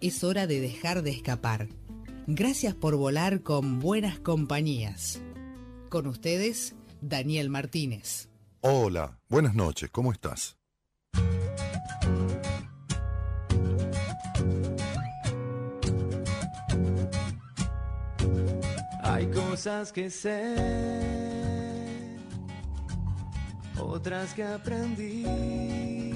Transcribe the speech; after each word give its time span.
Es 0.00 0.22
hora 0.24 0.46
de 0.46 0.60
dejar 0.60 1.02
de 1.02 1.10
escapar. 1.10 1.68
Gracias 2.26 2.74
por 2.74 2.96
volar 2.96 3.42
con 3.42 3.80
buenas 3.80 4.18
compañías. 4.18 5.22
Con 5.88 6.06
ustedes, 6.06 6.74
Daniel 7.00 7.48
Martínez. 7.48 8.28
Hola, 8.60 9.18
buenas 9.28 9.54
noches, 9.54 9.90
¿cómo 9.90 10.12
estás? 10.12 10.58
Hay 19.02 19.30
cosas 19.30 19.92
que 19.92 20.10
sé, 20.10 20.56
otras 23.78 24.34
que 24.34 24.42
aprendí. 24.42 26.15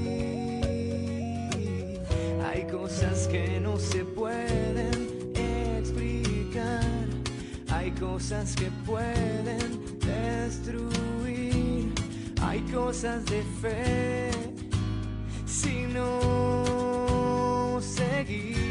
cosas 2.91 3.27
que 3.29 3.57
no 3.61 3.77
se 3.77 4.03
pueden 4.03 5.31
explicar, 5.33 6.83
hay 7.69 7.89
cosas 7.91 8.53
que 8.53 8.69
pueden 8.85 9.79
destruir, 9.99 11.93
hay 12.41 12.59
cosas 12.73 13.23
de 13.25 13.43
fe. 13.61 14.31
Si 15.45 15.85
no 15.93 17.79
seguir. 17.79 18.70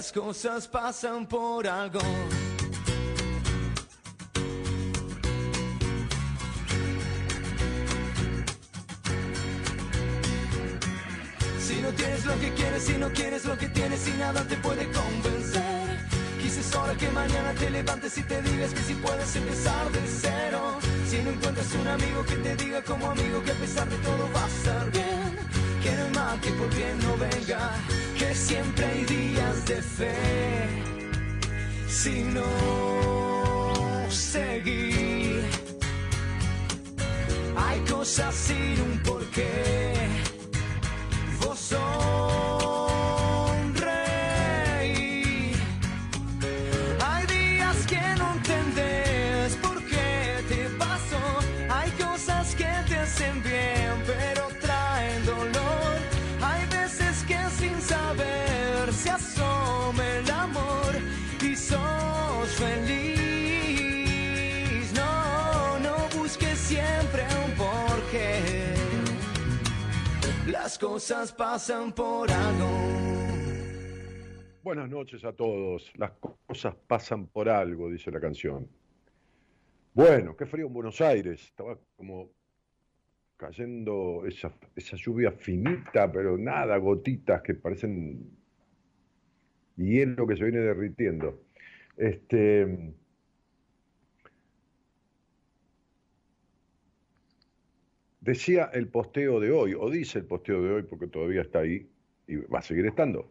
Las 0.00 0.12
cosas 0.12 0.66
pasan 0.66 1.26
por 1.26 1.68
algo. 1.68 2.00
Si 11.60 11.82
no 11.82 11.90
tienes 11.90 12.24
lo 12.24 12.40
que 12.40 12.54
quieres, 12.54 12.82
si 12.82 12.92
no 12.94 13.10
quieres 13.10 13.44
lo 13.44 13.58
que 13.58 13.68
tienes 13.68 14.08
y 14.08 14.12
nada 14.12 14.42
te 14.48 14.56
puede 14.56 14.90
convencer. 14.90 15.98
Quizás 16.40 16.74
ahora 16.76 16.94
que 16.94 17.10
mañana 17.10 17.52
te 17.52 17.68
levantes 17.68 18.16
y 18.16 18.22
te 18.22 18.40
digas 18.40 18.72
que 18.72 18.80
si 18.80 18.94
puedes 18.94 19.36
empezar 19.36 19.90
de 19.90 20.00
cero. 20.06 20.78
Si 21.10 21.18
no 21.18 21.30
encuentras 21.30 21.74
un 21.74 21.88
amigo 21.88 22.24
que 22.24 22.36
te 22.36 22.56
diga 22.56 22.82
como 22.82 23.10
amigo 23.10 23.42
que 23.42 23.50
a 23.50 23.54
pesar 23.56 23.86
de 23.86 23.98
todo 23.98 24.30
va 24.34 24.44
a 24.44 24.48
estar 24.48 24.90
bien. 24.92 25.36
Que 25.82 25.92
no 25.92 26.04
hay 26.04 26.10
mal 26.12 26.40
que 26.40 26.50
por 26.52 26.74
bien 26.74 26.98
no 27.00 27.18
venga, 27.18 27.70
que 28.20 28.34
siempre 28.34 28.84
hay 28.84 29.04
días 29.06 29.64
de 29.64 29.80
fe. 29.80 30.14
Si 31.88 32.22
no 32.36 32.50
seguir, 34.10 35.42
hay 37.56 37.80
cosas 37.90 38.34
sin 38.34 38.78
un 38.88 38.98
porqué. 38.98 39.94
Vos 41.40 41.58
sonreí. 41.58 42.39
Cosas 70.80 71.32
pasan 71.32 71.92
por 71.92 72.30
algo. 72.30 72.68
Buenas 74.62 74.88
noches 74.88 75.22
a 75.24 75.32
todos. 75.32 75.92
Las 75.96 76.12
cosas 76.12 76.74
pasan 76.86 77.26
por 77.26 77.48
algo, 77.48 77.90
dice 77.90 78.10
la 78.10 78.18
canción. 78.18 78.66
Bueno, 79.92 80.34
qué 80.36 80.46
frío 80.46 80.66
en 80.66 80.72
Buenos 80.72 81.00
Aires. 81.02 81.42
Estaba 81.44 81.78
como 81.96 82.30
cayendo 83.36 84.24
esa, 84.26 84.54
esa 84.74 84.96
lluvia 84.96 85.32
finita, 85.32 86.10
pero 86.10 86.38
nada, 86.38 86.76
gotitas 86.78 87.42
que 87.42 87.54
parecen 87.54 88.30
hielo 89.76 90.26
que 90.26 90.36
se 90.36 90.44
viene 90.44 90.60
derritiendo. 90.60 91.42
Este, 91.96 92.94
decía 98.20 98.70
el 98.72 98.88
posteo 98.88 99.40
de 99.40 99.50
hoy, 99.50 99.74
o 99.74 99.90
dice 99.90 100.18
el 100.18 100.26
posteo 100.26 100.62
de 100.62 100.70
hoy 100.72 100.82
porque 100.82 101.06
todavía 101.06 101.42
está 101.42 101.60
ahí 101.60 101.88
y 102.26 102.36
va 102.36 102.60
a 102.60 102.62
seguir 102.62 102.86
estando. 102.86 103.30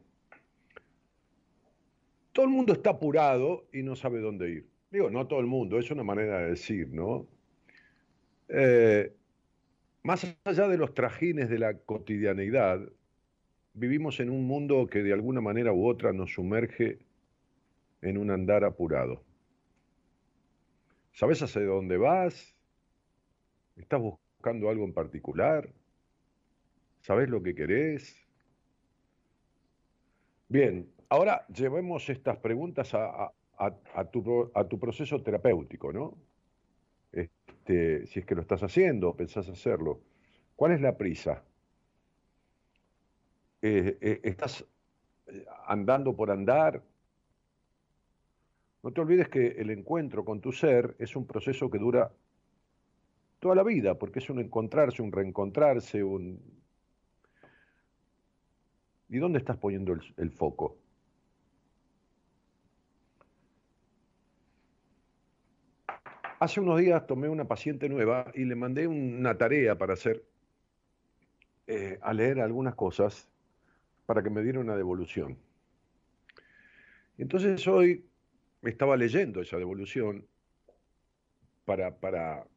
Todo 2.33 2.45
el 2.45 2.51
mundo 2.51 2.73
está 2.73 2.91
apurado 2.91 3.67
y 3.73 3.83
no 3.83 3.95
sabe 3.95 4.19
dónde 4.19 4.49
ir. 4.49 4.69
Digo, 4.91 5.09
no 5.09 5.27
todo 5.27 5.39
el 5.39 5.45
mundo, 5.45 5.77
es 5.77 5.91
una 5.91 6.03
manera 6.03 6.39
de 6.39 6.49
decir, 6.51 6.89
¿no? 6.89 7.27
Eh, 8.47 9.13
más 10.03 10.25
allá 10.43 10.67
de 10.67 10.77
los 10.77 10.93
trajines 10.93 11.49
de 11.49 11.59
la 11.59 11.77
cotidianeidad, 11.77 12.81
vivimos 13.73 14.19
en 14.19 14.29
un 14.29 14.45
mundo 14.45 14.87
que 14.87 15.03
de 15.03 15.13
alguna 15.13 15.41
manera 15.41 15.73
u 15.73 15.87
otra 15.87 16.11
nos 16.13 16.33
sumerge 16.33 16.99
en 18.01 18.17
un 18.17 18.31
andar 18.31 18.63
apurado. 18.63 19.23
¿Sabes 21.13 21.41
hacia 21.41 21.63
dónde 21.63 21.97
vas? 21.97 22.55
¿Estás 23.75 24.01
buscando 24.39 24.69
algo 24.69 24.85
en 24.85 24.93
particular? 24.93 25.69
¿Sabes 27.01 27.29
lo 27.29 27.43
que 27.43 27.53
querés? 27.53 28.25
Bien, 30.47 30.89
ahora 31.09 31.45
llevemos 31.49 32.09
estas 32.09 32.37
preguntas 32.37 32.93
a, 32.93 33.33
tu, 34.11 34.49
a 34.53 34.63
tu 34.63 34.79
proceso 34.79 35.21
terapéutico, 35.21 35.91
¿no? 35.91 36.17
Este, 37.11 38.07
si 38.07 38.19
es 38.19 38.25
que 38.25 38.33
lo 38.33 38.41
estás 38.41 38.63
haciendo 38.63 39.09
o 39.09 39.17
pensás 39.17 39.49
hacerlo. 39.49 39.99
¿Cuál 40.55 40.71
es 40.71 40.79
la 40.79 40.95
prisa? 40.95 41.43
Eh, 43.61 43.97
eh, 43.99 44.21
¿Estás 44.23 44.65
eh, 45.27 45.45
andando 45.67 46.15
por 46.15 46.31
andar? 46.31 46.81
No 48.83 48.93
te 48.93 49.01
olvides 49.01 49.27
que 49.27 49.47
el 49.47 49.69
encuentro 49.69 50.23
con 50.23 50.39
tu 50.39 50.53
ser 50.53 50.95
es 50.97 51.17
un 51.17 51.27
proceso 51.27 51.69
que 51.69 51.77
dura 51.77 52.13
toda 53.39 53.55
la 53.55 53.63
vida, 53.63 53.97
porque 53.97 54.19
es 54.19 54.29
un 54.29 54.39
encontrarse, 54.39 55.01
un 55.01 55.11
reencontrarse, 55.11 56.03
un... 56.03 56.39
¿Y 59.09 59.17
dónde 59.17 59.39
estás 59.39 59.57
poniendo 59.57 59.93
el 60.17 60.31
foco? 60.31 60.77
Hace 66.39 66.61
unos 66.61 66.79
días 66.79 67.05
tomé 67.05 67.27
una 67.27 67.43
paciente 67.43 67.89
nueva 67.89 68.31
y 68.33 68.45
le 68.45 68.55
mandé 68.55 68.87
una 68.87 69.37
tarea 69.37 69.77
para 69.77 69.93
hacer, 69.93 70.23
eh, 71.67 71.99
a 72.01 72.13
leer 72.13 72.39
algunas 72.39 72.75
cosas 72.75 73.27
para 74.05 74.23
que 74.23 74.29
me 74.29 74.41
diera 74.41 74.61
una 74.61 74.77
devolución. 74.77 75.37
Entonces 77.17 77.67
hoy 77.67 78.05
estaba 78.61 78.95
leyendo 78.95 79.41
esa 79.41 79.57
devolución 79.57 80.25
para, 81.65 81.97
para, 81.97 82.47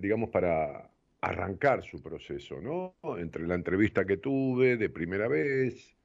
digamos, 0.00 0.30
para 0.30 0.90
arrancar 1.20 1.82
su 1.82 2.02
proceso, 2.02 2.60
¿no? 2.60 2.94
Entre 3.18 3.46
la 3.46 3.54
entrevista 3.54 4.04
que 4.04 4.18
tuve 4.18 4.76
de 4.76 4.90
primera 4.90 5.28
vez, 5.28 5.96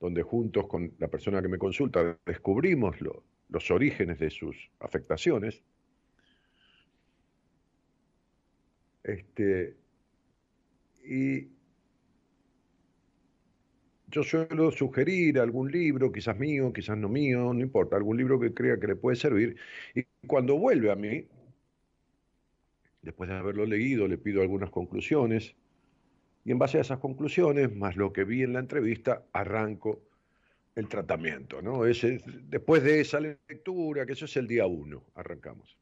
donde 0.00 0.22
juntos 0.22 0.66
con 0.66 0.94
la 0.98 1.08
persona 1.08 1.40
que 1.42 1.48
me 1.48 1.58
consulta 1.58 2.18
descubrimos 2.24 2.96
los 3.48 3.70
orígenes 3.70 4.18
de 4.18 4.30
sus 4.30 4.70
afectaciones, 4.80 5.62
Este, 9.08 9.74
y 11.02 11.48
yo 14.06 14.22
suelo 14.22 14.70
sugerir 14.70 15.38
algún 15.38 15.72
libro, 15.72 16.12
quizás 16.12 16.38
mío, 16.38 16.72
quizás 16.74 16.98
no 16.98 17.08
mío, 17.08 17.54
no 17.54 17.60
importa, 17.60 17.96
algún 17.96 18.18
libro 18.18 18.38
que 18.38 18.52
crea 18.52 18.78
que 18.78 18.88
le 18.88 18.96
puede 18.96 19.16
servir. 19.16 19.56
Y 19.94 20.04
cuando 20.26 20.58
vuelve 20.58 20.90
a 20.90 20.96
mí, 20.96 21.26
después 23.02 23.30
de 23.30 23.36
haberlo 23.36 23.66
leído, 23.66 24.08
le 24.08 24.18
pido 24.18 24.42
algunas 24.42 24.70
conclusiones. 24.70 25.54
Y 26.44 26.52
en 26.52 26.58
base 26.58 26.78
a 26.78 26.82
esas 26.82 26.98
conclusiones, 26.98 27.74
más 27.74 27.96
lo 27.96 28.12
que 28.12 28.24
vi 28.24 28.42
en 28.42 28.52
la 28.52 28.60
entrevista, 28.60 29.24
arranco 29.32 30.02
el 30.74 30.88
tratamiento. 30.88 31.60
¿no? 31.60 31.82
después 31.82 32.82
de 32.82 33.00
esa 33.00 33.20
lectura, 33.20 34.06
que 34.06 34.12
eso 34.12 34.26
es 34.26 34.36
el 34.36 34.46
día 34.46 34.66
uno, 34.66 35.04
arrancamos. 35.14 35.76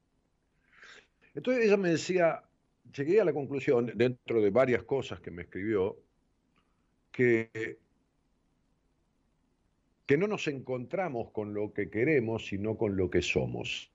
Entonces 1.35 1.67
ella 1.67 1.77
me 1.77 1.91
decía, 1.91 2.43
llegué 2.97 3.21
a 3.21 3.25
la 3.25 3.35
conclusión, 3.35 3.93
dentro 3.95 4.41
de 4.41 4.51
varias 4.51 4.85
cosas 4.85 5.21
que 5.21 5.31
me 5.31 5.43
escribió, 5.43 5.99
que, 7.13 7.79
que 10.07 10.17
no 10.17 10.27
nos 10.27 10.49
encontramos 10.49 11.31
con 11.31 11.53
lo 11.53 11.73
que 11.75 11.91
queremos, 11.91 12.47
sino 12.47 12.79
con 12.79 12.97
lo 12.97 13.11
que 13.11 13.21
somos. 13.21 13.93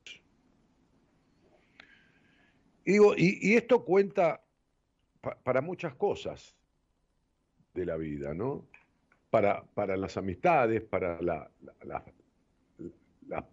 Y, 2.86 3.56
esto 3.56 3.86
cuenta 3.86 4.44
para 5.44 5.62
muchas 5.62 5.96
cosas 5.96 6.56
de 7.74 7.86
la 7.86 7.98
vida, 7.98 8.34
¿no? 8.34 8.68
Para, 9.30 9.64
las 9.98 10.18
amistades, 10.18 10.82
para 10.82 11.20
las 11.22 12.04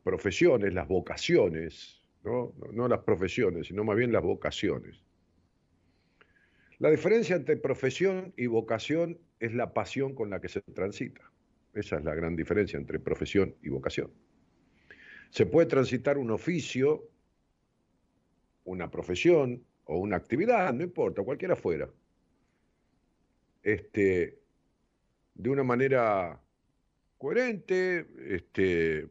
profesiones, 0.03 0.75
las 0.75 0.89
vocaciones, 0.89 2.03
¿no? 2.25 2.53
no 2.73 2.89
las 2.89 3.01
profesiones, 3.01 3.69
sino 3.69 3.85
más 3.85 3.97
bien 3.97 4.13
las 4.13 4.23
vocaciones. 4.23 5.05
La 6.79 6.91
diferencia 6.91 7.37
entre 7.37 7.57
profesión 7.57 8.33
y 8.37 8.47
vocación 8.47 9.19
es 9.41 9.53
la 9.53 9.73
pasión 9.73 10.15
con 10.15 10.31
la 10.31 10.41
que 10.41 10.49
se 10.49 10.63
transita. 10.63 11.31
Esa 11.75 11.99
es 11.99 12.05
la 12.05 12.15
gran 12.15 12.37
diferencia 12.37 12.77
entre 12.77 12.99
profesión 12.99 13.55
y 13.63 13.69
vocación. 13.69 14.11
Se 15.31 15.47
puede 15.47 15.67
transitar 15.67 16.19
un 16.19 16.31
oficio, 16.31 17.09
una 18.69 18.91
profesión 18.91 19.65
o 19.85 19.99
una 19.99 20.17
actividad, 20.17 20.73
no 20.75 20.85
importa, 20.85 21.23
cualquiera 21.23 21.57
fuera, 21.57 21.89
este, 23.63 24.39
de 25.35 25.51
una 25.51 25.65
manera 25.65 26.41
coherente, 27.17 28.07
este, 28.29 29.09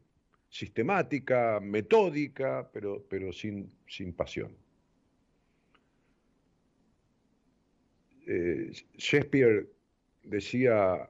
sistemática, 0.50 1.60
metódica, 1.60 2.70
pero, 2.72 3.04
pero 3.10 3.34
sin, 3.34 3.72
sin 3.88 4.14
pasión. 4.14 4.56
Eh, 8.28 8.72
Shakespeare 8.98 9.68
decía, 10.24 11.10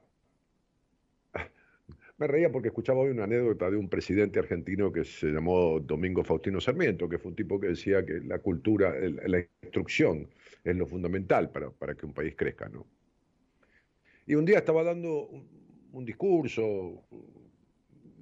me 2.18 2.26
reía 2.26 2.50
porque 2.50 2.68
escuchaba 2.68 3.00
hoy 3.00 3.10
una 3.10 3.24
anécdota 3.24 3.70
de 3.70 3.76
un 3.76 3.88
presidente 3.88 4.38
argentino 4.38 4.92
que 4.92 5.04
se 5.04 5.28
llamó 5.28 5.78
Domingo 5.80 6.24
Faustino 6.24 6.60
Sarmiento, 6.60 7.08
que 7.08 7.18
fue 7.18 7.30
un 7.30 7.36
tipo 7.36 7.60
que 7.60 7.68
decía 7.68 8.04
que 8.04 8.20
la 8.20 8.40
cultura, 8.40 8.94
la 9.00 9.44
instrucción 9.62 10.28
es 10.64 10.76
lo 10.76 10.86
fundamental 10.86 11.50
para, 11.50 11.70
para 11.70 11.94
que 11.94 12.06
un 12.06 12.12
país 12.12 12.34
crezca. 12.36 12.68
¿no? 12.68 12.86
Y 14.26 14.34
un 14.34 14.44
día 14.44 14.58
estaba 14.58 14.82
dando 14.82 15.30
un, 15.92 16.04
discurso, 16.04 17.04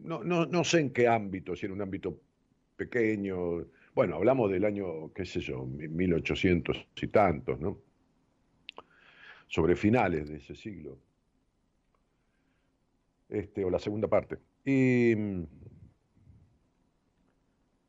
no, 0.03 0.23
no, 0.23 0.45
no, 0.45 0.65
sé 0.65 0.81
en 0.81 0.91
qué 0.91 1.09
ámbito, 1.09 1.57
si 1.57 1.67
en 1.67 1.73
un 1.73 1.81
ámbito 1.81 2.21
pequeño, 2.77 3.67
bueno, 3.95 4.17
hablamos 4.17 4.51
del 4.51 4.67
año, 4.67 5.11
qué 5.15 5.25
sé 5.25 5.41
yo, 5.41 5.65
1800 5.65 6.87
y 7.01 7.07
tantos, 7.07 7.59
¿no? 7.59 7.79
sobre 9.49 9.77
finales 9.77 10.29
de 10.29 10.37
ese 10.37 10.55
siglo, 10.55 10.99
este, 13.29 13.65
o 13.65 13.71
la 13.71 13.79
segunda 13.79 14.09
parte. 14.09 14.39
Y, 14.65 15.13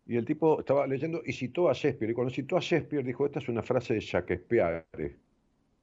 el 0.07 0.25
tipo 0.25 0.59
estaba 0.59 0.87
leyendo 0.87 1.21
y 1.25 1.33
citó 1.33 1.69
a 1.69 1.73
Shakespeare, 1.73 2.11
y 2.11 2.13
cuando 2.13 2.33
citó 2.33 2.57
a 2.57 2.61
Shakespeare 2.61 3.03
dijo, 3.03 3.25
esta 3.25 3.39
es 3.39 3.49
una 3.49 3.61
frase 3.61 3.95
de 3.95 3.99
Shakespeare, 3.99 4.85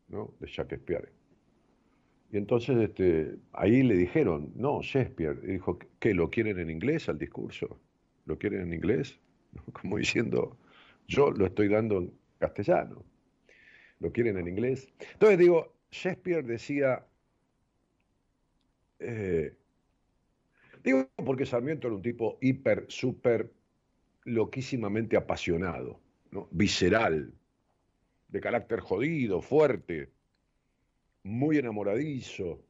¿no? 0.08 0.32
De 0.40 0.46
Shakespeare. 0.46 1.12
Y 2.32 2.38
entonces 2.38 2.76
este, 2.78 3.36
ahí 3.52 3.82
le 3.82 3.94
dijeron, 3.94 4.50
no, 4.56 4.80
Shakespeare, 4.82 5.38
y 5.44 5.52
dijo, 5.52 5.78
¿qué? 6.00 6.14
¿Lo 6.14 6.30
quieren 6.30 6.58
en 6.58 6.70
inglés 6.70 7.08
al 7.08 7.18
discurso? 7.18 7.78
¿Lo 8.24 8.38
quieren 8.38 8.62
en 8.62 8.72
inglés? 8.72 9.20
Como 9.80 9.98
diciendo, 9.98 10.56
yo 11.06 11.30
lo 11.30 11.46
estoy 11.46 11.68
dando 11.68 11.98
en 11.98 12.12
castellano 12.38 13.04
lo 14.00 14.12
quieren 14.12 14.38
en 14.38 14.48
inglés. 14.48 14.88
Entonces 15.14 15.38
digo, 15.38 15.74
Shakespeare 15.90 16.42
decía, 16.42 17.06
eh, 19.04 19.56
digo 20.82 21.08
porque 21.24 21.46
Sarmiento 21.46 21.88
era 21.88 21.96
un 21.96 22.02
tipo 22.02 22.38
hiper, 22.40 22.86
súper, 22.88 23.52
loquísimamente 24.24 25.16
apasionado, 25.16 26.00
¿no? 26.30 26.48
visceral, 26.50 27.32
de 28.28 28.40
carácter 28.40 28.80
jodido, 28.80 29.40
fuerte, 29.40 30.10
muy 31.22 31.58
enamoradizo. 31.58 32.64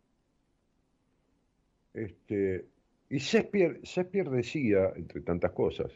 Este, 1.93 2.67
y 3.09 3.19
Shakespeare, 3.19 3.81
Shakespeare 3.83 4.31
decía, 4.31 4.93
entre 4.97 5.21
tantas 5.21 5.53
cosas, 5.53 5.93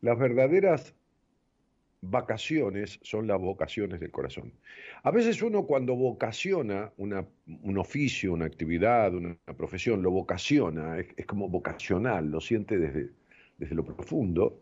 las 0.00 0.18
verdaderas 0.18 0.94
vacaciones 2.00 2.98
son 3.02 3.26
las 3.26 3.38
vocaciones 3.38 4.00
del 4.00 4.10
corazón. 4.10 4.52
A 5.02 5.10
veces 5.10 5.42
uno 5.42 5.66
cuando 5.66 5.96
vocaciona 5.96 6.92
un 6.96 7.78
oficio, 7.78 8.32
una 8.32 8.46
actividad, 8.46 9.14
una, 9.14 9.36
profesión, 9.56 10.02
lo 10.02 10.10
vocaciona, 10.10 10.98
es, 10.98 11.26
como 11.26 11.48
vocacional, 11.48 12.30
lo 12.30 12.40
siente 12.40 12.78
desde, 12.78 13.10
desde 13.56 13.74
lo 13.74 13.84
profundo, 13.84 14.60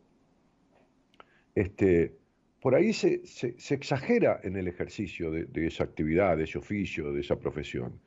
este, 1.54 2.16
por 2.60 2.74
ahí 2.74 2.92
se, 2.92 3.22
exagera 3.70 4.40
en 4.42 4.56
el 4.56 4.68
ejercicio 4.68 5.30
de, 5.30 5.66
esa 5.66 5.84
actividad, 5.84 6.36
de 6.36 6.44
ese 6.44 6.58
oficio, 6.58 7.12
de 7.12 7.20
esa 7.20 7.38
profesión. 7.38 8.00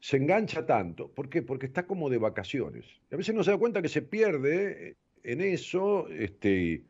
Se 0.00 0.16
engancha 0.16 0.64
tanto. 0.64 1.10
¿Por 1.12 1.28
qué? 1.28 1.42
Porque 1.42 1.66
está 1.66 1.86
como 1.86 2.08
de 2.08 2.18
vacaciones. 2.18 2.86
Y 3.10 3.14
a 3.14 3.18
veces 3.18 3.34
no 3.34 3.42
se 3.42 3.50
da 3.50 3.58
cuenta 3.58 3.82
que 3.82 3.88
se 3.88 4.02
pierde 4.02 4.96
en 5.22 5.40
eso 5.40 6.08
este, 6.08 6.82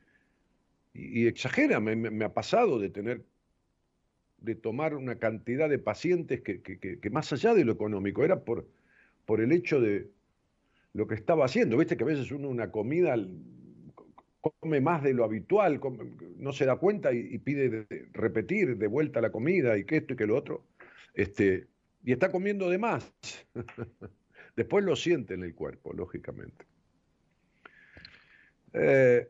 y, 0.95 1.27
exagera. 1.27 1.81
Me, 1.81 2.25
ha 2.25 2.33
pasado 2.33 2.79
de 2.79 2.91
tener 2.91 3.25
de 4.39 4.55
tomar 4.55 4.95
una 4.95 5.19
cantidad 5.19 5.69
de 5.69 5.81
pacientes 5.81 6.43
que, 6.43 6.63
que, 6.63 7.11
más 7.11 7.33
allá 7.33 7.55
de 7.55 7.65
lo 7.65 7.73
económico, 7.73 8.25
era 8.25 8.45
por, 8.45 8.69
por 9.27 9.41
el 9.41 9.51
hecho 9.51 9.81
de 9.81 10.09
lo 10.93 11.09
que 11.09 11.17
estaba 11.17 11.45
haciendo. 11.45 11.77
Viste 11.77 11.97
que 11.97 12.05
a 12.05 12.07
veces 12.07 12.31
uno 12.31 12.49
una 12.49 12.71
comida 12.71 13.17
come 14.41 14.81
más 14.81 15.03
de 15.03 15.15
lo 15.15 15.25
habitual, 15.25 15.81
no 16.37 16.53
se 16.53 16.65
da 16.65 16.77
cuenta 16.77 17.13
y, 17.13 17.39
pide 17.39 17.87
repetir 18.13 18.77
de 18.79 18.87
vuelta 18.87 19.21
la 19.21 19.31
comida 19.31 19.77
y 19.77 19.85
que 19.85 19.99
esto 19.99 20.15
y 20.15 20.17
que 20.17 20.27
lo 20.27 20.37
otro, 20.37 20.65
este, 21.15 21.67
y 22.05 22.13
está 22.13 22.31
comiendo 22.31 22.71
de 22.71 22.79
más. 22.79 23.13
Después 24.57 24.85
lo 24.85 24.97
siente 24.97 25.35
en 25.35 25.43
el 25.43 25.55
cuerpo, 25.55 25.93
lógicamente. 25.93 26.65
Eh, 28.73 29.29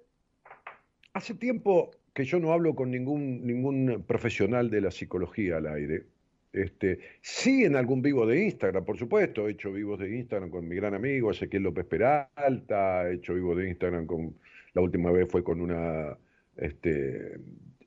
hace 1.19 1.35
tiempo 1.35 1.91
que 2.15 2.25
yo 2.25 2.41
no 2.41 2.53
hablo 2.53 2.75
con 2.75 2.91
ningún, 2.91 3.47
ningún 3.47 4.05
profesional 4.07 4.71
de 4.71 4.81
la 4.81 4.91
psicología 4.91 5.59
al 5.59 5.67
aire. 5.67 6.07
Este, 6.53 6.99
sí 7.21 7.65
en 7.65 7.77
algún 7.77 8.01
vivo 8.01 8.27
de 8.27 8.43
Instagram, 8.45 8.85
por 8.85 8.97
supuesto, 8.97 9.47
he 9.47 9.53
hecho 9.53 9.71
vivos 9.71 9.99
de 9.99 10.17
Instagram 10.17 10.51
con 10.51 10.67
mi 10.67 10.75
gran 10.75 10.95
amigo 10.95 11.31
Ezequiel 11.31 11.65
López 11.65 11.85
Peralta, 11.85 13.09
he 13.09 13.15
hecho 13.15 13.35
vivos 13.35 13.57
de 13.59 13.69
Instagram 13.69 14.07
con 14.07 14.35
la 14.73 14.83
última 14.83 15.11
vez 15.11 15.29
fue 15.31 15.45
con 15.45 15.61
una 15.61 16.17
este, 16.57 17.35
eh, 17.35 17.39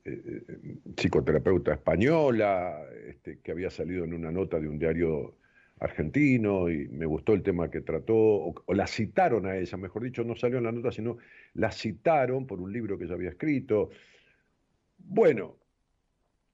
eh, 0.04 0.42
psicoterapeuta 0.96 1.74
española 1.74 2.82
este, 3.08 3.38
que 3.40 3.52
había 3.52 3.70
salido 3.70 4.04
en 4.04 4.14
una 4.14 4.30
nota 4.30 4.58
de 4.58 4.68
un 4.68 4.78
diario 4.78 5.34
argentino 5.84 6.70
y 6.70 6.88
me 6.88 7.06
gustó 7.06 7.34
el 7.34 7.42
tema 7.42 7.70
que 7.70 7.80
trató, 7.80 8.14
o, 8.14 8.74
la 8.74 8.86
citaron 8.86 9.46
a 9.46 9.56
ella, 9.56 9.76
mejor 9.76 10.04
dicho, 10.04 10.24
no 10.24 10.36
salió 10.36 10.58
en 10.58 10.64
la 10.64 10.72
nota, 10.72 10.92
sino 10.92 11.18
la 11.54 11.72
citaron 11.72 12.46
por 12.46 12.60
un 12.60 12.72
libro 12.72 12.98
que 12.98 13.04
ella 13.04 13.14
había 13.14 13.30
escrito. 13.30 13.90
Bueno, 14.98 15.56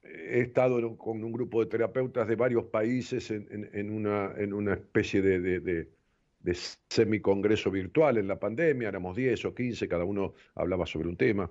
he 0.03 0.41
estado 0.41 0.97
con 0.97 1.23
un 1.23 1.33
grupo 1.33 1.63
de 1.63 1.71
terapeutas 1.71 2.27
de 2.27 2.37
varios 2.37 2.65
países 2.65 3.31
en, 3.31 3.91
una, 3.91 4.33
en 4.37 4.53
una, 4.53 4.75
especie 4.75 5.21
de 5.21 5.89
de 6.41 6.55
semicongreso 6.89 7.71
virtual 7.71 8.17
en 8.19 8.29
la 8.29 8.39
pandemia, 8.39 8.89
éramos 8.89 9.17
10 9.17 9.45
o 9.47 9.55
15, 9.55 9.89
cada 9.89 10.05
uno 10.05 10.35
hablaba 10.55 10.87
sobre 10.87 11.09
un 11.09 11.17
tema. 11.17 11.51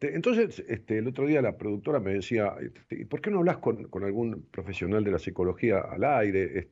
Este, 0.00 0.16
entonces, 0.16 0.64
este, 0.66 0.96
el 0.96 1.08
otro 1.08 1.26
día 1.26 1.42
la 1.42 1.58
productora 1.58 2.00
me 2.00 2.14
decía, 2.14 2.56
este, 2.62 3.04
¿por 3.04 3.20
qué 3.20 3.30
no 3.30 3.40
hablas 3.40 3.58
con, 3.58 3.86
algún 4.02 4.46
profesional 4.50 5.04
de 5.04 5.10
la 5.10 5.18
psicología 5.18 5.80
al 5.80 6.04
aire? 6.04 6.68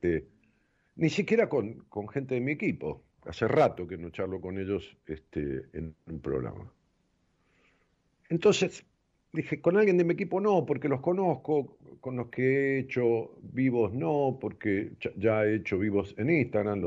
Ni 0.96 1.10
siquiera 1.10 1.46
con, 1.46 1.86
gente 2.10 2.36
de 2.36 2.40
mi 2.40 2.52
equipo. 2.52 3.04
Hace 3.26 3.46
rato 3.46 3.86
que 3.86 3.98
no 3.98 4.08
charlo 4.08 4.40
con 4.40 4.58
ellos 4.58 4.96
en 5.36 5.94
un 6.06 6.20
programa. 6.20 6.72
Entonces, 8.30 8.86
dije, 9.34 9.60
con 9.60 9.76
alguien 9.76 9.98
de 9.98 10.04
mi 10.04 10.14
equipo 10.14 10.40
no, 10.40 10.64
porque 10.64 10.88
los 10.88 11.02
conozco, 11.02 11.76
con 12.00 12.16
los 12.16 12.28
que 12.28 12.42
he 12.42 12.78
hecho 12.78 13.36
vivos 13.42 13.92
no, 13.92 14.38
porque 14.40 14.92
ya 15.18 15.44
he 15.44 15.56
hecho 15.56 15.78
vivos 15.78 16.14
en 16.16 16.30
Instagram, 16.30 16.80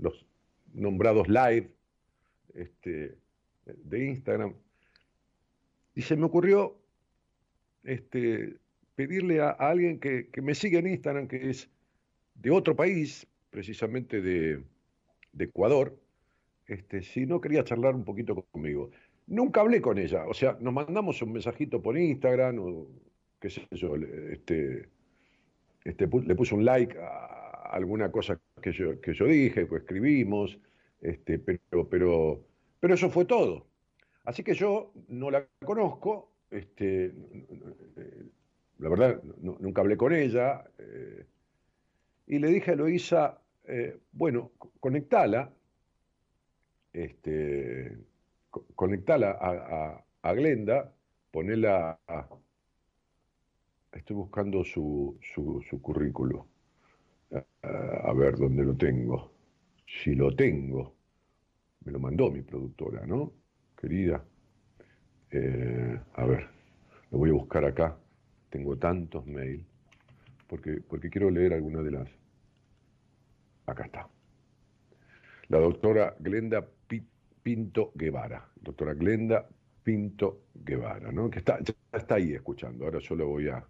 los, 0.00 0.26
nombrados 0.74 1.28
live 1.28 1.70
de 2.52 4.04
Instagram. 4.04 4.54
Y 5.94 6.02
se 6.02 6.16
me 6.16 6.26
ocurrió 6.26 6.76
este, 7.84 8.56
pedirle 8.94 9.40
a, 9.40 9.50
alguien 9.50 9.98
que, 9.98 10.28
me 10.42 10.54
siga 10.54 10.78
en 10.78 10.88
Instagram, 10.88 11.28
que 11.28 11.50
es 11.50 11.68
de 12.34 12.50
otro 12.50 12.76
país, 12.76 13.26
precisamente 13.50 14.20
de, 14.20 14.62
Ecuador, 15.38 15.96
este, 16.66 17.02
si 17.02 17.26
no 17.26 17.40
quería 17.40 17.64
charlar 17.64 17.94
un 17.94 18.04
poquito 18.04 18.34
conmigo. 18.50 18.90
Nunca 19.26 19.60
hablé 19.60 19.80
con 19.80 19.98
ella, 19.98 20.26
o 20.26 20.34
sea, 20.34 20.56
nos 20.60 20.72
mandamos 20.72 21.22
un 21.22 21.32
mensajito 21.32 21.80
por 21.80 21.96
Instagram, 21.96 22.58
o 22.58 22.86
qué 23.40 23.50
sé 23.50 23.66
yo, 23.72 23.96
este, 23.96 24.88
este, 25.84 26.06
le 26.06 26.34
puse 26.34 26.54
un 26.54 26.64
like 26.64 26.98
a 26.98 27.40
alguna 27.70 28.10
cosa 28.10 28.40
que 28.60 28.72
yo, 28.72 29.00
que 29.00 29.14
yo 29.14 29.26
dije, 29.26 29.68
que 29.68 29.76
escribimos, 29.76 30.58
este, 31.00 31.38
pero, 31.38 31.88
pero, 31.88 32.44
pero 32.80 32.94
eso 32.94 33.08
fue 33.08 33.24
todo. 33.24 33.69
Así 34.24 34.42
que 34.42 34.54
yo 34.54 34.92
no 35.08 35.30
la 35.30 35.46
conozco, 35.64 36.32
este, 36.50 37.12
la 38.78 38.88
verdad, 38.88 39.22
nunca 39.40 39.80
hablé 39.80 39.96
con 39.96 40.12
ella, 40.12 40.64
eh, 40.78 41.26
y 42.26 42.38
le 42.38 42.48
dije 42.48 42.72
a 42.72 42.74
Eloisa, 42.74 43.40
eh, 43.64 43.98
bueno, 44.12 44.52
conectala, 44.78 45.52
este, 46.92 47.98
conectala 48.74 49.38
a, 50.22 50.32
Glenda, 50.34 50.92
ponela 51.30 51.98
a, 52.06 52.28
Estoy 53.92 54.16
buscando 54.16 54.64
su, 54.64 55.18
su, 55.20 55.60
su 55.68 55.82
currículo. 55.82 56.46
A, 57.62 58.12
ver 58.12 58.36
dónde 58.36 58.64
lo 58.64 58.76
tengo. 58.76 59.32
Si 59.86 60.14
lo 60.14 60.34
tengo. 60.34 60.94
Me 61.84 61.92
lo 61.92 61.98
mandó 61.98 62.30
mi 62.30 62.42
productora, 62.42 63.04
¿no? 63.06 63.32
Querida. 63.80 64.22
Eh, 65.30 66.00
a 66.14 66.24
ver, 66.26 66.48
lo 67.10 67.18
voy 67.18 67.30
a 67.30 67.34
buscar 67.34 67.64
acá. 67.64 67.96
Tengo 68.50 68.76
tantos 68.76 69.26
mails. 69.26 69.64
Porque, 70.46 70.82
porque 70.86 71.08
quiero 71.08 71.30
leer 71.30 71.54
alguna 71.54 71.80
de 71.82 71.90
las. 71.92 72.08
Acá 73.66 73.84
está. 73.84 74.08
La 75.48 75.58
doctora 75.58 76.16
Glenda 76.18 76.64
Pinto 77.42 77.92
Guevara, 77.94 78.48
doctora 78.60 78.94
Glenda 78.94 79.48
Pinto 79.82 80.42
Guevara, 80.54 81.10
¿no? 81.10 81.30
que 81.30 81.38
está, 81.38 81.58
ya 81.60 81.74
está 81.92 82.16
ahí 82.16 82.34
escuchando. 82.34 82.84
Ahora 82.84 82.98
yo 82.98 83.16
lo 83.16 83.28
voy 83.28 83.48
a, 83.48 83.64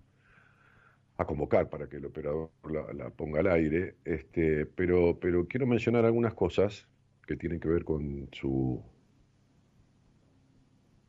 a 1.16 1.24
convocar 1.24 1.70
para 1.70 1.88
que 1.88 1.98
el 1.98 2.06
operador 2.06 2.50
la, 2.94 3.10
ponga 3.10 3.40
al 3.40 3.46
aire, 3.46 3.96
este, 4.04 4.66
pero, 4.66 5.18
pero 5.20 5.46
quiero 5.46 5.66
mencionar 5.66 6.04
algunas 6.04 6.34
cosas 6.34 6.88
que 7.26 7.36
tienen 7.36 7.60
que 7.60 7.68
ver 7.68 7.84
con 7.84 8.28
su 8.32 8.82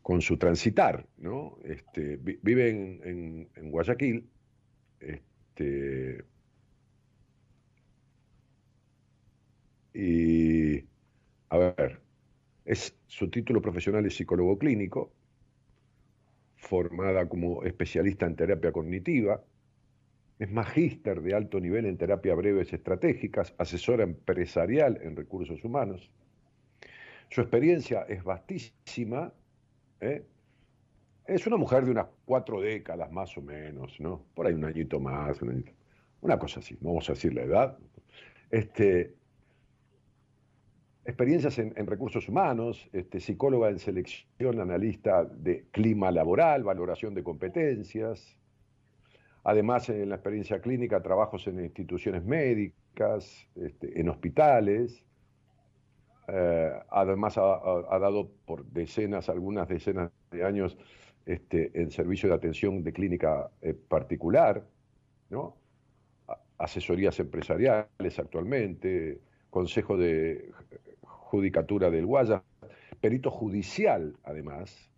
con 0.01 0.21
su 0.21 0.37
transitar, 0.37 1.05
¿no? 1.17 1.57
Este, 1.63 2.17
vive 2.17 2.69
en, 2.69 3.71
Guayaquil, 3.71 4.27
este, 4.99 6.23
y 9.93 10.79
a 11.49 11.57
ver, 11.57 12.01
es 12.65 12.95
su 13.07 13.29
título 13.29 13.61
profesional 13.61 14.05
es 14.05 14.15
psicólogo 14.15 14.57
clínico, 14.57 15.11
formada 16.55 17.27
como 17.27 17.63
especialista 17.63 18.25
en 18.25 18.35
terapia 18.35 18.71
cognitiva, 18.71 19.43
es 20.39 20.49
magíster 20.49 21.21
de 21.21 21.35
alto 21.35 21.59
nivel 21.59 21.85
en 21.85 21.97
terapia 21.97 22.33
breves 22.33 22.73
estratégicas, 22.73 23.53
asesora 23.59 24.03
empresarial 24.03 24.99
en 25.03 25.15
recursos 25.15 25.63
humanos. 25.63 26.09
Su 27.29 27.41
experiencia 27.41 28.01
es 28.09 28.23
vastísima. 28.23 29.31
¿Eh? 30.01 30.25
Es 31.25 31.47
una 31.47 31.57
mujer 31.57 31.85
de 31.85 31.91
unas 31.91 32.07
cuatro 32.25 32.59
décadas 32.59 33.11
más 33.11 33.37
o 33.37 33.41
menos, 33.41 33.99
¿no? 33.99 34.25
Por 34.33 34.47
ahí 34.47 34.53
un 34.53 34.65
añito 34.65 34.99
más, 34.99 35.39
una 36.21 36.37
cosa 36.37 36.59
así, 36.59 36.77
no 36.81 36.89
vamos 36.89 37.09
a 37.09 37.13
decir 37.13 37.33
la 37.33 37.43
edad. 37.43 37.77
Este, 38.49 39.15
experiencias 41.05 41.57
en, 41.57 41.87
recursos 41.87 42.27
humanos, 42.27 42.89
este, 42.91 43.19
psicóloga 43.19 43.69
en 43.69 43.79
selección, 43.79 44.59
analista 44.59 45.23
de 45.23 45.65
clima 45.71 46.11
laboral, 46.11 46.63
valoración 46.63 47.13
de 47.13 47.23
competencias. 47.23 48.37
Además, 49.43 49.89
en 49.89 50.09
la 50.09 50.15
experiencia 50.15 50.61
clínica, 50.61 51.01
trabajos 51.01 51.47
en 51.47 51.63
instituciones 51.63 52.23
médicas, 52.23 53.47
este, 53.55 53.99
en 53.99 54.09
hospitales. 54.09 55.03
Eh, 56.27 56.71
además, 56.89 57.37
ha, 57.37 57.99
dado 57.99 58.29
por 58.45 58.65
decenas, 58.65 59.29
algunas 59.29 59.67
decenas 59.67 60.11
de 60.31 60.43
años, 60.43 60.77
este, 61.25 61.71
en 61.79 61.91
servicio 61.91 62.29
de 62.29 62.35
atención 62.35 62.83
de 62.83 62.93
clínica 62.93 63.49
eh, 63.61 63.73
particular, 63.73 64.65
asesorías 66.57 67.19
empresariales 67.19 68.19
actualmente, 68.19 69.21
consejo 69.49 69.97
de 69.97 70.51
Judicatura 71.01 71.89
del 71.89 72.05
Guaya, 72.05 72.43
perito 72.99 73.31
judicial 73.31 74.15
además, 74.23 74.91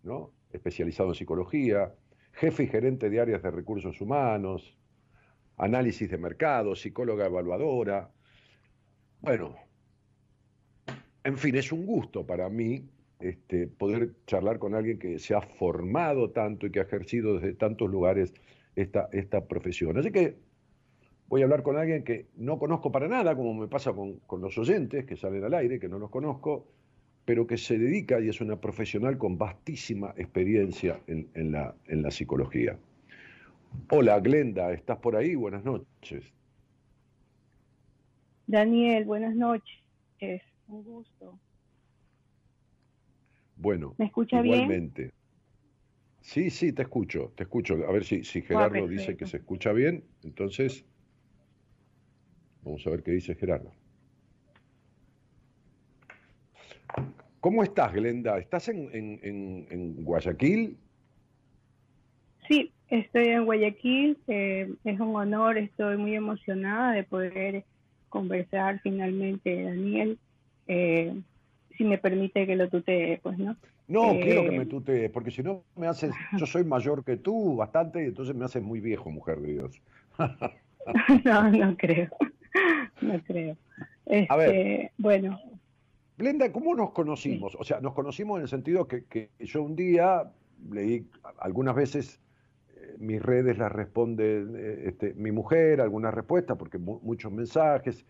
especializado 0.50 1.10
en 1.10 1.14
psicología, 1.14 1.94
jefe 2.32 2.64
y 2.64 2.66
gerente 2.66 3.08
de 3.08 3.20
áreas 3.20 3.42
de 3.42 3.50
recursos 3.50 4.00
humanos, 4.00 4.76
análisis 5.56 6.10
de 6.10 6.18
mercado, 6.18 6.74
psicóloga 6.74 7.26
evaluadora. 7.26 8.10
Bueno, 9.20 9.56
en 11.24 11.38
fin, 11.38 11.56
es 11.56 11.72
un 11.72 11.86
gusto 11.86 12.26
para 12.26 12.48
mí 12.48 12.84
este, 13.18 13.66
poder 13.66 14.10
charlar 14.26 14.58
con 14.58 14.74
alguien 14.74 14.98
que 14.98 15.18
se 15.18 15.34
ha 15.34 15.40
formado 15.40 16.30
tanto 16.30 16.66
y 16.66 16.70
que 16.70 16.80
ha 16.80 16.82
ejercido 16.82 17.38
desde 17.38 17.54
tantos 17.54 17.90
lugares 17.90 18.34
esta, 18.76 19.08
esta 19.12 19.46
profesión. 19.46 19.96
Así 19.98 20.10
que 20.10 20.36
voy 21.28 21.40
a 21.40 21.44
hablar 21.44 21.62
con 21.62 21.78
alguien 21.78 22.04
que 22.04 22.26
no 22.36 22.58
conozco 22.58 22.92
para 22.92 23.08
nada, 23.08 23.34
como 23.34 23.54
me 23.54 23.68
pasa 23.68 23.94
con, 23.94 24.20
los 24.40 24.58
oyentes 24.58 25.06
que 25.06 25.16
salen 25.16 25.44
al 25.44 25.54
aire, 25.54 25.80
que 25.80 25.88
no 25.88 25.98
los 25.98 26.10
conozco, 26.10 26.66
pero 27.24 27.46
que 27.46 27.56
se 27.56 27.78
dedica 27.78 28.20
y 28.20 28.28
es 28.28 28.42
una 28.42 28.60
profesional 28.60 29.16
con 29.16 29.38
vastísima 29.38 30.12
experiencia 30.18 31.00
en, 31.06 31.52
la, 31.52 31.74
en 31.86 32.02
la 32.02 32.10
psicología. 32.10 32.76
Hola, 33.90 34.20
Glenda, 34.20 34.72
¿estás 34.72 34.98
por 34.98 35.16
ahí? 35.16 35.34
Buenas 35.34 35.64
noches. 35.64 36.24
Daniel, 38.46 39.06
buenas 39.06 39.34
noches. 39.34 40.42
Un 40.66 40.82
gusto. 40.82 41.38
Bueno, 43.56 43.94
¿me 43.98 44.06
escucha 44.06 44.42
igualmente. 44.44 45.10
Sí, 46.20 46.50
sí, 46.50 46.72
te 46.72 46.82
escucho, 46.82 47.32
te 47.36 47.42
escucho. 47.42 47.74
A 47.86 47.92
ver 47.92 48.04
si, 48.04 48.24
si 48.24 48.40
Gerardo 48.40 48.88
dice 48.88 49.16
que 49.16 49.26
se 49.26 49.36
escucha 49.36 49.72
bien, 49.72 50.04
entonces 50.22 50.84
vamos 52.62 52.86
a 52.86 52.90
ver 52.90 53.02
qué 53.02 53.10
dice 53.12 53.34
Gerardo. 53.34 53.72
¿Cómo 57.40 57.62
estás, 57.62 57.92
Glenda? 57.92 58.38
¿Estás 58.38 58.70
en, 58.70 58.88
en, 58.94 59.66
en, 59.70 60.02
Guayaquil? 60.02 60.78
Sí, 62.48 62.72
estoy 62.88 63.28
en 63.28 63.44
Guayaquil. 63.44 64.18
Eh, 64.26 64.74
es 64.82 64.98
un 64.98 65.14
honor, 65.14 65.58
estoy 65.58 65.98
muy 65.98 66.14
emocionada 66.14 66.92
de 66.92 67.04
poder 67.04 67.66
conversar 68.08 68.80
finalmente, 68.80 69.62
Daniel. 69.62 70.18
Eh, 70.66 71.14
si 71.76 71.84
me 71.84 71.98
permite 71.98 72.46
que 72.46 72.56
lo 72.56 72.68
tutee, 72.68 73.20
pues, 73.22 73.38
¿no? 73.38 73.56
No, 73.86 74.12
quiero 74.12 74.44
que 74.44 74.50
me 74.50 74.62
eh, 74.62 74.66
tutees, 74.66 75.10
porque 75.10 75.30
si 75.30 75.42
no 75.42 75.62
me 75.76 75.86
haces, 75.86 76.10
yo 76.38 76.46
soy 76.46 76.64
mayor 76.64 77.04
que 77.04 77.16
tú, 77.16 77.56
bastante, 77.56 78.02
y 78.02 78.06
entonces 78.06 78.34
me 78.34 78.44
haces 78.44 78.62
muy 78.62 78.80
viejo, 78.80 79.10
mujer 79.10 79.40
de 79.40 79.52
Dios. 79.52 79.82
no, 81.24 81.50
no 81.50 81.76
creo, 81.76 82.08
no 83.02 83.20
creo. 83.24 83.56
A 84.28 84.36
ver, 84.36 84.54
este, 84.54 84.92
bueno. 84.96 85.38
Blenda, 86.16 86.50
¿cómo 86.52 86.74
nos 86.74 86.92
conocimos? 86.92 87.56
O 87.58 87.64
sea, 87.64 87.80
nos 87.80 87.92
conocimos 87.92 88.38
en 88.38 88.42
el 88.42 88.48
sentido 88.48 88.86
que, 88.86 89.04
que 89.04 89.30
yo 89.40 89.62
un 89.62 89.76
día 89.76 90.30
leí 90.70 91.06
algunas 91.38 91.74
veces 91.74 92.20
eh, 92.76 92.94
mis 92.98 93.20
redes 93.20 93.58
las 93.58 93.72
responde 93.72 94.46
eh, 94.54 94.84
este, 94.86 95.14
mi 95.14 95.32
mujer, 95.32 95.80
algunas 95.80 96.14
respuestas, 96.14 96.56
porque 96.56 96.78
muchos 96.78 97.32
mensajes, 97.32 98.04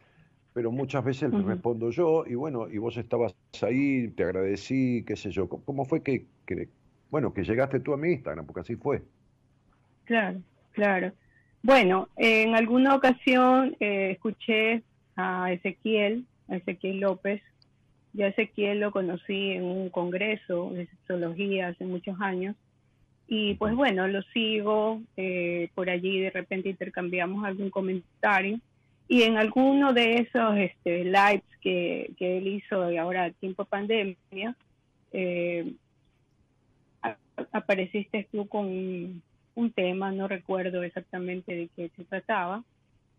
pero 0.54 0.70
muchas 0.70 1.04
veces 1.04 1.32
le 1.32 1.42
respondo 1.42 1.90
yo, 1.90 2.24
y 2.26 2.36
bueno, 2.36 2.68
y 2.70 2.78
vos 2.78 2.96
estabas 2.96 3.34
ahí, 3.60 4.06
te 4.08 4.22
agradecí, 4.22 5.04
qué 5.04 5.16
sé 5.16 5.32
yo. 5.32 5.48
¿Cómo 5.48 5.84
fue 5.84 6.00
que, 6.00 6.26
bueno, 7.10 7.34
que 7.34 7.42
llegaste 7.42 7.80
tú 7.80 7.92
a 7.92 7.96
mi 7.96 8.12
Instagram? 8.12 8.46
Porque 8.46 8.60
así 8.60 8.76
fue. 8.76 9.02
Claro, 10.04 10.40
claro. 10.70 11.12
Bueno, 11.60 12.08
en 12.16 12.54
alguna 12.54 12.94
ocasión 12.94 13.76
eh, 13.80 14.12
escuché 14.12 14.84
a 15.16 15.52
Ezequiel, 15.52 16.24
a 16.48 16.56
Ezequiel 16.56 17.00
López. 17.00 17.42
Ya 18.12 18.28
Ezequiel 18.28 18.78
lo 18.78 18.92
conocí 18.92 19.50
en 19.50 19.64
un 19.64 19.90
congreso 19.90 20.70
de 20.70 20.86
sexología 20.86 21.68
hace 21.68 21.84
muchos 21.84 22.20
años. 22.20 22.54
Y 23.26 23.54
pues 23.54 23.74
bueno, 23.74 24.06
lo 24.06 24.22
sigo, 24.22 25.02
eh, 25.16 25.68
por 25.74 25.90
allí 25.90 26.20
de 26.20 26.30
repente 26.30 26.68
intercambiamos 26.68 27.44
algún 27.44 27.70
comentario 27.70 28.60
y 29.08 29.22
en 29.22 29.36
alguno 29.36 29.92
de 29.92 30.16
esos 30.16 30.56
este, 30.56 31.04
lives 31.04 31.44
que, 31.60 32.12
que 32.18 32.38
él 32.38 32.48
hizo 32.48 32.82
ahora 32.98 33.30
tiempo 33.32 33.64
pandemia, 33.64 34.56
eh, 35.12 35.74
apareciste 37.52 38.28
tú 38.32 38.48
con 38.48 38.66
un, 38.66 39.72
tema, 39.72 40.10
no 40.12 40.26
recuerdo 40.28 40.82
exactamente 40.82 41.54
de 41.54 41.68
qué 41.76 41.90
se 41.96 42.04
trataba, 42.04 42.64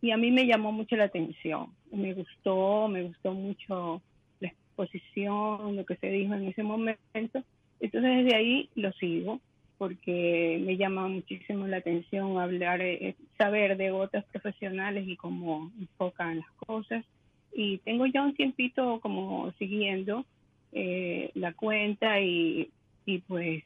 y 0.02 0.12
a 0.12 0.18
mí 0.18 0.32
me 0.32 0.46
llamó 0.46 0.72
mucho 0.72 0.96
la 0.96 1.06
atención. 1.06 1.70
Me 1.92 2.14
gustó, 2.14 2.88
me 2.88 3.04
gustó 3.04 3.34
mucho 3.34 4.02
la 4.40 4.50
exposición, 4.50 5.76
lo 5.76 5.86
que 5.86 5.96
se 5.96 6.08
dijo 6.08 6.34
en 6.34 6.48
ese 6.48 6.64
momento. 6.64 7.44
Entonces 7.80 8.24
desde 8.24 8.36
ahí 8.36 8.70
lo 8.76 8.92
sigo 8.94 9.40
porque 9.78 10.62
me 10.66 10.78
llama 10.78 11.08
muchísimo 11.08 11.68
la 11.68 11.78
atención 11.78 12.38
hablar, 12.38 12.82
eh, 12.82 13.16
saber 13.38 13.78
de 13.78 13.92
otros 13.92 14.24
profesionales 14.26 15.08
y 15.08 15.16
cómo 15.16 15.72
enfocan 15.80 16.40
las 16.40 16.52
cosas. 16.66 17.06
Y 17.54 17.80
tengo 17.80 18.06
ya 18.06 18.22
un 18.22 18.36
tiempito 18.36 19.00
como 19.02 19.52
siguiendo 19.60 20.26
eh, 20.72 21.32
la 21.36 21.54
cuenta 21.54 22.20
y, 22.20 22.70
y 23.06 23.20
pues 23.20 23.64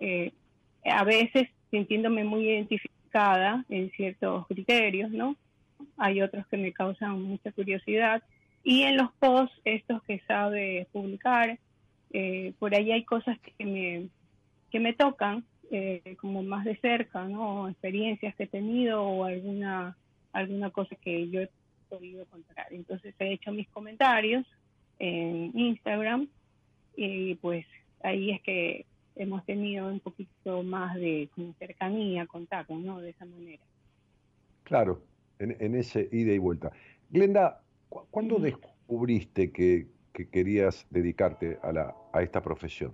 eh, 0.00 0.32
a 0.84 1.04
veces 1.04 1.48
sintiéndome 1.70 2.24
muy 2.24 2.48
identificada 2.48 3.64
en 3.68 3.90
ciertos 3.92 4.46
criterios, 4.46 5.10
¿no? 5.10 5.36
Hay 5.96 6.22
otros 6.22 6.46
que 6.46 6.56
me 6.56 6.72
causan 6.72 7.22
mucha 7.22 7.52
curiosidad. 7.52 8.22
Y 8.62 8.82
en 8.82 8.96
los 8.96 9.12
posts, 9.12 9.58
estos 9.64 10.02
que 10.02 10.20
sabe 10.26 10.86
publicar, 10.92 11.58
por 12.58 12.74
ahí 12.74 12.92
hay 12.92 13.04
cosas 13.04 13.38
que 13.38 13.64
me 13.64 14.08
que 14.70 14.80
me 14.80 14.92
tocan 14.92 15.44
eh, 15.70 16.16
como 16.20 16.42
más 16.42 16.64
de 16.64 16.76
cerca, 16.76 17.26
¿no? 17.26 17.68
Experiencias 17.68 18.34
que 18.36 18.44
he 18.44 18.48
tenido 18.48 19.02
o 19.02 19.24
alguna, 19.24 19.96
alguna 20.32 20.70
cosa 20.70 20.94
que 20.96 21.28
yo 21.28 21.40
he 21.40 21.50
podido 21.88 22.24
contar. 22.26 22.66
Entonces 22.70 23.14
he 23.18 23.32
hecho 23.32 23.52
mis 23.52 23.68
comentarios 23.70 24.46
en 24.98 25.52
Instagram 25.58 26.28
y 26.96 27.34
pues 27.36 27.66
ahí 28.02 28.30
es 28.30 28.42
que 28.42 28.86
hemos 29.16 29.44
tenido 29.44 29.88
un 29.88 30.00
poquito 30.00 30.62
más 30.62 30.94
de 30.96 31.28
cercanía, 31.58 32.26
contacto, 32.26 32.76
¿no? 32.76 33.00
De 33.00 33.10
esa 33.10 33.24
manera. 33.24 33.62
Claro, 34.62 35.02
en, 35.38 35.74
ese 35.74 36.08
ida 36.12 36.32
y 36.32 36.38
vuelta. 36.38 36.72
Glenda, 37.10 37.62
¿cuándo 37.88 38.38
descubriste 38.38 39.52
que, 39.52 39.86
que, 40.12 40.28
querías 40.28 40.86
dedicarte 40.90 41.58
a, 41.62 41.72
la, 41.72 41.94
a 42.12 42.22
esta 42.22 42.42
profesión? 42.42 42.92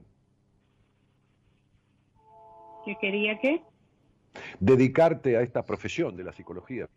¿Que 2.85 2.97
quería 3.01 3.39
qué? 3.39 3.63
Dedicarte 4.61 5.37
a 5.37 5.43
esta 5.43 5.65
profesión 5.65 6.17
de 6.17 6.25
la 6.25 6.33
psicología. 6.33 6.89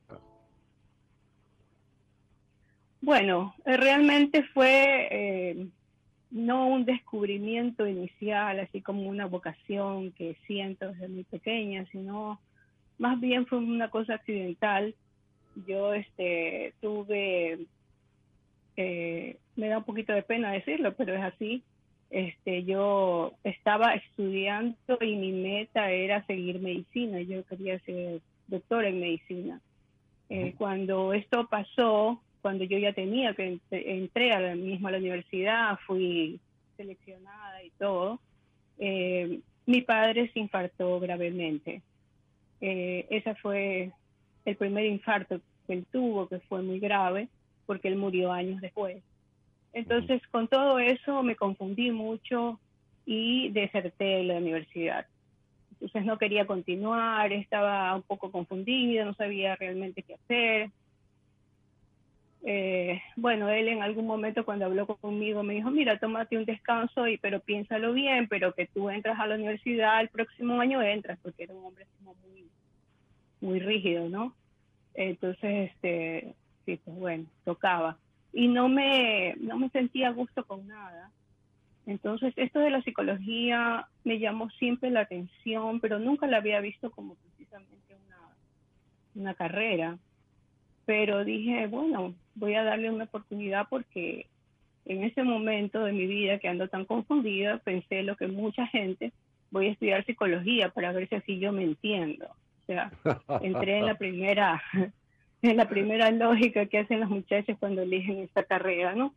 Bueno, 3.01 3.53
eh, 3.65 3.77
realmente 3.77 4.43
fue 4.53 5.07
eh, 5.11 5.67
no 6.31 6.67
un 6.67 6.85
descubrimiento 6.85 7.85
inicial, 7.85 8.59
así 8.59 8.81
como 8.81 9.03
una 9.07 9.27
vocación 9.27 10.11
que 10.13 10.35
siento 10.47 10.91
desde 10.91 11.07
muy 11.07 11.23
pequeña, 11.23 11.85
sino 11.91 12.39
más 12.97 13.19
bien 13.19 13.45
fue 13.45 13.59
una 13.59 13.89
cosa 13.89 14.15
accidental. 14.15 14.95
Yo 15.67 15.93
este, 15.93 16.73
tuve, 16.81 17.67
eh, 18.75 19.37
me 19.55 19.67
da 19.67 19.77
un 19.77 19.83
poquito 19.83 20.11
de 20.13 20.23
pena 20.23 20.51
decirlo, 20.51 20.95
pero 20.95 21.13
es 21.13 21.21
así, 21.21 21.63
este, 22.15 22.63
yo 22.63 23.33
estaba 23.43 23.93
estudiando 23.93 24.77
y 25.01 25.17
mi 25.17 25.33
meta 25.33 25.91
era 25.91 26.25
seguir 26.25 26.61
medicina, 26.61 27.19
yo 27.19 27.43
quería 27.43 27.77
ser 27.79 28.21
doctora 28.47 28.87
en 28.87 29.01
medicina. 29.01 29.59
Eh, 30.29 30.55
cuando 30.57 31.11
esto 31.11 31.45
pasó, 31.47 32.21
cuando 32.41 32.63
yo 32.63 32.77
ya 32.77 32.93
tenía 32.93 33.33
que 33.33 33.59
entré 33.69 34.31
a 34.31 34.39
la 34.39 34.55
misma 34.55 34.87
a 34.87 34.91
la 34.93 34.99
universidad, 34.99 35.77
fui 35.85 36.39
seleccionada 36.77 37.61
y 37.61 37.71
todo, 37.71 38.21
eh, 38.79 39.41
mi 39.65 39.81
padre 39.81 40.31
se 40.31 40.39
infartó 40.39 41.01
gravemente. 41.01 41.81
Eh, 42.61 43.07
ese 43.09 43.35
fue 43.35 43.91
el 44.45 44.55
primer 44.55 44.85
infarto 44.85 45.41
que 45.67 45.73
él 45.73 45.85
tuvo, 45.91 46.29
que 46.29 46.39
fue 46.39 46.61
muy 46.61 46.79
grave, 46.79 47.27
porque 47.65 47.89
él 47.89 47.97
murió 47.97 48.31
años 48.31 48.61
después. 48.61 49.03
Entonces, 49.75 50.25
con 50.31 50.47
todo 50.47 50.79
eso 50.79 51.21
me 51.21 51.35
confundí 51.35 51.91
mucho 51.91 52.61
y 53.05 53.49
deserté 53.49 54.05
de 54.05 54.23
la 54.23 54.37
universidad. 54.37 55.05
Entonces 55.73 56.05
no 56.05 56.17
quería 56.17 56.47
continuar, 56.47 57.33
estaba 57.33 57.93
un 57.93 58.01
poco 58.01 58.31
confundida, 58.31 59.03
no 59.03 59.13
sabía 59.15 59.57
realmente 59.57 60.01
qué 60.01 60.13
hacer. 60.13 60.69
Eh, 62.45 63.01
bueno, 63.17 63.49
él 63.49 63.67
en 63.67 63.83
algún 63.83 64.07
momento 64.07 64.45
cuando 64.45 64.63
habló 64.63 64.87
conmigo 64.87 65.43
me 65.43 65.55
dijo, 65.55 65.69
mira, 65.71 65.99
tómate 65.99 66.37
un 66.37 66.45
descanso, 66.45 67.05
y, 67.09 67.17
pero 67.17 67.41
piénsalo 67.41 67.91
bien, 67.91 68.29
pero 68.29 68.53
que 68.53 68.67
tú 68.67 68.89
entras 68.89 69.19
a 69.19 69.27
la 69.27 69.35
universidad, 69.35 69.99
el 69.99 70.07
próximo 70.07 70.57
año 70.61 70.81
entras, 70.81 71.19
porque 71.21 71.43
era 71.43 71.53
un 71.53 71.65
hombre 71.65 71.85
muy, 71.99 72.45
muy 73.41 73.59
rígido, 73.59 74.07
¿no? 74.07 74.33
Entonces, 74.93 75.69
este, 75.71 76.33
sí, 76.65 76.79
pues 76.85 76.97
bueno, 76.97 77.25
tocaba 77.43 77.97
y 78.35 78.49
no 78.49 78.67
me, 78.67 79.33
no 79.39 79.57
me 79.57 79.69
sentía 79.69 80.09
a 80.09 80.11
gusto 80.11 80.43
con 80.43 80.67
nada. 80.67 81.09
Entonces, 81.85 82.33
esto 82.35 82.59
de 82.59 82.69
la 82.69 82.81
psicología 82.81 83.87
me 84.03 84.19
llamó 84.19 84.49
siempre 84.51 84.91
la 84.91 85.01
atención, 85.01 85.79
pero 85.79 85.99
nunca 85.99 86.27
la 86.27 86.37
había 86.37 86.59
visto 86.59 86.91
como 86.91 87.15
precisamente 87.15 87.95
una, 88.05 88.17
una 89.15 89.33
carrera. 89.35 89.97
Pero 90.85 91.23
dije, 91.23 91.67
bueno, 91.67 92.13
voy 92.35 92.55
a 92.55 92.63
darle 92.63 92.91
una 92.91 93.05
oportunidad 93.05 93.67
porque 93.69 94.27
en 94.83 95.03
ese 95.05 95.23
momento 95.23 95.85
de 95.85 95.93
mi 95.93 96.05
vida 96.05 96.37
que 96.37 96.49
ando 96.49 96.67
tan 96.67 96.83
confundida, 96.83 97.59
pensé 97.59 98.03
lo 98.03 98.17
que 98.17 98.27
mucha 98.27 98.67
gente, 98.67 99.13
voy 99.49 99.67
a 99.67 99.71
estudiar 99.71 100.05
psicología 100.05 100.69
para 100.69 100.91
ver 100.91 101.07
si 101.07 101.15
así 101.15 101.39
yo 101.39 101.53
me 101.53 101.63
entiendo. 101.63 102.25
O 102.25 102.65
sea, 102.65 102.91
entré 103.41 103.79
en 103.79 103.85
la 103.85 103.95
primera, 103.95 104.61
en 105.41 105.57
la 105.57 105.69
primera 105.69 106.11
lógica 106.11 106.65
que 106.65 106.79
hacen 106.79 107.01
los 107.01 107.09
muchachos 107.09 107.57
cuando 107.59 107.81
eligen 107.81 108.19
esta 108.19 108.43
carrera, 108.43 108.95
¿no? 108.95 109.13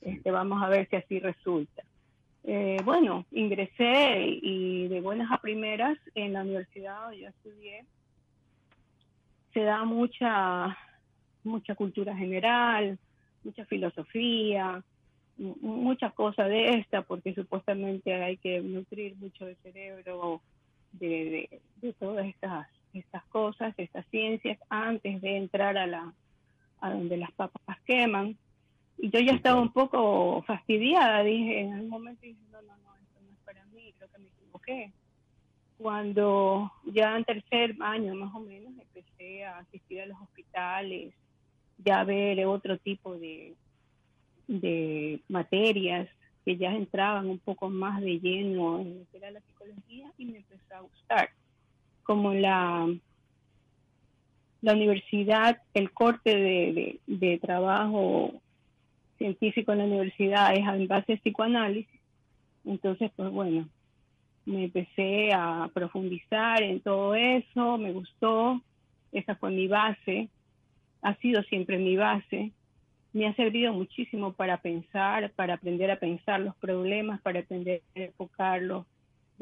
Este, 0.00 0.30
vamos 0.30 0.62
a 0.62 0.68
ver 0.68 0.88
si 0.88 0.96
así 0.96 1.20
resulta. 1.20 1.82
Eh, 2.44 2.78
bueno, 2.84 3.24
ingresé 3.30 4.38
y 4.42 4.88
de 4.88 5.00
buenas 5.00 5.30
a 5.30 5.38
primeras 5.38 5.96
en 6.14 6.32
la 6.32 6.42
universidad 6.42 7.02
donde 7.02 7.20
yo 7.20 7.28
estudié, 7.28 7.84
se 9.54 9.60
da 9.60 9.84
mucha, 9.84 10.76
mucha 11.44 11.74
cultura 11.76 12.16
general, 12.16 12.98
mucha 13.44 13.64
filosofía, 13.66 14.82
muchas 15.36 16.12
cosas 16.14 16.48
de 16.48 16.78
esta, 16.78 17.02
porque 17.02 17.34
supuestamente 17.34 18.14
hay 18.14 18.36
que 18.38 18.60
nutrir 18.60 19.16
mucho 19.16 19.46
el 19.46 19.56
cerebro 19.56 20.40
de, 20.92 21.60
de, 21.80 21.92
todas 21.94 22.26
estas, 22.26 22.68
estas 22.94 23.24
cosas, 23.24 23.74
estas 23.76 24.06
ciencias, 24.06 24.58
antes 24.68 25.20
de 25.20 25.36
entrar 25.36 25.76
a, 25.76 25.86
la, 25.86 26.12
a 26.80 26.90
donde 26.90 27.16
las 27.16 27.32
papas 27.32 27.80
queman. 27.86 28.36
Y 28.98 29.10
yo 29.10 29.20
ya 29.20 29.32
estaba 29.32 29.60
un 29.60 29.72
poco 29.72 30.42
fastidiada, 30.42 31.22
dije, 31.22 31.60
en 31.60 31.72
algún 31.72 31.90
momento 31.90 32.22
dije, 32.22 32.38
no, 32.50 32.62
no, 32.62 32.76
no, 32.78 32.94
esto 32.96 33.20
no 33.20 33.32
es 33.32 33.38
para 33.44 33.64
mí, 33.66 33.92
creo 33.96 34.10
que 34.10 34.18
me 34.18 34.28
equivoqué. 34.28 34.92
Cuando 35.78 36.70
ya 36.84 37.16
en 37.16 37.24
tercer 37.24 37.76
año 37.80 38.14
más 38.14 38.34
o 38.34 38.40
menos 38.40 38.72
empecé 38.78 39.44
a 39.44 39.58
asistir 39.58 40.02
a 40.02 40.06
los 40.06 40.20
hospitales, 40.20 41.14
ya 41.78 42.04
ver 42.04 42.46
otro 42.46 42.78
tipo 42.78 43.16
de, 43.16 43.54
de 44.46 45.20
materias 45.28 46.08
que 46.44 46.56
ya 46.56 46.72
entraban 46.74 47.28
un 47.28 47.38
poco 47.38 47.70
más 47.70 48.00
de 48.00 48.18
lleno 48.18 48.80
en 48.80 49.00
lo 49.00 49.04
que 49.10 49.16
era 49.18 49.30
la 49.30 49.40
psicología 49.40 50.12
y 50.18 50.26
me 50.26 50.38
empezó 50.38 50.74
a 50.74 50.80
gustar. 50.80 51.30
Como 52.02 52.34
la, 52.34 52.88
la 54.60 54.72
universidad, 54.72 55.60
el 55.74 55.92
corte 55.92 56.36
de, 56.36 57.00
de, 57.06 57.38
trabajo 57.38 58.32
científico 59.18 59.72
en 59.72 59.78
la 59.78 59.84
universidad 59.84 60.54
es 60.54 60.66
en 60.66 60.88
base 60.88 61.14
a 61.14 61.16
psicoanálisis, 61.16 62.00
entonces 62.64 63.10
pues 63.16 63.30
bueno, 63.30 63.68
me 64.44 64.64
empecé 64.64 65.32
a 65.32 65.70
profundizar 65.72 66.62
en 66.62 66.80
todo 66.80 67.14
eso, 67.14 67.78
me 67.78 67.92
gustó, 67.92 68.60
esa 69.12 69.36
fue 69.36 69.50
mi 69.50 69.68
base, 69.68 70.28
ha 71.02 71.14
sido 71.16 71.42
siempre 71.44 71.78
mi 71.78 71.96
base, 71.96 72.52
me 73.12 73.26
ha 73.26 73.34
servido 73.34 73.72
muchísimo 73.72 74.32
para 74.32 74.58
pensar, 74.58 75.30
para 75.32 75.54
aprender 75.54 75.90
a 75.90 75.98
pensar 75.98 76.40
los 76.40 76.56
problemas, 76.56 77.20
para 77.20 77.40
aprender 77.40 77.82
a 77.94 78.00
enfocarlos 78.00 78.86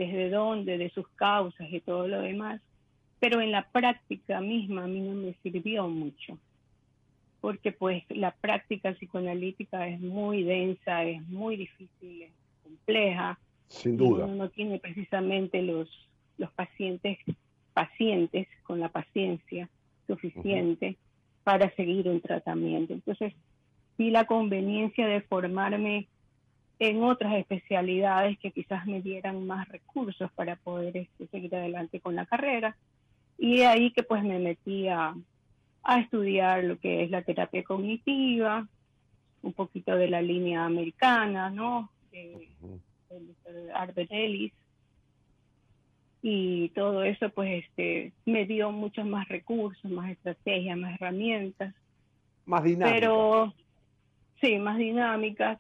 desde 0.00 0.30
dónde, 0.30 0.78
de 0.78 0.88
sus 0.90 1.06
causas 1.08 1.70
y 1.70 1.80
todo 1.80 2.08
lo 2.08 2.22
demás. 2.22 2.62
Pero 3.18 3.42
en 3.42 3.52
la 3.52 3.68
práctica 3.68 4.40
misma 4.40 4.84
a 4.84 4.86
mí 4.86 5.00
no 5.00 5.14
me 5.14 5.34
sirvió 5.42 5.86
mucho, 5.88 6.38
porque 7.42 7.70
pues 7.70 8.02
la 8.08 8.30
práctica 8.30 8.94
psicoanalítica 8.94 9.88
es 9.88 10.00
muy 10.00 10.42
densa, 10.42 11.04
es 11.04 11.20
muy 11.28 11.56
difícil, 11.56 12.22
es 12.22 12.32
compleja. 12.62 13.38
Sin 13.68 13.98
duda. 13.98 14.24
uno 14.24 14.34
no 14.34 14.48
tiene 14.48 14.78
precisamente 14.78 15.60
los, 15.60 15.88
los 16.38 16.50
pacientes, 16.52 17.18
pacientes 17.74 18.48
con 18.62 18.80
la 18.80 18.88
paciencia 18.88 19.68
suficiente 20.06 20.96
para 21.44 21.70
seguir 21.76 22.08
un 22.08 22.22
tratamiento. 22.22 22.94
Entonces, 22.94 23.34
vi 23.98 24.10
la 24.10 24.24
conveniencia 24.24 25.06
de 25.06 25.20
formarme 25.20 26.08
en 26.80 27.02
otras 27.02 27.34
especialidades 27.34 28.38
que 28.38 28.52
quizás 28.52 28.86
me 28.86 29.02
dieran 29.02 29.46
más 29.46 29.68
recursos 29.68 30.32
para 30.32 30.56
poder 30.56 30.96
este, 30.96 31.26
seguir 31.26 31.54
adelante 31.54 32.00
con 32.00 32.16
la 32.16 32.24
carrera. 32.24 32.74
Y 33.36 33.60
ahí 33.60 33.92
que 33.92 34.02
pues 34.02 34.24
me 34.24 34.38
metí 34.38 34.88
a, 34.88 35.14
estudiar 35.98 36.64
lo 36.64 36.78
que 36.78 37.04
es 37.04 37.10
la 37.10 37.22
terapia 37.22 37.62
cognitiva, 37.64 38.66
un 39.42 39.52
poquito 39.52 39.94
de 39.94 40.08
la 40.08 40.22
línea 40.22 40.64
americana, 40.64 41.50
¿no? 41.50 41.90
De, 42.12 42.48
Ellis. 44.08 44.52
Y 46.22 46.70
todo 46.70 47.02
eso 47.02 47.28
pues 47.30 47.64
este 47.64 48.12
me 48.24 48.46
dio 48.46 48.72
muchos 48.72 49.04
más 49.04 49.28
recursos, 49.28 49.90
más 49.90 50.10
estrategias, 50.10 50.78
más 50.78 50.94
herramientas. 50.94 51.74
Más 52.46 52.64
dinámicas. 52.64 53.00
Pero 53.00 53.54
sí, 54.40 54.58
más 54.58 54.78
dinámicas 54.78 55.58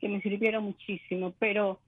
que 0.00 0.08
me 0.08 0.20
sirvieron 0.20 0.64
muchísimo, 0.64 1.32
pero 1.38 1.78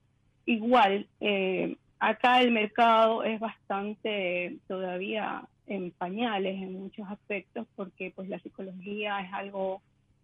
igual 0.45 1.07
eh, 1.19 1.75
acá 1.99 2.41
el 2.41 2.51
mercado 2.51 3.23
es 3.23 3.39
bastante 3.39 4.57
todavía 4.67 5.43
en 5.67 5.91
pañales 5.91 6.61
en 6.61 6.73
muchos 6.73 7.07
aspectos 7.09 7.67
porque 7.75 8.11
pues 8.15 8.27
la 8.27 8.39
psicología 8.39 9.21
es 9.21 9.31
algo 9.33 9.81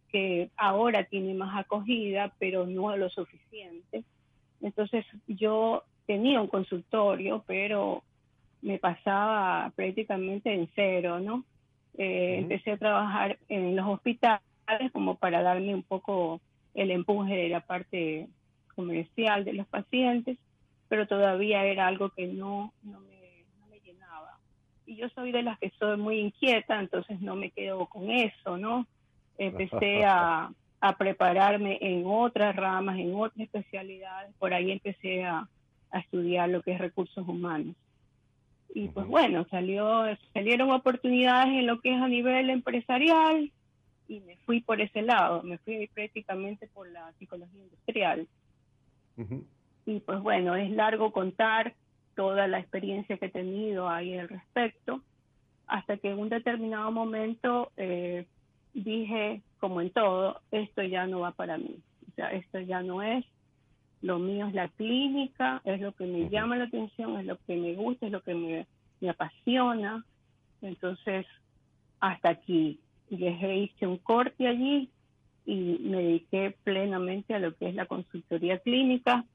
que 0.09 0.49
ahora 0.57 1.03
tiene 1.03 1.33
más 1.33 1.57
acogida, 1.57 2.33
pero 2.39 2.65
no 2.65 2.95
lo 2.95 3.09
suficiente. 3.09 4.03
Entonces 4.61 5.05
yo 5.27 5.83
tenía 6.05 6.41
un 6.41 6.47
consultorio, 6.47 7.43
pero 7.45 8.03
me 8.61 8.79
pasaba 8.79 9.71
prácticamente 9.75 10.53
en 10.53 10.69
cero, 10.75 11.19
¿no? 11.19 11.43
Eh, 11.97 12.37
empecé 12.39 12.71
a 12.71 12.77
trabajar 12.77 13.37
en 13.49 13.75
los 13.75 13.87
hospitales 13.87 14.41
como 14.93 15.15
para 15.15 15.41
darme 15.41 15.73
un 15.73 15.83
poco 15.83 16.41
el 16.77 16.91
empuje 16.91 17.35
de 17.35 17.49
la 17.49 17.61
parte 17.61 18.27
comercial 18.75 19.43
de 19.43 19.53
los 19.53 19.67
pacientes, 19.67 20.37
pero 20.87 21.07
todavía 21.07 21.65
era 21.65 21.87
algo 21.87 22.11
que 22.11 22.27
no, 22.27 22.71
no, 22.83 22.99
me, 23.01 23.43
no 23.59 23.67
me 23.67 23.79
llenaba. 23.79 24.37
Y 24.85 24.95
yo 24.95 25.09
soy 25.09 25.31
de 25.31 25.41
las 25.41 25.57
que 25.57 25.71
soy 25.79 25.97
muy 25.97 26.19
inquieta, 26.19 26.79
entonces 26.79 27.19
no 27.19 27.35
me 27.35 27.49
quedo 27.49 27.87
con 27.87 28.11
eso, 28.11 28.57
¿no? 28.57 28.85
Empecé 29.39 30.05
a, 30.05 30.51
a 30.79 30.97
prepararme 30.97 31.79
en 31.81 32.03
otras 32.05 32.55
ramas, 32.55 32.99
en 32.99 33.15
otras 33.15 33.39
especialidades, 33.39 34.33
por 34.37 34.53
ahí 34.53 34.71
empecé 34.71 35.25
a, 35.25 35.49
a 35.91 35.99
estudiar 35.99 36.49
lo 36.49 36.61
que 36.61 36.73
es 36.73 36.79
recursos 36.79 37.27
humanos. 37.27 37.75
Y 38.75 38.89
pues 38.89 39.07
bueno, 39.07 39.47
salió, 39.49 40.03
salieron 40.33 40.69
oportunidades 40.69 41.47
en 41.47 41.65
lo 41.65 41.81
que 41.81 41.95
es 41.95 41.99
a 41.99 42.07
nivel 42.07 42.51
empresarial 42.51 43.51
y 44.07 44.19
me 44.21 44.37
fui 44.37 44.61
por 44.61 44.81
ese 44.81 45.01
lado, 45.01 45.43
me 45.43 45.57
fui 45.59 45.87
prácticamente 45.87 46.67
por 46.67 46.89
la 46.89 47.11
psicología 47.13 47.61
industrial. 47.61 48.27
Y 49.85 49.99
pues 50.01 50.19
bueno, 50.19 50.55
es 50.55 50.69
largo 50.71 51.11
contar 51.11 51.73
toda 52.15 52.47
la 52.47 52.59
experiencia 52.59 53.17
que 53.17 53.27
he 53.27 53.29
tenido 53.29 53.89
ahí 53.89 54.17
al 54.17 54.29
respecto, 54.29 55.01
hasta 55.67 55.97
que 55.97 56.11
en 56.11 56.19
un 56.19 56.29
determinado 56.29 56.91
momento 56.91 57.71
eh, 57.77 58.25
dije, 58.73 59.41
como 59.59 59.81
en 59.81 59.89
todo, 59.91 60.41
esto 60.51 60.83
ya 60.83 61.07
no 61.07 61.21
va 61.21 61.31
para 61.31 61.57
mí, 61.57 61.79
o 62.07 62.11
sea, 62.15 62.31
esto 62.31 62.59
ya 62.59 62.81
no 62.81 63.01
es, 63.01 63.25
lo 64.01 64.19
mío 64.19 64.47
es 64.47 64.53
la 64.53 64.67
clínica, 64.69 65.61
es 65.65 65.81
lo 65.81 65.93
que 65.93 66.05
me 66.05 66.29
llama 66.29 66.57
la 66.57 66.65
atención, 66.65 67.19
es 67.19 67.25
lo 67.25 67.37
que 67.37 67.55
me 67.55 67.73
gusta, 67.73 68.05
es 68.05 68.11
lo 68.11 68.21
que 68.21 68.35
me, 68.35 68.67
me 69.01 69.09
apasiona, 69.09 70.05
entonces 70.61 71.25
hasta 71.99 72.29
aquí 72.29 72.79
dejé, 73.09 73.55
hice 73.55 73.87
un 73.87 73.97
corte 73.97 74.47
allí 74.47 74.89
y 75.45 75.79
me 75.81 75.97
dediqué 75.97 76.55
plenamente 76.63 77.33
a 77.33 77.39
lo 77.39 77.55
que 77.55 77.69
es 77.69 77.75
la 77.75 77.85
consultoría 77.85 78.59
clínica, 78.59 79.25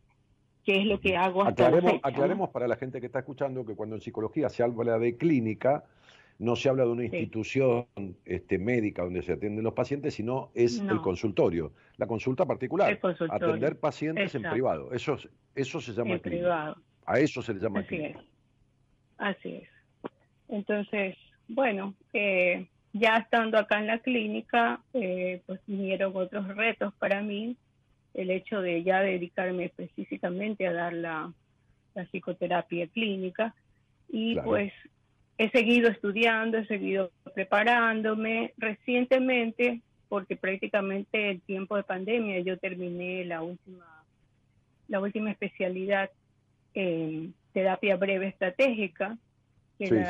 que 0.64 0.80
es 0.80 0.86
lo 0.86 1.00
que 1.00 1.16
hago 1.16 1.42
hasta 1.42 1.66
aclaremos, 1.66 2.00
aclaremos 2.02 2.50
para 2.50 2.68
la 2.68 2.76
gente 2.76 3.00
que 3.00 3.06
está 3.06 3.20
escuchando 3.20 3.64
que 3.64 3.74
cuando 3.74 3.96
en 3.96 4.02
psicología 4.02 4.48
se 4.48 4.62
habla 4.62 4.98
de 4.98 5.16
clínica, 5.16 5.84
no 6.38 6.56
se 6.56 6.68
habla 6.68 6.84
de 6.84 6.90
una 6.90 7.04
institución 7.04 7.86
este, 8.24 8.58
médica 8.58 9.02
donde 9.02 9.22
se 9.22 9.32
atienden 9.32 9.64
los 9.64 9.74
pacientes, 9.74 10.14
sino 10.14 10.50
es 10.54 10.80
el 10.80 11.00
consultorio, 11.00 11.72
la 11.96 12.06
consulta 12.06 12.46
particular, 12.46 12.98
atender 13.30 13.78
pacientes 13.78 14.34
en 14.34 14.42
privado. 14.42 14.92
Eso, 14.92 15.16
eso 15.54 15.80
se 15.80 15.92
llama 15.92 16.18
privado. 16.18 16.76
A 17.06 17.18
eso 17.18 17.42
se 17.42 17.54
le 17.54 17.60
llama 17.60 17.80
Así 17.80 17.88
clínica. 17.88 18.20
Es. 18.20 18.26
Así 19.18 19.48
es. 19.54 19.68
Entonces, 20.48 21.16
bueno, 21.48 21.94
eh, 22.12 22.66
ya 22.92 23.16
estando 23.16 23.58
acá 23.58 23.78
en 23.78 23.86
la 23.86 23.98
clínica, 23.98 24.80
eh, 24.92 25.40
pues 25.46 25.60
vinieron 25.66 26.12
otros 26.14 26.46
retos 26.48 26.92
para 26.94 27.22
mí, 27.22 27.56
el 28.14 28.30
hecho 28.30 28.60
de 28.60 28.82
ya 28.82 29.00
dedicarme 29.00 29.64
específicamente 29.64 30.66
a 30.66 30.72
dar 30.72 30.92
la, 30.92 31.32
psicoterapia 32.10 32.86
clínica. 32.86 33.54
Y 34.08 34.38
pues 34.40 34.72
he 35.36 35.50
seguido 35.50 35.90
estudiando, 35.90 36.58
he 36.58 36.66
seguido 36.66 37.10
preparándome. 37.34 38.54
Recientemente 38.56 39.82
porque 40.08 40.36
prácticamente 40.36 41.30
el 41.30 41.40
tiempo 41.42 41.76
de 41.76 41.82
pandemia 41.82 42.40
yo 42.40 42.58
terminé 42.58 43.24
la 43.24 43.42
última 43.42 44.04
la 44.88 45.00
última 45.00 45.30
especialidad 45.30 46.10
en 46.74 47.34
terapia 47.54 47.96
breve 47.96 48.28
estratégica 48.28 49.16
que 49.88 50.04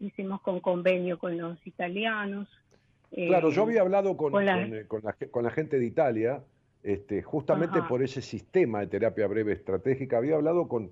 hicimos 0.00 0.40
con 0.42 0.60
convenio 0.60 1.18
con 1.18 1.36
los 1.36 1.64
italianos. 1.66 2.48
Claro, 3.10 3.50
yo 3.50 3.62
había 3.62 3.80
hablado 3.80 4.16
con, 4.16 4.32
con, 4.32 4.44
la, 4.44 4.84
con, 5.30 5.44
la, 5.44 5.50
gente 5.50 5.78
de 5.78 5.86
Italia 5.86 6.42
este, 6.82 7.22
justamente 7.22 7.80
por 7.82 8.02
ese 8.02 8.20
sistema 8.20 8.80
de 8.80 8.86
terapia 8.86 9.26
breve 9.26 9.52
estratégica. 9.52 10.18
Había 10.18 10.36
hablado 10.36 10.68
con, 10.68 10.90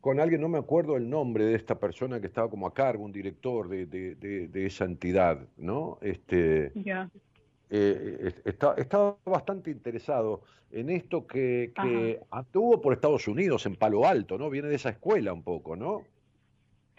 con 0.00 0.20
alguien, 0.20 0.40
no 0.40 0.48
me 0.48 0.58
acuerdo 0.58 0.96
el 0.96 1.10
nombre 1.10 1.44
de 1.44 1.56
esta 1.56 1.78
persona 1.78 2.20
que 2.20 2.28
estaba 2.28 2.48
como 2.48 2.66
a 2.66 2.74
cargo, 2.74 3.04
un 3.04 3.12
director 3.12 3.68
de, 3.68 4.50
esa 4.54 4.84
entidad, 4.84 5.40
¿no? 5.56 5.98
Este, 6.00 6.72
ya. 6.74 7.10
Eh, 7.72 8.32
estaba 8.44 9.16
bastante 9.24 9.70
interesado 9.70 10.42
en 10.72 10.90
esto 10.90 11.26
que, 11.26 11.72
que 11.80 12.20
anduvo 12.30 12.80
por 12.80 12.92
Estados 12.92 13.28
Unidos, 13.28 13.66
en 13.66 13.76
Palo 13.76 14.06
Alto, 14.06 14.38
¿no? 14.38 14.50
Viene 14.50 14.68
de 14.68 14.76
esa 14.76 14.90
escuela 14.90 15.32
un 15.32 15.42
poco, 15.42 15.76
¿no? 15.76 16.04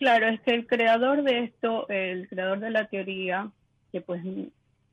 Claro, 0.01 0.29
es 0.29 0.41
que 0.41 0.55
el 0.55 0.65
creador 0.65 1.21
de 1.21 1.43
esto, 1.43 1.87
el 1.87 2.27
creador 2.27 2.59
de 2.59 2.71
la 2.71 2.87
teoría, 2.87 3.51
que 3.91 4.01
pues 4.01 4.23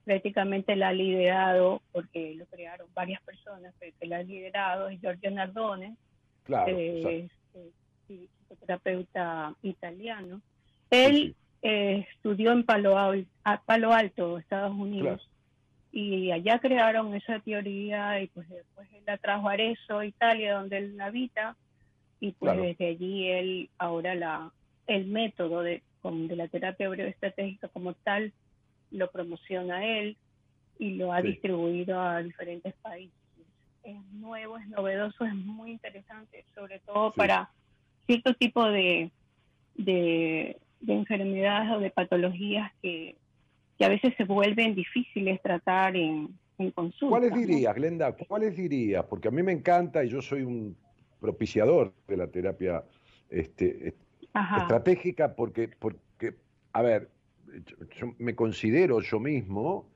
prácticamente 0.04 0.76
la 0.76 0.88
ha 0.88 0.92
liderado, 0.92 1.80
porque 1.92 2.34
lo 2.34 2.44
crearon 2.44 2.88
varias 2.92 3.22
personas, 3.22 3.72
pero 3.78 3.96
que 3.98 4.06
la 4.06 4.18
ha 4.18 4.22
liderado 4.22 4.90
es 4.90 5.00
Giorgio 5.00 5.30
Nardone, 5.30 5.96
claro, 6.44 6.76
eh, 6.76 7.26
psicoterapeuta 8.06 9.54
italiano. 9.62 10.42
Él 10.90 11.34
eh, 11.62 12.06
estudió 12.12 12.52
en 12.52 12.64
Palo, 12.64 12.98
Alto, 13.94 14.36
Estados 14.36 14.76
Unidos, 14.76 15.26
y 15.90 16.32
allá 16.32 16.58
crearon 16.58 17.14
esa 17.14 17.40
teoría 17.40 18.20
y 18.20 18.26
pues 18.26 18.46
después 18.50 18.86
él 18.92 19.04
la 19.06 19.16
trajo 19.16 19.48
a 19.48 19.52
Arezzo, 19.52 20.02
Italia, 20.02 20.56
donde 20.56 20.76
él 20.76 21.00
habita, 21.00 21.56
y 22.20 22.32
pues 22.32 22.60
desde 22.60 22.88
allí 22.88 23.30
él 23.30 23.70
ahora 23.78 24.14
la 24.14 24.52
el 24.88 25.06
método 25.06 25.62
de, 25.62 25.82
de 26.02 26.36
la 26.36 26.48
terapia 26.48 26.88
breve 26.88 27.10
estratégica 27.10 27.68
como 27.68 27.94
tal 27.94 28.32
lo 28.90 29.10
promociona 29.10 29.84
él 29.84 30.16
y 30.78 30.94
lo 30.94 31.12
ha 31.12 31.20
distribuido 31.20 32.00
a 32.00 32.22
diferentes 32.22 32.74
países. 32.82 33.14
Es 33.84 33.96
nuevo, 34.12 34.58
es 34.58 34.66
novedoso, 34.68 35.24
es 35.24 35.34
muy 35.34 35.72
interesante, 35.72 36.44
sobre 36.54 36.78
todo 36.80 37.12
para 37.12 37.50
cierto 38.06 38.34
tipo 38.34 38.64
de, 38.64 39.10
de, 39.76 40.58
enfermedades 40.86 41.72
o 41.72 41.80
de 41.80 41.90
patologías 41.90 42.72
que, 42.80 43.16
que, 43.76 43.84
a 43.84 43.88
veces 43.88 44.14
se 44.16 44.24
vuelven 44.24 44.74
difíciles 44.74 45.40
tratar 45.42 45.96
en, 45.96 46.28
en 46.58 46.70
consulta. 46.70 47.18
¿Cuáles 47.18 47.34
dirías, 47.34 47.74
Glenda? 47.74 48.12
¿Cuáles 48.12 48.56
dirías? 48.56 49.04
Porque 49.04 49.28
a 49.28 49.30
mí 49.30 49.42
me 49.42 49.52
encanta 49.52 50.04
y 50.04 50.08
yo 50.08 50.22
soy 50.22 50.42
un 50.42 50.76
propiciador 51.20 51.92
de 52.06 52.16
la 52.16 52.28
terapia 52.28 52.84
este, 53.30 53.94
estratégica 54.58 55.34
porque, 55.34 55.68
porque, 55.78 56.34
a 56.72 56.82
ver, 56.82 57.10
yo, 57.98 58.14
me 58.18 58.34
considero 58.34 59.00
yo 59.00 59.20
mismo, 59.20 59.88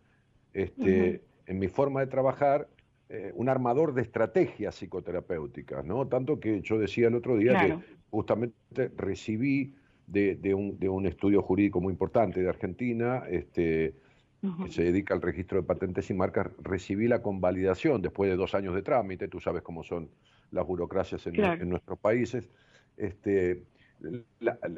este, 0.53 1.23
en 1.47 1.59
mi 1.59 1.69
forma 1.69 2.01
de 2.01 2.07
trabajar, 2.07 2.69
eh, 3.09 3.31
un 3.35 3.49
armador 3.49 3.93
de 3.93 4.03
estrategias 4.03 4.75
psicoterapéuticas, 4.75 5.85
¿no? 5.85 6.09
Tanto 6.09 6.41
que 6.41 6.63
yo 6.63 6.79
decía 6.79 7.09
el 7.09 7.15
otro 7.15 7.37
día 7.37 7.61
que 7.61 7.79
justamente 8.11 8.91
recibí 8.97 9.75
de, 10.07 10.55
un, 10.55 10.79
de, 10.79 10.89
un, 10.89 11.07
estudio 11.07 11.43
jurídico 11.43 11.81
muy 11.81 11.93
importante 11.93 12.41
de 12.41 12.49
Argentina, 12.49 13.25
este, 13.29 13.95
que 14.41 14.71
se 14.71 14.85
dedica 14.85 15.15
al 15.15 15.23
registro 15.23 15.61
de 15.61 15.67
patentes 15.67 16.11
y 16.11 16.15
marcas, 16.15 16.49
recibí 16.63 17.07
la 17.07 17.23
convalidación 17.23 18.03
después 18.03 18.31
de 18.31 18.37
dos 18.37 18.55
años 18.55 18.75
de 18.75 18.83
trámite, 18.83 19.29
tú 19.29 19.41
sabes 19.41 19.63
cómo 19.63 19.83
son 19.83 20.09
las 20.51 20.67
burocracias 20.67 21.27
en, 21.27 21.43
en 21.43 21.69
nuestros 21.69 21.99
países, 21.99 22.49
este, 22.97 23.63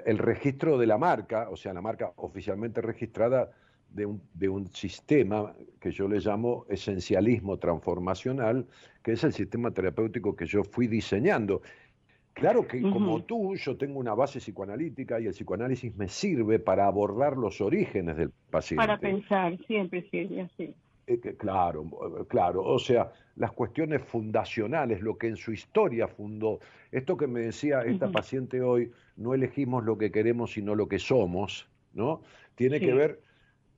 el 0.06 0.18
registro 0.18 0.78
de 0.78 0.87
la 0.87 0.98
marca, 0.98 1.48
o 1.50 1.56
sea, 1.56 1.72
la 1.72 1.80
marca 1.80 2.12
oficialmente 2.16 2.80
registrada 2.80 3.50
de 3.90 4.06
un, 4.06 4.20
de 4.34 4.48
un, 4.48 4.66
sistema 4.66 5.54
que 5.80 5.92
yo 5.92 6.08
le 6.08 6.18
llamo 6.18 6.66
esencialismo 6.68 7.58
transformacional, 7.58 8.66
que 9.02 9.12
es 9.12 9.22
el 9.22 9.32
sistema 9.32 9.70
terapéutico 9.70 10.34
que 10.34 10.46
yo 10.46 10.64
fui 10.64 10.88
diseñando. 10.88 11.62
Claro 12.34 12.66
que 12.66 12.82
como 12.82 13.22
tú, 13.22 13.54
yo 13.54 13.76
tengo 13.76 14.00
una 14.00 14.12
base 14.14 14.40
psicoanalítica 14.40 15.20
y 15.20 15.26
el 15.26 15.32
psicoanálisis 15.32 15.94
me 15.94 16.08
sirve 16.08 16.58
para 16.58 16.87
abordar 16.87 17.37
los 17.37 17.60
orígenes 17.60 18.16
del 18.16 18.30
paciente. 18.50 18.84
Para 18.84 18.98
pensar, 18.98 19.56
siempre 19.68 20.02
sirve 20.10 20.42
así. 20.42 20.74
Eh, 21.06 21.20
claro, 21.36 22.26
claro. 22.28 22.62
O 22.62 22.78
sea, 22.78 23.12
las 23.36 23.52
cuestiones 23.52 24.02
fundacionales, 24.02 25.00
lo 25.00 25.18
que 25.18 25.28
en 25.28 25.36
su 25.36 25.52
historia 25.52 26.08
fundó. 26.08 26.60
Esto 26.90 27.16
que 27.16 27.26
me 27.26 27.40
decía 27.40 27.82
esta 27.82 28.10
paciente 28.10 28.62
hoy, 28.62 28.90
no 29.16 29.34
elegimos 29.34 29.84
lo 29.84 29.98
que 29.98 30.10
queremos, 30.10 30.52
sino 30.52 30.74
lo 30.74 30.88
que 30.88 30.98
somos, 30.98 31.68
¿no? 31.92 32.22
Tiene 32.54 32.80
que 32.80 32.94
ver, 32.94 33.20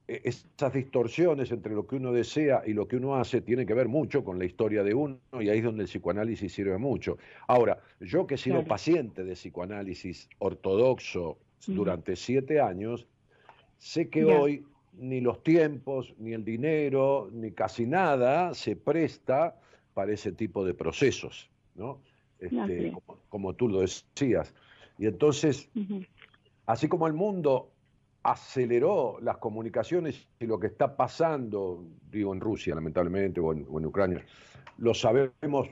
e, 0.07 0.21
esas 0.25 0.73
distorsiones 0.73 1.51
entre 1.51 1.75
lo 1.75 1.87
que 1.87 1.97
uno 1.97 2.13
desea 2.13 2.63
y 2.65 2.75
lo 2.75 2.87
que 2.87 2.97
uno 2.97 3.17
hace, 3.17 3.41
tiene 3.41 3.67
que 3.67 3.75
ver 3.75 3.89
mucho 3.89 4.23
con 4.23 4.39
la 4.39 4.45
historia 4.45 4.85
de 4.85 4.95
uno 4.95 5.19
y 5.41 5.49
ahí 5.49 5.59
es 5.59 5.65
donde 5.65 5.83
el 5.83 5.89
psicoanálisis 5.89 6.53
sirve 6.53 6.79
mucho. 6.79 7.19
Ahora, 7.49 7.81
yo 8.01 8.27
que 8.27 8.35
he 8.35 8.39
sido 8.39 8.65
paciente 8.65 9.25
de 9.25 9.33
psicoanálisis 9.33 10.29
ortodoxo 10.39 11.39
durante 11.67 12.15
siete 12.15 12.61
años, 12.61 13.09
sé 13.79 14.09
que 14.09 14.25
hoy 14.25 14.65
ni 14.97 15.21
los 15.21 15.43
tiempos, 15.43 16.15
ni 16.19 16.33
el 16.33 16.45
dinero, 16.45 17.29
ni 17.33 17.53
casi 17.53 17.87
nada 17.87 18.55
se 18.55 18.77
presta 18.77 19.59
para 19.95 20.13
ese 20.13 20.33
tipo 20.33 20.65
de 20.65 20.75
procesos, 20.75 21.51
¿no? 21.75 22.01
Este, 22.39 22.93
como, 23.29 23.55
tú 23.55 23.69
lo 23.69 23.81
decías. 23.81 24.55
Y 24.99 25.07
entonces, 25.07 25.69
así 26.67 26.89
como 26.89 27.07
el 27.07 27.15
mundo 27.15 27.71
aceleró 28.23 29.19
las 29.23 29.37
comunicaciones 29.39 30.27
y 30.41 30.47
lo 30.47 30.59
que 30.59 30.67
está 30.67 30.97
pasando, 30.97 31.85
digo 32.11 32.35
en 32.35 32.41
Rusia 32.41 32.75
lamentablemente 32.75 33.41
o 33.41 33.53
en, 33.53 33.87
Ucrania, 33.87 34.25
lo 34.79 34.93
sabemos 34.93 35.69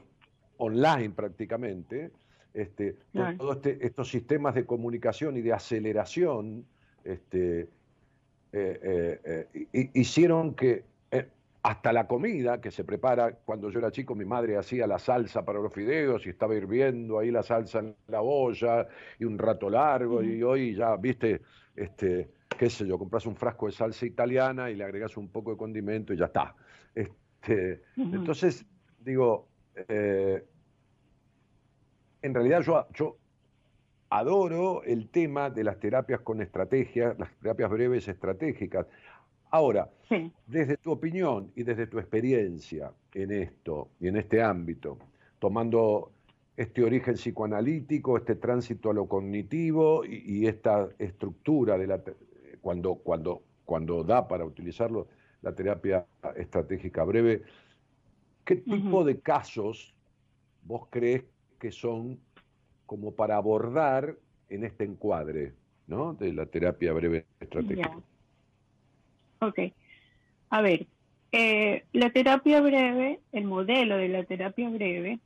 online 0.58 1.10
prácticamente, 1.10 2.12
este, 2.54 2.96
todos 3.38 3.56
este, 3.56 3.84
estos 3.84 4.08
sistemas 4.08 4.54
de 4.54 4.64
comunicación 4.64 5.36
y 5.36 5.42
de 5.42 5.52
aceleración 5.52 6.64
este, 7.02 7.68
eh, 8.56 9.20
eh, 9.24 9.66
eh, 9.72 9.90
hicieron 9.94 10.54
que 10.54 10.84
hasta 11.60 11.92
la 11.92 12.06
comida 12.06 12.60
que 12.60 12.70
se 12.70 12.84
prepara, 12.84 13.32
cuando 13.32 13.70
yo 13.70 13.78
era 13.80 13.90
chico 13.90 14.14
mi 14.14 14.26
madre 14.26 14.56
hacía 14.56 14.86
la 14.86 14.98
salsa 14.98 15.44
para 15.44 15.58
los 15.58 15.72
fideos 15.72 16.24
y 16.26 16.28
estaba 16.28 16.54
hirviendo 16.54 17.18
ahí 17.18 17.30
la 17.30 17.42
salsa 17.42 17.78
en 17.78 17.96
la 18.08 18.20
olla 18.20 18.86
y 19.18 19.24
un 19.24 19.38
rato 19.38 19.70
largo 19.70 20.22
y 20.22 20.42
hoy 20.42 20.74
ya, 20.74 20.94
viste, 20.96 21.40
este, 21.74 22.28
qué 22.56 22.68
sé 22.68 22.86
yo, 22.86 22.98
compras 22.98 23.24
un 23.26 23.34
frasco 23.34 23.66
de 23.66 23.72
salsa 23.72 24.04
italiana 24.04 24.70
y 24.70 24.76
le 24.76 24.84
agregas 24.84 25.16
un 25.16 25.28
poco 25.30 25.52
de 25.52 25.56
condimento 25.56 26.12
y 26.12 26.18
ya 26.18 26.26
está. 26.26 26.54
Este, 26.94 27.82
Entonces, 27.96 28.66
digo, 29.00 29.48
en 29.88 30.44
realidad 32.22 32.60
yo, 32.60 32.86
yo 32.92 33.16
adoro 34.14 34.84
el 34.84 35.08
tema 35.08 35.50
de 35.50 35.64
las 35.64 35.80
terapias 35.80 36.20
con 36.20 36.40
estrategias, 36.40 37.18
las 37.18 37.32
terapias 37.40 37.68
breves 37.68 38.06
estratégicas. 38.06 38.86
Ahora, 39.50 39.90
desde 40.46 40.76
tu 40.76 40.92
opinión 40.92 41.50
y 41.56 41.64
desde 41.64 41.88
tu 41.88 41.98
experiencia 41.98 42.92
en 43.12 43.32
esto 43.32 43.88
y 43.98 44.06
en 44.06 44.16
este 44.16 44.40
ámbito, 44.40 44.98
tomando 45.40 46.12
este 46.56 46.84
origen 46.84 47.14
psicoanalítico, 47.14 48.16
este 48.16 48.36
tránsito 48.36 48.90
a 48.90 48.94
lo 48.94 49.08
cognitivo 49.08 50.04
y, 50.04 50.46
esta 50.46 50.88
estructura 51.00 51.76
de 51.76 51.86
la 51.88 52.00
cuando, 52.60 52.94
cuando, 52.94 53.42
cuando 53.64 54.04
da 54.04 54.28
para 54.28 54.44
utilizarlo 54.44 55.08
la 55.42 55.52
terapia 55.56 56.06
estratégica 56.36 57.02
breve, 57.02 57.42
¿qué 58.44 58.56
tipo 58.56 59.02
de 59.02 59.18
casos 59.18 59.92
vos 60.62 60.86
crees 60.88 61.24
que 61.58 61.72
son 61.72 62.20
como 62.86 63.12
para 63.12 63.36
abordar 63.36 64.16
en 64.48 64.64
este 64.64 64.84
encuadre 64.84 65.52
¿no? 65.86 66.14
de 66.14 66.32
la 66.32 66.46
terapia 66.46 66.92
breve 66.92 67.26
estratégica. 67.40 67.98
Ok. 69.40 69.58
A 70.50 70.60
ver, 70.60 70.86
eh, 71.32 71.84
la 71.92 72.10
terapia 72.10 72.60
breve, 72.60 73.20
el 73.32 73.44
modelo 73.44 73.96
de 73.96 74.08
la 74.08 74.24
terapia 74.24 74.68
breve, 74.68 75.18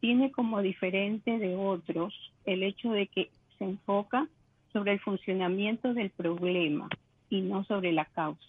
tiene 0.00 0.30
como 0.30 0.60
diferente 0.60 1.38
de 1.38 1.56
otros 1.56 2.32
el 2.44 2.62
hecho 2.62 2.90
de 2.90 3.06
que 3.06 3.30
se 3.58 3.64
enfoca 3.64 4.28
sobre 4.72 4.92
el 4.92 5.00
funcionamiento 5.00 5.94
del 5.94 6.10
problema 6.10 6.88
y 7.30 7.40
no 7.40 7.64
sobre 7.64 7.92
la 7.92 8.04
causa. 8.06 8.44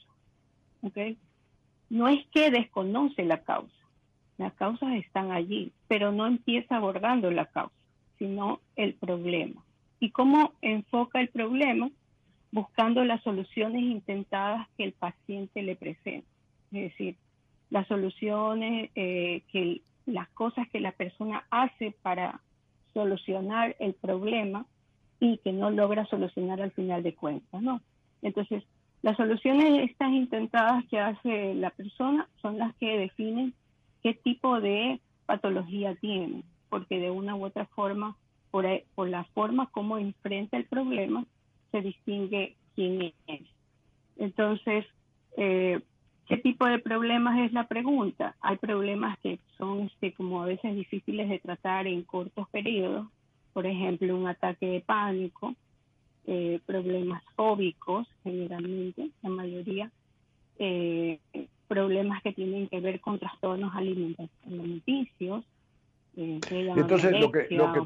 ¿Ok? 0.81 0.97
No 1.89 2.07
es 2.09 2.25
que 2.27 2.51
desconoce 2.51 3.23
la 3.23 3.43
causa, 3.43 3.73
las 4.37 4.53
causas 4.53 4.93
están 4.95 5.31
allí, 5.31 5.71
pero 5.87 6.11
no 6.11 6.27
empieza 6.27 6.75
abordando 6.75 7.31
la 7.31 7.45
causa 7.45 7.76
sino 8.17 8.59
el 8.75 8.93
problema. 8.93 9.63
¿Y 9.99 10.11
cómo 10.11 10.53
enfoca 10.61 11.19
el 11.19 11.29
problema? 11.29 11.89
Buscando 12.51 13.03
las 13.03 13.21
soluciones 13.23 13.81
intentadas 13.81 14.67
que 14.77 14.83
el 14.83 14.93
paciente 14.93 15.63
le 15.63 15.75
presenta. 15.75 16.27
Es 16.71 16.91
decir, 16.91 17.15
las 17.69 17.87
soluciones, 17.87 18.89
eh, 18.95 19.41
que 19.51 19.81
las 20.05 20.29
cosas 20.29 20.67
que 20.69 20.79
la 20.79 20.91
persona 20.91 21.45
hace 21.49 21.91
para 22.01 22.41
solucionar 22.93 23.75
el 23.79 23.93
problema 23.93 24.65
y 25.19 25.37
que 25.39 25.51
no 25.51 25.69
logra 25.71 26.05
solucionar 26.05 26.61
al 26.61 26.71
final 26.71 27.03
de 27.03 27.15
cuentas, 27.15 27.61
¿no? 27.61 27.81
Entonces, 28.21 28.63
las 29.01 29.17
soluciones 29.17 29.89
estas 29.89 30.11
intentadas 30.11 30.85
que 30.85 30.99
hace 30.99 31.53
la 31.55 31.69
persona 31.71 32.27
son 32.41 32.57
las 32.57 32.75
que 32.75 32.97
definen 32.97 33.53
qué 34.03 34.13
tipo 34.13 34.59
de 34.59 34.99
patología 35.25 35.95
tiene, 35.95 36.43
porque 36.69 36.99
de 36.99 37.11
una 37.11 37.35
u 37.35 37.45
otra 37.45 37.65
forma, 37.67 38.15
por, 38.51 38.65
por 38.95 39.09
la 39.09 39.23
forma 39.25 39.69
como 39.71 39.97
enfrenta 39.97 40.57
el 40.57 40.65
problema, 40.65 41.25
se 41.71 41.81
distingue 41.81 42.55
quién 42.75 43.13
es. 43.27 43.41
Entonces, 44.17 44.85
eh, 45.37 45.79
¿qué 46.27 46.37
tipo 46.37 46.65
de 46.65 46.79
problemas 46.79 47.39
es 47.39 47.53
la 47.53 47.67
pregunta? 47.67 48.35
Hay 48.41 48.57
problemas 48.57 49.17
que 49.19 49.39
son 49.57 49.81
este, 49.81 50.13
como 50.13 50.41
a 50.41 50.45
veces 50.45 50.75
difíciles 50.75 51.29
de 51.29 51.39
tratar 51.39 51.87
en 51.87 52.03
cortos 52.03 52.47
periodos, 52.49 53.07
por 53.53 53.65
ejemplo, 53.65 54.15
un 54.15 54.27
ataque 54.27 54.67
de 54.67 54.81
pánico, 54.81 55.55
eh, 56.25 56.59
problemas 56.65 57.23
fóbicos, 57.35 58.07
generalmente, 58.23 59.09
la 59.23 59.29
mayoría, 59.29 59.91
eh, 60.59 61.19
problemas 61.67 62.21
que 62.21 62.33
tienen 62.33 62.67
que 62.67 62.79
ver 62.79 62.99
con 62.99 63.19
trastornos 63.19 63.73
alimenticios. 63.75 65.43
Eh, 66.17 66.39
Entonces, 66.49 67.11
lo 67.11 67.31
que, 67.31 67.47
lo, 67.51 67.71
que, 67.71 67.79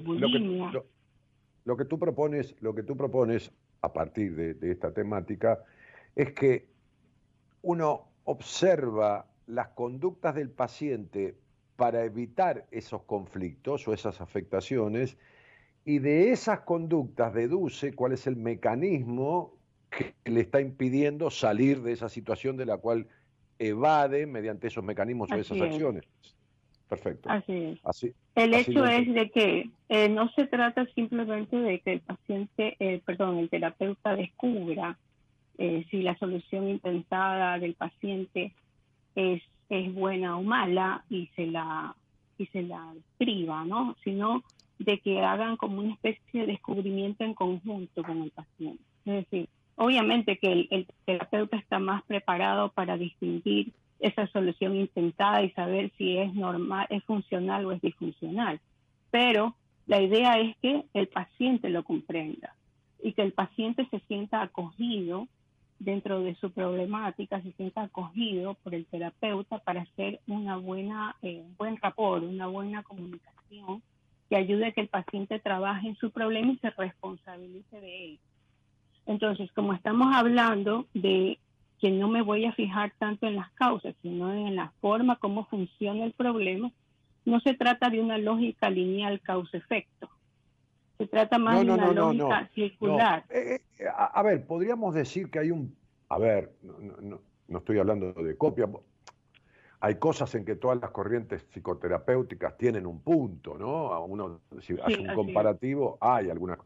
lo, 1.66 1.76
que, 1.76 1.84
tú 1.84 2.00
propones, 2.00 2.56
lo 2.62 2.74
que 2.74 2.84
tú 2.84 2.96
propones 2.96 3.52
a 3.82 3.92
partir 3.92 4.34
de, 4.36 4.72
esta 4.72 4.94
temática 4.94 5.66
es 6.16 6.32
que 6.32 6.70
uno 7.62 8.08
observa 8.24 9.26
las 9.48 9.68
conductas 9.70 10.34
del 10.36 10.50
paciente 10.50 11.36
para 11.76 12.06
evitar 12.06 12.68
esos 12.72 13.04
conflictos 13.04 13.86
o 13.90 13.94
esas 13.94 14.22
afectaciones 14.22 15.18
y 15.84 16.00
de 16.00 16.32
esas 16.32 16.62
conductas 16.62 17.34
deduce 17.34 17.94
cuál 17.94 18.14
es 18.14 18.28
el 18.28 18.38
mecanismo 18.38 19.58
que 19.90 20.14
le 20.24 20.40
está 20.40 20.62
impidiendo 20.62 21.30
salir 21.30 21.82
de 21.82 21.92
esa 21.92 22.08
situación 22.08 22.56
de 22.56 22.66
la 22.66 22.78
cual 22.78 23.08
evade 23.60 24.26
mediante 24.26 24.68
esos 24.68 24.86
mecanismos 24.86 25.30
o 25.32 25.36
esas 25.36 25.60
acciones. 25.60 26.06
Perfecto. 26.92 27.30
Así 27.30 27.54
es. 27.54 28.14
el 28.36 28.54
hecho 28.54 28.86
es 28.86 29.14
de 29.14 29.30
que 29.30 29.70
eh, 29.88 30.10
no 30.10 30.30
se 30.32 30.46
trata 30.46 30.86
simplemente 30.94 31.56
de 31.56 31.80
que 31.80 31.94
el 31.94 32.02
paciente, 32.02 32.76
eh, 32.82 33.02
perdón, 33.06 33.38
el 33.38 33.50
terapeuta 33.50 34.14
descubra 34.14 34.98
eh, 35.58 35.86
si 35.90 36.02
la 36.02 36.18
solución 36.18 36.68
intentada 36.68 37.58
del 37.60 37.76
paciente 37.76 38.54
es, 39.16 39.42
es 39.70 39.94
buena 39.94 40.38
o 40.38 40.44
mala 40.44 41.06
y 41.10 41.28
se 41.38 41.48
la 41.48 41.96
y 42.38 42.48
se 42.48 42.64
la 42.64 42.94
priva, 43.18 43.64
¿no? 43.64 43.96
Sino 44.04 44.44
de 44.78 45.00
que 45.00 45.22
hagan 45.22 45.56
como 45.56 45.80
una 45.80 45.94
especie 45.94 46.42
de 46.42 46.48
descubrimiento 46.48 47.24
en 47.24 47.36
conjunto 47.36 48.04
con 48.04 48.22
el 48.22 48.32
paciente. 48.32 48.84
Es 49.06 49.14
decir, 49.14 49.48
obviamente 49.76 50.38
que 50.40 50.68
el, 50.70 50.88
terapeuta 51.06 51.56
está 51.56 51.80
más 51.80 52.04
preparado 52.04 52.74
para 52.74 52.98
distinguir 52.98 53.72
esa 54.02 54.28
solución 54.28 54.76
intentada 54.76 55.44
y 55.44 55.52
saber 55.52 55.92
si 55.98 56.18
es 56.18 56.34
normal, 56.34 56.88
es 56.90 57.04
funcional 57.04 57.66
o 57.66 57.72
es 57.72 57.82
disfuncional. 57.82 58.60
Pero 59.12 59.56
la 59.88 60.02
idea 60.02 60.40
es 60.40 60.58
que 60.58 60.86
el 60.94 61.08
paciente 61.08 61.70
lo 61.70 61.84
comprenda 61.84 62.56
y 63.02 63.14
que 63.14 63.22
el 63.22 63.32
paciente 63.32 63.88
se 63.90 64.00
sienta 64.02 64.42
acogido 64.42 65.28
dentro 65.80 66.22
de 66.22 66.36
su 66.36 66.52
problemática, 66.52 67.42
se 67.42 67.52
sienta 67.54 67.84
acogido 67.84 68.56
por 68.64 68.76
el 68.76 68.86
terapeuta 68.86 69.60
para 69.60 69.82
hacer 69.82 70.20
una 70.28 70.58
buena, 70.58 71.16
eh, 71.22 71.42
un 71.44 71.56
buen 71.58 71.78
rapport, 71.78 72.24
una 72.24 72.48
buena 72.48 72.84
comunicación 72.84 73.82
que 74.30 74.36
ayude 74.36 74.68
a 74.68 74.72
que 74.72 74.82
el 74.82 74.88
paciente 74.88 75.40
trabaje 75.40 75.88
en 75.88 75.96
su 75.98 76.12
problema 76.12 76.54
y 76.54 76.58
se 76.58 76.70
responsabilice 76.72 77.82
de 77.82 78.06
él. 78.06 78.20
Entonces, 79.08 79.52
como 79.54 79.74
estamos 79.74 80.16
hablando 80.16 80.86
de 80.94 81.40
que 81.82 81.92
no 81.92 82.08
me 82.08 82.22
voy 82.22 82.46
a 82.46 82.54
fijar 82.54 82.94
tanto 82.98 83.28
en 83.28 83.36
las 83.36 83.52
causas, 83.54 83.96
sino 84.02 84.32
en 84.32 84.56
la 84.56 84.72
forma 84.80 85.18
como 85.18 85.46
funciona 85.46 86.06
el 86.06 86.14
problema, 86.14 86.72
no 87.26 87.40
se 87.40 87.56
trata 87.56 87.90
de 87.90 88.00
una 88.00 88.18
lógica 88.18 88.70
lineal 88.70 89.20
causa-efecto. 89.22 90.10
Se 90.98 91.08
trata 91.08 91.40
más 91.40 91.66
de 91.66 91.72
una 91.72 91.92
lógica 91.92 92.50
circular. 92.54 93.26
Eh, 93.30 93.62
eh, 93.80 93.86
a, 93.94 94.22
ver, 94.22 94.46
podríamos 94.46 94.94
decir 94.94 95.30
que 95.30 95.40
hay 95.40 95.52
un... 95.52 95.76
A 96.10 96.20
ver, 96.20 96.52
no 97.48 97.58
estoy 97.58 97.80
hablando 97.80 98.14
de 98.14 98.38
copia, 98.38 98.68
hay 99.84 99.96
cosas 99.96 100.34
en 100.36 100.46
que 100.46 100.56
todas 100.56 100.80
las 100.80 100.92
corrientes 100.92 101.44
psicoterapéuticas 101.52 102.56
tienen 102.56 102.86
un 102.86 103.02
punto, 103.02 103.58
¿no? 103.58 104.06
Uno, 104.06 104.42
si 104.62 104.76
hace 104.80 105.00
un 105.00 105.14
comparativo, 105.16 105.98
hay 106.00 106.30
algunas. 106.30 106.60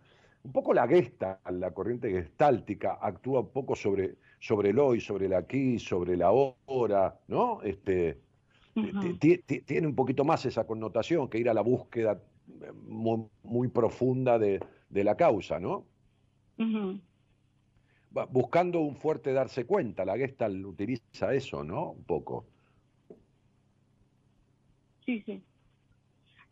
Un 0.43 0.51
poco 0.51 0.73
la 0.73 0.85
gesta, 0.85 1.39
la 1.49 1.71
corriente 1.71 2.11
gestáltica, 2.11 2.99
actúa 3.01 3.39
un 3.39 3.49
poco 3.49 3.73
sobre, 3.73 4.15
sobre 4.45 4.69
el 4.69 4.77
hoy, 4.77 5.01
sobre 5.01 5.25
el 5.25 5.33
aquí, 5.33 5.79
sobre 5.79 6.15
la 6.15 6.31
hora, 6.31 7.19
¿no? 7.27 7.63
Este, 7.63 8.19
Tiene 9.65 9.87
un 9.87 9.95
poquito 9.95 10.23
más 10.23 10.45
esa 10.45 10.67
connotación 10.67 11.27
que 11.27 11.39
ir 11.39 11.49
a 11.49 11.53
la 11.55 11.61
búsqueda 11.61 12.21
eh, 12.61 12.71
muy, 12.83 13.67
profunda 13.69 14.37
de, 14.37 14.59
la 14.91 15.17
causa, 15.17 15.59
¿no? 15.59 15.87
Buscando 18.29 18.81
un 18.81 18.95
fuerte 18.95 19.33
darse 19.33 19.65
cuenta, 19.65 20.05
la 20.05 20.15
Gestalt 20.15 20.63
utiliza 20.63 21.33
eso, 21.33 21.63
¿no? 21.63 21.93
Un 21.93 22.03
poco. 22.03 22.45
Sí, 25.07 25.23
sí. 25.25 25.41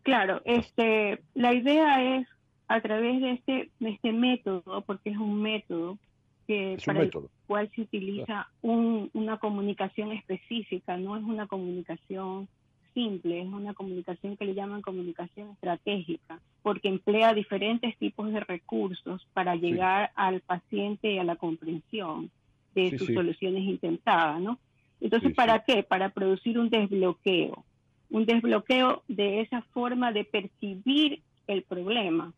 Claro, 0.01 0.41
este, 0.45 1.23
la 1.35 1.53
idea 1.53 2.17
es 2.17 2.27
a 2.67 2.81
través 2.81 3.21
de 3.21 3.31
este, 3.33 3.71
de 3.79 3.89
este 3.91 4.11
método, 4.13 4.81
porque 4.81 5.11
es 5.11 5.17
un 5.17 5.43
método 5.43 5.99
que 6.47 6.77
para 6.85 7.03
el 7.03 7.11
cual 7.53 7.69
se 7.75 7.81
utiliza 7.81 8.49
una 8.63 9.37
comunicación 9.37 10.11
específica, 10.11 10.97
no 10.97 11.15
es 11.15 11.23
una 11.23 11.45
comunicación 11.45 12.47
simple, 12.95 13.41
es 13.41 13.45
una 13.45 13.75
comunicación 13.75 14.37
que 14.37 14.45
le 14.45 14.55
llaman 14.55 14.81
comunicación 14.81 15.51
estratégica, 15.51 16.39
porque 16.63 16.87
emplea 16.87 17.35
diferentes 17.35 17.95
tipos 17.99 18.33
de 18.33 18.39
recursos 18.39 19.23
para 19.35 19.55
llegar 19.55 20.09
al 20.15 20.41
paciente 20.41 21.11
y 21.11 21.19
a 21.19 21.23
la 21.23 21.35
comprensión 21.35 22.31
de 22.73 22.97
sus 22.97 23.13
soluciones 23.13 23.61
intentadas, 23.65 24.41
¿no? 24.41 24.57
Entonces, 24.99 25.35
¿para 25.35 25.63
qué? 25.63 25.83
Para 25.83 26.09
producir 26.09 26.57
un 26.57 26.71
desbloqueo 26.71 27.63
un 28.09 28.25
desbloqueo 28.25 29.03
de 29.07 29.41
esa 29.41 29.61
forma 29.73 30.11
de 30.11 30.23
percibir 30.23 31.21
el 31.45 31.61
problema. 31.61 32.33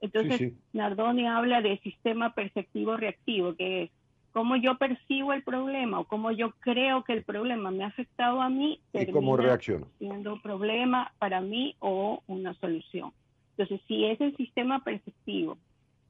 Entonces, 0.00 0.52
Nardoni 0.72 1.28
habla 1.28 1.60
de 1.62 1.78
sistema 1.78 2.34
perceptivo 2.34 2.96
reactivo, 2.96 3.54
que 3.54 3.82
es 3.82 3.90
cómo 4.32 4.56
yo 4.56 4.76
percibo 4.76 5.32
el 5.32 5.42
problema 5.42 6.00
o 6.00 6.04
cómo 6.04 6.30
yo 6.30 6.52
creo 6.60 7.04
que 7.04 7.12
el 7.12 7.24
problema 7.24 7.70
me 7.70 7.84
ha 7.84 7.88
afectado 7.88 8.40
a 8.40 8.48
mí, 8.48 8.80
y 8.92 9.06
cómo 9.06 9.36
reacciono. 9.36 9.86
Siendo 9.98 10.34
un 10.34 10.42
problema 10.42 11.12
para 11.18 11.40
mí 11.40 11.76
o 11.80 12.22
una 12.26 12.54
solución. 12.54 13.12
Entonces, 13.56 13.80
si 13.88 14.04
ese 14.04 14.32
sistema 14.36 14.84
perceptivo 14.84 15.58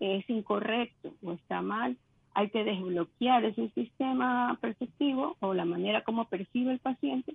es 0.00 0.28
incorrecto 0.28 1.14
o 1.22 1.32
está 1.32 1.62
mal, 1.62 1.96
hay 2.34 2.50
que 2.50 2.62
desbloquear 2.62 3.44
ese 3.44 3.70
sistema 3.70 4.58
perceptivo 4.60 5.36
o 5.40 5.54
la 5.54 5.64
manera 5.64 6.02
como 6.02 6.26
percibe 6.26 6.72
el 6.72 6.78
paciente 6.78 7.34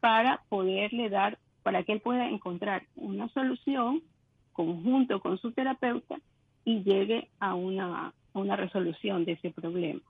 para 0.00 0.42
poderle 0.48 1.08
dar, 1.08 1.38
para 1.62 1.82
que 1.82 1.92
él 1.92 2.00
pueda 2.00 2.28
encontrar 2.28 2.84
una 2.94 3.28
solución 3.30 4.02
conjunto 4.52 5.20
con 5.20 5.38
su 5.38 5.52
terapeuta 5.52 6.16
y 6.64 6.82
llegue 6.82 7.30
a 7.40 7.54
una, 7.54 8.12
una 8.32 8.56
resolución 8.56 9.24
de 9.24 9.32
ese 9.32 9.50
problema. 9.50 10.00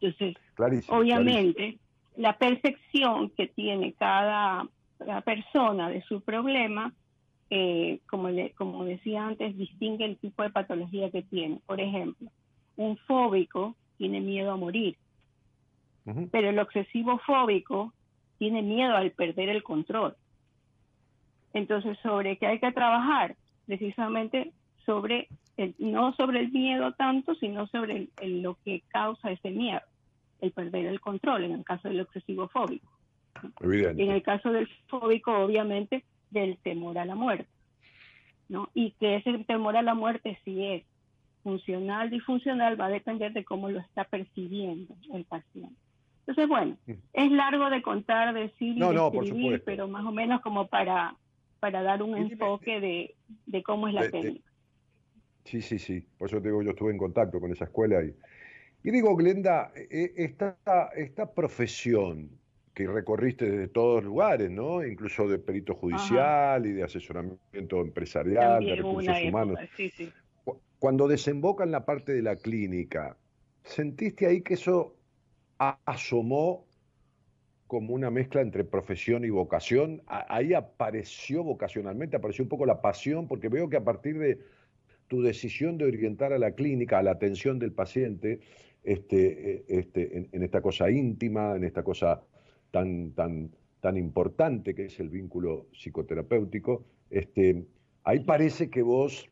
Entonces, 0.00 0.36
obviamente, 0.88 1.78
la 2.16 2.36
percepción 2.38 3.30
que 3.30 3.48
tiene 3.48 3.92
cada, 3.94 4.68
persona 5.24 5.90
de 5.90 6.02
su 6.02 6.22
problema, 6.22 6.92
eh, 7.50 8.00
como, 8.08 8.30
le, 8.30 8.52
como 8.52 8.84
decía 8.84 9.26
antes, 9.26 9.56
distingue 9.56 10.04
el 10.04 10.16
tipo 10.16 10.42
de 10.42 10.50
patología 10.50 11.10
que 11.10 11.22
tiene. 11.22 11.60
Por 11.66 11.80
ejemplo, 11.80 12.30
un 12.76 12.96
fóbico 12.98 13.76
tiene 13.98 14.20
miedo 14.20 14.52
a 14.52 14.56
morir, 14.56 14.96
pero 16.30 16.50
el 16.50 16.58
obsesivo 16.58 17.18
fóbico 17.18 17.92
tiene 18.38 18.62
miedo 18.62 18.94
al 18.94 19.10
perder 19.10 19.48
el 19.48 19.62
control. 19.62 20.14
Entonces, 21.52 21.98
¿sobre 22.02 22.36
qué 22.36 22.46
hay 22.46 22.60
que 22.60 22.72
trabajar? 22.72 23.34
Precisamente 23.66 24.52
sobre, 24.84 25.28
el, 25.56 25.74
no 25.78 26.12
sobre 26.14 26.40
el 26.40 26.52
miedo 26.52 26.92
tanto, 26.92 27.34
sino 27.36 27.66
sobre 27.68 28.08
lo 28.22 28.58
que 28.64 28.82
causa 28.88 29.30
ese 29.30 29.50
miedo, 29.50 29.80
el 30.40 30.52
perder 30.52 30.86
el 30.86 31.00
control, 31.00 31.44
en 31.44 31.52
el 31.52 31.64
caso 31.64 31.88
del 31.88 32.00
obsesivo 32.00 32.48
fóbico. 32.48 32.92
En 33.60 34.10
el 34.10 34.22
caso 34.22 34.50
del 34.50 34.68
fóbico, 34.88 35.32
obviamente, 35.32 36.04
del 36.30 36.56
temor 36.58 36.98
a 36.98 37.04
la 37.04 37.14
muerte. 37.14 37.48
¿no? 38.48 38.70
Y 38.74 38.92
que 38.92 39.16
ese 39.16 39.38
temor 39.44 39.76
a 39.76 39.82
la 39.82 39.94
muerte, 39.94 40.38
si 40.44 40.64
es 40.64 40.84
funcional, 41.42 42.10
disfuncional, 42.10 42.80
va 42.80 42.86
a 42.86 42.90
depender 42.90 43.32
de 43.32 43.44
cómo 43.44 43.68
lo 43.68 43.80
está 43.80 44.04
percibiendo 44.04 44.94
el 45.12 45.24
paciente. 45.24 45.76
Entonces, 46.20 46.48
bueno, 46.48 46.76
mm. 46.86 46.92
es 47.12 47.30
largo 47.30 47.70
de 47.70 47.82
contar, 47.82 48.34
decir 48.34 48.76
y 48.76 48.80
describir, 48.80 49.62
pero 49.64 49.86
más 49.86 50.04
o 50.04 50.12
menos 50.12 50.40
como 50.40 50.66
para, 50.66 51.14
para 51.60 51.82
dar 51.82 52.02
un 52.02 52.16
enfoque 52.16 52.80
de, 52.80 53.14
de, 53.46 53.62
cómo 53.62 53.86
es 53.86 53.94
la 53.94 54.10
técnica. 54.10 54.50
Sí, 55.46 55.62
sí, 55.62 55.78
sí. 55.78 56.06
Por 56.18 56.28
eso 56.28 56.42
te 56.42 56.48
digo, 56.48 56.62
yo 56.62 56.70
estuve 56.70 56.92
en 56.92 56.98
contacto 56.98 57.40
con 57.40 57.52
esa 57.52 57.64
escuela 57.64 58.02
y, 58.02 58.14
y 58.82 58.90
digo, 58.90 59.16
Glenda, 59.16 59.72
e, 59.74 60.12
esta, 60.16 60.58
esta 60.94 61.32
profesión 61.32 62.30
que 62.76 62.86
recorriste 62.86 63.50
desde 63.50 63.68
todos 63.68 64.04
lugares, 64.04 64.50
¿no? 64.50 64.84
Incluso 64.84 65.26
de 65.26 65.38
perito 65.38 65.74
judicial 65.74 66.66
y 66.66 66.72
de 66.72 66.82
asesoramiento 66.82 67.80
empresarial, 67.80 68.62
de 68.62 68.76
recursos 68.76 69.16
humanos. 69.24 69.58
Cuando 70.78 71.08
desemboca 71.08 71.64
en 71.64 71.70
la 71.70 71.86
parte 71.86 72.12
de 72.12 72.20
la 72.20 72.36
clínica, 72.36 73.16
¿sentiste 73.64 74.26
ahí 74.26 74.42
que 74.42 74.54
eso 74.54 74.94
asomó 75.58 76.66
como 77.66 77.94
una 77.94 78.10
mezcla 78.10 78.42
entre 78.42 78.62
profesión 78.62 79.24
y 79.24 79.30
vocación? 79.30 80.02
Ahí 80.06 80.52
apareció 80.52 81.42
vocacionalmente, 81.42 82.16
apareció 82.16 82.44
un 82.44 82.50
poco 82.50 82.66
la 82.66 82.82
pasión, 82.82 83.26
porque 83.26 83.48
veo 83.48 83.70
que 83.70 83.78
a 83.78 83.84
partir 83.84 84.18
de 84.18 84.38
tu 85.08 85.22
decisión 85.22 85.78
de 85.78 85.84
orientar 85.86 86.32
a 86.32 86.38
la 86.38 86.52
clínica, 86.52 86.98
a 86.98 87.02
la 87.02 87.12
atención 87.12 87.58
del 87.58 87.72
paciente, 87.72 88.40
este, 88.82 89.52
eh, 89.52 89.64
este, 89.68 90.28
en 90.32 90.42
esta 90.42 90.60
cosa 90.60 90.90
íntima, 90.90 91.56
en 91.56 91.64
esta 91.64 91.82
cosa 91.82 92.22
tan, 92.70 93.12
tan, 93.12 93.50
tan 93.80 93.96
importante 93.96 94.74
que 94.74 94.86
es 94.86 95.00
el 95.00 95.08
vínculo 95.08 95.66
psicoterapéutico, 95.72 96.84
este, 97.10 97.64
ahí 98.04 98.20
parece 98.20 98.70
que 98.70 98.82
vos 98.82 99.28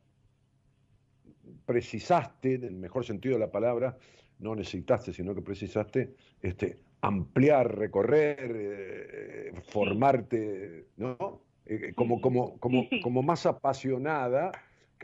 precisaste, 1.66 2.54
en 2.54 2.64
el 2.64 2.76
mejor 2.76 3.04
sentido 3.04 3.34
de 3.34 3.40
la 3.40 3.50
palabra, 3.50 3.96
no 4.38 4.54
necesitaste, 4.54 5.12
sino 5.12 5.34
que 5.34 5.42
precisaste 5.42 6.14
este, 6.42 6.78
ampliar, 7.00 7.78
recorrer, 7.78 8.52
eh, 8.54 9.52
formarte, 9.68 10.86
¿no? 10.96 11.42
Eh, 11.66 11.92
como, 11.94 12.20
como, 12.20 12.58
como, 12.58 12.86
como 13.02 13.22
más 13.22 13.46
apasionada 13.46 14.52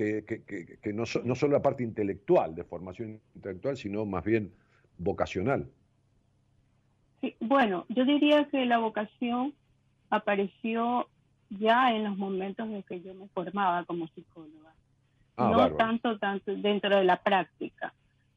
que, 0.00 0.44
que, 0.44 0.78
que, 0.80 0.92
no, 0.92 1.04
no, 1.24 1.34
solo 1.34 1.52
la 1.52 1.62
parte 1.62 1.82
intelectual, 1.82 2.54
de 2.54 2.64
formación 2.64 3.20
intelectual, 3.34 3.76
sino 3.76 4.06
más 4.06 4.24
bien 4.24 4.52
vocacional. 4.98 5.68
Bueno, 7.40 7.84
yo 7.88 8.04
diría 8.04 8.48
que 8.48 8.64
la 8.64 8.78
vocación 8.78 9.54
apareció 10.08 11.08
ya 11.50 11.94
en 11.94 12.04
los 12.04 12.16
momentos 12.16 12.66
en 12.68 12.82
que 12.84 13.02
yo 13.02 13.14
me 13.14 13.28
formaba 13.28 13.84
como 13.84 14.08
psicóloga. 14.08 14.72
Ah, 15.36 15.50
no 15.50 15.76
tanto, 15.76 16.18
tanto 16.18 16.54
dentro 16.56 16.96
de 16.96 17.04
la 17.04 17.22
práctica, 17.22 17.92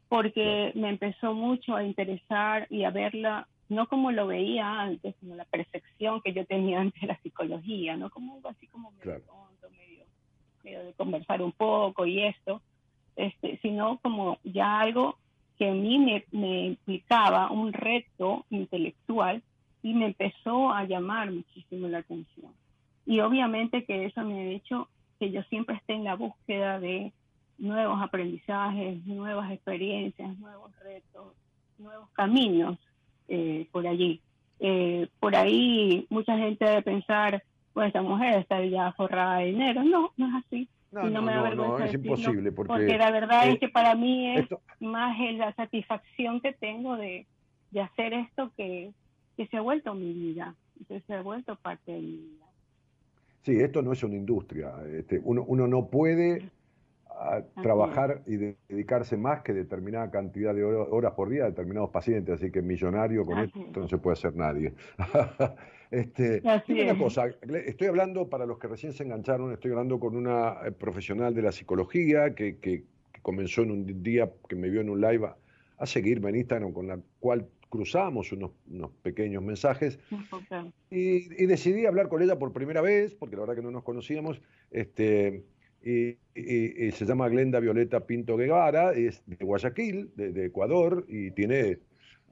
porque 0.09 0.71
me 0.75 0.89
empezó 0.89 1.33
mucho 1.33 1.75
a 1.75 1.83
interesar 1.83 2.67
y 2.69 2.83
a 2.83 2.91
verla, 2.91 3.47
no 3.69 3.87
como 3.87 4.11
lo 4.11 4.27
veía 4.27 4.81
antes, 4.81 5.15
sino 5.19 5.35
la 5.35 5.45
percepción 5.45 6.21
que 6.21 6.33
yo 6.33 6.45
tenía 6.45 6.81
ante 6.81 7.05
la 7.05 7.17
psicología, 7.21 7.95
no 7.95 8.09
como 8.09 8.35
algo 8.35 8.49
así 8.49 8.67
como 8.67 8.91
medio 8.91 9.13
medio, 9.13 9.69
medio 9.71 10.03
de 10.63 10.93
conversar 10.97 11.41
un 11.41 11.51
poco 11.51 12.05
y 12.05 12.23
esto, 12.23 12.61
este, 13.15 13.59
sino 13.61 13.97
como 13.97 14.39
ya 14.43 14.79
algo 14.79 15.17
que 15.57 15.69
a 15.69 15.73
mí 15.73 15.99
me, 15.99 16.25
me 16.31 16.65
implicaba 16.67 17.51
un 17.51 17.73
reto 17.73 18.45
intelectual 18.49 19.43
y 19.81 19.93
me 19.93 20.07
empezó 20.07 20.71
a 20.71 20.85
llamar 20.85 21.31
muchísimo 21.31 21.87
la 21.87 21.99
atención. 21.99 22.51
Y 23.05 23.19
obviamente 23.19 23.83
que 23.83 24.05
eso 24.05 24.23
me 24.23 24.39
ha 24.39 24.45
hecho 24.51 24.87
que 25.19 25.31
yo 25.31 25.43
siempre 25.43 25.75
esté 25.75 25.93
en 25.93 26.05
la 26.05 26.15
búsqueda 26.15 26.79
de 26.79 27.11
nuevos 27.57 28.01
aprendizajes, 28.01 29.05
nuevas 29.05 29.51
experiencias, 29.51 30.37
nuevos 30.39 30.71
retos, 30.79 31.33
nuevos 31.77 32.09
caminos 32.11 32.77
eh, 33.27 33.67
por 33.71 33.87
allí. 33.87 34.21
Eh, 34.59 35.07
por 35.19 35.35
ahí 35.35 36.07
mucha 36.09 36.37
gente 36.37 36.65
debe 36.65 36.81
pensar, 36.81 37.43
pues 37.73 37.87
esta 37.87 38.01
mujer 38.01 38.39
está 38.39 38.63
ya 38.63 38.91
forrada 38.93 39.39
de 39.39 39.45
dinero. 39.47 39.83
No, 39.83 40.11
no 40.17 40.27
es 40.27 40.45
así. 40.45 40.69
No, 40.91 41.09
no, 41.09 41.21
no, 41.55 41.79
es 41.79 41.93
imposible. 41.93 42.51
Porque, 42.51 42.67
porque 42.67 42.97
la 42.97 43.09
verdad 43.09 43.47
es 43.49 43.59
que 43.59 43.67
para 43.67 43.95
mí 43.95 44.37
es 44.37 44.45
más 44.79 45.17
la 45.37 45.51
satisfacción 45.55 46.39
que 46.39 46.53
tengo 46.53 46.97
de, 46.97 47.25
de 47.71 47.81
hacer 47.81 48.13
esto 48.13 48.51
que, 48.55 48.91
que, 49.35 49.47
se 49.47 49.57
ha 49.57 49.61
vuelto 49.61 49.95
mi 49.95 50.13
vida, 50.13 50.53
que 50.87 50.99
se 51.01 51.15
ha 51.15 51.23
vuelto 51.23 51.55
parte 51.55 51.93
de 51.93 51.99
mi 51.99 52.17
vida. 52.17 52.45
Sí, 53.41 53.55
esto 53.59 53.81
no 53.81 53.91
es 53.91 54.03
una 54.03 54.15
industria. 54.15 54.71
Este, 54.87 55.19
uno, 55.23 55.43
uno 55.47 55.67
no 55.67 55.87
puede 55.87 56.51
ah, 57.17 57.41
trabajar 57.61 58.21
y 58.25 58.37
dedicarse 58.69 59.17
más 59.17 59.41
que 59.41 59.53
determinada 59.53 60.09
cantidad 60.11 60.53
de 60.53 60.63
horas 60.63 61.13
por 61.13 61.29
día 61.29 61.43
a 61.43 61.49
determinados 61.49 61.89
pacientes, 61.89 62.35
así 62.35 62.51
que 62.51 62.61
millonario 62.61 63.25
con 63.25 63.39
esto 63.39 63.59
no 63.75 63.87
se 63.87 63.97
puede 63.97 64.13
hacer 64.13 64.35
nadie. 64.35 64.73
Este, 65.93 66.41
una 66.41 66.97
cosa, 66.97 67.27
estoy 67.67 67.87
hablando, 67.87 68.27
para 68.27 68.47
los 68.47 68.57
que 68.57 68.67
recién 68.67 68.93
se 68.93 69.03
engancharon, 69.03 69.53
estoy 69.53 69.69
hablando 69.69 69.99
con 69.99 70.15
una 70.15 70.57
eh, 70.65 70.71
profesional 70.71 71.35
de 71.35 71.43
la 71.43 71.51
psicología 71.51 72.33
que, 72.33 72.83
comenzó 73.21 73.61
en 73.61 73.69
un 73.69 74.01
día 74.01 74.31
que 74.49 74.55
me 74.55 74.71
vio 74.71 74.81
en 74.81 74.89
un 74.89 74.99
live 74.99 75.29
a, 75.77 75.85
seguirme 75.85 76.31
en 76.31 76.37
Instagram, 76.37 76.73
con 76.73 76.87
la 76.87 76.99
cual 77.19 77.47
cruzamos 77.69 78.31
unos, 78.31 78.51
pequeños 79.03 79.43
mensajes. 79.43 79.99
Y, 80.89 81.45
decidí 81.45 81.85
hablar 81.85 82.09
con 82.09 82.23
ella 82.23 82.39
por 82.39 82.53
primera 82.53 82.81
vez, 82.81 83.13
porque 83.13 83.35
la 83.35 83.41
verdad 83.41 83.55
que 83.55 83.61
no 83.61 83.69
nos 83.69 83.83
conocíamos, 83.83 84.41
este, 84.71 85.43
y, 85.83 86.17
se 86.91 87.05
llama 87.05 87.29
Glenda 87.29 87.59
Violeta 87.59 88.05
Pinto 88.05 88.37
Guevara, 88.37 88.93
es 88.93 89.21
de 89.25 89.43
Guayaquil, 89.43 90.11
de 90.15 90.45
Ecuador, 90.45 91.05
y 91.07 91.31
tiene 91.31 91.79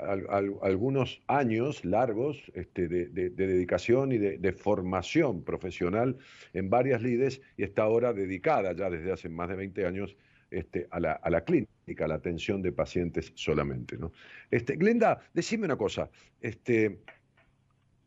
algunos 0.02 1.22
años 1.28 1.86
largos 1.86 2.52
este, 2.56 2.88
de, 2.88 3.30
dedicación 3.30 4.12
y 4.12 4.18
de, 4.18 4.54
formación 4.54 5.44
profesional 5.44 6.18
en 6.54 6.70
varias 6.70 7.02
lides 7.02 7.42
y 7.58 7.64
está 7.64 7.84
ahora 7.84 8.14
dedicada 8.14 8.74
ya 8.74 8.90
desde 8.90 9.12
hace 9.12 9.30
más 9.30 9.50
de 9.50 9.56
20 9.56 9.86
años 9.86 10.16
este, 10.50 10.88
a, 10.90 11.00
la, 11.00 11.44
clínica, 11.46 12.06
a 12.06 12.08
la 12.08 12.16
atención 12.16 12.62
de 12.62 12.72
pacientes 12.72 13.32
solamente. 13.36 13.98
¿no? 13.98 14.12
Este, 14.50 14.76
Glenda, 14.76 15.22
decime 15.34 15.66
una 15.66 15.78
cosa. 15.78 16.10
Este, 16.42 17.00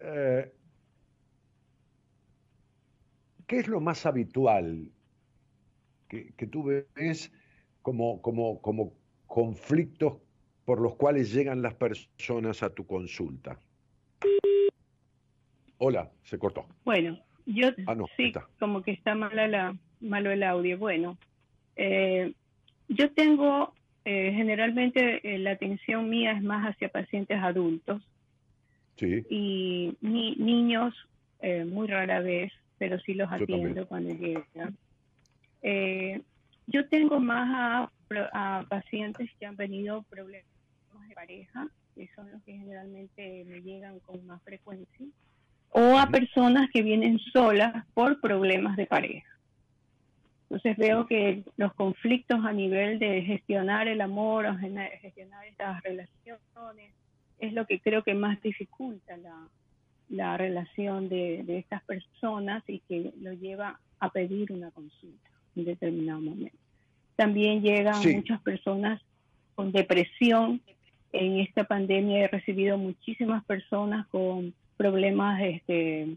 eh, 0.01 0.53
¿Qué 3.47 3.59
es 3.59 3.69
lo 3.69 3.81
más 3.81 4.05
habitual 4.05 4.91
que, 6.09 6.33
que 6.37 6.47
tú 6.47 6.65
ves 6.65 7.33
como, 7.83 8.21
como, 8.23 8.61
como 8.61 8.93
conflictos 9.27 10.15
por 10.65 10.81
los 10.81 10.95
cuales 10.97 11.33
llegan 11.33 11.63
las 11.63 11.75
personas 11.75 12.63
a 12.63 12.71
tu 12.71 12.87
consulta. 12.87 13.59
Hola, 15.79 16.11
se 16.23 16.39
cortó. 16.39 16.67
Bueno, 16.85 17.19
yo 17.47 17.69
ah, 17.87 17.97
sí, 18.17 18.33
como 18.59 18.83
que 18.83 18.93
está 18.93 19.15
mala 19.15 19.47
la, 19.49 19.77
malo 20.01 20.31
el 20.31 20.43
audio. 20.43 20.79
Bueno, 20.79 21.19
eh, 21.77 22.33
yo 22.89 23.13
tengo, 23.13 23.75
eh, 24.05 24.33
generalmente 24.35 25.35
eh, 25.35 25.39
la 25.39 25.53
atención 25.53 26.09
mía 26.09 26.33
es 26.33 26.43
más 26.43 26.65
hacia 26.67 26.89
pacientes 26.89 27.39
adultos. 27.39 28.03
Sí. 28.97 29.25
Y 29.29 29.97
ni, 30.01 30.37
niños 30.37 30.95
muy 31.67 31.87
rara 31.89 32.21
vez, 32.21 32.51
pero 32.79 32.99
sí 33.01 33.13
los 33.13 33.31
atiendo 33.31 33.87
cuando 33.87 34.15
llegan. 34.15 34.79
Yo 36.67 36.89
tengo 36.89 37.21
más 37.21 37.91
a, 38.13 38.59
a 38.59 38.65
pacientes 38.69 39.31
que 39.39 39.47
han 39.47 39.57
venido 39.57 40.03
problemas 40.05 40.55
pareja, 41.15 41.69
que 41.95 42.09
son 42.15 42.31
los 42.31 42.43
que 42.43 42.53
generalmente 42.53 43.45
me 43.47 43.63
llegan 43.63 44.01
con 44.01 44.27
más 44.27 44.43
frecuencia, 44.43 45.07
o 45.71 45.99
a 45.99 46.09
personas 46.09 46.69
que 46.73 46.83
vienen 46.83 47.19
solas 47.33 47.85
por 47.95 48.21
problemas 48.21 48.77
de 48.77 48.87
pareja. 48.87 49.29
Entonces 50.45 50.77
veo 50.77 51.07
que 51.07 51.43
los 51.57 51.73
conflictos 51.75 52.45
a 52.45 52.53
nivel 52.53 52.99
de 52.99 53.23
gestionar 53.23 53.89
el 53.89 54.01
amor 54.01 54.47
o 54.47 54.57
gestionar 54.57 55.47
estas 55.47 55.83
relaciones 55.83 56.93
es 57.41 57.53
lo 57.53 57.67
que 57.67 57.81
creo 57.81 58.05
que 58.05 58.15
más 58.15 58.41
dificulta 58.41 59.17
la, 59.17 59.49
la 60.11 60.37
relación 60.37 61.09
de, 61.09 61.43
de, 61.45 61.59
estas 61.59 61.83
personas 61.85 62.63
y 62.69 62.79
que 62.81 63.13
lo 63.21 63.33
lleva 63.33 63.81
a 63.99 64.11
pedir 64.11 64.53
una 64.53 64.71
consulta 64.71 65.34
en 65.57 65.65
determinado 65.65 66.21
momento. 66.21 66.57
También 67.17 67.63
llegan 67.63 68.01
muchas 68.13 68.41
personas 68.43 69.01
con 69.55 69.71
depresión 69.73 70.61
en 71.15 71.39
esta 71.39 71.65
pandemia 71.65 72.25
he 72.25 72.29
recibido 72.29 72.77
muchísimas 72.77 73.45
personas 73.45 74.07
con 74.09 74.53
problemas 74.77 75.41
este, 75.43 76.17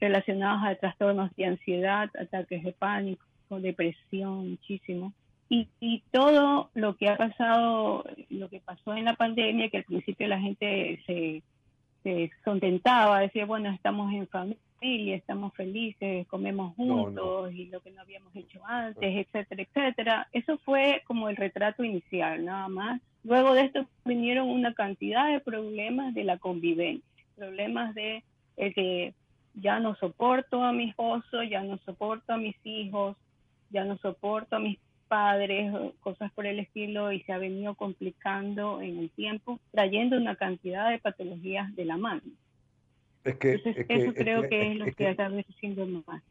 relacionados 0.00 0.62
a 0.64 0.74
trastornos 0.74 1.30
de 1.36 1.44
ansiedad, 1.44 2.10
ataques 2.18 2.64
de 2.64 2.72
pánico, 2.72 3.22
depresión, 3.50 4.50
muchísimo. 4.50 5.12
Y, 5.50 5.68
y, 5.80 6.02
todo 6.12 6.70
lo 6.74 6.96
que 6.96 7.10
ha 7.10 7.16
pasado, 7.16 8.04
lo 8.30 8.48
que 8.48 8.60
pasó 8.60 8.94
en 8.94 9.04
la 9.04 9.14
pandemia, 9.14 9.68
que 9.68 9.78
al 9.78 9.84
principio 9.84 10.26
la 10.26 10.40
gente 10.40 11.02
se, 11.06 11.42
se 12.02 12.30
contentaba, 12.42 13.20
decía, 13.20 13.44
bueno, 13.44 13.70
estamos 13.70 14.12
en 14.14 14.28
familia, 14.28 14.58
estamos 14.80 15.52
felices, 15.54 16.26
comemos 16.28 16.74
juntos 16.76 17.52
y 17.52 17.66
lo 17.66 17.80
que 17.80 17.90
no 17.90 18.00
habíamos 18.00 18.34
hecho 18.36 18.60
antes, 18.64 19.26
etcétera, 19.26 19.62
etcétera. 19.62 20.28
Eso 20.32 20.58
fue 20.58 21.02
como 21.06 21.28
el 21.28 21.36
retrato 21.36 21.84
inicial, 21.84 22.44
nada 22.44 22.68
más. 22.68 23.00
Luego 23.24 23.54
de 23.54 23.62
esto 23.62 23.86
vinieron 24.04 24.48
una 24.48 24.74
cantidad 24.74 25.30
de 25.30 25.40
problemas 25.40 26.14
de 26.14 26.24
la 26.24 26.38
convivencia, 26.38 27.24
problemas 27.36 27.94
de 27.94 28.22
que 28.56 29.14
ya 29.54 29.80
no 29.80 29.96
soporto 29.96 30.62
a 30.62 30.72
mi 30.72 30.90
esposo, 30.90 31.42
ya 31.42 31.62
no 31.62 31.78
soporto 31.78 32.32
a 32.32 32.36
mis 32.36 32.56
hijos, 32.64 33.16
ya 33.70 33.84
no 33.84 33.98
soporto 33.98 34.56
a 34.56 34.60
mis 34.60 34.78
padres, 35.08 35.72
cosas 36.00 36.30
por 36.32 36.46
el 36.46 36.60
estilo, 36.60 37.12
y 37.12 37.22
se 37.22 37.32
ha 37.32 37.38
venido 37.38 37.74
complicando 37.74 38.80
en 38.80 38.98
el 38.98 39.10
tiempo, 39.10 39.58
trayendo 39.72 40.16
una 40.16 40.36
cantidad 40.36 40.90
de 40.90 40.98
patologías 40.98 41.74
de 41.74 41.84
la 41.84 41.96
mano. 41.96 42.22
Es 43.28 43.36
que, 43.36 43.54
eso 43.88 44.14
creo 44.14 44.48
que, 44.48 44.72
es 44.72 44.78
lo 44.78 44.84
que, 44.86 45.10
está 45.10 45.26
haciendo 45.26 45.86
más. 46.06 46.22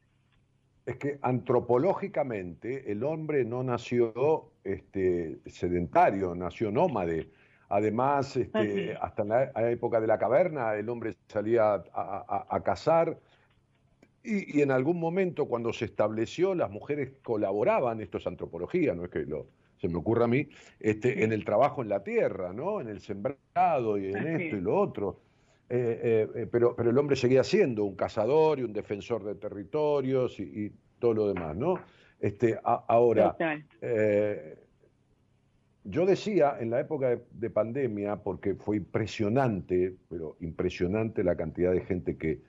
Es 0.85 0.95
que 0.97 1.19
antropológicamente 1.21 2.91
el 2.91 3.03
hombre 3.03 3.43
no 3.45 3.61
nació 3.61 4.51
este, 4.63 5.37
sedentario, 5.45 6.33
nació 6.33 6.71
nómade. 6.71 7.29
Además, 7.69 8.35
este, 8.37 8.95
hasta 8.95 9.23
en 9.23 9.29
la 9.29 9.71
época 9.71 9.99
de 9.99 10.07
la 10.07 10.17
caverna, 10.17 10.73
el 10.75 10.87
hombre 10.87 11.13
salía 11.27 11.83
a, 11.93 12.61
cazar 12.63 13.19
y, 14.23 14.61
en 14.61 14.71
algún 14.71 14.99
momento 14.99 15.47
cuando 15.47 15.73
se 15.73 15.85
estableció, 15.85 16.55
las 16.55 16.71
mujeres 16.71 17.11
colaboraban, 17.21 17.99
esto 17.99 18.17
es 18.17 18.25
antropología, 18.25 18.95
no 18.95 19.03
es 19.03 19.11
que 19.11 19.19
lo, 19.19 19.47
se 19.79 19.89
me 19.89 19.97
ocurra 19.97 20.25
a 20.25 20.27
mí, 20.29 20.47
este, 20.79 21.25
en 21.25 21.33
el 21.33 21.43
trabajo 21.43 21.81
en 21.81 21.89
la 21.89 22.03
tierra, 22.03 22.53
¿no? 22.53 22.79
en 22.79 22.87
el 22.87 23.01
sembrado 23.01 23.97
y 23.97 24.07
en 24.13 24.27
esto 24.27 24.55
y 24.55 24.61
lo 24.61 24.79
otro. 24.79 25.26
Eh, 25.69 25.99
eh, 26.01 26.27
eh, 26.33 26.47
pero, 26.49 26.75
pero 26.75 26.89
el 26.89 26.97
hombre 26.97 27.15
seguía 27.15 27.43
siendo 27.43 27.83
un 27.83 27.95
cazador 27.95 28.59
y 28.59 28.63
un 28.63 28.71
defensor 28.71 29.23
de 29.23 29.35
territorios 29.35 30.39
y, 30.39 30.71
todo 30.99 31.13
lo 31.13 31.27
demás, 31.27 31.55
¿no? 31.55 31.75
Este, 32.19 32.57
ahora, 32.63 33.35
yo 35.83 36.05
decía 36.07 36.57
en 36.59 36.71
la 36.71 36.79
época 36.79 37.19
de, 37.29 37.49
pandemia, 37.51 38.15
porque 38.15 38.55
fue 38.55 38.77
impresionante, 38.77 39.93
pero 40.09 40.37
impresionante 40.39 41.23
la 41.23 41.35
cantidad 41.35 41.71
de 41.71 41.81
gente 41.81 42.17
que, 42.17 42.41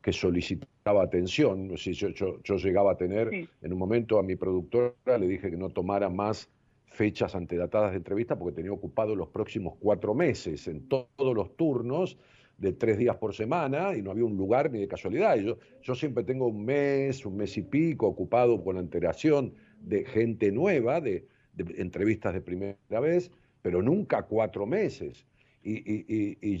que 0.00 0.12
solicitaba 0.14 1.02
atención. 1.02 1.76
Si 1.76 1.92
yo, 1.92 2.08
yo, 2.08 2.56
llegaba 2.56 2.92
a 2.92 2.96
tener, 2.96 3.28
en 3.60 3.72
un 3.72 3.78
momento 3.78 4.18
a 4.18 4.22
mi 4.22 4.34
productora 4.34 4.94
le 5.18 5.28
dije 5.28 5.50
que 5.50 5.58
no 5.58 5.68
tomara 5.68 6.08
más 6.08 6.48
fechas 6.86 7.34
antedatadas 7.34 7.90
de 7.90 7.98
entrevista 7.98 8.38
porque 8.38 8.56
tenía 8.56 8.72
ocupado 8.72 9.14
los 9.14 9.28
próximos 9.28 9.74
cuatro 9.78 10.14
meses 10.14 10.66
en 10.66 10.88
todos 10.88 11.34
los 11.34 11.54
turnos 11.56 12.18
de 12.60 12.74
tres 12.74 12.98
días 12.98 13.16
por 13.16 13.34
semana 13.34 13.96
y 13.96 14.02
no 14.02 14.10
había 14.10 14.24
un 14.24 14.36
lugar 14.36 14.70
ni 14.70 14.80
de 14.80 14.86
casualidad. 14.86 15.36
yo, 15.36 15.56
yo 15.82 15.94
siempre 15.94 16.24
tengo 16.24 16.46
un 16.46 16.64
mes, 16.64 17.24
un 17.24 17.36
mes 17.36 17.56
y 17.56 17.62
pico 17.62 18.06
ocupado 18.06 18.62
con 18.62 18.74
la 18.74 18.82
antelación 18.82 19.54
de 19.80 20.04
gente 20.04 20.52
nueva, 20.52 21.00
de, 21.00 21.26
entrevistas 21.56 22.34
de 22.34 22.42
primera 22.42 23.00
vez, 23.00 23.30
pero 23.62 23.82
nunca 23.82 24.22
cuatro 24.22 24.66
meses. 24.66 25.26
Y, 25.62 26.58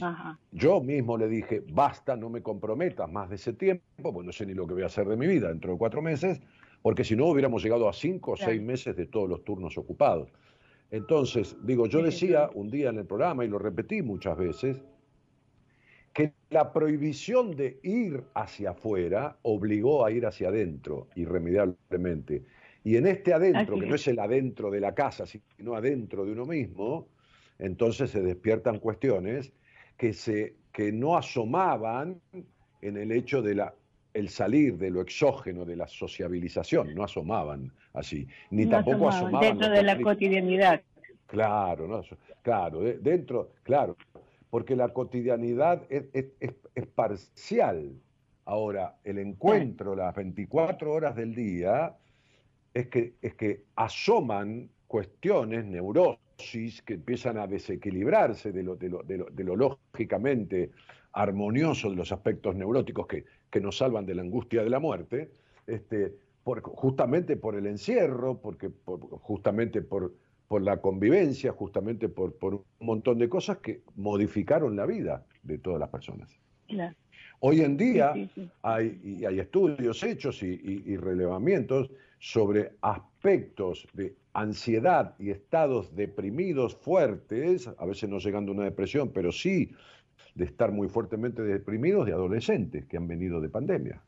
yo 0.52 0.80
mismo 0.80 1.16
le 1.16 1.28
dije, 1.28 1.62
basta, 1.72 2.16
no 2.16 2.28
me 2.28 2.42
comprometas 2.42 3.10
más 3.10 3.28
de 3.28 3.36
ese 3.36 3.52
tiempo, 3.52 4.12
pues 4.12 4.26
no 4.26 4.32
sé 4.32 4.46
ni 4.46 4.54
lo 4.54 4.66
que 4.66 4.74
voy 4.74 4.82
a 4.82 4.86
hacer 4.86 5.06
de 5.06 5.16
mi 5.16 5.26
vida 5.26 5.48
dentro 5.48 5.72
de 5.72 5.78
cuatro 5.78 6.02
meses, 6.02 6.40
porque 6.82 7.04
si 7.04 7.14
no 7.14 7.26
hubiéramos 7.26 7.62
llegado 7.62 7.88
a 7.88 7.92
cinco 7.92 8.32
o 8.32 8.36
seis 8.36 8.60
meses 8.60 8.96
de 8.96 9.06
todos 9.06 9.28
los 9.28 9.44
turnos 9.44 9.76
ocupados. 9.76 10.30
Entonces, 10.90 11.56
digo, 11.62 11.86
yo 11.86 12.02
decía 12.02 12.50
un 12.54 12.70
día 12.70 12.90
en 12.90 12.98
el 12.98 13.06
programa, 13.06 13.44
y 13.44 13.48
lo 13.48 13.58
repetí 13.58 14.02
muchas 14.02 14.36
veces, 14.36 14.82
que 16.12 16.32
la 16.50 16.72
prohibición 16.72 17.54
de 17.54 17.78
ir 17.82 18.24
hacia 18.34 18.70
afuera 18.70 19.36
obligó 19.42 20.04
a 20.04 20.10
ir 20.10 20.26
hacia 20.26 20.48
adentro, 20.48 21.08
irremediablemente. 21.14 22.44
Y 22.82 22.96
en 22.96 23.06
este 23.06 23.32
adentro, 23.32 23.78
que 23.78 23.86
no 23.86 23.94
es 23.94 24.08
el 24.08 24.18
adentro 24.18 24.70
de 24.70 24.80
la 24.80 24.94
casa, 24.94 25.24
sino 25.26 25.74
adentro 25.74 26.24
de 26.24 26.32
uno 26.32 26.46
mismo, 26.46 27.08
entonces 27.58 28.10
se 28.10 28.22
despiertan 28.22 28.78
cuestiones 28.78 29.52
que, 29.96 30.12
se, 30.12 30.56
que 30.72 30.90
no 30.90 31.16
asomaban 31.16 32.20
en 32.80 32.96
el 32.96 33.12
hecho 33.12 33.42
de 33.42 33.54
la 33.54 33.74
el 34.12 34.28
salir 34.28 34.76
de 34.76 34.90
lo 34.90 35.00
exógeno 35.00 35.64
de 35.64 35.76
la 35.76 35.86
sociabilización, 35.86 36.94
no 36.94 37.04
asomaban 37.04 37.72
así, 37.92 38.26
ni 38.50 38.66
tampoco 38.66 39.08
asomaban, 39.08 39.40
dentro 39.40 39.70
de 39.70 39.82
la 39.82 40.00
cotidianidad. 40.00 40.82
Claro, 41.26 41.86
no, 41.86 42.02
claro, 42.42 42.80
dentro, 42.80 43.52
claro, 43.62 43.96
porque 44.50 44.74
la 44.76 44.88
cotidianidad 44.92 45.82
es, 45.88 46.86
parcial. 46.94 47.92
Ahora, 48.44 48.96
el 49.04 49.18
encuentro, 49.18 49.94
las 49.94 50.14
24 50.14 50.92
horas 50.92 51.14
del 51.14 51.34
día, 51.34 51.96
es 52.74 52.88
que, 52.88 53.64
asoman 53.76 54.68
cuestiones, 54.88 55.64
neurosis, 55.64 56.82
que 56.82 56.94
empiezan 56.94 57.38
a 57.38 57.46
desequilibrarse 57.46 58.50
de 58.50 58.62
lo, 58.64 59.56
lógicamente 59.56 60.70
armonioso 61.12 61.90
de 61.90 61.96
los 61.96 62.12
aspectos 62.12 62.56
neuróticos 62.56 63.06
que, 63.06 63.60
nos 63.60 63.78
salvan 63.78 64.06
de 64.06 64.14
la 64.14 64.22
angustia 64.22 64.64
de 64.64 64.70
la 64.70 64.80
muerte, 64.80 65.30
este, 65.66 66.16
justamente 66.44 67.36
por 67.36 67.54
el 67.54 67.66
encierro, 67.66 68.40
porque, 68.40 68.70
justamente 68.84 69.82
por, 69.82 70.12
por 70.50 70.62
la 70.62 70.78
convivencia, 70.78 71.52
justamente 71.52 72.08
por, 72.08 72.34
por, 72.34 72.54
un 72.54 72.64
montón 72.80 73.20
de 73.20 73.28
cosas 73.28 73.58
que 73.58 73.82
modificaron 73.94 74.74
la 74.74 74.84
vida 74.84 75.24
de 75.44 75.58
todas 75.58 75.78
las 75.78 75.90
personas. 75.90 76.36
Hoy 77.38 77.60
en 77.60 77.76
día 77.76 78.14
Hay, 78.62 79.22
hay 79.24 79.38
estudios 79.38 80.02
hechos 80.02 80.42
y, 80.42 80.60
y, 80.86 80.96
relevamientos 80.96 81.92
sobre 82.18 82.72
aspectos 82.80 83.86
de 83.92 84.16
ansiedad 84.32 85.14
y 85.20 85.30
estados 85.30 85.94
deprimidos 85.94 86.74
fuertes, 86.74 87.70
a 87.78 87.86
veces 87.86 88.10
no 88.10 88.18
llegando 88.18 88.50
a 88.50 88.56
una 88.56 88.64
depresión, 88.64 89.12
pero 89.14 89.30
sí 89.30 89.70
de 90.34 90.46
estar 90.46 90.72
muy 90.72 90.88
fuertemente 90.88 91.42
deprimidos 91.44 92.06
de 92.06 92.12
adolescentes 92.12 92.86
que 92.86 92.96
han 92.96 93.06
venido 93.06 93.40
de 93.40 93.50
pandemia. 93.50 94.02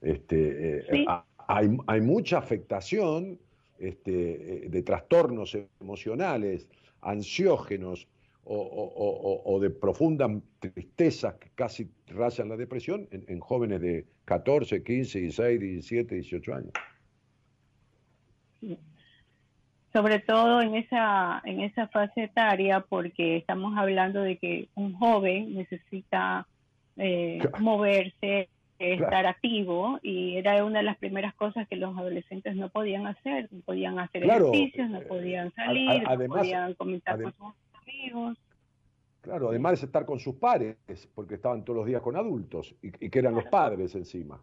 Este, 0.00 0.78
eh, 0.78 1.06
hay, 1.46 2.00
mucha 2.00 2.38
afectación 2.38 3.38
este, 3.78 4.66
eh, 4.66 4.68
de 4.68 4.82
trastornos 4.82 5.56
emocionales, 5.80 6.68
ansiógenos 7.00 8.08
o, 8.48 9.58
de 9.60 9.70
profundas 9.70 10.30
tristezas 10.60 11.34
que 11.34 11.48
casi 11.56 11.90
rayan 12.06 12.48
la 12.48 12.56
depresión 12.56 13.08
en, 13.10 13.24
en 13.26 13.40
jóvenes 13.40 13.80
de 13.80 14.06
14, 14.24 14.84
15, 14.84 15.20
16, 15.20 15.60
17, 15.60 16.14
18 16.14 16.54
años. 16.54 16.72
Sobre 19.92 20.18
todo 20.20 20.60
en 20.60 20.74
esa, 20.74 21.40
en 21.44 21.60
esa 21.60 21.88
fase 21.88 22.24
etaria, 22.24 22.84
porque 22.86 23.38
estamos 23.38 23.76
hablando 23.78 24.20
de 24.20 24.36
que 24.36 24.68
un 24.74 24.92
joven 24.94 25.54
necesita 25.54 26.46
eh, 26.96 27.38
moverse, 27.60 28.48
estar 28.78 29.26
activo, 29.26 29.98
y 30.02 30.36
era 30.36 30.64
una 30.64 30.78
de 30.78 30.84
las 30.84 30.96
primeras 30.98 31.34
cosas 31.34 31.66
que 31.68 31.76
los 31.76 31.96
adolescentes 31.96 32.56
no 32.56 32.68
podían 32.68 33.06
hacer, 33.06 33.48
no 33.50 33.60
podían 33.60 33.98
hacer 33.98 34.24
ejercicios, 34.24 34.90
no 34.90 35.00
podían 35.02 35.52
salir, 35.54 36.02
no 36.02 36.26
podían 36.26 36.74
comentar 36.74 37.20
con 37.22 37.32
sus 37.32 37.54
amigos. 37.82 38.38
Claro, 39.20 39.48
además 39.48 39.80
de 39.80 39.86
estar 39.86 40.06
con 40.06 40.20
sus 40.20 40.36
padres, 40.36 40.76
porque 41.14 41.34
estaban 41.34 41.64
todos 41.64 41.78
los 41.78 41.86
días 41.86 42.00
con 42.00 42.16
adultos 42.16 42.74
y, 42.80 42.90
que 42.90 43.18
eran 43.18 43.34
los 43.34 43.44
padres 43.46 43.94
encima. 43.94 44.40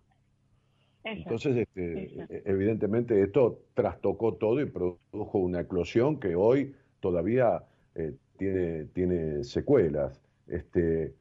Entonces, 1.05 1.55
este, 1.57 2.03
e, 2.29 2.43
evidentemente, 2.45 3.21
esto 3.21 3.61
trastocó 3.73 4.33
todo 4.35 4.59
y 4.61 4.65
produjo 4.65 5.37
una 5.37 5.61
eclosión 5.61 6.19
que 6.19 6.35
hoy 6.35 6.75
todavía 6.99 7.63
eh, 7.95 8.13
tiene, 8.37 8.85
tiene 8.85 9.43
secuelas. 9.43 10.21
Este, 10.47 11.13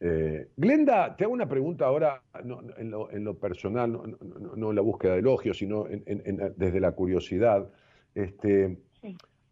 eh, 0.00 0.48
Glenda, 0.56 1.16
te 1.16 1.24
hago 1.24 1.32
una 1.32 1.48
pregunta 1.48 1.86
ahora, 1.86 2.22
en, 2.38 2.90
lo, 3.24 3.34
personal, 3.38 3.92
no, 3.92 4.70
en 4.70 4.76
la 4.76 4.82
búsqueda 4.82 5.14
de 5.14 5.18
elogios, 5.18 5.58
sino 5.58 5.84
desde 5.84 6.80
la 6.80 6.92
curiosidad. 6.92 7.68
Este, 8.14 8.78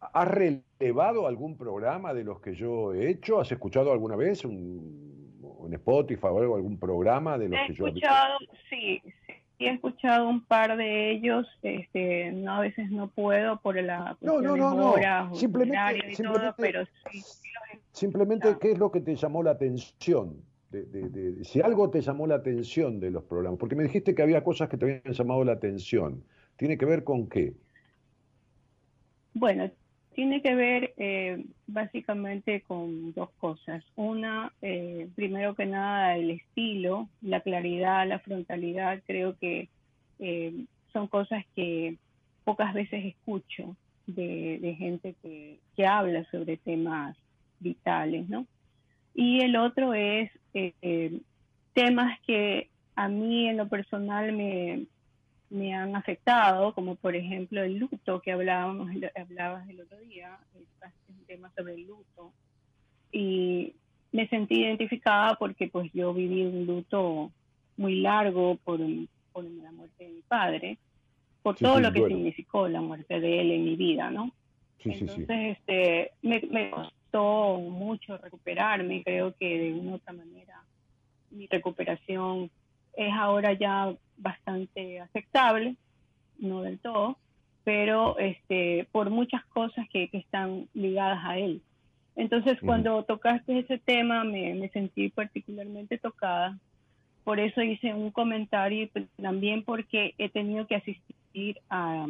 ¿Has 0.01 0.29
relevado 0.29 1.27
algún 1.27 1.57
programa 1.57 2.15
de 2.15 2.25
los 2.25 2.41
que 2.41 2.55
yo 2.55 2.95
he 2.95 3.09
hecho? 3.11 3.41
¿Has 3.41 3.51
escuchado 3.51 3.93
alguna 3.93 4.15
vez 4.15 4.45
un, 4.45 5.37
un 5.41 5.75
Spotify 5.75 6.27
o 6.27 6.39
algo, 6.39 6.57
algún 6.57 6.79
programa 6.79 7.39
de 7.39 7.49
los 7.49 7.61
que 7.67 7.75
yo 7.75 7.87
he 7.87 7.89
escuchado? 7.89 8.39
Sí, 8.71 9.03
he 9.59 9.71
escuchado 9.71 10.29
un 10.29 10.45
par 10.45 10.77
de 10.77 11.11
ellos, 11.11 11.47
este, 11.63 12.31
no 12.33 12.57
a 12.57 12.61
veces 12.61 12.91
no 12.91 13.09
puedo 13.09 13.59
por 13.61 13.81
la 13.83 14.17
no, 14.21 14.41
no, 14.41 14.57
no, 14.57 14.75
no. 14.75 15.35
simplemente, 15.35 16.15
simplemente, 16.15 16.55
pero 16.59 16.85
sí, 17.11 17.23
simplemente 17.97 18.57
qué 18.61 18.73
es 18.73 18.79
lo 18.79 18.93
que 18.93 19.01
te 19.01 19.17
llamó 19.17 19.43
la 19.43 19.53
atención, 19.53 20.37
de, 20.71 21.43
si 21.45 21.63
algo 21.63 21.89
te 21.89 22.03
llamó 22.03 22.27
la 22.27 22.35
atención 22.35 23.01
de 23.01 23.11
los 23.11 23.25
programas, 23.25 23.59
porque 23.59 23.75
me 23.75 23.85
dijiste 23.85 24.15
que 24.15 24.23
había 24.23 24.45
cosas 24.45 24.69
que 24.69 24.77
te 24.77 24.85
habían 24.85 25.15
llamado 25.15 25.43
la 25.45 25.53
atención, 25.53 26.23
¿tiene 26.57 26.77
que 26.77 26.85
ver 26.85 27.05
con 27.05 27.27
qué? 27.27 27.55
Bueno, 29.33 29.71
tiene 30.15 30.43
que 30.43 30.55
ver 30.55 30.93
eh, 30.99 31.43
básicamente 31.67 32.61
con 32.63 33.15
dos 33.15 33.31
cosas. 33.39 33.83
Una, 33.97 34.53
eh, 34.61 35.09
primero 35.15 35.55
que 35.55 35.65
nada, 35.65 36.17
el 36.17 36.31
estilo, 36.31 37.09
la 37.23 37.41
claridad, 37.41 38.07
la 38.07 38.19
frontalidad. 38.19 39.03
Creo 39.07 39.37
que 39.39 39.69
eh, 40.19 40.65
son 40.93 41.09
cosas 41.09 41.45
que 41.55 41.97
pocas 42.45 42.75
veces 42.75 43.05
escucho 43.07 43.77
de, 44.07 44.75
gente 44.79 45.15
que, 45.23 45.59
que, 45.77 45.87
habla 45.87 46.25
sobre 46.31 46.57
temas 46.57 47.17
vitales, 47.61 48.29
¿no? 48.29 48.47
Y 49.15 49.41
el 49.41 49.57
otro 49.57 49.95
es 49.95 50.31
temas 51.73 52.19
que 52.27 52.69
a 52.95 53.09
mí 53.09 53.49
en 53.49 53.57
lo 53.57 53.69
personal 53.69 54.33
me, 54.33 54.87
me 55.51 55.75
han 55.75 55.97
afectado, 55.97 56.75
como 56.75 56.97
por 56.97 57.15
ejemplo 57.15 57.63
el 57.63 57.79
luto 57.79 58.21
que 58.21 58.33
hablábamos, 58.33 58.91
hablabas 59.15 59.69
el 59.69 59.81
otro 59.81 59.99
día, 60.01 60.39
un 60.55 61.25
tema 61.27 61.51
sobre 61.57 61.75
el 61.75 61.87
luto. 61.87 62.33
Y, 63.13 63.75
me 64.17 64.29
sentí 64.29 64.63
identificada 64.63 65.35
porque 65.35 65.69
pues 65.69 65.91
yo 65.93 66.15
viví 66.15 66.43
un 66.43 66.67
luto 66.67 67.31
muy 67.77 68.01
largo 68.01 68.57
por, 68.65 68.81
por 69.33 69.45
la 69.45 69.71
muerte 69.73 70.05
de 70.05 70.11
mi 70.11 70.23
padre, 70.23 70.79
por 71.43 71.57
todo 71.57 71.81
lo 71.81 71.93
que 71.93 72.07
significó 72.07 72.67
la 72.67 72.81
muerte 72.81 73.21
de 73.21 73.41
él 73.41 73.53
en 73.53 73.65
mi 73.65 73.77
vida, 73.77 74.11
¿no? 74.11 74.33
Entonces, 74.83 75.29
este, 75.29 76.13
me, 76.23 76.41
me 76.51 76.71
costó 77.17 77.59
mucho 77.59 78.19
recuperarme, 78.19 79.03
creo 79.03 79.35
que 79.39 79.59
de 79.59 79.73
una 79.73 79.93
u 79.93 79.95
otra 79.95 80.13
manera 80.13 80.63
mi 81.31 81.47
recuperación 81.47 82.51
es 82.95 83.13
ahora 83.13 83.53
ya 83.55 83.95
bastante 84.19 85.01
aceptable, 85.01 85.77
no 86.39 86.63
del 86.63 86.79
todo, 86.79 87.17
pero 87.65 88.19
este, 88.19 88.87
por 88.93 89.11
muchas 89.11 89.45
cosas 89.47 89.87
que, 89.89 90.09
están 90.13 90.69
ligadas 90.75 91.25
a 91.25 91.39
él. 91.39 91.61
Entonces, 92.15 92.59
cuando 92.61 93.03
tocaste 93.03 93.59
ese 93.59 93.79
tema, 93.79 94.25
me, 94.25 94.69
sentí 94.71 95.11
particularmente 95.11 95.99
tocada. 95.99 96.59
Por 97.25 97.41
eso 97.41 97.61
hice 97.61 97.93
un 97.93 98.11
comentario 98.11 98.89
pues, 98.93 99.07
también 99.21 99.63
porque 99.63 100.15
he 100.17 100.31
tenido 100.31 100.67
que 100.67 100.77
asistir 100.77 101.59
a, 101.69 102.07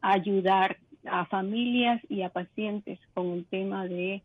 ayudar 0.00 0.76
a 1.04 1.26
familias 1.26 2.00
y 2.08 2.22
a 2.22 2.30
pacientes 2.30 2.98
con 3.14 3.32
el 3.32 3.44
tema 3.46 3.86
de 3.86 4.22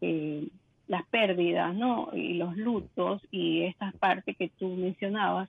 eh, 0.00 0.48
las 0.88 1.06
pérdidas, 1.06 1.74
¿no? 1.74 2.10
Y 2.12 2.34
los 2.34 2.56
lutos 2.56 3.22
y 3.30 3.62
esta 3.62 3.92
parte 3.98 4.34
que 4.34 4.48
tú 4.48 4.68
mencionabas, 4.68 5.48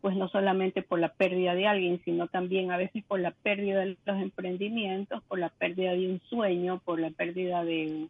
pues 0.00 0.16
no 0.16 0.28
solamente 0.28 0.82
por 0.82 0.98
la 0.98 1.12
pérdida 1.12 1.54
de 1.54 1.66
alguien, 1.68 2.00
sino 2.04 2.26
también 2.26 2.72
a 2.72 2.76
veces 2.76 3.04
por 3.04 3.20
la 3.20 3.30
pérdida 3.30 3.80
de 3.80 3.96
los 4.04 4.20
emprendimientos, 4.20 5.22
por 5.24 5.38
la 5.38 5.50
pérdida 5.50 5.92
de 5.92 6.08
un 6.08 6.20
sueño, 6.28 6.80
por 6.84 6.98
la 6.98 7.10
pérdida 7.10 7.64
de, 7.64 8.08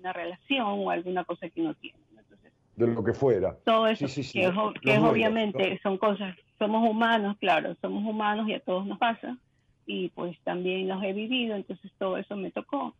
una 0.00 0.12
relación 0.12 0.66
o 0.66 0.90
alguna 0.90 1.24
cosa 1.24 1.48
que 1.48 1.62
uno 1.62 1.74
tiene. 1.74 1.98
de 2.76 2.86
lo 2.86 3.02
que 3.02 3.14
fuera. 3.14 3.56
Todo 3.64 3.86
eso, 3.86 4.06
que, 4.06 4.42
es, 4.42 5.02
obviamente 5.02 5.80
son 5.82 5.96
cosas, 5.96 6.36
somos 6.58 6.88
humanos, 6.88 7.36
claro, 7.40 7.74
somos 7.80 8.04
humanos 8.04 8.48
y 8.48 8.52
a 8.52 8.60
todos 8.60 8.86
nos 8.86 8.98
pasa, 8.98 9.38
y 9.86 10.08
pues 10.10 10.36
también 10.42 10.88
los 10.88 11.02
he 11.02 11.12
vivido, 11.12 11.56
entonces 11.56 11.90
todo 11.98 12.18
eso 12.18 12.36
me 12.36 12.50
tocó. 12.50 12.94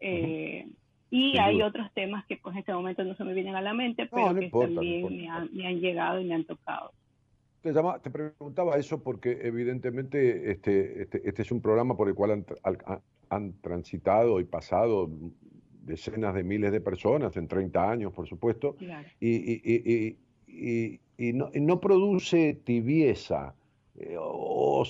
Eh, 0.00 0.66
y 1.10 1.38
hay 1.38 1.60
otros 1.62 1.90
temas 1.92 2.24
que 2.26 2.36
pues 2.36 2.54
en 2.54 2.60
este 2.60 2.72
momento 2.72 3.02
no 3.02 3.16
se 3.16 3.24
me 3.24 3.34
vienen 3.34 3.56
a 3.56 3.60
la 3.60 3.74
mente, 3.74 4.06
pero 4.06 4.34
que 4.34 4.48
también 4.48 5.16
me, 5.16 5.28
han, 5.28 5.50
me 5.52 5.66
han 5.66 5.80
llegado 5.80 6.20
y 6.20 6.24
me 6.24 6.34
han 6.34 6.44
tocado. 6.44 6.92
Te, 7.62 7.72
te 7.74 8.10
preguntaba 8.10 8.76
eso 8.76 9.02
porque 9.02 9.38
evidentemente 9.42 10.50
este, 10.50 11.02
este, 11.02 11.28
este, 11.28 11.42
es 11.42 11.52
un 11.52 11.60
programa 11.60 11.94
por 11.94 12.08
el 12.08 12.14
cual 12.14 12.44
han, 13.28 13.52
transitado 13.60 14.40
y 14.40 14.44
pasado 14.44 15.10
decenas 15.82 16.34
de 16.34 16.42
miles 16.42 16.72
de 16.72 16.80
personas 16.80 17.36
en 17.36 17.48
30 17.48 17.90
años, 17.90 18.12
por 18.12 18.26
supuesto, 18.26 18.76
y, 19.20 20.16
no, 21.32 21.80
produce 21.80 22.54
tibieza, 22.64 23.54
eh, 23.98 24.16
o, 24.18 24.84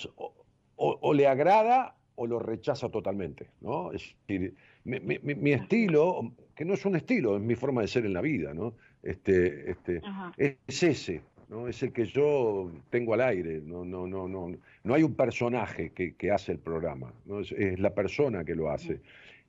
le 1.15 1.27
agrada 1.27 1.95
o 2.21 2.27
lo 2.27 2.39
rechaza 2.39 2.91
totalmente, 2.91 3.49
¿no? 3.61 3.93
Es 3.93 4.15
decir, 4.27 4.55
mi, 4.85 5.53
estilo, 5.53 6.33
que 6.55 6.65
no 6.65 6.75
es 6.75 6.85
un 6.85 6.97
estilo, 6.97 7.37
es 7.37 7.43
mi 7.43 7.55
forma 7.55 7.81
de 7.81 7.89
ser 7.89 8.05
en 8.05 8.13
la 8.13 8.21
vida, 8.21 8.53
¿no? 8.53 8.75
Este, 9.03 9.71
este, 9.71 10.03
es 10.37 10.83
ese, 10.83 11.23
¿no? 11.49 11.67
Es 11.67 11.83
el 11.83 11.93
que 11.93 12.05
yo 12.05 12.71
tengo 12.91 13.15
al 13.15 13.23
aire, 13.23 13.63
no, 13.65 13.85
no, 13.85 14.07
no, 14.07 14.29
no, 14.29 14.55
no 14.85 14.95
hay 14.95 15.03
un 15.03 15.15
personaje 15.15 15.93
que, 15.93 16.31
hace 16.31 16.53
el 16.53 16.59
programa, 16.59 17.13
¿no? 17.25 17.41
es, 17.41 17.81
la 17.81 17.95
persona 17.95 18.45
que 18.45 18.55
lo 18.55 18.71
hace. 18.71 19.01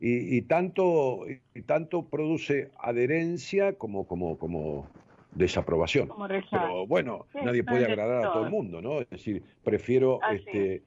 Y, 0.03 0.41
tanto, 0.43 1.27
y 1.53 1.61
tanto 1.61 2.05
produce 2.05 2.71
adherencia 2.79 3.73
como, 3.73 4.07
como, 4.07 4.35
como 4.39 4.87
desaprobación. 5.35 6.09
Pero 6.49 6.87
bueno, 6.87 7.27
nadie 7.43 7.63
puede 7.63 7.85
agradar 7.85 8.25
a 8.25 8.33
todo 8.33 8.45
el 8.45 8.49
mundo, 8.49 8.81
¿no? 8.81 9.01
Es 9.01 9.09
decir, 9.09 9.43
prefiero 9.63 10.19
este, 10.31 10.81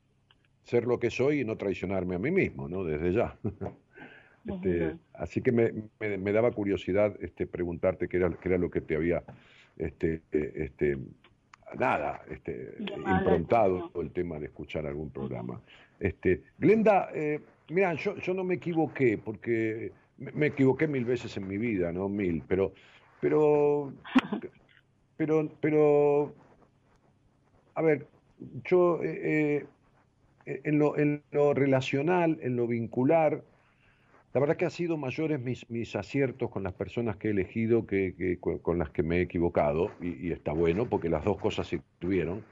ser 0.65 0.87
lo 0.87 0.99
que 0.99 1.11
soy 1.11 1.41
y 1.41 1.45
no 1.45 1.57
traicionarme 1.57 2.17
a 2.17 2.19
mí 2.19 2.31
mismo, 2.31 2.69
¿no? 2.69 2.85
Desde 2.85 3.13
ya. 3.13 3.37
Este, 4.47 4.97
así 5.15 5.41
que 5.41 5.53
me, 5.53 5.73
me, 5.99 6.33
daba 6.33 6.51
curiosidad 6.51 7.17
este, 7.23 7.47
preguntarte 7.47 8.09
qué 8.09 8.19
era, 8.19 8.29
qué 8.29 8.51
era 8.51 8.59
lo 8.59 8.71
que 8.71 8.83
te 8.83 8.95
había 8.95 9.23
este, 9.79 10.21
este, 10.31 10.99
nada, 11.79 12.23
este, 12.31 12.77
improntado 12.79 13.91
el 13.95 14.11
tema 14.11 14.39
de 14.39 14.47
escuchar 14.47 14.87
algún 14.87 15.11
programa. 15.11 15.61
Este, 15.99 16.43
Glenda, 16.59 17.09
eh, 17.15 17.41
mira, 17.71 17.95
yo, 17.95 18.17
yo 18.19 18.35
no 18.35 18.45
me 18.45 18.55
equivoqué, 18.55 19.19
porque 19.19 19.93
me, 20.19 20.47
equivoqué 20.47 20.87
mil 20.87 21.05
veces 21.05 21.37
en 21.37 21.49
mi 21.49 21.59
vida, 21.59 21.93
¿no? 21.93 22.09
Mil, 22.09 22.43
pero, 22.47 22.73
pero, 23.21 23.93
pero, 25.17 25.49
pero, 25.61 26.35
a 27.75 27.83
ver, 27.83 28.07
yo 28.65 29.03
eh, 29.03 29.21
eh, 29.23 29.67
en, 30.47 30.79
lo, 30.79 30.99
en 30.99 31.23
lo 31.31 31.55
relacional, 31.55 32.39
en 32.43 32.57
lo 32.57 32.67
vincular, 32.67 33.43
la 34.35 34.41
verdad 34.41 34.57
que 34.57 34.65
ha 34.65 34.71
sido 34.71 34.97
mayores 34.97 35.41
mis, 35.41 35.71
mis 35.71 35.95
aciertos 35.95 36.51
con 36.51 36.65
las 36.65 36.73
personas 36.73 37.17
que 37.17 37.29
he 37.29 37.31
elegido 37.31 37.87
que, 37.87 38.39
con 38.41 38.79
las 38.79 38.91
que 38.91 39.05
me 39.05 39.19
he 39.19 39.21
equivocado, 39.23 39.93
y, 40.01 40.33
está 40.33 40.53
bueno 40.53 40.89
porque 40.89 41.09
las 41.09 41.25
dos 41.25 41.39
cosas 41.39 41.69
se 41.69 41.81
tuvieron. 42.01 42.45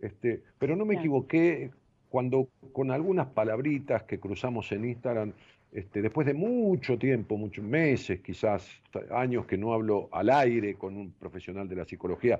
Este, 0.00 0.42
pero 0.58 0.76
no 0.76 0.84
me 0.84 0.96
equivoqué 0.96 1.70
cuando 2.10 2.50
con 2.72 2.90
algunas 2.90 3.28
palabritas 3.28 4.02
que 4.02 4.20
cruzamos 4.20 4.70
en 4.72 4.84
Instagram, 4.84 5.32
este, 5.72 6.02
después 6.02 6.26
de 6.26 6.34
mucho 6.34 6.98
tiempo, 6.98 7.38
muchos 7.38 7.64
meses, 7.64 8.20
quizás 8.20 8.82
años 9.10 9.46
que 9.46 9.56
no 9.56 9.72
hablo 9.72 10.10
al 10.12 10.28
aire 10.28 10.74
con 10.74 10.98
un 10.98 11.12
profesional 11.12 11.66
de 11.66 11.76
la 11.76 11.86
psicología, 11.86 12.38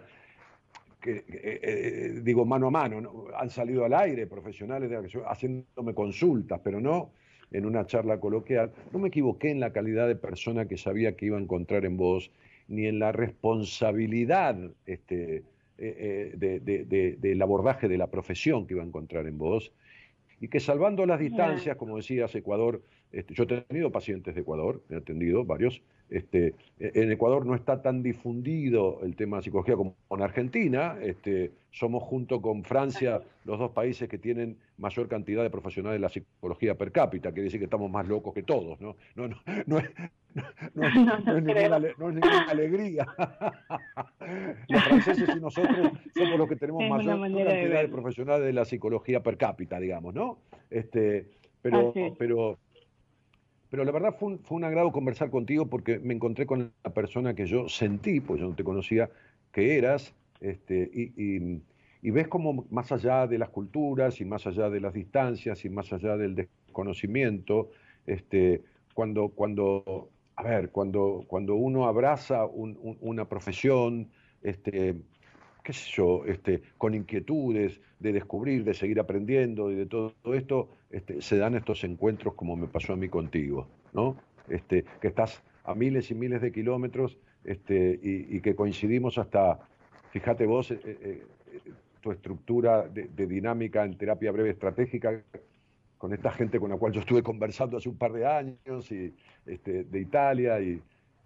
que, 1.07 1.25
eh, 1.29 1.61
eh, 1.63 2.21
digo 2.23 2.45
mano 2.45 2.67
a 2.67 2.71
mano, 2.71 3.27
han 3.39 3.51
salido 3.51 3.85
al 3.85 3.95
aire 3.95 4.27
profesionales 4.27 4.91
de 4.91 5.23
haciéndome 5.27 5.95
consultas, 5.95 6.61
pero 6.63 6.81
no 6.81 7.13
en 7.53 7.65
una 7.65 7.87
charla 7.87 8.19
coloquial, 8.19 8.73
no 8.93 8.99
me 8.99 9.09
equivoqué 9.09 9.51
en 9.51 9.61
la 9.61 9.73
calidad 9.73 10.09
de 10.09 10.17
persona 10.17 10.67
que 10.67 10.77
sabía 10.77 11.17
que 11.17 11.27
iba 11.27 11.39
a 11.39 11.41
encontrar 11.41 11.85
en 11.85 11.97
vos, 11.97 12.31
ni 12.69 12.87
en 12.87 12.99
la 12.99 13.13
responsabilidad 13.13 14.57
este, 14.85 15.45
eh, 15.79 16.35
eh, 16.41 17.17
del 17.19 17.43
abordaje 17.43 17.89
de 17.89 17.99
la 17.99 18.09
profesión 18.09 18.67
que 18.67 18.75
iba 18.75 18.83
a 18.83 18.87
encontrar 18.87 19.27
en 19.27 19.39
vos, 19.39 19.73
y 20.41 20.49
que 20.49 20.61
salvando 20.61 21.07
las 21.07 21.21
distancias, 21.21 21.77
como 21.77 21.97
decías, 21.97 22.35
Ecuador, 22.35 22.83
este, 23.13 23.35
yo 23.35 23.45
he 23.45 23.63
tenido 23.63 23.93
pacientes 23.93 24.35
de 24.35 24.41
Ecuador, 24.41 24.83
he 24.91 24.97
atendido 24.97 25.45
varios, 25.45 25.83
este, 26.09 26.55
en 26.79 27.11
Ecuador 27.11 27.45
no 27.47 27.55
está 27.55 27.83
tan 27.83 28.03
difundido 28.03 29.01
el 29.03 29.17
tema 29.17 29.39
de 29.39 29.45
psicología 29.45 29.75
como 29.75 29.97
en 30.11 30.23
Argentina. 30.23 30.97
Este, 31.03 31.53
somos 31.71 32.03
junto 32.03 32.41
con 32.41 32.63
Francia 32.63 33.21
los 33.45 33.59
dos 33.59 33.73
países 33.73 34.09
que 34.09 34.19
tienen 34.19 34.57
mayor 34.79 35.09
cantidad 35.09 35.43
de 35.43 35.51
profesionales 35.51 35.97
de 35.97 36.03
la 36.03 36.09
psicología 36.09 36.77
per 36.77 36.93
cápita. 36.93 37.31
Quiere 37.31 37.45
decir 37.45 37.61
que 37.61 37.65
estamos 37.65 37.91
más 37.91 38.07
locos 38.07 38.35
que 38.35 38.43
todos, 38.43 38.81
¿no? 38.81 38.97
No, 39.17 39.29
no, 39.29 39.37
no, 39.67 39.79
es, 39.79 39.91
no, 40.75 40.87
es, 40.87 40.95
ninguna, 40.95 42.47
alegría. 42.49 43.07
los 44.69 44.85
franceses 44.85 45.29
y 45.37 45.41
nosotros 45.41 45.93
somos 46.15 46.39
los 46.39 46.49
que 46.49 46.57
tenemos 46.57 46.89
mayor 46.89 47.21
cantidad 47.21 47.83
de, 47.83 47.89
profesionales 47.89 48.47
de 48.47 48.53
la 48.53 48.65
psicología 48.65 49.23
per 49.23 49.37
cápita, 49.37 49.81
digamos, 49.81 50.15
¿no? 50.15 50.39
Este, 50.71 51.27
pero, 51.63 51.93
pero 52.19 52.59
pero 53.71 53.85
la 53.85 53.93
verdad 53.93 54.15
fue 54.19 54.29
un, 54.29 54.39
fue 54.41 54.57
un 54.57 54.65
agrado 54.65 54.93
conversar 54.93 55.31
contigo 55.31 55.67
porque 55.67 55.99
me 55.99 56.15
encontré 56.15 56.47
con 56.47 56.73
la 56.85 56.95
persona 56.95 57.35
que 57.35 57.47
yo 57.47 57.69
sentí, 57.69 58.21
pues 58.21 58.41
yo 58.41 58.49
no 58.49 58.55
te 58.55 58.65
conocía, 58.65 59.11
que 59.53 59.79
eras, 59.79 60.15
este, 60.41 60.91
y, 60.93 62.11
ves 62.11 62.29
como 62.29 62.67
más 62.71 62.93
allá 62.93 63.27
de 63.27 63.39
las 63.39 63.49
culturas 63.49 64.21
y 64.21 64.25
más 64.25 64.47
allá 64.47 64.71
de 64.71 64.81
las 64.81 64.95
distancias 64.95 65.65
y 65.65 65.71
más 65.71 65.93
allá 65.93 66.17
del 66.17 66.35
desconocimiento, 66.37 67.71
este, 68.07 68.63
cuando, 68.95 69.31
cuando, 69.31 70.11
a 70.37 70.43
ver, 70.45 70.71
cuando, 70.71 71.25
cuando 71.27 71.57
uno 71.57 71.87
abraza 71.87 72.47
una 72.47 73.29
profesión, 73.29 74.09
este, 74.43 74.95
qué 75.67 75.73
sé 75.73 75.91
yo, 75.91 76.25
este, 76.27 76.63
con 76.79 76.95
inquietudes 76.95 77.81
de 77.99 78.13
descubrir, 78.13 78.63
de 78.63 78.73
seguir 78.73 79.01
aprendiendo 79.01 79.73
y 79.73 79.75
de 79.75 79.87
todo, 79.87 80.15
esto, 80.33 80.69
este, 80.91 81.21
se 81.21 81.39
dan 81.39 81.57
estos 81.57 81.83
encuentros 81.83 82.35
como 82.35 82.55
me 82.55 82.69
pasó 82.69 82.93
a 82.93 82.97
mí 82.97 83.09
contigo, 83.09 83.67
¿no? 83.93 84.17
Este, 84.49 84.85
que 85.01 85.09
estás 85.09 85.43
a 85.65 85.75
miles 85.75 86.09
y 86.13 86.15
miles 86.15 86.41
de 86.41 86.53
kilómetros 86.53 87.19
este, 87.43 87.99
y, 88.01 88.41
que 88.43 88.55
coincidimos 88.55 89.19
hasta, 89.19 89.59
fíjate 90.13 90.47
vos, 90.47 90.71
eh, 90.71 90.79
eh, 90.85 91.23
tu 92.01 92.13
estructura 92.13 92.87
de, 92.87 93.27
dinámica 93.27 93.85
en 93.85 93.99
terapia 93.99 94.31
breve 94.31 94.51
estratégica 94.51 95.21
con 95.99 96.13
esta 96.13 96.31
gente 96.31 96.61
con 96.61 96.71
la 96.71 96.77
cual 96.77 96.93
yo 96.93 97.01
estuve 97.01 97.25
conversando 97.25 97.77
hace 97.77 97.89
un 97.89 97.99
par 97.99 98.13
de 98.13 98.25
años 98.25 98.93
y, 98.93 99.13
este, 99.45 99.83
de 99.83 100.01
Italia 100.01 100.61
y, 100.61 100.81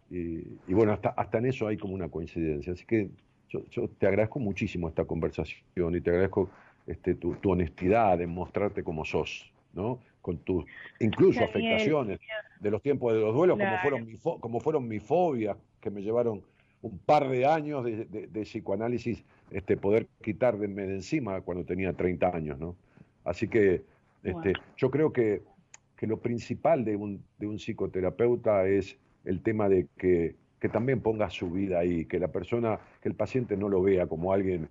y, 0.09 0.73
bueno, 0.73 0.93
hasta, 0.93 1.11
hasta 1.11 1.37
en 1.37 1.47
eso 1.47 1.67
hay 1.67 1.77
como 1.77 1.93
una 1.93 2.09
coincidencia. 2.09 2.73
Así 2.73 2.87
que 2.87 3.11
yo, 3.51 3.89
te 3.99 4.07
agradezco 4.07 4.39
muchísimo 4.39 4.89
esta 4.89 5.05
conversación 5.05 5.95
y 5.95 6.01
te 6.01 6.11
agradezco 6.11 6.51
este, 6.87 7.15
tu, 7.15 7.37
honestidad 7.45 8.21
en 8.21 8.31
mostrarte 8.31 8.83
como 8.83 9.05
sos, 9.05 9.51
¿no? 9.73 10.01
con 10.23 10.39
tus 10.39 10.65
incluso 10.99 11.43
afectaciones 11.43 12.21
de 12.61 12.71
los 12.71 12.83
tiempos 12.83 13.15
de 13.15 13.21
los 13.21 13.35
duelos, 13.35 13.59
como, 13.59 13.79
fueron 13.79 14.07
mi 14.07 14.19
como 14.19 14.61
fueron 14.61 14.87
mis 14.87 15.03
fobias, 15.03 15.57
que 15.81 15.91
me 15.91 16.03
llevaron 16.03 16.43
un 16.83 16.99
par 16.99 17.29
de 17.29 17.47
años 17.47 17.85
de, 17.85 18.29
psicoanálisis 18.45 19.25
este, 19.51 19.77
poder 19.77 20.07
quitarme 20.23 20.69
de 20.69 20.95
encima 20.95 21.41
cuando 21.41 21.65
tenía 21.65 21.93
30 21.93 22.37
años, 22.37 22.59
¿no? 22.59 22.77
Así 23.25 23.49
que 23.49 23.83
este, 24.23 24.53
yo 24.77 24.91
creo 24.91 25.13
que, 25.13 25.43
que, 25.97 26.07
lo 26.07 26.19
principal 26.19 26.85
de 26.85 26.97
un, 26.97 27.23
de 27.39 27.47
un 27.47 27.59
psicoterapeuta 27.59 28.67
es 28.67 28.97
el 29.25 29.43
tema 29.43 29.69
de 29.69 29.87
que, 29.97 30.37
que, 30.61 30.69
también 30.69 31.01
ponga 31.01 31.31
su 31.31 31.51
vida 31.51 31.81
ahí, 31.81 32.05
que 32.05 32.19
la 32.19 32.29
persona, 32.29 32.79
que 33.01 33.09
el 33.09 33.15
paciente 33.15 33.57
no 33.57 33.69
lo 33.69 33.83
vea 33.83 34.07
como 34.07 34.33
alguien 34.33 34.69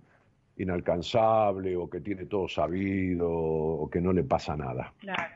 inalcanzable 0.56 1.76
o 1.76 1.88
que 1.88 2.00
tiene 2.00 2.26
todo 2.26 2.48
sabido 2.48 3.30
o 3.30 3.90
que 3.90 4.00
no 4.00 4.12
le 4.12 4.22
pasa 4.22 4.56
nada. 4.56 4.92
Claro. 4.98 5.34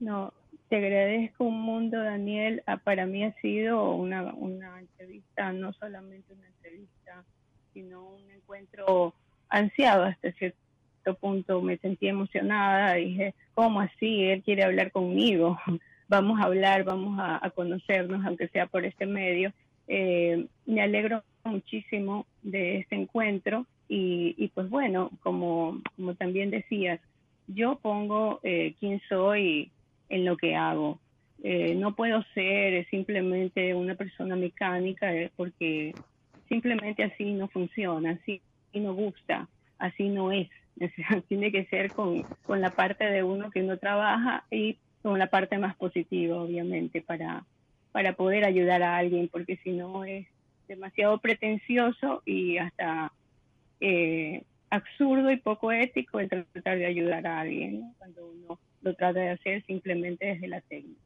No, 0.00 0.32
te 0.68 0.76
agradezco 0.76 1.44
un 1.44 1.60
mundo, 1.60 2.02
Daniel. 2.02 2.62
Ah, 2.66 2.78
para 2.78 3.06
mí 3.06 3.24
ha 3.24 3.32
sido 3.40 3.92
una, 3.94 4.34
una 4.34 4.80
entrevista, 4.80 5.52
no 5.52 5.72
solamente 5.72 6.32
una 6.32 6.46
entrevista, 6.46 7.24
sino 7.72 8.14
un 8.14 8.30
encuentro 8.30 9.14
ansiado 9.48 10.04
hasta 10.04 10.32
cierto 10.32 11.14
punto. 11.20 11.60
Me 11.60 11.76
sentí 11.78 12.08
emocionada, 12.08 12.94
dije, 12.94 13.34
¿cómo 13.54 13.80
así? 13.80 14.24
Él 14.24 14.42
quiere 14.42 14.64
hablar 14.64 14.90
conmigo. 14.90 15.58
Vamos 16.08 16.40
a 16.40 16.44
hablar, 16.44 16.84
vamos 16.84 17.18
a, 17.18 17.50
conocernos, 17.50 18.24
aunque 18.24 18.48
sea 18.48 18.66
por 18.66 18.84
este 18.84 19.06
medio. 19.06 19.52
Eh, 19.88 20.46
me 20.66 20.82
alegro 20.82 21.22
muchísimo 21.44 22.26
de 22.42 22.78
este 22.78 22.96
encuentro 22.96 23.66
y, 23.88 24.50
pues 24.54 24.68
bueno, 24.70 25.10
como, 25.22 25.80
como 25.96 26.14
también 26.14 26.50
decías, 26.50 27.00
yo 27.46 27.76
pongo 27.76 28.40
eh, 28.42 28.74
quién 28.80 29.00
soy 29.08 29.70
en 30.08 30.24
lo 30.24 30.36
que 30.36 30.56
hago. 30.56 30.98
Eh, 31.42 31.74
no 31.74 31.94
puedo 31.94 32.22
ser 32.34 32.86
simplemente 32.88 33.74
una 33.74 33.94
persona 33.94 34.34
mecánica 34.34 35.14
eh, 35.14 35.30
porque 35.36 35.94
simplemente 36.48 37.04
así 37.04 37.32
no 37.32 37.48
funciona, 37.48 38.12
así 38.12 38.40
no 38.72 38.94
gusta, 38.94 39.48
así 39.78 40.08
no 40.08 40.32
es. 40.32 40.48
Tiene 41.28 41.52
que 41.52 41.66
ser 41.66 41.92
con, 41.92 42.22
con 42.44 42.60
la 42.60 42.70
parte 42.70 43.04
de 43.04 43.22
uno 43.22 43.50
que 43.50 43.62
uno 43.62 43.76
trabaja 43.78 44.44
y 44.50 44.78
con 45.04 45.18
la 45.18 45.26
parte 45.26 45.58
más 45.58 45.76
positiva, 45.76 46.40
obviamente, 46.40 47.02
para, 47.02 47.44
para 47.92 48.14
poder 48.14 48.46
ayudar 48.46 48.82
a 48.82 48.96
alguien, 48.96 49.28
porque 49.28 49.58
si 49.58 49.72
no 49.72 50.02
es 50.02 50.26
demasiado 50.66 51.18
pretencioso 51.18 52.22
y 52.24 52.56
hasta 52.56 53.12
eh, 53.80 54.44
absurdo 54.70 55.30
y 55.30 55.36
poco 55.36 55.72
ético 55.72 56.20
el 56.20 56.30
tratar 56.30 56.78
de 56.78 56.86
ayudar 56.86 57.26
a 57.26 57.40
alguien 57.40 57.92
cuando 57.98 58.26
uno 58.26 58.58
lo 58.80 58.94
trata 58.94 59.20
de 59.20 59.28
hacer 59.28 59.62
simplemente 59.66 60.24
desde 60.24 60.48
la 60.48 60.62
técnica. 60.62 61.00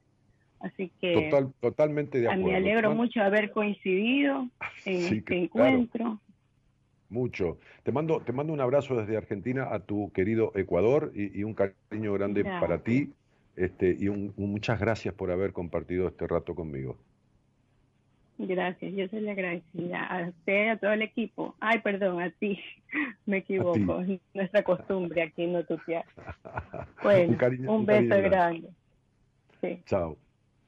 Así 0.60 0.92
que 1.00 1.28
totalmente 1.60 2.20
de 2.20 2.28
acuerdo. 2.28 2.46
Me 2.46 2.56
alegro 2.56 2.94
mucho 2.94 3.18
de 3.18 3.26
haber 3.26 3.50
coincidido 3.50 4.48
en 4.84 5.12
este 5.12 5.36
encuentro. 5.36 6.20
Mucho. 7.08 7.58
Te 7.82 7.90
mando, 7.90 8.20
te 8.20 8.32
mando 8.32 8.52
un 8.52 8.60
abrazo 8.60 8.94
desde 8.94 9.16
Argentina 9.16 9.68
a 9.72 9.80
tu 9.80 10.12
querido 10.12 10.52
Ecuador 10.54 11.10
y, 11.16 11.42
un 11.42 11.54
cariño 11.54 12.12
grande 12.12 12.44
para 12.44 12.78
ti. 12.84 13.12
Este, 13.58 13.96
y 13.98 14.08
muchas 14.08 14.78
gracias 14.78 15.12
por 15.14 15.32
haber 15.32 15.52
compartido 15.52 16.06
este 16.06 16.28
rato 16.28 16.54
conmigo. 16.54 16.96
Gracias, 18.38 18.94
yo 18.94 19.08
soy 19.08 19.22
la 19.22 19.32
agradecida 19.32 20.06
a 20.06 20.28
usted, 20.28 20.68
a 20.68 20.76
todo 20.76 20.92
el 20.92 21.02
equipo. 21.02 21.56
Ay, 21.58 21.80
perdón, 21.80 22.22
a 22.22 22.30
ti, 22.30 22.60
me 23.26 23.38
equivoco, 23.38 24.04
nuestra 24.32 24.62
costumbre 24.62 25.22
aquí 25.22 25.42
en 25.42 25.54
no 25.54 25.64
tutear. 25.64 26.04
Bueno, 27.02 27.36
un, 27.66 27.84
beso 27.84 28.22
grande. 28.22 28.68
Chao. 29.86 30.16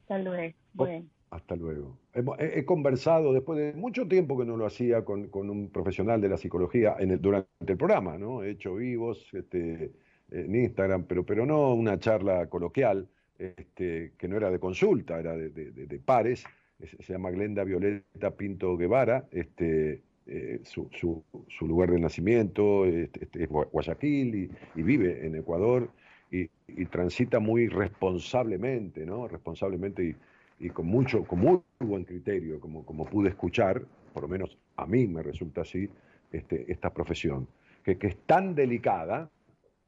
Hasta 0.03 0.19
luego. 0.19 0.55
Bueno. 0.75 1.07
Hasta 1.31 1.55
luego. 1.55 1.97
He, 2.39 2.65
conversado 2.65 3.33
después 3.33 3.57
de 3.57 3.73
mucho 3.73 4.09
tiempo 4.09 4.37
que 4.37 4.45
no 4.45 4.57
lo 4.57 4.67
hacía 4.67 5.05
con, 5.05 5.31
un 5.33 5.71
profesional 5.71 6.21
de 6.21 6.29
la 6.29 6.37
psicología 6.37 6.97
en 6.99 7.13
el, 7.13 7.21
durante 7.21 7.49
el 7.69 7.77
programa, 7.77 8.19
¿no? 8.19 8.43
He 8.43 8.51
hecho 8.51 8.75
vivos 8.75 9.29
este, 9.33 9.93
en 10.31 10.55
Instagram, 10.55 11.05
pero, 11.05 11.25
pero 11.25 11.47
no 11.47 11.75
una 11.75 11.99
charla 11.99 12.47
coloquial, 12.49 13.09
este, 13.39 14.13
que 14.19 14.29
no 14.29 14.37
era 14.37 14.51
de 14.51 14.59
consulta, 14.59 15.19
era 15.19 15.37
de 15.37 16.03
pares 16.05 16.45
se 16.87 17.13
llama 17.13 17.31
Glenda 17.31 17.65
Violeta 17.65 18.31
Pinto 18.31 18.77
Guevara, 18.77 19.27
este, 19.31 20.03
eh, 20.27 20.61
su, 20.63 20.89
su, 20.93 21.67
lugar 21.67 21.91
de 21.91 21.99
nacimiento 21.99 22.87
este, 22.87 23.25
este, 23.25 23.45
es 23.45 23.49
Guayaquil 23.49 24.51
y, 24.75 24.83
vive 24.83 25.27
en 25.27 25.37
Ecuador 25.37 25.91
y, 26.31 26.49
transita 26.87 27.41
muy 27.41 27.69
responsablemente, 27.69 29.05
¿no? 29.05 29.29
Responsablemente 29.29 30.17
y, 30.59 30.71
con, 30.71 30.87
mucho, 30.87 31.25
con 31.25 31.41
muy 31.41 31.61
buen 31.81 32.05
criterio, 32.05 32.61
como, 32.61 32.85
como 32.85 33.05
pude 33.05 33.31
escuchar, 33.31 33.83
por 34.13 34.23
lo 34.23 34.29
menos 34.29 34.57
a 34.77 34.87
mí 34.87 35.07
me 35.07 35.23
resulta 35.23 35.63
así, 35.63 35.89
este, 36.33 36.71
esta 36.71 36.93
profesión, 36.93 37.49
que, 37.83 37.99
que 37.99 38.09
es 38.09 38.17
tan 38.27 38.55
delicada, 38.55 39.31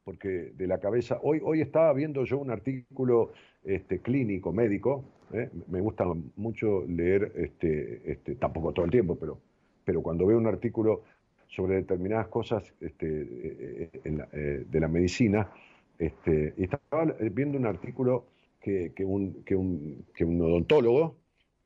porque 0.04 0.52
de 0.56 0.66
la 0.66 0.78
cabeza, 0.78 1.18
hoy, 1.22 1.40
hoy 1.42 1.60
estaba 1.60 1.92
viendo 1.92 2.24
yo 2.24 2.38
un 2.38 2.50
artículo 2.50 3.32
este, 3.64 4.00
clínico, 4.00 4.52
médico, 4.52 5.04
¿eh? 5.32 5.50
me 5.68 5.80
gusta 5.80 6.04
mucho 6.36 6.84
leer, 6.86 7.32
este, 7.36 8.10
este, 8.10 8.34
tampoco 8.34 8.72
todo 8.72 8.84
el 8.84 8.90
tiempo, 8.90 9.16
pero, 9.16 9.38
pero 9.84 10.02
cuando 10.02 10.26
veo 10.26 10.38
un 10.38 10.46
artículo 10.46 11.02
sobre 11.48 11.76
determinadas 11.76 12.28
cosas 12.28 12.74
este, 12.80 13.06
eh, 13.06 13.90
eh, 14.04 14.64
de 14.68 14.80
la 14.80 14.88
medicina, 14.88 15.50
este, 15.98 16.54
y 16.56 16.64
estaba 16.64 17.04
viendo 17.32 17.58
un 17.58 17.66
artículo 17.66 18.26
que, 18.60 18.92
un, 19.04 19.44
que, 19.44 19.54
un, 19.54 20.06
que 20.14 20.24
un, 20.24 20.40
odontólogo 20.40 21.16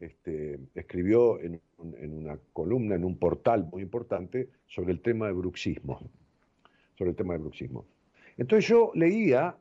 este, 0.01 0.59
escribió 0.75 1.41
en, 1.41 1.61
en, 1.99 2.13
una 2.13 2.39
columna, 2.53 2.95
en 2.95 3.05
un 3.05 3.19
portal 3.19 3.69
muy 3.71 3.83
importante, 3.83 4.49
sobre 4.67 4.93
el 4.93 5.01
tema 5.01 5.27
de 5.27 5.33
bruxismo. 5.33 6.01
Sobre 6.97 7.11
el 7.11 7.17
tema 7.17 7.35
de 7.35 7.41
bruxismo. 7.41 7.87
Entonces 8.37 8.69
yo 8.69 8.93
leía 8.95 9.57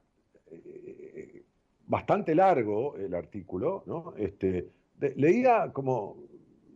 bastante 1.88 2.36
largo 2.36 2.96
el 2.98 3.14
artículo, 3.14 3.84
¿no? 3.86 4.14
Este, 4.18 4.70
leía 5.16 5.72
como 5.72 6.18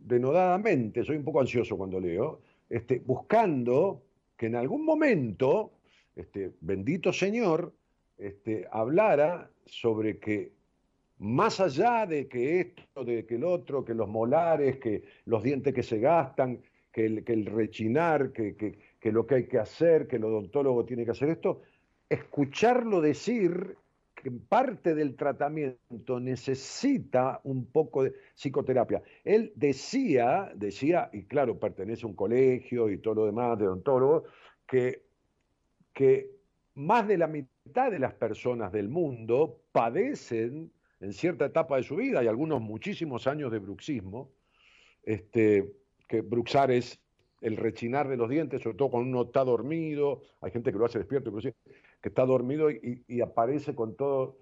denodadamente, 0.02 1.04
soy 1.04 1.16
un 1.16 1.24
poco 1.24 1.40
ansioso 1.40 1.76
cuando 1.76 2.00
leo, 2.00 2.42
este, 2.68 3.00
buscando 3.00 4.02
que 4.36 4.46
en 4.46 4.56
algún 4.56 4.84
momento, 4.84 5.72
este, 6.14 6.52
bendito 6.60 7.12
Señor, 7.12 7.74
este, 8.16 8.66
hablara 8.70 9.50
sobre 9.66 10.18
que 10.18 10.52
más 11.18 11.60
allá 11.60 12.06
de 12.06 12.28
que 12.28 12.60
esto, 12.60 13.04
de 13.04 13.26
que 13.26 13.34
el 13.34 13.44
otro, 13.44 13.84
que 13.84 13.94
los 13.94 14.08
molares, 14.08 14.78
que 14.78 15.02
los 15.26 15.42
dientes 15.42 15.74
que 15.74 15.82
se 15.82 15.98
gastan, 15.98 16.60
que 16.92 17.04
el, 17.04 17.24
que 17.24 17.34
el 17.34 17.46
rechinar, 17.46 18.32
que, 18.32 18.56
que, 18.56 18.78
que 18.98 19.12
lo 19.12 19.26
que 19.26 19.34
hay 19.36 19.46
que 19.46 19.58
hacer, 19.58 20.06
que 20.06 20.16
el 20.16 20.24
odontólogo 20.24 20.84
tiene 20.84 21.04
que 21.04 21.10
hacer 21.10 21.28
esto, 21.28 21.60
escucharlo 22.10 23.00
decir 23.00 23.76
que 24.14 24.30
parte 24.30 24.94
del 24.94 25.16
tratamiento 25.16 26.20
necesita 26.20 27.40
un 27.44 27.64
poco 27.66 28.04
de 28.04 28.12
psicoterapia. 28.34 29.02
Él 29.24 29.52
decía, 29.54 30.52
decía, 30.54 31.08
y 31.12 31.24
claro, 31.24 31.58
pertenece 31.58 32.04
a 32.04 32.08
un 32.08 32.14
colegio 32.14 32.90
y 32.90 32.98
todo 32.98 33.14
lo 33.14 33.26
demás 33.26 33.58
de 33.58 33.66
odontólogos, 33.66 34.24
que, 34.66 35.02
que 35.94 36.30
más 36.74 37.08
de 37.08 37.16
la 37.16 37.28
mitad 37.28 37.90
de 37.90 37.98
las 37.98 38.12
personas 38.12 38.72
del 38.72 38.90
mundo 38.90 39.60
padecen 39.72 40.70
en 41.00 41.12
cierta 41.14 41.46
etapa 41.46 41.76
de 41.76 41.82
su 41.82 41.96
vida, 41.96 42.22
y 42.22 42.26
algunos 42.26 42.60
muchísimos 42.60 43.26
años 43.26 43.50
de 43.50 43.58
bruxismo, 43.58 44.30
este, 45.02 45.72
que 46.06 46.20
bruxar 46.20 46.70
es 46.70 47.00
el 47.40 47.56
rechinar 47.56 48.06
de 48.08 48.18
los 48.18 48.28
dientes, 48.28 48.60
sobre 48.60 48.76
todo 48.76 48.90
cuando 48.90 49.08
uno 49.08 49.22
está 49.22 49.44
dormido, 49.44 50.20
hay 50.42 50.50
gente 50.50 50.70
que 50.70 50.78
lo 50.78 50.84
hace 50.84 50.98
despierto, 50.98 51.30
inclusive, 51.30 51.54
que 52.00 52.08
está 52.08 52.24
dormido 52.24 52.70
y, 52.70 53.20
aparece 53.20 53.74
con 53.74 53.94
todo, 53.96 54.38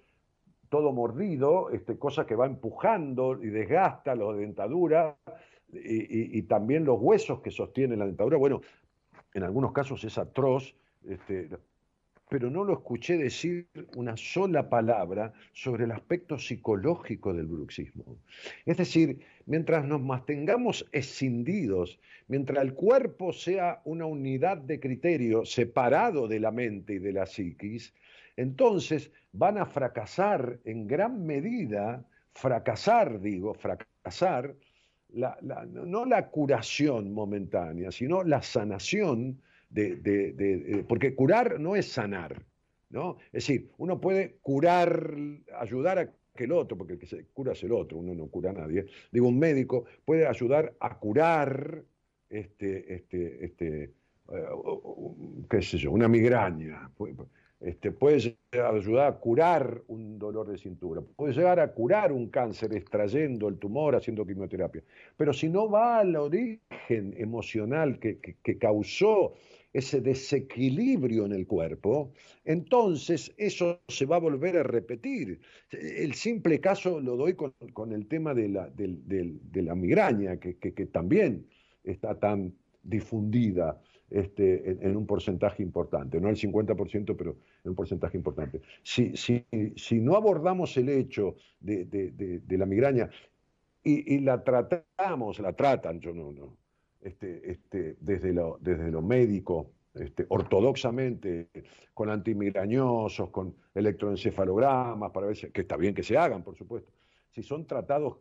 todo 0.68 0.92
mordido, 0.92 1.70
este, 1.70 1.98
cosa 1.98 2.26
que 2.26 2.36
va 2.36 2.46
empujando 2.46 3.42
y 3.42 3.48
desgasta 3.48 4.14
la 4.14 4.32
dentadura 4.32 5.16
y, 5.70 6.42
también 6.42 6.84
los 6.84 6.98
huesos 7.00 7.40
que 7.40 7.50
sostienen 7.50 7.98
la 7.98 8.06
dentadura. 8.06 8.38
Bueno, 8.38 8.60
en 9.34 9.42
algunos 9.42 9.72
casos 9.72 10.02
es 10.04 10.16
atroz, 10.18 10.74
este, 11.06 11.50
pero 12.28 12.50
no 12.50 12.64
lo 12.64 12.74
escuché 12.74 13.16
decir 13.16 13.68
una 13.96 14.16
sola 14.16 14.68
palabra 14.68 15.32
sobre 15.52 15.84
el 15.84 15.92
aspecto 15.92 16.38
psicológico 16.38 17.32
del 17.32 17.46
bruxismo. 17.46 18.18
Es 18.66 18.76
decir, 18.76 19.20
mientras 19.46 19.84
nos 19.84 20.00
mantengamos 20.00 20.86
escindidos, 20.92 21.98
mientras 22.28 22.62
el 22.62 22.74
cuerpo 22.74 23.32
sea 23.32 23.80
una 23.84 24.06
unidad 24.06 24.58
de 24.58 24.78
criterio 24.78 25.44
separado 25.44 26.28
de 26.28 26.40
la 26.40 26.50
mente 26.50 26.94
y 26.94 26.98
de 26.98 27.12
la 27.12 27.26
psiquis, 27.26 27.94
entonces 28.36 29.10
van 29.32 29.58
a 29.58 29.66
fracasar 29.66 30.60
en 30.64 30.86
gran 30.86 31.24
medida, 31.26 32.04
fracasar, 32.34 33.20
digo, 33.20 33.54
fracasar, 33.54 34.54
no 35.10 36.04
la 36.04 36.28
curación 36.28 37.12
momentánea, 37.12 37.90
sino 37.90 38.22
la 38.22 38.42
sanación 38.42 39.40
de, 39.70 40.84
porque 40.88 41.14
curar 41.14 41.60
no 41.60 41.76
es 41.76 41.92
sanar, 41.92 42.44
¿no? 42.90 43.18
Es 43.26 43.46
decir, 43.46 43.70
uno 43.78 44.00
puede 44.00 44.38
curar, 44.42 45.14
ayudar 45.58 45.98
a 45.98 46.10
que 46.34 46.44
el 46.44 46.52
otro, 46.52 46.78
porque 46.78 46.94
el 46.94 46.98
que 46.98 47.06
se 47.06 47.24
cura 47.26 47.52
es 47.52 47.62
el 47.64 47.72
otro, 47.72 47.98
uno 47.98 48.14
no 48.14 48.28
cura 48.28 48.50
a 48.50 48.54
nadie. 48.54 48.86
Digo, 49.10 49.28
un 49.28 49.38
médico 49.38 49.84
puede 50.04 50.26
ayudar 50.26 50.72
a 50.78 50.98
curar 50.98 51.82
este, 52.30 52.94
este, 52.94 53.44
este, 53.44 53.82
eh, 54.32 54.46
qué 55.50 55.62
sé 55.62 55.78
yo, 55.78 55.90
una 55.90 56.08
migraña. 56.08 56.90
Este, 57.60 57.90
puede 57.90 58.36
ayudar 58.52 59.08
a 59.08 59.16
curar 59.16 59.82
un 59.88 60.16
dolor 60.16 60.46
de 60.46 60.58
cintura, 60.58 61.02
puede 61.16 61.32
llegar 61.32 61.58
a 61.58 61.72
curar 61.72 62.12
un 62.12 62.28
cáncer 62.28 62.72
extrayendo 62.72 63.48
el 63.48 63.58
tumor, 63.58 63.96
haciendo 63.96 64.24
quimioterapia. 64.24 64.84
Pero 65.16 65.32
si 65.32 65.48
no 65.48 65.68
va 65.68 65.98
al 65.98 66.14
origen 66.14 67.14
emocional 67.16 67.98
que, 67.98 68.18
que 68.20 68.58
causó 68.58 69.34
ese 69.72 70.00
desequilibrio 70.00 71.26
en 71.26 71.32
el 71.32 71.46
cuerpo, 71.46 72.12
entonces 72.44 73.34
eso 73.36 73.80
se 73.88 74.06
va 74.06 74.16
a 74.16 74.20
volver 74.20 74.56
a 74.56 74.62
repetir. 74.62 75.40
El 75.70 76.14
simple 76.14 76.60
caso 76.60 77.00
lo 77.00 77.16
doy 77.16 77.34
con, 77.34 77.92
el 77.92 78.06
tema 78.06 78.34
de 78.34 78.48
la, 78.48 78.70
de, 78.70 79.62
la 79.62 79.74
migraña, 79.74 80.38
que, 80.38 80.54
también 80.86 81.46
está 81.84 82.18
tan 82.18 82.54
difundida 82.82 83.80
este, 84.10 84.78
en, 84.86 84.96
un 84.96 85.06
porcentaje 85.06 85.62
importante, 85.62 86.18
no 86.18 86.30
el 86.30 86.36
50%, 86.36 87.14
pero 87.16 87.36
en 87.62 87.70
un 87.70 87.74
porcentaje 87.74 88.16
importante. 88.16 88.62
Si, 88.82 89.16
si, 89.16 89.44
si 89.76 90.00
no 90.00 90.16
abordamos 90.16 90.76
el 90.78 90.88
hecho 90.88 91.36
de, 91.60 92.42
la 92.48 92.66
migraña 92.66 93.10
y, 93.84 94.14
y, 94.14 94.20
la 94.20 94.42
tratamos, 94.42 95.38
la 95.40 95.52
tratan, 95.52 96.00
yo 96.00 96.14
no, 96.14 96.32
no, 96.32 96.56
este, 97.00 97.50
este, 97.50 97.96
desde, 98.00 98.32
lo, 98.32 98.58
desde 98.60 98.90
médico, 99.00 99.70
este, 99.94 100.26
ortodoxamente, 100.28 101.48
con 101.94 102.10
antimigrañosos, 102.10 103.30
con 103.30 103.54
electroencefalogramas, 103.74 105.10
para 105.10 105.26
ver 105.26 105.52
que 105.52 105.60
está 105.60 105.76
bien 105.76 105.94
que 105.94 106.02
se 106.02 106.16
hagan, 106.16 106.42
por 106.42 106.56
supuesto. 106.56 106.92
Si 107.30 107.42
son 107.42 107.66
tratados 107.66 108.18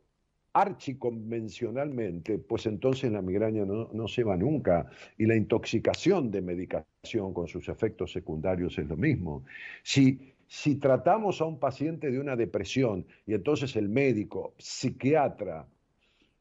archiconvencionalmente, 0.54 2.40
pues 2.40 2.66
entonces 2.66 3.12
la 3.12 3.22
migraña 3.22 3.64
no, 3.66 3.90
no, 3.94 4.08
se 4.08 4.24
va 4.24 4.36
nunca. 4.36 4.90
Y 5.18 5.26
la 5.26 5.36
intoxicación 5.36 6.32
de 6.32 6.42
medicación 6.42 7.34
con 7.34 7.48
sus 7.48 7.70
efectos 7.70 8.12
secundarios 8.12 8.78
es 8.80 8.88
lo 8.88 8.98
mismo. 8.98 9.46
Si, 9.84 10.34
si 10.48 10.76
tratamos 10.76 11.42
a 11.42 11.46
un 11.46 11.60
paciente 11.60 12.10
de 12.10 12.20
una 12.20 12.36
depresión 12.36 13.06
y 13.28 13.34
entonces 13.36 13.76
el 13.76 13.90
médico, 13.90 14.56
psiquiatra, 14.58 15.68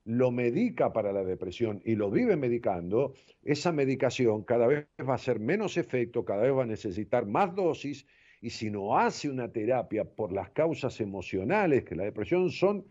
lo 0.06 0.30
medica 0.30 0.92
para 0.92 1.12
la 1.12 1.24
depresión 1.24 1.82
y 1.84 1.96
lo 1.96 2.10
vive 2.10 2.36
medicando, 2.36 3.14
esa 3.42 3.72
medicación 3.72 4.44
cada 4.44 4.68
vez 4.68 4.86
va 5.06 5.14
a 5.14 5.18
ser 5.18 5.40
menos 5.40 5.76
efecto, 5.76 6.24
cada 6.24 6.42
vez 6.42 6.54
va 6.54 6.62
a 6.62 6.66
necesitar 6.66 7.26
más 7.26 7.54
dosis 7.54 8.06
y 8.40 8.50
si 8.50 8.70
no 8.70 8.96
hace 8.96 9.28
una 9.28 9.50
terapia 9.50 10.04
por 10.04 10.32
las 10.32 10.50
causas 10.50 11.00
emocionales 11.00 11.84
que 11.84 11.96
la 11.96 12.04
depresión 12.04 12.50
son, 12.50 12.84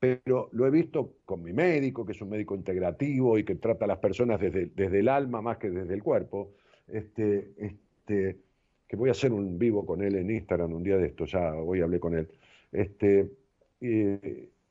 pero 0.00 0.48
lo 0.50 0.66
he 0.66 0.70
visto 0.70 1.18
con 1.24 1.40
mi 1.40 1.52
médico, 1.52 2.04
que 2.04 2.12
es 2.12 2.20
un 2.20 2.30
médico 2.30 2.56
integrativo 2.56 3.38
y 3.38 3.44
que 3.44 3.54
trata 3.54 3.84
a 3.84 3.88
las 3.88 3.98
personas 3.98 4.40
desde, 4.40 4.66
desde 4.74 4.98
el 4.98 5.08
alma 5.08 5.40
más 5.40 5.58
que 5.58 5.70
desde 5.70 5.94
el 5.94 6.02
cuerpo, 6.02 6.54
este, 6.88 7.52
este, 7.58 8.38
que 8.88 8.96
voy 8.96 9.10
a 9.10 9.12
hacer 9.12 9.32
un 9.32 9.56
vivo 9.56 9.86
con 9.86 10.02
él 10.02 10.16
en 10.16 10.32
Instagram 10.32 10.72
un 10.72 10.82
día 10.82 10.96
de 10.96 11.06
esto, 11.06 11.26
ya 11.26 11.54
hoy 11.54 11.80
hablé 11.80 12.00
con 12.00 12.16
él. 12.16 12.28
Este, 12.72 13.30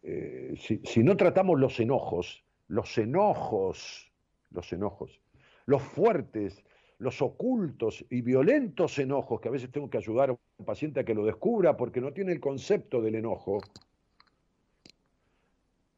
si, 0.03 1.03
no 1.03 1.17
tratamos 1.17 1.59
los 1.59 1.79
enojos, 1.79 2.43
los 2.67 2.97
enojos, 2.97 4.11
los 4.51 4.71
enojos, 4.73 5.21
los 5.65 5.81
fuertes, 5.81 6.63
los 6.99 7.21
ocultos 7.21 8.05
y 8.09 8.21
violentos 8.21 8.99
enojos, 8.99 9.39
que 9.39 9.47
a 9.47 9.51
veces 9.51 9.71
tengo 9.71 9.89
que 9.89 9.97
ayudar 9.97 10.29
a 10.29 10.33
un 10.33 10.65
paciente 10.65 10.99
a 10.99 11.03
que 11.03 11.13
lo 11.13 11.25
descubra 11.25 11.77
porque 11.77 12.01
no 12.01 12.11
tiene 12.13 12.33
el 12.33 12.39
concepto 12.39 13.01
del 13.01 13.15
enojo 13.15 13.59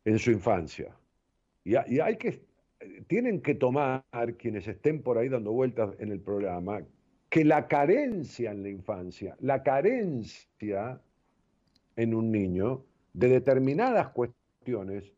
en 0.06 0.20
su 0.20 0.32
infancia. 0.32 0.96
Y, 1.64 1.76
hay 1.76 2.18
que, 2.18 2.44
tienen 3.08 3.42
que 3.42 3.56
tomar 3.56 4.04
quienes 4.38 4.68
estén 4.68 5.02
por 5.02 5.18
ahí 5.18 5.30
dando 5.30 5.52
vueltas 5.52 5.96
en 6.00 6.12
el 6.12 6.20
programa, 6.20 6.82
que 7.30 7.46
la 7.46 7.68
carencia 7.68 8.52
en 8.52 8.64
la 8.64 8.70
infancia, 8.70 9.36
la 9.40 9.64
carencia 9.64 11.02
en 11.96 12.14
un 12.14 12.32
niño, 12.32 12.84
de 13.14 13.28
determinadas 13.28 14.10
cuestiones 14.10 15.12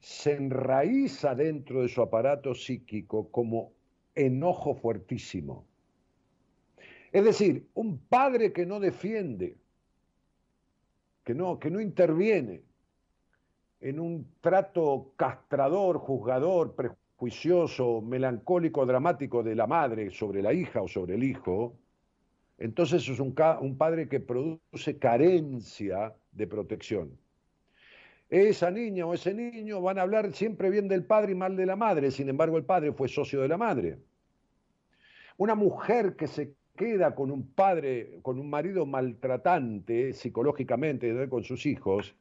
se 0.00 0.34
enraiza 0.34 1.34
dentro 1.34 1.82
de 1.82 1.88
su 1.88 2.00
aparato 2.02 2.54
psíquico 2.54 3.30
como 3.30 3.72
enojo 4.14 4.74
fuertísimo. 4.74 5.66
Es 7.12 7.24
decir, 7.24 7.66
un 7.74 7.98
padre 7.98 8.52
que 8.52 8.66
no 8.66 8.80
defiende, 8.80 9.56
que 11.24 11.34
no, 11.34 11.58
que 11.58 11.70
no 11.70 11.80
interviene 11.80 12.62
en 13.80 14.00
un 14.00 14.34
trato 14.40 15.12
castrador, 15.16 15.98
juzgador, 15.98 16.74
prejuicioso, 16.74 18.00
melancólico, 18.02 18.84
dramático 18.86 19.42
de 19.42 19.54
la 19.54 19.66
madre 19.66 20.10
sobre 20.10 20.42
la 20.42 20.52
hija 20.52 20.82
o 20.82 20.88
sobre 20.88 21.14
el 21.14 21.24
hijo, 21.24 21.74
entonces 22.58 23.08
es 23.08 23.20
un, 23.20 23.34
padre 23.76 24.08
que 24.08 24.18
produce 24.18 24.98
carencia 24.98 26.12
de 26.32 26.46
protección. 26.46 27.16
Esa 28.28 28.70
niña 28.70 29.06
o 29.06 29.14
ese 29.14 29.32
niño 29.32 29.80
van 29.80 29.98
a 29.98 30.02
hablar 30.02 30.32
siempre 30.34 30.68
bien 30.68 30.88
del 30.88 31.04
padre 31.04 31.32
y 31.32 31.34
mal 31.36 31.56
de 31.56 31.66
la 31.66 31.76
madre, 31.76 32.10
sin 32.10 32.28
embargo 32.28 32.58
el 32.58 32.64
padre 32.64 32.92
fue 32.92 33.08
socio 33.08 33.40
de 33.40 33.48
la 33.48 33.56
madre. 33.56 33.98
Una 35.36 35.54
mujer 35.54 36.16
que 36.16 36.26
se 36.26 36.54
queda 36.76 37.14
con 37.14 37.30
un 37.30 37.46
padre, 37.52 38.18
con 38.22 38.38
un 38.38 38.50
marido 38.50 38.84
maltratante 38.86 40.12
psicológicamente 40.12 41.28
con 41.28 41.44
sus 41.44 41.64
hijos, 41.64 42.14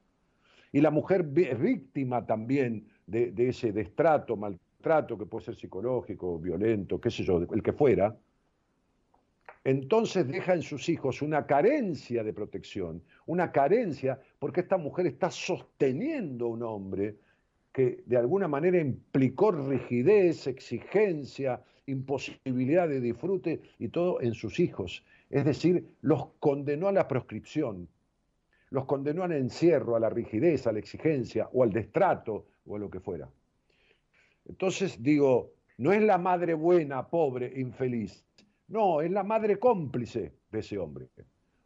y 0.72 0.82
la 0.82 0.92
mujer 0.92 1.28
es 1.36 1.60
víctima 1.60 2.26
también 2.26 2.88
de, 3.08 3.32
de 3.32 3.50
ese 3.50 3.72
destrato, 3.72 4.38
maltrato 4.38 5.18
que 5.18 5.26
puede 5.26 5.46
ser 5.46 5.56
psicológico, 5.56 6.38
violento, 6.38 7.02
qué 7.02 7.10
sé 7.10 7.24
yo, 7.24 7.42
el 7.52 7.64
que 7.64 7.74
fuera, 7.74 8.16
entonces 9.68 10.26
deja 10.26 10.54
en 10.54 10.62
sus 10.62 10.88
hijos 10.88 11.22
una 11.22 11.46
carencia 11.46 12.24
de 12.24 12.32
protección, 12.32 13.04
una 13.26 13.52
carencia 13.52 14.18
porque 14.40 14.62
esta 14.62 14.78
mujer 14.78 15.08
está 15.08 15.30
sosteniendo 15.30 16.46
a 16.46 16.50
un 16.52 16.64
hombre 16.64 17.18
que 17.74 18.02
de 18.06 18.16
alguna 18.16 18.48
manera 18.48 18.80
implicó 18.80 19.52
rigidez, 19.52 20.48
exigencia, 20.48 21.62
imposibilidad 21.86 22.88
de 22.88 23.02
disfrute 23.02 23.60
y 23.78 23.90
todo 23.90 24.22
en 24.22 24.36
sus 24.36 24.58
hijos. 24.62 25.04
Es 25.30 25.44
decir, 25.44 25.86
los 26.00 26.28
condenó 26.40 26.88
a 26.88 26.94
la 26.94 27.06
proscripción, 27.06 27.90
los 28.70 28.86
condenó 28.86 29.24
al 29.24 29.34
encierro, 29.34 29.98
a 29.98 30.00
la 30.00 30.10
rigidez, 30.10 30.66
a 30.66 30.72
la 30.72 30.80
exigencia 30.80 31.50
o 31.52 31.64
al 31.64 31.74
destrato 31.74 32.46
o 32.66 32.78
a 32.78 32.80
lo 32.80 32.90
que 32.90 33.02
fuera. 33.02 33.30
Entonces 34.48 35.04
digo, 35.04 35.52
no 35.78 35.92
es 35.92 36.02
la 36.02 36.18
madre 36.18 36.54
buena, 36.54 37.06
pobre, 37.10 37.52
infeliz, 37.60 38.24
no, 38.68 39.02
es 39.02 39.12
la 39.12 39.24
madre 39.24 39.58
cómplice 39.58 40.34
de 40.52 40.60
ese 40.60 40.78
hombre. 40.78 41.08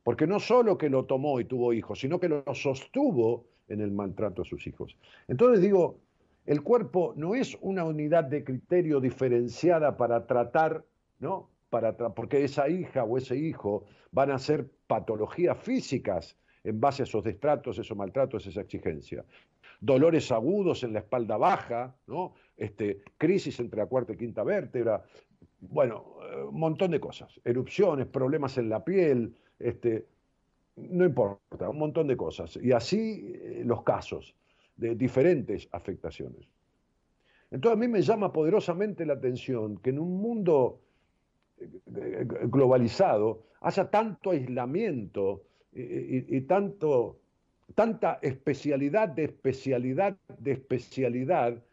Porque 0.04 0.28
no 0.28 0.40
solo 0.40 0.78
que 0.78 0.90
lo 0.90 1.06
tomó 1.06 1.40
y 1.40 1.46
tuvo 1.46 1.74
hijos, 1.74 2.00
sino 2.00 2.20
que 2.20 2.30
lo 2.30 2.44
sostuvo 2.54 3.46
en 3.68 3.82
el 3.82 3.92
maltrato 3.92 4.42
a 4.42 4.46
sus 4.46 4.66
hijos. 4.68 4.98
Entonces 5.28 5.62
digo, 5.62 5.98
el 6.46 6.62
cuerpo 6.62 7.14
no 7.16 7.36
es 7.36 7.58
una 7.62 7.86
unidad 7.86 8.24
de 8.26 8.44
criterio 8.44 9.00
diferenciada 9.00 9.96
para 9.96 10.26
tratar, 10.26 10.84
¿no? 11.20 11.50
Para 11.70 11.96
porque 11.96 12.44
esa 12.44 12.68
hija 12.68 13.04
o 13.04 13.18
ese 13.18 13.38
hijo 13.38 13.86
van 14.12 14.32
a 14.32 14.40
ser 14.40 14.68
patologías 14.88 15.58
físicas 15.58 16.36
en 16.64 16.80
base 16.80 17.04
a 17.04 17.06
esos 17.06 17.24
destratos, 17.24 17.78
esos 17.78 17.98
maltratos, 17.98 18.46
esa 18.46 18.62
exigencia. 18.62 19.24
Dolores 19.80 20.32
agudos 20.32 20.84
en 20.84 20.94
la 20.94 21.00
espalda 21.00 21.38
baja, 21.38 21.96
¿no? 22.08 22.34
Este, 22.58 23.02
crisis 23.18 23.60
entre 23.60 23.80
la 23.80 23.86
cuarta 23.88 24.14
y 24.14 24.18
quinta 24.18 24.44
vértebra, 24.44 25.04
bueno, 25.62 26.18
un 26.50 26.60
montón 26.60 26.92
de 26.92 27.00
cosas, 27.00 27.40
erupciones, 27.46 28.08
problemas 28.08 28.58
en 28.58 28.70
la 28.70 28.84
piel, 28.84 29.36
este, 29.60 30.06
no 30.76 31.06
importa, 31.06 31.70
un 31.70 31.78
montón 31.78 32.08
de 32.08 32.18
cosas. 32.18 32.58
Y 32.62 32.72
así 32.72 33.34
eh, 33.36 33.64
los 33.66 33.84
casos 33.84 34.36
de 34.76 34.96
diferentes 34.96 35.68
afectaciones. 35.72 36.48
Entonces 37.52 37.78
a 37.78 37.80
mí 37.80 37.88
me 37.88 38.02
llama 38.02 38.32
poderosamente 38.32 39.06
la 39.06 39.14
atención 39.14 39.78
que 39.78 39.90
en 39.90 40.00
un 40.00 40.22
mundo 40.22 40.80
eh, 41.60 41.70
eh, 41.96 42.26
globalizado 42.46 43.44
haya 43.62 43.90
tanto 43.90 44.32
aislamiento 44.32 45.44
y, 45.74 46.42
tanto, 46.42 47.20
tanta 47.76 48.20
especialidad 48.22 49.08
de 49.08 49.24
especialidad 49.24 50.18
de 50.38 50.52
especialidad 50.52 51.64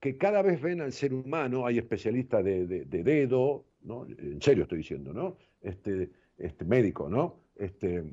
que 0.00 0.16
cada 0.16 0.42
vez 0.42 0.60
ven 0.60 0.80
al 0.80 0.92
ser 0.92 1.14
humano, 1.14 1.66
hay 1.66 1.78
especialistas 1.78 2.44
de, 2.44 2.84
dedo, 2.84 3.64
¿no? 3.82 4.06
en 4.06 4.40
serio 4.42 4.64
estoy 4.64 4.78
diciendo, 4.78 5.12
¿no? 5.12 5.36
Este, 5.62 6.10
este 6.38 6.64
médico, 6.64 7.08
¿no? 7.08 7.40
Este, 7.56 8.04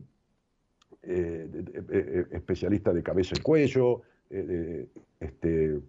eh, 1.03 1.49
eh, 1.91 2.25
especialista 2.31 2.93
de 2.93 3.03
cabeza 3.03 3.35
y 3.37 3.41
cuello, 3.41 4.01
eh, 4.29 4.87
este, 5.19 5.79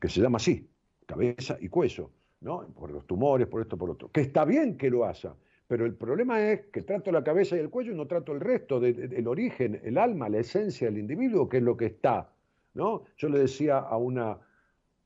que 0.00 0.08
se 0.08 0.20
llama 0.20 0.38
así, 0.38 0.68
cabeza 1.06 1.56
y 1.60 1.68
cuello, 1.68 2.10
¿no? 2.40 2.66
Por 2.74 2.90
los 2.90 3.06
tumores, 3.06 3.46
por 3.46 3.62
esto, 3.62 3.76
por 3.76 3.90
otro. 3.90 4.10
Que 4.10 4.22
está 4.22 4.44
bien 4.44 4.76
que 4.76 4.90
lo 4.90 5.04
haya, 5.04 5.34
pero 5.68 5.86
el 5.86 5.94
problema 5.94 6.50
es 6.50 6.66
que 6.72 6.82
trato 6.82 7.12
la 7.12 7.22
cabeza 7.22 7.56
y 7.56 7.60
el 7.60 7.70
cuello 7.70 7.92
y 7.92 7.96
no 7.96 8.08
trato 8.08 8.32
el 8.32 8.40
resto, 8.40 8.80
del 8.80 9.28
origen, 9.28 9.80
el 9.84 9.98
alma, 9.98 10.28
la 10.28 10.38
esencia 10.38 10.88
del 10.88 10.98
individuo, 10.98 11.48
que 11.48 11.58
es 11.58 11.62
lo 11.62 11.76
que 11.76 11.86
está. 11.86 12.32
¿no? 12.74 13.04
Yo 13.16 13.28
le 13.28 13.38
decía 13.38 13.78
a 13.78 13.96
una 13.96 14.38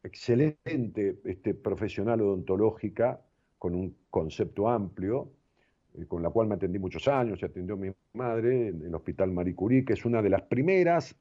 excelente 0.04 1.18
este, 1.24 1.54
profesional 1.54 2.20
odontológica 2.20 3.20
con 3.58 3.74
un 3.74 3.96
concepto 4.10 4.68
amplio, 4.68 5.30
eh, 5.94 6.06
con 6.06 6.22
la 6.22 6.30
cual 6.30 6.46
me 6.46 6.54
atendí 6.54 6.78
muchos 6.78 7.08
años, 7.08 7.40
se 7.40 7.46
atendió 7.46 7.76
mi 7.76 7.90
madre 8.12 8.68
en 8.68 8.82
el 8.82 8.94
Hospital 8.94 9.32
Marie 9.32 9.54
Curie, 9.54 9.84
que 9.84 9.94
es 9.94 10.04
una 10.04 10.22
de 10.22 10.30
las 10.30 10.42
primeras 10.42 11.16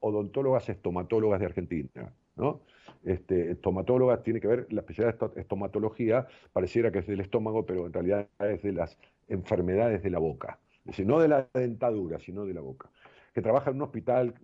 odontólogas 0.00 0.68
estomatólogas 0.68 1.40
de 1.40 1.46
Argentina. 1.46 2.12
¿no? 2.36 2.62
Este, 3.04 3.50
estomatólogas 3.52 4.22
tiene 4.22 4.40
que 4.40 4.48
ver, 4.48 4.66
la 4.70 4.80
especialidad 4.80 5.32
de 5.32 5.40
estomatología 5.40 6.26
pareciera 6.52 6.90
que 6.90 7.00
es 7.00 7.06
del 7.06 7.20
estómago, 7.20 7.66
pero 7.66 7.86
en 7.86 7.92
realidad 7.92 8.28
es 8.38 8.62
de 8.62 8.72
las 8.72 8.98
enfermedades 9.28 10.02
de 10.02 10.10
la 10.10 10.18
boca. 10.18 10.58
Es 10.80 10.96
decir, 10.96 11.06
no 11.06 11.20
de 11.20 11.28
la 11.28 11.48
dentadura, 11.52 12.18
sino 12.18 12.46
de 12.46 12.54
la 12.54 12.62
boca. 12.62 12.90
Que 13.34 13.42
trabaja 13.42 13.70
en 13.70 13.76
un 13.76 13.82
hospital 13.82 14.34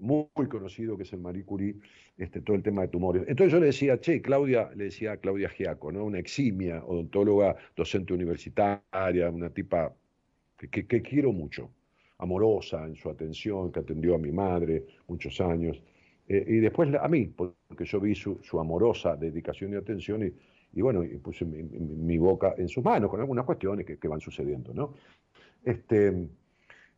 muy, 0.00 0.48
conocido 0.48 0.96
que 0.96 1.04
es 1.04 1.12
el 1.12 1.20
Marie 1.20 1.44
Curie, 1.44 1.76
este, 2.16 2.40
todo 2.40 2.56
el 2.56 2.62
tema 2.62 2.82
de 2.82 2.88
tumores. 2.88 3.24
Entonces 3.28 3.52
yo 3.52 3.60
le 3.60 3.66
decía, 3.66 4.00
che, 4.00 4.20
Claudia, 4.20 4.70
le 4.74 4.84
decía 4.84 5.12
a 5.12 5.16
Claudia 5.18 5.48
Giaco, 5.48 5.92
¿no? 5.92 6.04
una 6.04 6.18
eximia 6.18 6.82
odontóloga, 6.84 7.56
docente 7.76 8.12
universitaria, 8.14 9.30
una 9.30 9.50
tipa 9.50 9.94
que, 10.56 10.86
que, 10.86 11.02
quiero 11.02 11.32
mucho, 11.32 11.70
amorosa 12.18 12.84
en 12.86 12.96
su 12.96 13.08
atención, 13.08 13.72
que 13.72 13.80
atendió 13.80 14.14
a 14.14 14.18
mi 14.18 14.32
madre 14.32 14.84
muchos 15.06 15.40
años, 15.40 15.82
eh, 16.28 16.44
y 16.46 16.56
después 16.58 16.92
a 16.94 17.08
mí, 17.08 17.26
porque 17.26 17.84
yo 17.84 18.00
vi 18.00 18.14
su, 18.14 18.38
amorosa 18.58 19.16
dedicación 19.16 19.72
y 19.72 19.76
atención 19.76 20.22
y, 20.24 20.32
y 20.78 20.82
bueno, 20.82 21.02
y 21.02 21.16
puse 21.18 21.44
mi, 21.44 22.18
boca 22.18 22.54
en 22.56 22.68
sus 22.68 22.84
manos 22.84 23.10
con 23.10 23.20
algunas 23.20 23.44
cuestiones 23.44 23.86
que, 23.86 23.98
que 23.98 24.08
van 24.08 24.20
sucediendo, 24.20 24.72
¿no? 24.72 24.94
Este, 25.64 26.28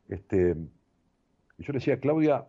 este, 0.08 0.54
yo 1.58 1.72
le 1.72 1.78
decía, 1.78 1.98
Claudia, 1.98 2.46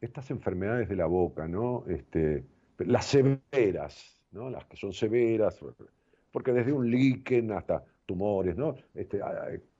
estas 0.00 0.30
enfermedades 0.30 0.88
de 0.88 0.96
la 0.96 1.06
boca, 1.06 1.46
¿no? 1.46 1.84
Este, 1.88 2.44
las 2.78 3.06
severas, 3.06 4.22
¿no? 4.32 4.48
Las 4.50 4.64
que 4.64 4.76
son 4.76 4.92
severas, 4.92 5.60
porque 6.32 6.52
desde 6.52 6.72
un 6.72 6.90
líquen 6.90 7.52
hasta 7.52 7.84
tumores, 8.06 8.56
¿no? 8.56 8.74
Este, 8.94 9.20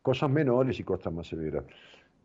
cosas 0.02 0.30
menores 0.30 0.78
y 0.78 0.84
cosas 0.84 1.12
más 1.12 1.26
severas. 1.26 1.64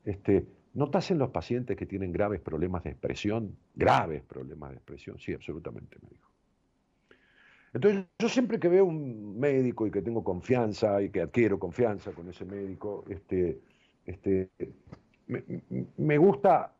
Este, 0.03 0.45
¿Notas 0.73 1.09
en 1.11 1.19
los 1.19 1.29
pacientes 1.29 1.77
que 1.77 1.85
tienen 1.85 2.11
graves 2.11 2.41
problemas 2.41 2.83
de 2.83 2.91
expresión? 2.91 3.57
Graves 3.73 4.23
problemas 4.23 4.71
de 4.71 4.75
expresión, 4.75 5.17
sí, 5.19 5.33
absolutamente, 5.33 5.97
me 6.01 6.09
dijo. 6.09 6.29
Entonces, 7.73 8.05
yo 8.19 8.29
siempre 8.29 8.59
que 8.59 8.69
veo 8.69 8.85
un 8.85 9.37
médico 9.39 9.87
y 9.87 9.91
que 9.91 10.01
tengo 10.01 10.23
confianza 10.23 11.01
y 11.01 11.09
que 11.09 11.21
adquiero 11.21 11.59
confianza 11.59 12.11
con 12.11 12.29
ese 12.29 12.45
médico, 12.45 13.05
este, 13.09 13.59
este, 14.05 14.49
me 15.97 16.17
gusta 16.17 16.74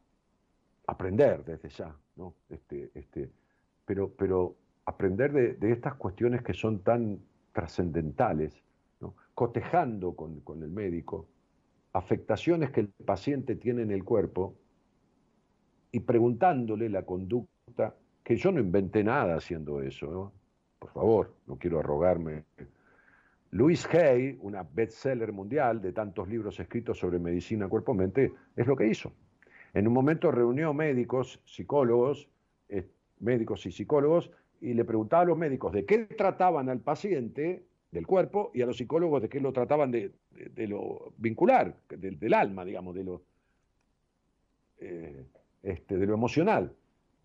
aprender 0.88 1.44
desde 1.44 1.70
ya, 1.70 1.96
¿no? 2.16 2.36
Este, 2.50 2.92
este, 2.94 3.30
pero, 3.86 4.12
pero 4.18 4.56
aprender 4.86 5.58
de, 5.60 5.72
estas 5.72 5.96
cuestiones 5.96 6.42
que 6.42 6.54
son 6.54 6.80
tan 6.80 7.20
trascendentales, 7.52 8.62
cotejando 9.34 10.16
con, 10.16 10.40
con, 10.42 10.64
el 10.64 10.70
médico, 10.70 11.28
afectaciones 11.94 12.72
que 12.72 12.82
el 12.82 12.88
paciente 12.88 13.56
tiene 13.56 13.82
en 13.82 13.92
el 13.92 14.04
cuerpo 14.04 14.56
y 15.92 16.00
preguntándole 16.02 16.90
la 16.90 17.06
conducta, 17.06 17.96
que 18.24 18.38
yo 18.38 18.52
no 18.52 18.60
inventé 18.60 19.04
nada 19.04 19.36
haciendo 19.36 19.82
eso, 19.82 20.34
por 20.80 20.92
favor, 20.92 21.36
no 21.48 21.58
quiero 21.58 21.80
arrogarme. 21.80 22.46
Louis 23.52 23.88
Hay, 23.94 24.38
una 24.42 24.64
bestseller 24.64 25.32
mundial 25.32 25.82
de 25.82 25.94
tantos 25.94 26.28
libros 26.28 26.60
escritos 26.60 27.00
sobre 27.00 27.20
medicina 27.20 27.68
cuerpo-mente, 27.68 28.34
es 28.56 28.68
lo 28.68 28.76
que 28.76 28.88
hizo. 28.88 29.14
En 29.76 29.88
un 29.88 29.94
momento 29.94 30.32
reunió 30.32 30.74
médicos, 30.74 31.42
psicólogos, 31.44 32.30
eh, 32.70 32.88
médicos 33.20 33.66
y 33.66 33.74
psicólogos, 33.74 34.32
y 34.62 34.74
le 34.74 34.86
preguntaba 34.86 35.24
a 35.24 35.26
los 35.26 35.38
médicos 35.38 35.74
de 35.74 35.86
qué 35.86 36.06
trataban 36.06 36.70
al 36.70 36.80
paciente 36.80 37.66
del 37.92 38.08
cuerpo 38.08 38.52
y 38.54 38.62
a 38.62 38.66
los 38.66 38.78
psicólogos 38.78 39.22
de 39.22 39.28
qué 39.28 39.42
lo 39.42 39.52
trataban 39.52 39.92
de, 39.92 40.14
lo 40.56 41.14
vincular, 41.18 41.76
del 41.90 42.34
alma, 42.34 42.64
digamos, 42.64 42.96
de 42.96 43.04
lo, 43.04 43.22
eh, 44.80 45.26
este, 45.62 45.98
de 45.98 46.06
lo 46.06 46.14
emocional. 46.14 46.74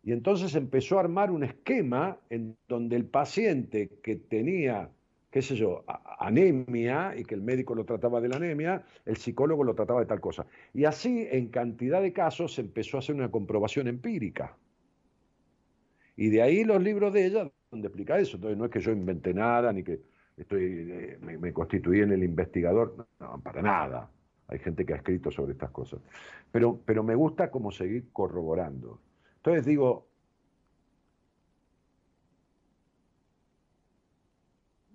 Y 0.03 0.11
entonces 0.11 0.57
empezó 0.57 0.97
a 0.97 1.03
armar 1.03 1.31
un 1.31 1.45
esquema 1.45 2.19
en 2.31 2.57
donde 2.67 2.97
el 2.97 3.05
paciente 3.05 4.01
que 4.03 4.17
tenía 4.17 4.91
qué 5.31 5.43
sé 5.43 5.55
yo, 5.55 5.85
anemia 6.19 7.15
y 7.17 7.25
que 7.25 7.35
el 7.35 7.43
médico 7.43 7.75
lo 7.75 7.85
trataba 7.85 8.21
de 8.21 8.29
la 8.29 8.37
anemia, 8.37 8.85
el 9.07 9.17
psicólogo 9.17 9.63
lo 9.63 9.75
trataba 9.75 10.01
de 10.01 10.07
tal 10.07 10.21
cosa. 10.21 10.47
Y 10.75 10.85
así, 10.85 11.27
en 11.31 11.49
cantidad 11.49 12.03
de 12.03 12.13
casos, 12.13 12.55
se 12.55 12.63
empezó 12.63 12.97
a 12.97 13.01
hacer 13.01 13.15
una 13.15 13.31
comprobación 13.31 13.87
empírica. 13.87 14.57
Y 16.17 16.29
de 16.29 16.43
ahí 16.43 16.65
los 16.65 16.83
libros 16.83 17.13
de 17.13 17.27
ella, 17.27 17.51
donde 17.71 17.89
explica 17.89 18.19
eso. 18.19 18.37
Entonces, 18.37 18.59
no 18.59 18.65
es 18.65 18.71
que 18.71 18.81
yo 18.81 18.91
inventé 18.91 19.33
nada, 19.33 19.73
ni 19.73 19.85
que 19.85 20.01
estoy, 20.37 20.89
eh, 20.91 21.19
me, 21.21 21.53
constituí 21.53 22.01
en 22.01 22.13
el 22.13 22.25
investigador, 22.25 23.07
no, 23.21 23.41
para 23.41 23.63
nada. 23.63 24.11
Hay 24.49 24.59
gente 24.59 24.85
que 24.85 24.95
ha 24.95 24.97
escrito 24.97 25.31
sobre 25.31 25.53
estas 25.53 25.71
cosas. 25.71 26.01
Pero, 26.51 26.81
pero 26.85 27.05
me 27.05 27.15
gusta 27.15 27.51
como 27.53 27.71
seguir 27.71 28.09
corroborando. 28.13 29.01
Entonces 29.37 29.65
digo, 29.65 30.10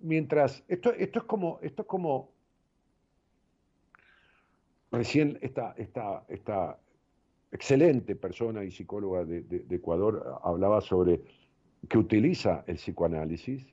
mientras, 0.05 0.63
esto, 0.67 0.93
esto 0.93 1.19
es 1.19 1.25
como, 1.25 1.59
esto 1.61 1.81
es 1.81 1.87
como, 1.87 2.31
recién 4.91 5.37
esta, 5.41 5.73
esta, 5.77 6.23
esta 6.29 6.79
excelente 7.51 8.15
persona 8.15 8.63
y 8.63 8.71
psicóloga 8.71 9.25
de, 9.25 9.65
Ecuador 9.69 10.39
hablaba 10.43 10.81
sobre 10.81 11.21
que 11.89 11.97
utiliza 11.97 12.63
el 12.67 12.75
psicoanálisis 12.75 13.65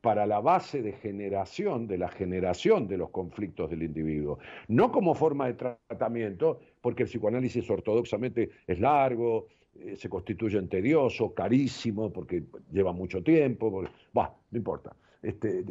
para 0.00 0.26
la 0.26 0.40
base 0.40 0.82
de 0.82 0.92
generación, 0.92 1.86
de 1.86 1.96
la 1.96 2.08
generación 2.08 2.86
de 2.86 2.98
los 2.98 3.10
conflictos 3.10 3.70
del 3.70 3.82
individuo. 3.82 4.38
No 4.68 4.92
como 4.92 5.14
forma 5.14 5.46
de 5.46 5.54
tratamiento, 5.54 6.60
porque 6.82 7.04
el 7.04 7.08
psicoanálisis 7.08 7.68
ortodoxamente 7.70 8.50
es 8.66 8.80
largo, 8.80 9.46
eh, 9.80 9.96
se 9.96 10.08
constituye 10.08 10.58
en 10.58 10.68
tedioso, 10.68 11.34
carísimo, 11.34 12.12
porque 12.12 12.44
lleva 12.72 12.92
mucho 12.92 13.22
tiempo, 13.22 13.82
no 14.14 14.56
importa. 14.56 14.94
Este, 15.22 15.64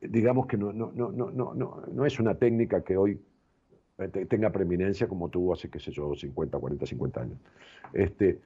digamos 0.00 0.46
que 0.46 0.56
no, 0.56 0.72
no, 0.72 0.90
no, 0.92 1.12
no, 1.12 1.30
no, 1.30 1.54
no 1.54 2.06
es 2.06 2.18
una 2.18 2.36
técnica 2.36 2.82
que 2.82 2.96
hoy 2.96 3.20
eh, 3.98 4.08
tenga 4.26 4.50
preeminencia 4.50 5.08
como 5.08 5.28
tuvo 5.28 5.54
hace, 5.54 5.70
qué 5.70 5.78
sé 5.78 5.90
yo, 5.92 6.14
50, 6.14 6.58
40, 6.58 6.86
50 6.86 7.20
años. 7.20 7.38
Este, 7.92 8.40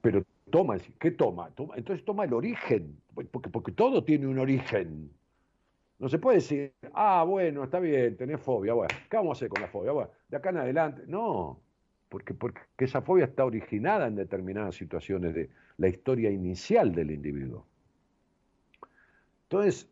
pero 0.00 0.22
toma, 0.50 0.76
¿qué 1.00 1.10
toma? 1.10 1.50
toma? 1.50 1.74
Entonces 1.76 2.04
toma 2.04 2.24
el 2.24 2.34
origen, 2.34 3.00
porque, 3.32 3.50
porque 3.50 3.72
todo 3.72 4.04
tiene 4.04 4.26
un 4.26 4.38
origen. 4.38 5.10
No 5.98 6.08
se 6.08 6.18
puede 6.18 6.36
decir, 6.36 6.74
ah, 6.92 7.24
bueno, 7.26 7.64
está 7.64 7.80
bien, 7.80 8.16
tenés 8.16 8.40
fobia, 8.40 8.74
bueno, 8.74 8.94
¿qué 9.10 9.16
vamos 9.16 9.30
a 9.30 9.38
hacer 9.38 9.48
con 9.48 9.62
la 9.62 9.68
fobia? 9.68 9.92
Bueno, 9.92 10.10
de 10.28 10.36
acá 10.36 10.50
en 10.50 10.58
adelante. 10.58 11.02
No, 11.06 11.60
porque, 12.16 12.32
porque 12.32 12.60
esa 12.78 13.02
fobia 13.02 13.26
está 13.26 13.44
originada 13.44 14.06
en 14.06 14.14
determinadas 14.14 14.74
situaciones 14.74 15.34
de 15.34 15.50
la 15.76 15.88
historia 15.88 16.30
inicial 16.30 16.94
del 16.94 17.10
individuo. 17.10 17.66
Entonces, 19.42 19.86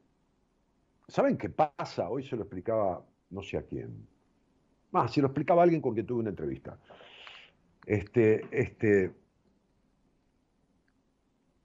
¿saben 1.07 1.37
qué 1.37 1.51
pasa? 1.51 2.09
Hoy 2.09 2.23
se 2.23 2.37
lo 2.37 2.45
explicaba 2.45 3.05
no 3.29 3.43
sé 3.43 3.59
a 3.59 3.63
quién. 3.63 4.09
Más, 4.91 5.13
se 5.13 5.21
lo 5.21 5.27
explicaba 5.27 5.65
alguien 5.65 5.83
con 5.83 5.93
quien 5.93 6.07
tuve 6.07 6.21
una 6.21 6.31
entrevista. 6.31 6.79
Este, 7.85 8.47
este, 8.51 9.13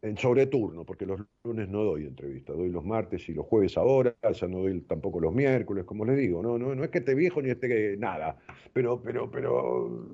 en 0.01 0.17
sobreturno, 0.17 0.83
porque 0.83 1.05
los 1.05 1.21
lunes 1.45 1.69
no 1.69 1.85
doy 1.85 2.05
entrevista, 2.05 2.51
doy 2.51 2.69
los 2.69 2.83
martes 2.83 3.29
y 3.29 3.33
los 3.33 3.45
jueves 3.45 3.77
ahora, 3.77 4.13
ya 4.21 4.47
no 4.47 4.59
doy 4.59 4.81
tampoco 4.81 5.19
los 5.19 5.33
miércoles, 5.33 5.85
como 5.85 6.03
les 6.05 6.17
digo, 6.17 6.41
no, 6.41 6.57
no, 6.57 6.75
no 6.75 6.83
es 6.83 6.89
que 6.89 6.99
esté 6.99 7.15
viejo 7.15 7.41
ni 7.41 7.49
esté 7.49 7.95
nada, 7.97 8.37
pero, 8.73 9.01
pero, 9.01 9.29
pero 9.29 10.07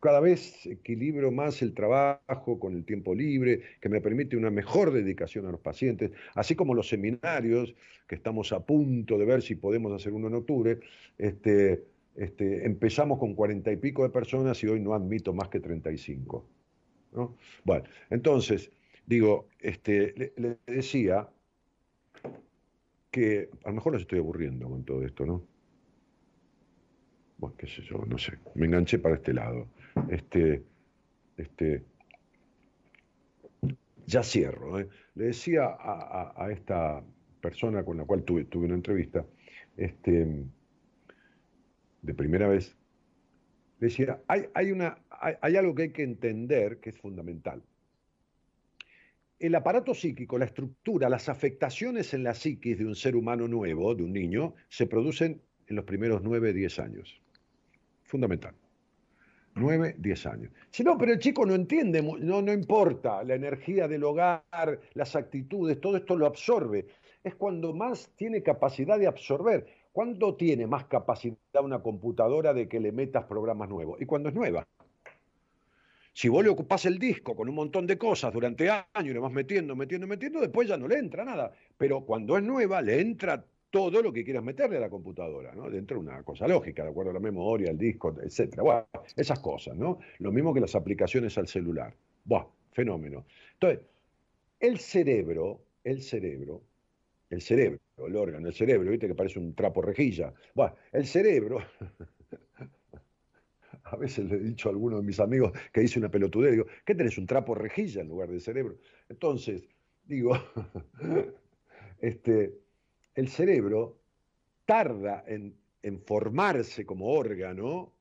cada 0.00 0.20
vez 0.20 0.66
equilibro 0.66 1.30
más 1.32 1.62
el 1.62 1.74
trabajo 1.74 2.58
con 2.58 2.74
el 2.74 2.84
tiempo 2.84 3.14
libre, 3.14 3.62
que 3.80 3.88
me 3.88 4.00
permite 4.00 4.36
una 4.36 4.50
mejor 4.50 4.92
dedicación 4.92 5.46
a 5.46 5.50
los 5.50 5.60
pacientes, 5.60 6.12
así 6.34 6.54
como 6.54 6.74
los 6.74 6.88
seminarios, 6.88 7.74
que 8.06 8.14
estamos 8.14 8.52
a 8.52 8.64
punto 8.64 9.18
de 9.18 9.24
ver 9.24 9.42
si 9.42 9.54
podemos 9.56 9.92
hacer 9.92 10.12
uno 10.12 10.28
en 10.28 10.34
octubre. 10.34 10.78
Este, 11.18 11.82
este, 12.16 12.66
empezamos 12.66 13.18
con 13.18 13.34
cuarenta 13.34 13.70
y 13.72 13.76
pico 13.76 14.02
de 14.02 14.10
personas 14.10 14.62
y 14.62 14.66
hoy 14.66 14.80
no 14.80 14.94
admito 14.94 15.32
más 15.32 15.48
que 15.48 15.60
35. 15.60 16.46
¿no? 17.12 17.36
Bueno, 17.64 17.84
entonces, 18.10 18.70
digo, 19.06 19.48
este, 19.60 20.32
le, 20.36 20.58
decía 20.66 21.28
que 23.10 23.50
a 23.64 23.68
lo 23.68 23.74
mejor 23.74 23.94
los 23.94 24.02
estoy 24.02 24.18
aburriendo 24.18 24.68
con 24.68 24.84
todo 24.84 25.02
esto, 25.02 25.26
¿no? 25.26 25.42
Bueno, 27.38 27.56
qué 27.58 27.66
sé 27.66 27.82
yo, 27.82 28.04
no 28.06 28.16
sé, 28.18 28.38
me 28.54 28.66
enganché 28.66 28.98
para 28.98 29.16
este 29.16 29.34
lado. 29.34 29.66
Este, 30.08 30.62
este, 31.36 31.84
ya 34.06 34.22
cierro. 34.22 34.78
¿eh? 34.78 34.88
Le 35.14 35.26
decía 35.26 35.64
a, 35.66 36.48
esta 36.50 37.02
persona 37.40 37.84
con 37.84 37.96
la 37.96 38.04
cual 38.04 38.22
tuve, 38.22 38.44
tuve 38.44 38.66
una 38.66 38.74
entrevista 38.74 39.24
este, 39.76 40.44
de 42.02 42.14
primera 42.14 42.48
vez, 42.48 42.76
decía, 43.78 44.20
hay, 44.28 44.46
hay, 44.54 44.72
una, 44.72 44.98
hay 45.10 45.56
algo 45.56 45.74
que 45.74 45.82
hay 45.82 45.92
que 45.92 46.02
entender 46.02 46.78
que 46.78 46.90
es 46.90 46.98
fundamental. 46.98 47.62
El 49.38 49.54
aparato 49.54 49.92
psíquico, 49.92 50.38
la 50.38 50.46
estructura, 50.46 51.10
las 51.10 51.28
afectaciones 51.28 52.14
en 52.14 52.22
la 52.22 52.32
psiquis 52.32 52.78
de 52.78 52.86
un 52.86 52.94
ser 52.94 53.16
humano 53.16 53.46
nuevo, 53.48 53.94
de 53.94 54.02
un 54.02 54.12
niño, 54.12 54.54
se 54.68 54.86
producen 54.86 55.42
en 55.66 55.76
los 55.76 55.84
primeros 55.84 56.22
9, 56.22 56.54
10 56.54 56.78
años. 56.78 57.20
Fundamental. 58.04 58.54
9, 59.56 59.96
10 59.98 60.26
años. 60.26 60.52
Si 60.70 60.84
no, 60.84 60.98
pero 60.98 61.12
el 61.12 61.18
chico 61.18 61.46
no 61.46 61.54
entiende, 61.54 62.02
no, 62.02 62.42
no 62.42 62.52
importa, 62.52 63.24
la 63.24 63.34
energía 63.34 63.88
del 63.88 64.04
hogar, 64.04 64.44
las 64.92 65.16
actitudes, 65.16 65.80
todo 65.80 65.96
esto 65.96 66.14
lo 66.14 66.26
absorbe. 66.26 66.86
Es 67.24 67.34
cuando 67.34 67.72
más 67.72 68.12
tiene 68.16 68.42
capacidad 68.42 68.98
de 68.98 69.06
absorber. 69.06 69.66
¿Cuándo 69.92 70.36
tiene 70.36 70.66
más 70.66 70.84
capacidad 70.84 71.64
una 71.64 71.82
computadora 71.82 72.52
de 72.52 72.68
que 72.68 72.78
le 72.78 72.92
metas 72.92 73.24
programas 73.24 73.70
nuevos? 73.70 74.00
Y 74.00 74.04
cuando 74.04 74.28
es 74.28 74.34
nueva. 74.34 74.66
Si 76.12 76.28
vos 76.28 76.44
le 76.44 76.50
ocupás 76.50 76.84
el 76.84 76.98
disco 76.98 77.34
con 77.34 77.48
un 77.48 77.54
montón 77.54 77.86
de 77.86 77.96
cosas 77.96 78.32
durante 78.32 78.68
años 78.68 78.86
y 78.94 79.12
le 79.14 79.18
vas 79.18 79.32
metiendo, 79.32 79.74
metiendo, 79.74 80.06
metiendo, 80.06 80.40
después 80.40 80.68
ya 80.68 80.76
no 80.76 80.86
le 80.86 80.98
entra 80.98 81.24
nada. 81.24 81.50
Pero 81.78 82.02
cuando 82.04 82.36
es 82.36 82.44
nueva, 82.44 82.82
le 82.82 83.00
entra 83.00 83.42
todo 83.76 84.00
lo 84.00 84.10
que 84.10 84.24
quieras 84.24 84.42
meterle 84.42 84.78
a 84.78 84.80
la 84.80 84.88
computadora, 84.88 85.54
¿no? 85.54 85.68
Dentro 85.68 85.98
de 85.98 86.06
una 86.06 86.22
cosa 86.22 86.48
lógica, 86.48 86.82
de 86.82 86.88
acuerdo 86.88 87.10
a 87.10 87.14
la 87.14 87.20
memoria, 87.20 87.70
el 87.70 87.76
disco, 87.76 88.16
etcétera. 88.22 88.62
Bueno, 88.62 88.86
esas 89.14 89.38
cosas, 89.40 89.76
¿no? 89.76 89.98
Lo 90.20 90.32
mismo 90.32 90.54
que 90.54 90.60
las 90.60 90.74
aplicaciones 90.74 91.36
al 91.36 91.46
celular. 91.46 91.94
Buah, 92.24 92.46
fenómeno. 92.72 93.26
Entonces, 93.52 93.80
el 94.60 94.78
cerebro, 94.78 95.60
el 95.84 96.00
cerebro, 96.00 96.62
el 97.28 97.42
cerebro, 97.42 97.78
el 97.98 98.16
órgano, 98.16 98.48
el 98.48 98.54
cerebro, 98.54 98.90
viste 98.90 99.08
que 99.08 99.14
parece 99.14 99.38
un 99.38 99.54
trapo 99.54 99.82
rejilla. 99.82 100.32
Buah, 100.54 100.72
el 100.92 101.04
cerebro, 101.04 101.58
a 103.84 103.96
veces 103.96 104.24
le 104.24 104.36
he 104.36 104.40
dicho 104.40 104.70
a 104.70 104.72
alguno 104.72 104.96
de 104.96 105.02
mis 105.02 105.20
amigos 105.20 105.52
que 105.70 105.82
dice 105.82 105.98
una 105.98 106.10
pelotudez, 106.10 106.52
digo, 106.52 106.66
¿qué 106.86 106.94
tenés 106.94 107.18
un 107.18 107.26
trapo 107.26 107.54
rejilla 107.54 108.00
en 108.00 108.08
lugar 108.08 108.30
de 108.30 108.40
cerebro? 108.40 108.78
Entonces, 109.10 109.68
digo, 110.06 110.32
este, 112.00 112.64
el 113.16 113.28
cerebro 113.28 113.98
tarda 114.66 115.24
en, 115.26 115.56
formarse 116.04 116.84
como 116.84 117.06
órgano 117.06 117.92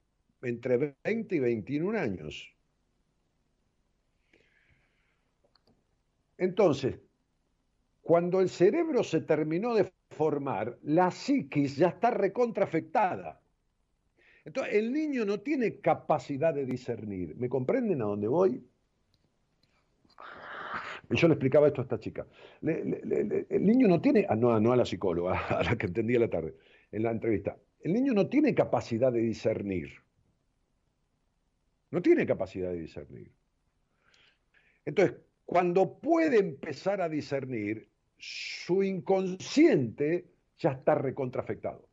entre 0.42 0.96
20 1.04 1.36
y 1.36 1.40
21 1.40 1.98
años. 1.98 2.52
Entonces, 6.38 7.00
cuando 8.02 8.42
el 8.42 8.50
cerebro 8.50 9.04
se 9.04 9.22
terminó 9.22 9.74
de 9.74 9.92
formar, 10.10 10.78
la 10.84 11.12
psiquis 11.12 11.78
ya 11.78 11.90
está 11.90 12.12
recontrafectada. 12.12 13.40
Entonces, 14.44 14.74
el 14.74 14.92
niño 14.92 15.26
no 15.26 15.40
tiene 15.40 15.80
capacidad 15.80 16.54
de 16.54 16.66
discernir. 16.66 17.36
¿Me 17.38 17.50
comprenden 17.50 18.02
a 18.02 18.06
dónde 18.06 18.28
voy? 18.28 18.64
Yo 21.10 21.28
le 21.28 21.34
explicaba 21.34 21.68
esto 21.68 21.82
a 21.82 21.84
esta 21.84 22.00
chica. 22.00 22.26
el 22.62 23.66
niño 23.66 23.88
no 23.88 24.02
tiene, 24.02 24.26
ah, 24.28 24.36
no, 24.36 24.72
a 24.72 24.76
la 24.76 24.86
psicóloga, 24.86 25.38
a 25.48 25.64
la 25.64 25.78
que 25.78 25.88
entendía 25.88 26.20
la 26.20 26.30
tarde, 26.30 26.56
en 26.92 27.04
la 27.04 27.12
entrevista. 27.12 27.58
El 27.82 27.94
niño 27.94 28.14
no 28.14 28.28
tiene 28.28 28.56
capacidad 28.56 29.12
de 29.12 29.20
discernir. 29.20 29.92
No 31.92 32.02
tiene 32.02 32.26
capacidad 32.26 32.72
de 32.72 32.80
discernir. 32.80 33.32
Entonces, 34.86 35.18
cuando 35.46 36.00
puede 36.00 36.40
empezar 36.40 37.02
a 37.02 37.10
discernir, 37.10 37.88
su 38.18 38.84
inconsciente 38.84 40.26
ya 40.58 40.72
está 40.72 40.96
recontrafectado. 40.96 41.88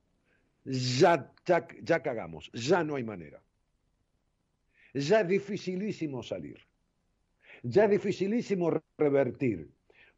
Ya, 0.64 1.32
ya, 1.44 1.66
ya 1.82 2.02
cagamos, 2.02 2.50
ya 2.52 2.84
no 2.84 2.96
hay 2.96 3.04
manera. 3.04 3.42
Ya 4.94 5.20
es 5.20 5.28
dificilísimo 5.28 6.22
salir 6.22 6.58
ya 7.62 7.84
es 7.84 7.90
dificilísimo 7.90 8.70
revertir, 8.98 9.70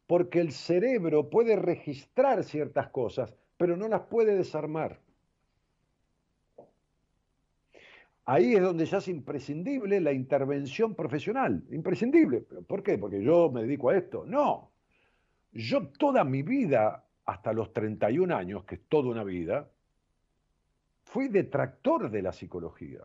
porque 0.07 0.39
el 0.39 0.51
cerebro 0.51 1.29
puede 1.29 1.55
registrar 1.55 2.43
ciertas 2.43 2.89
cosas, 2.89 3.35
pero 3.57 3.77
no 3.77 3.87
las 3.87 4.01
puede 4.01 4.35
desarmar. 4.35 4.99
Ahí 8.27 8.55
es 8.55 8.61
donde 8.61 8.85
ya 8.85 8.97
es 8.97 9.07
imprescindible 9.07 10.01
la 10.01 10.11
intervención 10.11 10.95
profesional. 10.95 11.63
Imprescindible. 11.69 12.41
¿Por 12.41 12.81
qué? 12.81 12.97
Porque 12.97 13.21
yo 13.21 13.51
me 13.51 13.61
dedico 13.61 13.89
a 13.89 13.97
esto. 13.97 14.25
No. 14.25 14.71
Yo 15.51 15.89
toda 15.89 16.23
mi 16.23 16.41
vida, 16.41 17.05
hasta 17.25 17.53
los 17.53 17.71
31 17.71 18.35
años, 18.35 18.65
que 18.65 18.75
es 18.75 18.81
toda 18.89 19.09
una 19.09 19.23
vida, 19.23 19.69
fui 21.03 21.27
detractor 21.27 22.09
de 22.09 22.23
la 22.23 22.33
psicología 22.33 23.03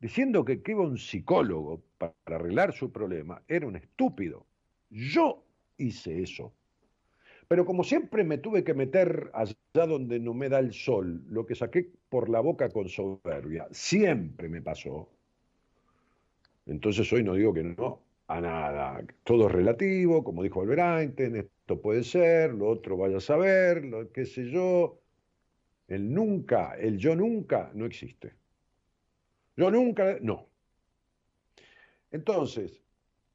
diciendo 0.00 0.44
que 0.44 0.62
que 0.62 0.72
iba 0.72 0.82
un 0.82 0.98
psicólogo 0.98 1.82
para 1.98 2.14
arreglar 2.26 2.72
su 2.72 2.90
problema 2.90 3.42
era 3.46 3.66
un 3.66 3.76
estúpido. 3.76 4.46
Yo 4.90 5.44
hice 5.76 6.22
eso. 6.22 6.52
Pero 7.48 7.64
como 7.66 7.82
siempre 7.82 8.22
me 8.24 8.38
tuve 8.38 8.62
que 8.62 8.74
meter 8.74 9.30
allá 9.34 9.54
donde 9.86 10.20
no 10.20 10.34
me 10.34 10.48
da 10.48 10.60
el 10.60 10.72
sol, 10.72 11.24
lo 11.28 11.46
que 11.46 11.54
saqué 11.54 11.90
por 12.08 12.28
la 12.28 12.40
boca 12.40 12.68
con 12.70 12.88
soberbia, 12.88 13.66
siempre 13.72 14.48
me 14.48 14.62
pasó. 14.62 15.08
Entonces 16.66 17.12
hoy 17.12 17.24
no 17.24 17.34
digo 17.34 17.52
que 17.52 17.64
no 17.64 18.00
a 18.28 18.40
nada. 18.40 19.04
Todo 19.24 19.48
es 19.48 19.52
relativo, 19.52 20.22
como 20.22 20.44
dijo 20.44 20.62
Albert 20.62 21.00
Einstein, 21.00 21.36
esto 21.36 21.80
puede 21.80 22.04
ser, 22.04 22.54
lo 22.54 22.68
otro 22.68 22.96
vaya 22.96 23.16
a 23.16 23.20
saber, 23.20 23.84
lo 23.84 24.12
qué 24.12 24.24
sé 24.24 24.48
yo. 24.48 25.00
El 25.88 26.14
nunca, 26.14 26.76
el 26.78 26.98
yo 26.98 27.16
nunca 27.16 27.72
no 27.74 27.84
existe. 27.86 28.39
Yo 29.60 29.70
nunca, 29.70 30.16
no. 30.22 30.46
Entonces, 32.10 32.80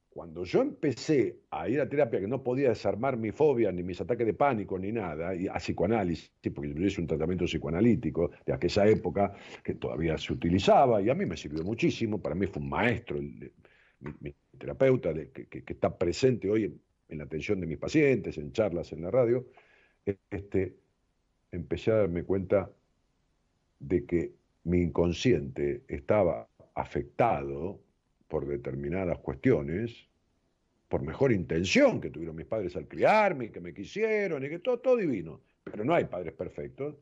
cuando 0.09 0.43
yo 0.43 0.63
empecé 0.63 1.41
a 1.51 1.69
ir 1.69 1.79
a 1.79 1.87
terapia 1.87 2.19
que 2.19 2.27
no 2.27 2.41
podía 2.41 2.69
desarmar 2.69 3.15
mi 3.15 3.29
fobia, 3.31 3.71
ni 3.71 3.83
mis 3.83 4.01
ataques 4.01 4.25
de 4.25 4.33
pánico, 4.33 4.79
ni 4.79 4.91
nada, 4.91 5.35
y 5.35 5.47
a 5.47 5.53
psicoanálisis, 5.59 6.31
porque 6.51 6.73
yo 6.73 6.83
hice 6.83 6.99
un 6.99 7.05
tratamiento 7.05 7.45
psicoanalítico 7.45 8.31
de 8.43 8.53
aquella 8.53 8.87
época 8.87 9.35
que 9.63 9.75
todavía 9.75 10.17
se 10.17 10.33
utilizaba 10.33 10.99
y 10.99 11.11
a 11.11 11.13
mí 11.13 11.27
me 11.27 11.37
sirvió 11.37 11.63
muchísimo, 11.63 12.19
para 12.19 12.33
mí 12.33 12.47
fue 12.47 12.63
un 12.63 12.69
maestro, 12.69 13.19
mi, 13.19 14.33
terapeuta 14.57 15.13
que, 15.13 15.63
está 15.67 15.95
presente 15.95 16.49
hoy 16.49 16.63
en, 16.63 16.81
en, 17.07 17.19
la 17.19 17.25
atención 17.25 17.59
de 17.59 17.67
mis 17.67 17.77
pacientes, 17.77 18.39
en 18.39 18.51
charlas 18.51 18.91
en 18.93 19.03
la 19.03 19.11
radio, 19.11 19.45
este, 20.31 20.75
empecé 21.51 21.91
a 21.91 21.97
darme 21.97 22.23
cuenta 22.23 22.71
de 23.79 24.05
que 24.05 24.44
mi 24.65 24.81
inconsciente 24.81 25.83
estaba 25.87 26.47
afectado 26.73 27.79
por 28.27 28.45
determinadas 28.45 29.19
cuestiones, 29.19 30.07
por 30.89 31.01
mejor 31.01 31.31
intención 31.31 32.01
que 32.01 32.09
tuvieron 32.09 32.35
mis 32.35 32.45
padres 32.45 32.75
al 32.75 32.87
criarme, 32.87 33.51
que 33.51 33.61
me 33.61 33.73
quisieron, 33.73 34.43
y 34.43 34.49
que 34.49 34.59
todo, 34.59 34.79
todo 34.79 34.97
divino, 34.97 35.41
pero 35.63 35.85
no 35.85 35.93
hay 35.93 36.05
padres 36.05 36.33
perfectos, 36.33 36.95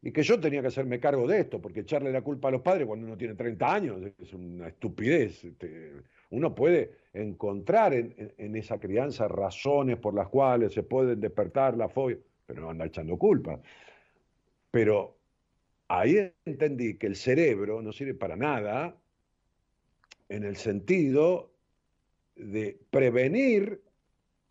y 0.00 0.12
que 0.12 0.22
yo 0.22 0.38
tenía 0.38 0.60
que 0.60 0.68
hacerme 0.68 1.00
cargo 1.00 1.26
de 1.26 1.40
esto, 1.40 1.60
porque 1.60 1.80
echarle 1.80 2.12
la 2.12 2.22
culpa 2.22 2.48
a 2.48 2.50
los 2.52 2.62
padres 2.62 2.86
cuando 2.86 3.06
uno 3.06 3.16
tiene 3.16 3.34
30 3.34 3.74
años 3.74 4.00
es 4.18 4.32
una 4.32 4.68
estupidez. 4.68 5.44
Este, 5.44 5.92
uno 6.30 6.54
puede 6.54 6.92
encontrar 7.12 7.94
en, 7.94 8.56
esa 8.56 8.78
crianza 8.78 9.26
razones 9.26 9.96
por 9.96 10.14
las 10.14 10.28
cuales 10.28 10.72
se 10.72 10.84
pueden 10.84 11.20
despertar 11.20 11.76
la 11.76 11.88
fobia, 11.88 12.18
pero 12.46 12.60
no 12.60 12.70
anda 12.70 12.86
echando 12.86 13.16
culpa. 13.16 13.60
Pero 14.70 15.17
ahí 15.88 16.32
entendí 16.44 16.98
que 16.98 17.06
el 17.06 17.16
cerebro 17.16 17.82
no 17.82 17.92
sirve 17.92 18.14
para 18.14 18.36
nada 18.36 18.96
en 20.28 20.44
el 20.44 20.56
sentido 20.56 21.50
de 22.36 22.78
prevenir 22.90 23.80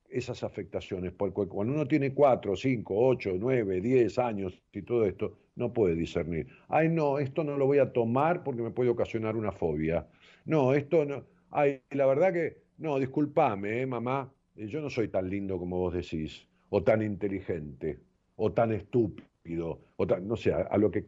esas 0.09 0.43
afectaciones, 0.43 1.11
porque 1.11 1.47
cuando 1.47 1.73
uno 1.73 1.87
tiene 1.87 2.13
4, 2.13 2.55
5, 2.55 2.93
8, 2.95 3.33
9, 3.37 3.81
10 3.81 4.17
años 4.19 4.61
y 4.71 4.81
todo 4.81 5.05
esto, 5.05 5.37
no 5.55 5.73
puede 5.73 5.95
discernir. 5.95 6.47
Ay, 6.69 6.89
no, 6.89 7.19
esto 7.19 7.43
no 7.43 7.57
lo 7.57 7.65
voy 7.65 7.79
a 7.79 7.91
tomar 7.91 8.43
porque 8.43 8.61
me 8.61 8.71
puede 8.71 8.89
ocasionar 8.89 9.35
una 9.35 9.51
fobia. 9.51 10.07
No, 10.45 10.73
esto 10.73 11.05
no. 11.05 11.23
Ay, 11.51 11.81
la 11.91 12.05
verdad 12.05 12.33
que, 12.33 12.57
no, 12.77 12.99
discúlpame, 12.99 13.81
¿eh, 13.81 13.85
mamá, 13.85 14.31
yo 14.55 14.81
no 14.81 14.89
soy 14.89 15.09
tan 15.09 15.29
lindo 15.29 15.57
como 15.57 15.77
vos 15.77 15.93
decís, 15.93 16.47
o 16.69 16.83
tan 16.83 17.01
inteligente, 17.01 17.99
o 18.35 18.51
tan 18.53 18.71
estúpido, 18.71 19.81
o 19.97 20.07
tan, 20.07 20.27
no 20.27 20.35
sé, 20.35 20.53
a 20.53 20.77
lo 20.77 20.89
que 20.89 21.05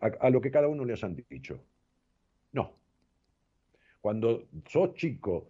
a, 0.00 0.30
lo 0.30 0.40
que 0.40 0.50
cada 0.50 0.68
uno 0.68 0.84
le 0.84 0.92
hayan 0.92 1.16
dicho. 1.28 1.60
No. 2.52 2.72
Cuando 4.00 4.48
sos 4.66 4.94
chico 4.94 5.48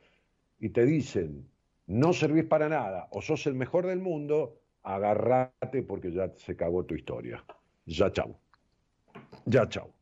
y 0.59 0.70
te 0.70 0.85
dicen 0.85 1.49
no 1.89 2.12
servís 2.12 2.45
para 2.45 2.69
nada 2.69 3.09
o 3.11 3.23
sos 3.23 3.47
el 3.47 3.55
mejor 3.55 3.86
del 3.86 4.01
mundo, 4.01 4.61
agarrate 4.82 5.82
porque 5.82 6.12
ya 6.12 6.32
se 6.36 6.53
acabó 6.53 6.85
tu 6.85 6.95
historia. 6.95 7.43
Ya 7.86 8.12
chau. 8.12 8.36
Ya 9.47 9.69
chau. 9.69 9.93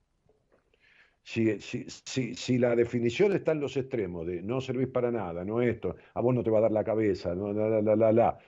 Si, 1.22 1.60
si, 1.60 1.86
si, 1.88 2.34
si, 2.34 2.58
la 2.58 2.76
definición 2.76 3.32
está 3.32 3.52
en 3.52 3.60
los 3.60 3.76
extremos 3.76 4.26
de 4.26 4.42
no 4.42 4.60
servís 4.60 4.88
para 4.88 5.10
nada, 5.10 5.44
no 5.44 5.60
esto, 5.60 5.96
a 6.14 6.20
vos 6.20 6.32
no 6.32 6.44
te 6.44 6.50
va 6.50 6.58
a 6.58 6.62
dar 6.62 6.72
la 6.72 6.84
cabeza, 6.84 7.34
no, 7.34 7.52
la, 7.52 7.82
la, 7.82 7.96
la, 7.96 8.12
la, 8.12 8.38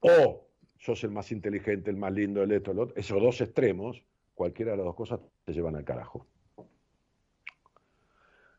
o 0.00 0.46
sos 0.78 1.04
el 1.04 1.10
más 1.10 1.30
inteligente, 1.30 1.90
el 1.90 1.96
más 1.96 2.12
lindo, 2.12 2.42
el 2.42 2.52
esto, 2.52 2.72
el 2.72 2.78
otro. 2.78 2.96
Esos 2.96 3.20
dos 3.20 3.40
extremos, 3.40 4.02
cualquiera 4.36 4.72
de 4.72 4.76
las 4.76 4.86
dos 4.86 4.94
cosas 4.94 5.18
te 5.44 5.52
llevan 5.52 5.74
al 5.74 5.84
carajo. 5.84 6.26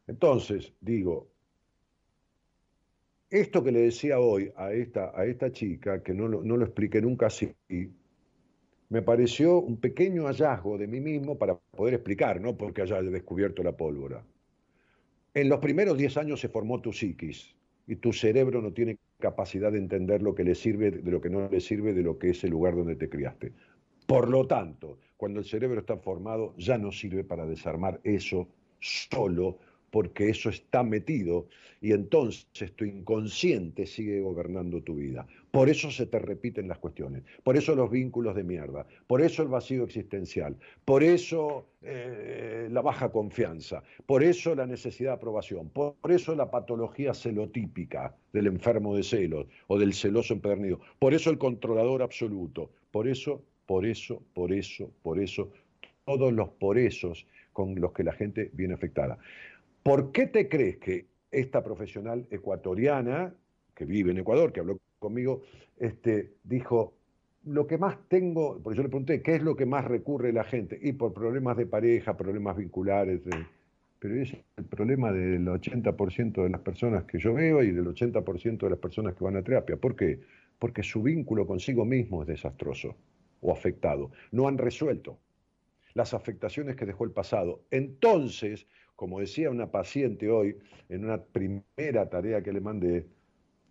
Entonces, 0.07 0.73
digo, 0.81 1.29
esto 3.29 3.63
que 3.63 3.71
le 3.71 3.81
decía 3.81 4.19
hoy 4.19 4.51
a 4.55 4.73
esta, 4.73 5.11
a 5.17 5.25
esta 5.25 5.51
chica, 5.51 6.01
que 6.01 6.13
no, 6.13 6.27
no 6.27 6.57
lo 6.57 6.65
expliqué 6.65 7.01
nunca 7.01 7.27
así, 7.27 7.53
me 8.89 9.01
pareció 9.01 9.59
un 9.59 9.77
pequeño 9.77 10.23
hallazgo 10.23 10.77
de 10.77 10.87
mí 10.87 10.99
mismo 10.99 11.37
para 11.37 11.57
poder 11.57 11.93
explicar, 11.93 12.41
no 12.41 12.57
porque 12.57 12.81
haya 12.81 13.01
descubierto 13.01 13.61
la 13.63 13.77
pólvora. 13.77 14.25
En 15.33 15.49
los 15.49 15.59
primeros 15.59 15.97
10 15.97 16.17
años 16.17 16.39
se 16.39 16.49
formó 16.49 16.81
tu 16.81 16.91
psiquis 16.91 17.53
y 17.85 17.97
tu 17.97 18.13
cerebro 18.13 18.61
no 18.61 18.73
tiene 18.73 18.97
capacidad 19.19 19.71
de 19.71 19.77
entender 19.77 20.21
lo 20.21 20.33
que 20.33 20.43
le 20.43 20.55
sirve, 20.55 20.89
de 20.89 21.11
lo 21.11 21.21
que 21.21 21.29
no 21.29 21.49
le 21.49 21.59
sirve, 21.59 21.93
de 21.93 22.01
lo 22.01 22.17
que 22.17 22.29
es 22.29 22.43
el 22.43 22.51
lugar 22.51 22.75
donde 22.75 22.95
te 22.95 23.09
criaste. 23.09 23.53
Por 24.07 24.29
lo 24.29 24.47
tanto, 24.47 24.99
cuando 25.18 25.39
el 25.39 25.45
cerebro 25.45 25.80
está 25.80 25.98
formado, 25.98 26.53
ya 26.57 26.77
no 26.77 26.91
sirve 26.91 27.23
para 27.23 27.45
desarmar 27.45 27.99
eso 28.03 28.48
solo 28.80 29.57
porque 29.89 30.30
eso 30.30 30.49
está 30.49 30.84
metido 30.84 31.48
y 31.81 31.91
entonces 31.91 32.73
tu 32.76 32.85
inconsciente 32.85 33.85
sigue 33.85 34.19
gobernando 34.22 34.81
tu 34.81 34.95
vida. 34.95 35.27
Por 35.52 35.69
eso 35.69 35.89
se 35.91 36.06
te 36.06 36.19
repiten 36.19 36.68
las 36.68 36.77
cuestiones, 36.77 37.23
por 37.44 37.57
eso 37.57 37.76
los 37.76 37.89
vínculos 37.89 38.35
de 38.35 38.44
mierda, 38.44 38.85
por 39.07 39.22
eso 39.22 39.44
el 39.44 39.48
vacío 39.48 39.84
existencial, 39.84 40.57
por 40.85 41.03
eso 41.03 41.68
eh, 41.81 42.68
la 42.69 42.81
baja 42.81 43.11
confianza, 43.11 43.84
por 44.06 44.23
eso 44.23 44.56
la 44.56 44.68
necesidad 44.68 45.11
de 45.11 45.15
aprobación, 45.15 45.69
por, 45.69 45.95
eso 46.10 46.35
la 46.35 46.52
patología 46.52 47.14
celotípica 47.14 48.15
del 48.34 48.48
enfermo 48.48 48.95
de 48.95 49.03
celos 49.03 49.48
o 49.68 49.80
del 49.80 49.94
celoso 49.94 50.34
empedernido, 50.34 50.80
por 50.99 51.14
eso 51.14 51.30
el 51.30 51.38
controlador 51.38 52.02
absoluto, 52.02 52.72
por 52.91 53.07
eso, 53.07 53.41
por 53.68 53.85
eso, 53.85 54.23
por 54.34 54.52
eso, 54.52 54.91
por 55.03 55.19
eso, 55.19 55.52
todos 56.06 56.34
los 56.34 56.49
por 56.49 56.80
esos 56.80 57.27
con 57.52 57.76
los 57.80 57.91
que 57.91 58.03
la 58.03 58.14
gente 58.14 58.49
viene 58.53 58.73
afectada. 58.73 59.19
¿Por 59.84 60.11
qué 60.11 60.26
te 60.26 60.48
crees 60.48 60.77
que 60.77 61.06
esta 61.30 61.64
profesional 61.64 62.26
ecuatoriana, 62.31 63.35
que 63.76 63.85
vive 63.85 64.11
en 64.11 64.19
Ecuador, 64.19 64.53
que 64.53 64.61
habló 64.61 64.80
conmigo, 64.99 65.41
este, 65.77 66.34
dijo, 66.44 66.94
lo 67.44 67.68
que 67.68 67.77
más 67.77 67.98
tengo, 68.07 68.60
porque 68.64 68.77
yo 68.77 68.84
le 68.84 68.89
pregunté, 68.89 69.22
¿qué 69.22 69.35
es 69.35 69.44
lo 69.44 69.56
que 69.56 69.65
más 69.65 69.85
recurre 69.85 70.31
la 70.31 70.44
gente? 70.44 70.80
Y 70.81 70.94
por 70.94 71.14
problemas 71.14 71.57
de 71.57 71.65
pareja, 71.65 72.15
problemas 72.15 72.57
vinculares, 72.57 73.22
pero 73.99 74.15
es 74.15 74.34
el 74.56 74.65
problema 74.65 75.11
del 75.11 75.45
80% 75.45 76.44
de 76.44 76.49
las 76.49 76.61
personas 76.61 77.03
que 77.03 77.19
yo 77.19 77.34
veo 77.34 77.64
y 77.64 77.72
del 77.72 77.88
80% 77.88 78.60
de 78.60 78.69
las 78.69 78.80
personas 78.80 79.14
que 79.14 79.23
van 79.23 79.35
a 79.35 79.44
terapia. 79.44 79.76
¿Por 79.76 79.95
qué? 79.95 80.19
Porque 80.57 80.84
su 80.84 81.03
vínculo 81.03 81.45
consigo 81.45 81.85
mismo 81.85 82.22
es 82.22 82.27
desastroso 82.27 82.95
o 83.41 83.51
afectado. 83.51 84.11
No 84.31 84.47
han 84.47 84.57
resuelto 84.57 85.19
las 85.93 86.14
afectaciones 86.14 86.76
que 86.76 86.85
dejó 86.85 87.05
el 87.05 87.11
pasado. 87.11 87.64
Entonces, 87.72 88.68
como 88.95 89.19
decía 89.19 89.49
una 89.49 89.72
paciente 89.72 90.30
hoy 90.30 90.57
en 90.89 91.05
una 91.05 91.23
primera 91.23 92.09
tarea 92.09 92.41
que 92.41 92.53
le 92.53 92.61
mandé, 92.61 93.07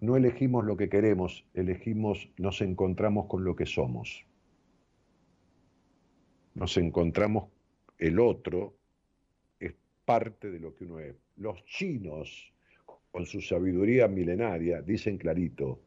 no 0.00 0.16
elegimos 0.16 0.64
lo 0.64 0.76
que 0.76 0.88
queremos, 0.88 1.44
elegimos, 1.54 2.28
nos 2.36 2.60
encontramos 2.60 3.26
con 3.26 3.44
lo 3.44 3.56
que 3.56 3.66
somos. 3.66 4.24
Nos 6.54 6.76
encontramos, 6.76 7.48
el 7.98 8.18
otro 8.18 8.74
es 9.58 9.74
parte 10.04 10.50
de 10.50 10.60
lo 10.60 10.74
que 10.74 10.84
uno 10.84 11.00
es. 11.00 11.14
Los 11.36 11.64
chinos, 11.64 12.52
con 13.10 13.24
su 13.24 13.40
sabiduría 13.40 14.08
milenaria, 14.08 14.82
dicen 14.82 15.16
clarito, 15.16 15.80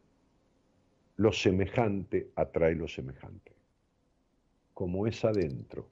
lo 1.18 1.32
semejante 1.34 2.32
atrae 2.36 2.76
lo 2.76 2.88
semejante. 2.88 3.59
Como 4.80 5.06
es 5.08 5.26
adentro, 5.26 5.90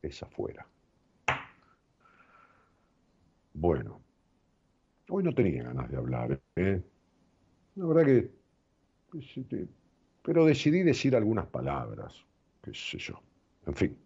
es 0.00 0.22
afuera. 0.22 0.66
Bueno, 3.52 4.00
hoy 5.10 5.22
no 5.22 5.34
tenía 5.34 5.64
ganas 5.64 5.90
de 5.90 5.98
hablar, 5.98 6.40
¿eh? 6.56 6.82
La 7.74 7.84
verdad 7.84 8.06
que... 8.06 8.30
Este, 9.18 9.68
pero 10.22 10.46
decidí 10.46 10.82
decir 10.82 11.14
algunas 11.14 11.44
palabras, 11.44 12.24
qué 12.62 12.72
sé 12.72 12.96
yo. 12.96 13.20
En 13.66 13.74
fin. 13.74 13.98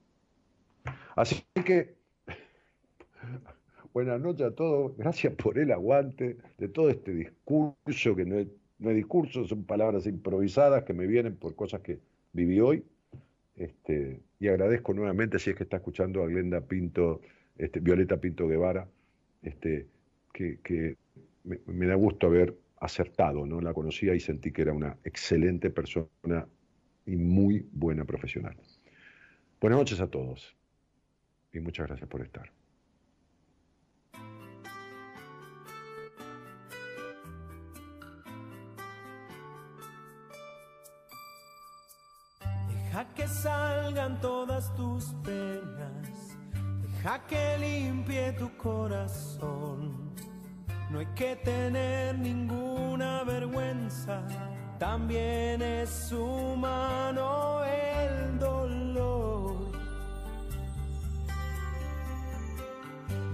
Así 1.15 1.45
que, 1.65 1.95
buenas 3.95 4.21
noches 4.21 4.49
a 4.49 4.55
todos. 4.57 4.97
Gracias 4.97 5.35
por 5.35 5.57
el 5.57 5.71
aguante 5.71 6.37
de 6.59 6.67
todo 6.67 6.91
este 6.91 7.15
discurso, 7.15 8.17
que 8.17 8.25
no 8.25 8.41
es, 8.41 8.49
no 8.81 8.91
discurso, 8.91 9.45
son 9.45 9.63
palabras 9.63 10.05
improvisadas 10.05 10.83
que 10.83 10.95
me 10.95 11.07
vienen 11.07 11.37
por 11.37 11.55
cosas 11.55 11.81
que 11.83 12.01
viví 12.33 12.59
hoy. 12.59 12.85
Este, 13.57 14.21
y 14.39 14.49
agradezco 14.49 14.93
nuevamente, 14.93 15.39
si 15.39 15.51
es 15.51 15.57
que 15.57 15.65
está 15.65 15.79
escuchando 15.79 16.23
a 16.23 16.27
Glenda 16.27 16.61
Pinto, 16.61 17.23
este, 17.57 17.81
Violeta 17.81 18.19
Pinto 18.19 18.47
Guevara, 18.47 18.87
este, 19.43 19.87
que, 20.33 20.97
me, 21.45 21.87
da 21.87 21.95
gusto 21.95 22.27
haber 22.27 22.55
acertado, 22.79 23.47
¿no? 23.47 23.61
La 23.61 23.73
conocía 23.73 24.15
y 24.15 24.21
sentí 24.21 24.53
que 24.53 24.63
era 24.63 24.73
una 24.73 24.99
excelente 25.05 25.71
persona 25.71 26.47
y 27.07 27.17
muy 27.17 27.67
buena 27.73 28.05
profesional. 28.05 28.57
Buenas 29.61 29.79
noches 29.79 30.01
a 30.01 30.09
todos 30.09 30.55
y 31.53 31.61
muchas 31.61 31.87
gracias 31.87 32.09
por 32.11 32.21
estar. 32.21 32.53
Deja 42.97 43.13
que 43.15 43.29
salgan 43.29 44.19
todas 44.23 44.75
tus 44.75 45.05
penas 45.23 46.39
Deja 46.81 47.19
que 47.27 47.59
limpie 47.59 48.33
tu 48.33 48.49
corazón. 48.57 50.15
No 50.89 51.01
hay 51.01 51.07
que 51.15 51.37
tener 51.37 52.19
ninguna 52.19 53.23
vergüenza. 53.25 54.23
También 54.79 55.61
es 55.61 56.11
humano 56.11 57.63
el 57.65 58.39
dolor. 58.39 59.57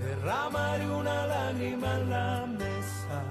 Derramaré 0.01 0.91
una 0.91 1.27
lágrima 1.27 1.95
en 2.01 2.11
la 2.11 2.47
mesa. 2.47 3.23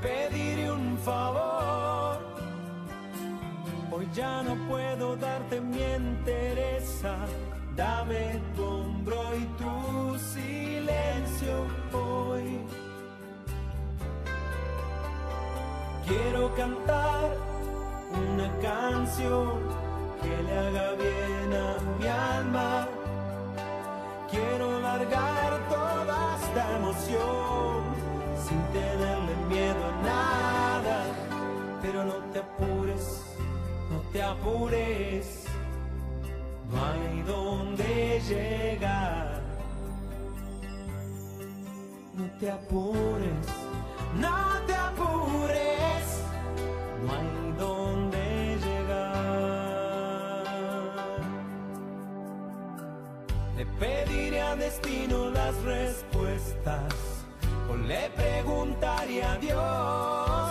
Te 0.00 0.08
pediré 0.08 0.70
un 0.70 0.96
favor. 0.98 2.15
Hoy 3.96 4.06
ya 4.12 4.42
no 4.42 4.54
puedo 4.68 5.16
darte 5.16 5.58
mi 5.58 5.82
entereza 5.82 7.16
Dame 7.76 8.40
tu 8.54 8.64
hombro 8.64 9.22
y 9.36 9.44
tu 9.60 10.18
silencio 10.18 11.66
hoy. 11.92 12.58
Quiero 16.06 16.54
cantar 16.54 17.36
una 18.12 18.48
canción 18.62 19.60
que 20.22 20.42
le 20.42 20.58
haga 20.58 20.92
bien 20.92 21.52
a 21.52 21.98
mi 21.98 22.06
alma. 22.06 22.88
Quiero 24.30 24.80
largar 24.80 25.68
toda 25.68 26.38
esta 26.40 26.76
emoción 26.76 27.82
sin 28.46 28.62
tenerle 28.72 29.36
miedo 29.48 29.84
a 29.84 30.02
nada. 30.02 31.04
Pero 31.82 32.04
no 32.04 32.14
te 32.32 32.38
apures, 32.38 32.75
te 34.16 34.22
apures 34.22 35.44
no 36.70 36.84
hay 36.84 37.22
donde 37.22 38.20
llegar. 38.26 39.42
No 42.14 42.24
te 42.40 42.50
apures, 42.50 43.46
no 44.14 44.36
te 44.66 44.74
apures, 44.74 46.06
no 47.02 47.12
hay 47.12 47.52
donde 47.58 48.58
llegar. 48.66 50.44
Le 53.58 53.66
pediré 53.66 54.40
a 54.40 54.56
destino 54.56 55.28
las 55.30 55.54
respuestas 55.62 56.94
o 57.70 57.76
le 57.76 58.08
preguntaré 58.16 59.22
a 59.22 59.36
Dios 59.36 60.45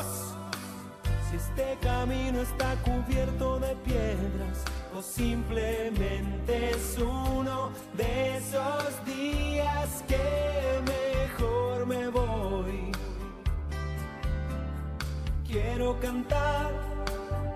este 1.35 1.77
camino 1.81 2.41
está 2.41 2.75
cubierto 2.83 3.59
de 3.59 3.75
piedras 3.77 4.65
simplemente 5.01 6.71
es 6.71 6.97
uno 6.97 7.71
de 7.97 8.37
esos 8.37 9.05
días 9.05 10.03
que 10.07 10.81
mejor 10.85 11.85
me 11.85 12.07
voy. 12.09 12.91
Quiero 15.47 15.99
cantar 15.99 16.71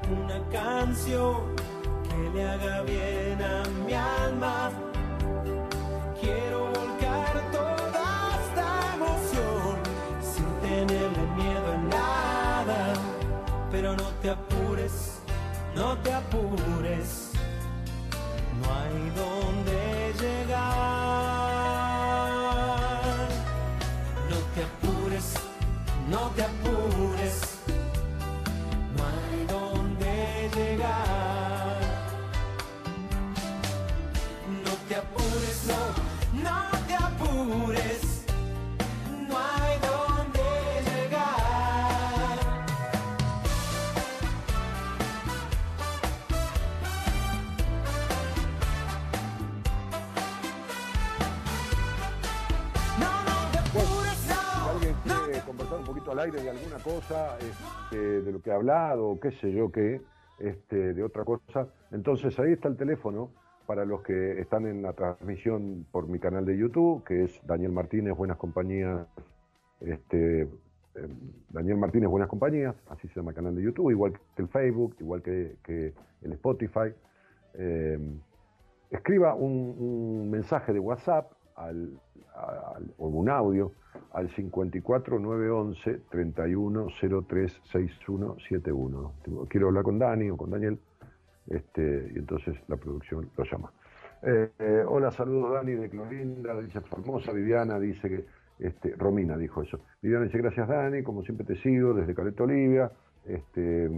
una 0.09 0.39
canción 0.49 1.55
que 2.03 2.29
le 2.37 2.49
haga 2.49 2.81
bien 2.81 3.41
a 3.41 3.63
mi 3.85 3.93
alma. 3.93 4.88
Te 14.21 14.29
apures, 14.29 15.19
no 15.75 15.95
no 15.95 15.97
te 15.99 16.13
apures, 16.13 17.31
no 18.59 18.73
hay 18.73 19.11
donde 19.15 20.13
llegar. 20.19 20.59
No 24.29 24.37
te 24.53 24.63
apures, 24.63 25.33
no 26.09 26.31
te 26.35 26.43
apures, 26.43 26.58
al 56.11 56.19
aire 56.19 56.41
de 56.41 56.49
alguna 56.49 56.77
cosa, 56.77 57.37
este, 57.37 58.21
de 58.21 58.31
lo 58.31 58.41
que 58.41 58.49
he 58.49 58.53
hablado, 58.53 59.19
qué 59.19 59.31
sé 59.31 59.51
yo 59.51 59.71
qué, 59.71 60.01
este, 60.39 60.93
de 60.93 61.03
otra 61.03 61.23
cosa, 61.23 61.67
entonces 61.91 62.37
ahí 62.39 62.53
está 62.53 62.67
el 62.67 62.77
teléfono 62.77 63.31
para 63.67 63.85
los 63.85 64.01
que 64.01 64.39
están 64.39 64.65
en 64.65 64.81
la 64.81 64.93
transmisión 64.93 65.85
por 65.91 66.07
mi 66.07 66.17
canal 66.19 66.45
de 66.45 66.57
YouTube, 66.57 67.03
que 67.03 67.25
es 67.25 67.39
Daniel 67.45 67.71
Martínez 67.71 68.15
Buenas 68.15 68.37
Compañías, 68.37 69.05
este, 69.81 70.41
eh, 70.41 70.47
Daniel 71.49 71.77
Martínez 71.77 72.09
Buenas 72.09 72.29
Compañías, 72.29 72.75
así 72.89 73.07
se 73.09 73.15
llama 73.15 73.31
el 73.31 73.35
canal 73.35 73.55
de 73.55 73.61
YouTube, 73.61 73.91
igual 73.91 74.13
que 74.35 74.41
el 74.41 74.47
Facebook, 74.47 74.95
igual 74.99 75.21
que, 75.21 75.93
el 76.21 76.33
Spotify. 76.33 76.93
Eh, 77.53 77.99
escriba 78.89 79.35
un, 79.35 80.29
mensaje 80.31 80.73
de 80.73 80.79
WhatsApp 80.79 81.31
al- 81.55 81.99
o 82.97 83.07
un 83.07 83.29
audio 83.29 83.71
al 84.13 84.29
54 84.29 85.19
911 85.19 86.01
31 86.09 86.87
03 87.27 87.61
61 87.71 88.37
71. 88.47 89.13
Digo, 89.25 89.47
Quiero 89.47 89.67
hablar 89.67 89.83
con 89.83 89.99
Dani 89.99 90.29
o 90.29 90.37
con 90.37 90.49
Daniel, 90.49 90.79
este, 91.47 92.11
y 92.13 92.17
entonces 92.17 92.55
la 92.67 92.77
producción 92.77 93.29
lo 93.35 93.43
llama. 93.43 93.71
Eh, 94.21 94.51
eh, 94.59 94.83
hola, 94.85 95.11
saludos 95.11 95.53
Dani 95.53 95.73
de 95.73 95.89
Clorinda, 95.89 96.59
dice 96.61 96.81
Formosa, 96.81 97.31
Viviana 97.31 97.79
dice 97.79 98.09
que, 98.09 98.25
este, 98.59 98.95
Romina 98.97 99.37
dijo 99.37 99.61
eso. 99.61 99.79
Viviana 100.01 100.25
dice, 100.25 100.37
gracias 100.37 100.67
Dani, 100.67 101.03
como 101.03 101.23
siempre 101.23 101.45
te 101.45 101.55
sigo 101.61 101.93
desde 101.93 102.13
Caleta 102.13 102.43
Olivia. 102.43 102.91
Este, 103.25 103.89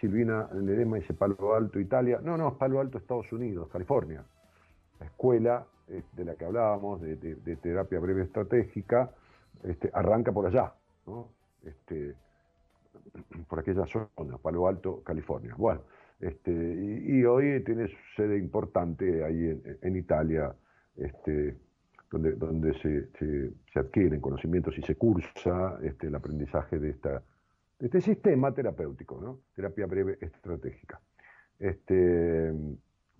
Silvina 0.00 0.48
Ledema 0.52 0.96
dice 0.96 1.14
Palo 1.14 1.54
Alto, 1.54 1.78
Italia. 1.78 2.20
No, 2.22 2.36
no, 2.36 2.48
es 2.48 2.54
Palo 2.54 2.80
Alto, 2.80 2.98
Estados 2.98 3.30
Unidos, 3.32 3.68
California. 3.70 4.24
La 4.98 5.06
escuela 5.06 5.66
eh, 5.88 6.02
de 6.12 6.24
la 6.24 6.34
que 6.34 6.44
hablábamos, 6.44 7.00
de, 7.00 7.56
terapia 7.62 7.98
breve 7.98 8.22
estratégica, 8.22 9.10
este, 9.64 9.90
arranca 9.92 10.32
por 10.32 10.46
allá. 10.46 10.72
Este, 11.64 12.14
por 13.48 13.60
aquella 13.60 13.86
zona, 13.86 14.38
Palo 14.40 14.66
Alto, 14.66 15.02
California. 15.02 15.56
Este, 16.20 16.52
y, 16.52 17.24
hoy 17.24 17.62
tiene 17.64 17.88
su 17.88 17.96
sede 18.16 18.38
importante 18.38 19.24
ahí 19.24 19.60
en, 19.82 19.96
Italia, 19.96 20.54
donde, 22.10 22.74
se, 22.74 23.50
adquieren 23.74 24.20
conocimientos 24.20 24.78
y 24.78 24.82
se 24.82 24.94
cursa 24.94 25.78
el 25.80 26.14
aprendizaje 26.14 26.78
de, 26.78 26.90
esta, 26.90 27.22
de 27.78 27.86
este 27.86 28.00
sistema 28.00 28.54
terapéutico, 28.54 29.20
¿no? 29.20 29.40
Terapia 29.54 29.86
breve 29.86 30.18
estratégica. 30.20 31.00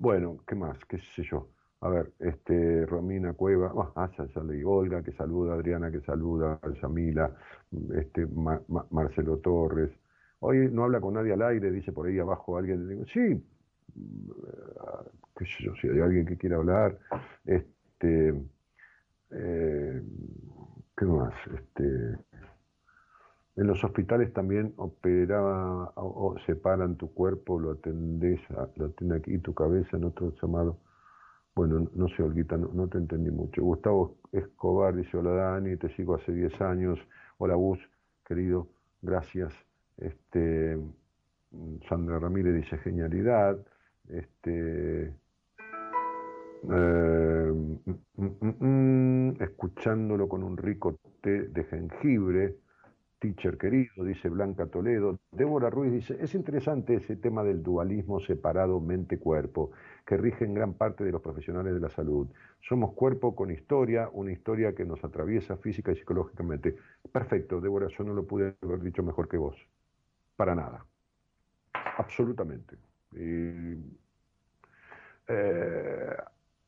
Bueno, 0.02 0.38
¿qué 0.48 0.56
más? 0.56 0.84
¿Qué 0.86 0.98
sé 0.98 1.22
yo? 1.22 1.48
A 1.82 1.88
ver, 1.88 2.12
este, 2.20 2.86
Romina 2.86 3.32
Cueva, 3.32 3.72
ah, 3.76 3.92
ah, 3.96 4.10
ya, 4.16 4.24
ya 4.32 4.42
leí, 4.44 4.62
Olga, 4.64 5.02
que 5.02 5.10
saluda, 5.12 5.54
Adriana, 5.54 5.90
que 5.90 6.00
saluda, 6.02 6.60
Yamila, 6.80 7.34
este, 7.96 8.24
Ma- 8.26 8.62
Ma- 8.68 8.86
Marcelo 8.90 9.38
Torres. 9.38 9.90
Hoy 10.38 10.68
no 10.70 10.84
habla 10.84 11.00
con 11.00 11.14
nadie 11.14 11.32
al 11.32 11.42
aire, 11.42 11.72
dice 11.72 11.90
por 11.92 12.06
ahí 12.06 12.20
abajo 12.20 12.56
alguien. 12.56 12.88
Digo, 12.88 13.04
sí, 13.06 13.20
mm, 13.96 14.30
qué 15.36 15.44
sé 15.44 15.64
yo, 15.64 15.74
si 15.80 15.88
hay 15.88 16.00
alguien 16.00 16.24
que 16.24 16.36
quiera 16.36 16.56
hablar. 16.56 16.98
Este, 17.44 18.34
eh, 19.32 20.02
¿Qué 20.96 21.04
más? 21.04 21.34
Este, 21.52 22.16
en 23.56 23.66
los 23.66 23.82
hospitales 23.84 24.32
también 24.32 24.72
operaba 24.76 25.92
o, 25.96 26.36
separan 26.46 26.96
tu 26.96 27.12
cuerpo, 27.12 27.58
lo 27.58 27.72
atendés, 27.72 28.40
a- 28.52 28.68
lo 28.76 28.86
atiende 28.86 29.16
aquí 29.16 29.38
tu 29.38 29.52
cabeza 29.54 29.96
en 29.96 30.04
otro 30.04 30.32
llamado. 30.40 30.78
Bueno, 31.54 31.86
no 31.94 32.08
sé, 32.08 32.22
Olguita, 32.22 32.56
no, 32.56 32.88
te 32.88 32.98
entendí 32.98 33.30
mucho. 33.30 33.62
Gustavo 33.62 34.16
Escobar 34.32 34.96
dice, 34.96 35.18
hola 35.18 35.32
Dani, 35.32 35.76
te 35.76 35.90
sigo 35.90 36.14
hace 36.14 36.32
10 36.32 36.60
años. 36.62 36.98
Hola 37.36 37.54
Gus, 37.56 37.78
querido, 38.26 38.68
gracias. 39.02 39.52
Este, 39.98 40.78
Sandra 41.88 42.18
Ramírez 42.18 42.54
dice, 42.54 42.78
genialidad. 42.78 43.58
Este, 44.08 45.14
eh, 46.70 47.52
mm, 47.52 47.92
mm, 48.16 49.28
mm, 49.28 49.42
escuchándolo 49.42 50.28
con 50.28 50.42
un 50.42 50.56
rico 50.56 50.98
té 51.20 51.48
de 51.48 51.64
jengibre. 51.64 52.56
Teacher 53.22 53.56
querido, 53.56 54.02
dice 54.04 54.28
Blanca 54.28 54.66
Toledo. 54.66 55.20
Débora 55.30 55.70
Ruiz 55.70 55.92
dice, 55.92 56.16
es 56.20 56.34
interesante 56.34 56.96
ese 56.96 57.14
tema 57.14 57.44
del 57.44 57.62
dualismo 57.62 58.18
separado 58.18 58.80
mente-cuerpo, 58.80 59.70
que 60.04 60.16
rige 60.16 60.44
en 60.44 60.54
gran 60.54 60.74
parte 60.74 61.04
de 61.04 61.12
los 61.12 61.22
profesionales 61.22 61.72
de 61.72 61.78
la 61.78 61.88
salud. 61.88 62.26
Somos 62.60 62.94
cuerpo 62.94 63.36
con 63.36 63.52
historia, 63.52 64.10
una 64.12 64.32
historia 64.32 64.74
que 64.74 64.84
nos 64.84 65.04
atraviesa 65.04 65.56
física 65.56 65.92
y 65.92 65.96
psicológicamente. 65.96 66.74
Perfecto, 67.12 67.60
Débora, 67.60 67.86
yo 67.96 68.02
no 68.02 68.12
lo 68.12 68.26
pude 68.26 68.56
haber 68.60 68.80
dicho 68.80 69.04
mejor 69.04 69.28
que 69.28 69.36
vos. 69.36 69.56
Para 70.34 70.56
nada. 70.56 70.84
Absolutamente. 71.98 72.76
Y, 73.12 73.76
eh, 75.28 76.16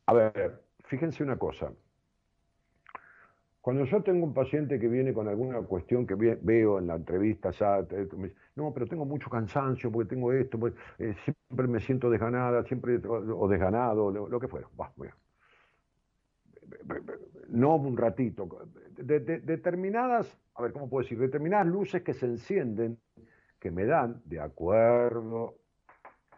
a 0.07 0.13
ver, 0.15 0.63
fíjense 0.85 1.25
una 1.25 1.37
cosa. 1.37 1.73
Cuando 3.65 3.86
yo 3.86 4.03
tengo 4.03 4.27
un 4.27 4.35
paciente 4.35 4.78
que 4.78 4.89
viene 4.89 5.15
con 5.15 5.27
alguna 5.27 5.62
cuestión 5.62 6.07
que 6.07 6.15
ve- 6.15 6.39
veo 6.43 6.78
en 6.78 6.86
la 6.86 6.97
entrevista 6.97 7.49
me 8.19 8.28
dice, 8.28 8.36
no, 8.57 8.74
pero 8.74 8.86
tengo 8.86 9.07
mucho 9.07 9.31
cansancio 9.31 9.91
porque 9.91 10.11
tengo 10.15 10.35
esto, 10.35 10.59
porque, 10.59 10.77
eh, 10.99 11.15
siempre 11.24 11.66
me 11.66 11.81
siento 11.81 12.11
desganada, 12.11 12.62
siempre, 12.65 13.01
o, 13.09 13.49
desganado, 13.49 14.11
lo, 14.11 14.39
que 14.39 14.49
fuera. 14.49 14.69
No 17.49 17.77
un 17.77 17.97
ratito. 17.97 18.47
De- 18.99 19.20
de- 19.20 19.41
determinadas, 19.41 20.39
a 20.57 20.62
ver, 20.62 20.74
¿cómo 20.74 20.91
puedo 20.91 21.03
decir? 21.03 21.19
Determinadas 21.19 21.66
luces 21.66 22.03
que 22.03 22.12
se 22.12 22.27
encienden, 22.27 22.99
que 23.59 23.70
me 23.70 23.86
dan, 23.86 24.20
de 24.27 24.41
acuerdo 24.41 25.55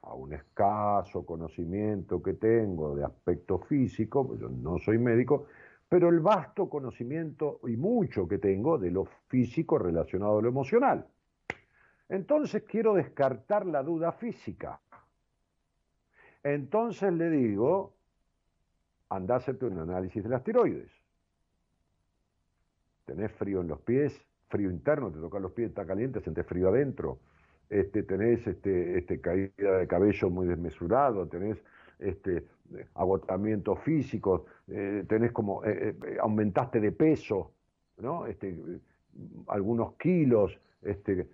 a 0.03 0.15
un 0.15 0.33
escaso 0.33 1.27
conocimiento 1.27 2.23
que 2.23 2.35
tengo 2.35 2.95
de 2.95 3.05
aspecto 3.05 3.59
físico, 3.59 4.29
pues 4.29 4.39
yo 4.39 4.49
no 4.49 4.79
soy 4.79 4.99
médico, 4.99 5.47
pero 5.89 6.09
el 6.09 6.21
vasto 6.21 6.69
conocimiento 6.69 7.61
y 7.67 7.77
mucho 7.77 8.27
que 8.27 8.39
tengo 8.39 8.79
de 8.79 8.91
lo 8.91 9.05
físico 9.29 9.79
relacionado 9.79 10.39
a 10.39 10.43
lo 10.43 10.49
emocional. 10.49 11.07
Entonces 12.09 12.65
quiero 12.65 12.95
descartar 12.95 13.67
la 13.67 13.83
duda 13.83 14.13
física. 14.13 14.81
Entonces 16.43 17.13
le 17.13 17.31
digo, 17.31 17.95
anda 19.09 19.37
a 19.37 19.65
un 19.67 19.79
análisis 19.79 20.23
de 20.23 20.29
las 20.29 20.45
tiroides. 20.45 20.91
Tenés 23.05 23.33
frío 23.33 23.61
en 23.61 23.69
los 23.69 23.81
pies, 23.81 24.21
frío 24.49 24.71
interno, 24.71 25.11
te 25.11 25.19
tocan 25.19 25.43
los 25.43 25.53
pies, 25.53 25.69
está 25.69 25.87
caliente, 25.87 26.21
sentís 26.21 26.47
frío 26.47 26.69
adentro. 26.69 27.19
Este, 27.69 28.03
tenés 28.05 28.47
este, 28.47 28.99
este, 28.99 29.21
caída 29.21 29.79
de 29.79 29.87
cabello 29.89 30.31
muy 30.31 30.47
desmesurado, 30.47 31.27
tenés 31.27 31.59
este, 31.99 32.45
agotamiento 32.95 33.77
físico, 33.77 34.47
eh, 34.69 35.05
tenés 35.09 35.33
como, 35.33 35.65
eh, 35.65 35.97
eh, 36.05 36.17
aumentaste 36.21 36.81
de 36.81 36.93
peso, 36.93 37.53
¿no? 37.99 38.27
Este, 38.27 38.57
algunos 39.49 39.95
kilos, 39.95 40.59
este, 40.83 41.29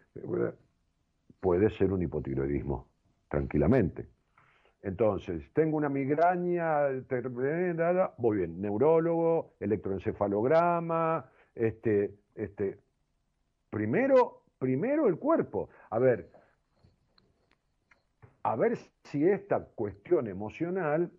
puede 1.40 1.70
ser 1.70 1.92
un 1.92 2.02
hipotiroidismo, 2.02 2.86
tranquilamente. 3.28 4.06
Entonces, 4.82 5.42
tengo 5.52 5.76
una 5.76 5.88
migraña 5.88 6.88
voy 8.18 8.38
bien, 8.38 8.60
neurólogo, 8.60 9.54
electroencefalograma, 9.60 11.30
este, 11.54 12.14
este, 12.34 12.78
primero, 13.70 14.42
primero 14.58 15.06
el 15.08 15.18
cuerpo. 15.18 15.68
A 15.90 15.98
ver, 15.98 16.30
a 18.42 18.56
ver 18.56 18.76
si 19.04 19.24
esta 19.28 19.64
cuestión 19.64 20.26
emocional 20.28 21.10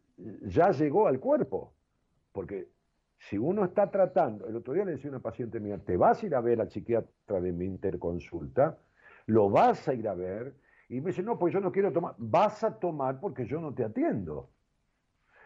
ya 0.41 0.71
llegó 0.71 1.07
al 1.07 1.19
cuerpo. 1.19 1.73
Porque 2.31 2.69
si 3.19 3.37
uno 3.37 3.65
está 3.65 3.89
tratando, 3.91 4.47
el 4.47 4.55
otro 4.57 4.73
día 4.73 4.85
le 4.85 4.93
decía 4.93 5.09
a 5.09 5.13
una 5.13 5.21
paciente 5.21 5.59
mía, 5.59 5.77
te 5.85 5.97
vas 5.97 6.21
a 6.23 6.25
ir 6.25 6.35
a 6.35 6.41
ver 6.41 6.61
al 6.61 6.69
psiquiatra 6.69 7.41
de 7.41 7.51
mi 7.53 7.65
interconsulta, 7.65 8.77
lo 9.27 9.49
vas 9.49 9.87
a 9.87 9.93
ir 9.93 10.07
a 10.07 10.13
ver, 10.15 10.55
Y 10.89 11.01
me 11.01 11.09
dice, 11.11 11.23
no, 11.23 11.39
pues 11.39 11.53
yo 11.53 11.59
no 11.61 11.71
quiero 11.71 11.91
tomar. 11.91 12.15
Vas 12.17 12.63
a 12.63 12.77
tomar 12.79 13.19
porque 13.19 13.45
yo 13.45 13.59
no 13.61 13.73
te 13.73 13.83
atiendo. 13.83 14.49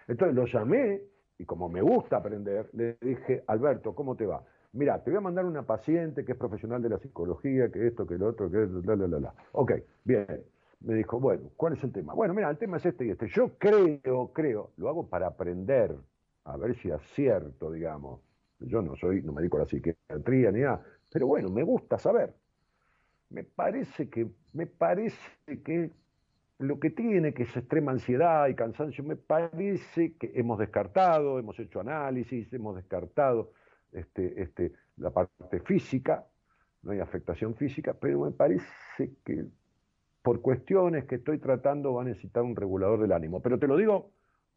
Entonces 0.07 0.35
lo 0.35 0.45
llamé 0.45 1.01
y 1.37 1.45
como 1.45 1.69
me 1.69 1.81
gusta 1.81 2.17
aprender, 2.17 2.69
le 2.73 2.97
dije, 3.01 3.43
Alberto, 3.47 3.93
¿cómo 3.95 4.15
te 4.15 4.25
va? 4.25 4.43
Mira, 4.73 5.03
te 5.03 5.11
voy 5.11 5.17
a 5.19 5.21
mandar 5.21 5.45
una 5.45 5.63
paciente 5.65 6.25
que 6.25 6.33
es 6.33 6.37
profesional 6.37 6.81
de 6.81 6.89
la 6.89 6.97
psicología, 6.99 7.71
que 7.71 7.87
esto, 7.87 8.05
que 8.07 8.17
lo 8.17 8.27
otro, 8.29 8.49
que 8.49 8.57
la, 8.57 8.95
la, 8.95 9.07
la, 9.07 9.19
la. 9.19 9.35
Ok, 9.53 9.73
bien. 10.03 10.43
Me 10.79 10.93
dijo, 10.93 11.19
bueno, 11.19 11.49
¿cuál 11.55 11.73
es 11.73 11.83
el 11.83 11.91
tema? 11.91 12.13
Bueno, 12.13 12.33
mira, 12.33 12.49
el 12.49 12.57
tema 12.57 12.77
es 12.77 12.85
este 12.85 13.05
y 13.05 13.09
este. 13.09 13.27
Yo 13.27 13.57
creo, 13.57 14.31
creo, 14.33 14.71
lo 14.77 14.89
hago 14.89 15.09
para 15.09 15.27
aprender, 15.27 15.95
a 16.43 16.57
ver 16.57 16.75
si 16.75 16.91
acierto, 16.91 17.71
digamos. 17.71 18.21
Yo 18.59 18.81
no 18.81 18.95
soy, 18.95 19.21
no 19.21 19.33
me 19.33 19.41
dedico 19.41 19.57
a 19.57 19.61
la 19.61 19.65
psiquiatría 19.67 20.51
ni 20.51 20.61
nada, 20.61 20.83
pero 21.11 21.27
bueno, 21.27 21.49
me 21.49 21.63
gusta 21.63 21.97
saber. 21.97 22.33
Me 23.29 23.43
parece 23.43 24.09
que, 24.09 24.27
me 24.53 24.65
parece 24.65 25.17
que 25.63 25.91
lo 26.59 26.79
que 26.79 26.89
tiene, 26.89 27.33
que 27.33 27.43
es 27.43 27.55
extrema 27.55 27.91
ansiedad 27.91 28.47
y 28.47 28.55
cansancio, 28.55 29.03
me 29.03 29.15
parece 29.15 30.15
que 30.15 30.31
hemos 30.35 30.57
descartado, 30.57 31.37
hemos 31.37 31.59
hecho 31.59 31.79
análisis, 31.79 32.51
hemos 32.51 32.75
descartado 32.75 33.51
este, 33.91 34.41
este, 34.41 34.73
la 34.97 35.11
parte 35.11 35.59
física, 35.59 36.25
no 36.81 36.91
hay 36.91 36.99
afectación 36.99 37.55
física, 37.55 37.93
pero 37.93 38.21
me 38.21 38.31
parece 38.31 39.11
que 39.23 39.45
por 40.21 40.41
cuestiones 40.41 41.05
que 41.05 41.15
estoy 41.15 41.39
tratando 41.39 41.93
va 41.93 42.01
a 42.01 42.05
necesitar 42.05 42.43
un 42.43 42.55
regulador 42.55 42.99
del 42.99 43.11
ánimo. 43.11 43.41
Pero 43.41 43.59
te 43.59 43.67
lo 43.67 43.77
digo, 43.77 44.11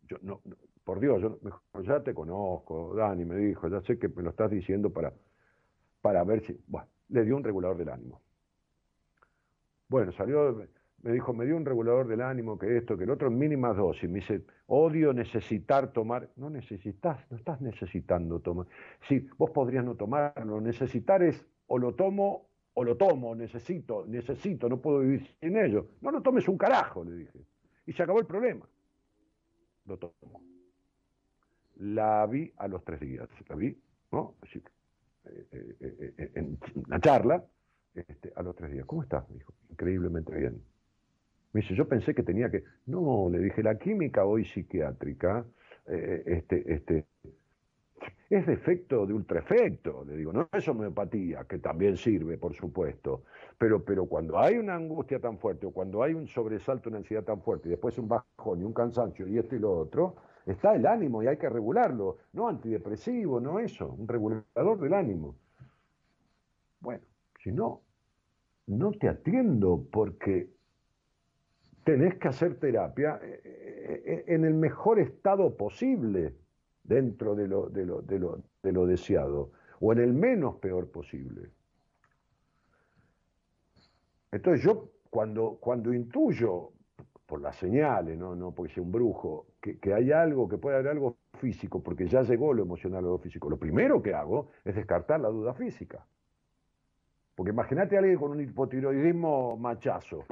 yo 0.09 0.16
no, 0.23 0.41
por 0.85 1.01
Dios, 1.01 1.23
yo 1.23 1.82
ya 1.82 2.03
te 2.03 2.15
conozco, 2.15 2.95
Dani 2.97 3.24
me 3.24 3.37
dijo, 3.37 3.69
ya 3.69 3.81
sé 3.82 3.99
que 3.99 4.09
me 4.09 4.23
lo 4.23 4.31
estás 4.31 4.51
diciendo 4.51 4.91
para, 4.91 5.12
para 6.01 6.24
ver 6.24 6.45
si, 6.45 6.59
bueno, 6.66 6.89
le 7.09 7.24
dio 7.24 7.37
un 7.37 7.45
regulador 7.45 7.77
del 7.77 7.91
ánimo. 7.91 8.20
Bueno, 9.89 10.12
salió, 10.12 10.66
me 11.03 11.12
dijo, 11.12 11.32
me 11.32 11.47
dio 11.47 11.57
un 11.57 11.65
regulador 11.65 12.07
del 12.07 12.20
ánimo, 12.20 12.59
que 12.59 12.77
esto, 12.77 12.97
que 12.97 13.05
el 13.05 13.11
otro, 13.11 13.28
en 13.28 13.39
mínimas 13.39 13.77
dosis. 13.77 14.09
Me 14.09 14.20
dice, 14.20 14.43
odio 14.66 15.12
necesitar 15.12 15.93
tomar. 15.93 16.28
No 16.37 16.51
necesitas, 16.51 17.19
no 17.31 17.37
estás 17.37 17.61
necesitando 17.61 18.41
tomar. 18.41 18.66
Sí, 19.09 19.27
vos 19.39 19.51
podrías 19.51 19.85
no 19.85 19.95
tomarlo. 19.95 20.61
Necesitar 20.61 21.23
es 21.23 21.47
o 21.66 21.78
lo 21.78 21.95
tomo 21.95 22.49
lo 22.85 22.97
tomo, 22.97 23.35
necesito, 23.35 24.05
necesito, 24.07 24.69
no 24.69 24.81
puedo 24.81 25.01
vivir 25.01 25.27
sin 25.40 25.57
ello. 25.57 25.89
No 26.01 26.11
lo 26.11 26.20
tomes 26.20 26.47
un 26.48 26.57
carajo, 26.57 27.05
le 27.05 27.16
dije. 27.16 27.39
Y 27.86 27.93
se 27.93 28.02
acabó 28.02 28.20
el 28.20 28.27
problema. 28.27 28.66
Lo 29.86 29.98
tomo. 29.98 30.43
La 31.77 32.27
vi 32.27 32.52
a 32.57 32.69
los 32.69 32.85
tres 32.85 33.01
días. 33.01 33.28
La 33.48 33.57
vi, 33.57 33.77
¿no? 34.12 34.35
Eh, 34.55 35.47
eh, 35.52 36.15
eh, 36.16 36.32
en 36.35 36.59
una 36.74 37.01
charla, 37.01 37.44
este, 37.94 38.32
a 38.36 38.43
los 38.43 38.55
tres 38.55 38.73
días. 38.73 38.86
¿Cómo 38.86 39.02
estás? 39.02 39.28
Me 39.31 39.36
dijo, 39.36 39.52
increíblemente 39.70 40.35
bien. 40.35 40.62
Me 41.52 41.62
dice, 41.62 41.74
yo 41.74 41.89
pensé 41.89 42.15
que 42.15 42.23
tenía 42.23 42.51
que. 42.51 42.65
No, 42.86 43.28
le 43.31 43.39
dije, 43.39 43.62
la 43.62 43.78
química 43.78 44.24
hoy 44.24 44.44
psiquiátrica 44.44 45.44
este, 45.86 46.73
este, 46.73 47.07
es 48.31 48.47
defecto 48.47 49.07
de 49.07 49.12
ultraefecto, 49.12 50.05
le 50.05 50.16
digo, 50.16 50.32
no 50.32 50.48
es 50.52 50.69
homeopatía, 50.69 51.44
que 51.48 51.59
también 51.59 51.97
sirve, 51.97 52.39
por 52.39 52.55
supuesto, 52.55 53.24
pero, 53.59 53.85
pero 53.85 54.07
cuando 54.07 54.39
hay 54.39 54.57
una 54.57 54.77
angustia 54.77 55.19
tan 55.19 55.36
fuerte 55.39 55.66
o 55.66 55.73
cuando 55.73 56.01
hay 56.05 56.15
un 56.15 56.28
sobresalto, 56.28 56.89
una 56.89 56.98
ansiedad 56.98 57.24
tan 57.24 57.43
fuerte 57.43 57.66
y 57.69 57.73
después 57.73 57.98
un 57.98 58.09
bajón 58.09 58.61
y 58.61 58.65
un 58.65 58.73
cansancio 58.73 59.27
y 59.27 59.36
esto 59.36 59.57
y 59.57 59.59
lo 59.59 59.77
otro, 59.77 60.15
está 60.47 60.77
el 60.77 60.86
ánimo 60.86 61.24
y 61.24 61.27
hay 61.27 61.39
que 61.39 61.48
regularlo, 61.48 62.19
no 62.32 62.48
antidepresivo, 62.48 63.40
no 63.40 63.59
eso, 63.59 63.89
un 63.89 64.07
regulador 64.07 64.78
del 64.78 64.94
ánimo. 64.94 65.35
Bueno, 66.78 67.02
si 67.43 67.51
no, 67.51 67.82
no 68.69 68.93
te 68.93 69.09
atiendo 69.09 69.85
porque 69.90 70.51
tenés 71.82 72.15
que 72.15 72.28
hacer 72.28 72.61
terapia 72.61 73.19
eh, 73.20 73.40
eh, 73.44 74.02
eh, 74.07 74.24
en 74.28 74.44
el 74.44 74.55
mejor 74.55 75.01
estado 75.01 75.57
posible 75.57 76.35
dentro 76.90 77.36
de 77.36 77.46
lo, 77.46 77.68
de 77.68 77.86
lo, 77.86 78.02
de 78.02 78.18
lo, 78.18 78.42
de 78.64 78.72
lo 78.72 78.84
deseado, 78.84 79.52
o 79.78 79.92
en 79.92 80.00
el 80.00 80.12
menos 80.12 80.56
peor 80.56 80.90
posible. 80.90 81.50
Entonces 84.32 84.64
yo 84.64 84.90
cuando, 85.08 85.60
intuyo, 85.94 86.72
por 87.26 87.40
las 87.40 87.54
señales, 87.56 88.18
no, 88.18 88.52
porque 88.52 88.74
sea 88.74 88.82
un 88.82 88.90
brujo, 88.90 89.46
que, 89.60 89.78
que, 89.78 89.94
hay 89.94 90.10
algo, 90.10 90.48
que 90.48 90.58
puede 90.58 90.76
haber 90.78 90.88
algo 90.88 91.16
físico, 91.38 91.80
porque 91.80 92.08
ya 92.08 92.22
llegó 92.22 92.52
lo 92.52 92.64
emocional 92.64 93.04
o 93.04 93.10
lo 93.10 93.18
físico, 93.18 93.48
lo 93.48 93.56
primero 93.56 94.02
que 94.02 94.12
hago 94.12 94.48
es 94.64 94.74
descartar 94.74 95.20
la 95.20 95.28
duda 95.28 95.54
física. 95.54 96.04
Porque 97.36 97.52
imagínate 97.52 97.94
a 97.94 98.00
alguien 98.00 98.18
con 98.18 98.32
un 98.32 98.40
hipotiroidismo 98.40 99.56
machazo, 99.56 100.24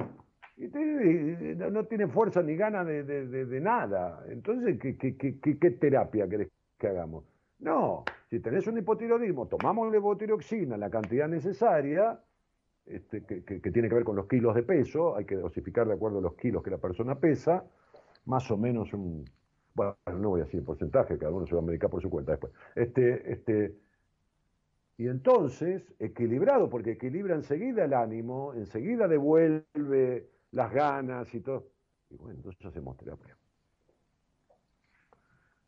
no 0.59 1.85
tiene 1.85 2.09
fuerza 2.09 2.43
ni 2.43 2.57
ganas 2.57 2.87
de, 2.87 3.61
nada. 3.61 4.25
Entonces, 4.29 4.79
¿qué, 4.81 4.97
qué, 4.97 5.71
terapia 5.71 6.29
querés 6.29 6.49
que 6.79 6.89
hagamos? 6.89 7.25
No, 7.61 8.05
si 8.31 8.41
tenés 8.41 8.67
un 8.67 8.79
hipotiroidismo, 8.79 9.47
tomamos 9.47 9.91
levotiroxina, 9.91 10.77
la 10.77 10.91
cantidad 10.91 11.29
necesaria, 11.29 12.21
este, 12.87 13.25
que, 13.25 13.71
tiene 13.71 13.89
que 13.89 13.95
ver 13.95 14.05
con 14.05 14.17
los 14.17 14.27
kilos 14.27 14.55
de 14.55 14.63
peso, 14.63 15.17
hay 15.17 15.25
que 15.25 15.37
dosificar 15.37 15.87
de 15.87 15.95
acuerdo 15.95 16.19
a 16.19 16.23
los 16.23 16.35
kilos 16.35 16.63
que 16.63 16.71
la 16.71 16.79
persona 16.79 17.17
pesa, 17.17 17.65
más 18.27 18.51
o 18.51 18.57
menos 18.57 18.93
un, 18.93 19.25
bueno, 19.75 19.97
no 20.07 20.31
voy 20.31 20.41
a 20.41 20.45
decir 20.45 20.65
porcentaje, 20.65 21.19
cada 21.19 21.33
uno 21.33 21.47
se 21.47 21.55
va 21.55 21.61
a 21.61 21.65
medicar 21.65 21.91
por 21.91 22.01
su 22.01 22.11
cuenta 22.11 22.33
después. 22.33 22.53
Este, 22.75 23.33
este, 23.33 23.75
y 24.97 25.09
entonces, 25.09 25.83
equilibrado, 25.99 26.69
porque 26.69 26.93
equilibra 26.93 27.35
enseguida 27.35 27.85
el 27.85 27.95
ánimo, 27.95 28.55
enseguida 28.55 29.09
devuelve 29.09 30.29
las 30.53 30.73
ganas 30.73 31.33
y 31.35 31.41
todo. 31.41 31.67
Y 32.11 32.17
bueno, 32.17 32.37
entonces 32.37 32.65
hacemos 32.65 32.97
terapia. 32.97 33.37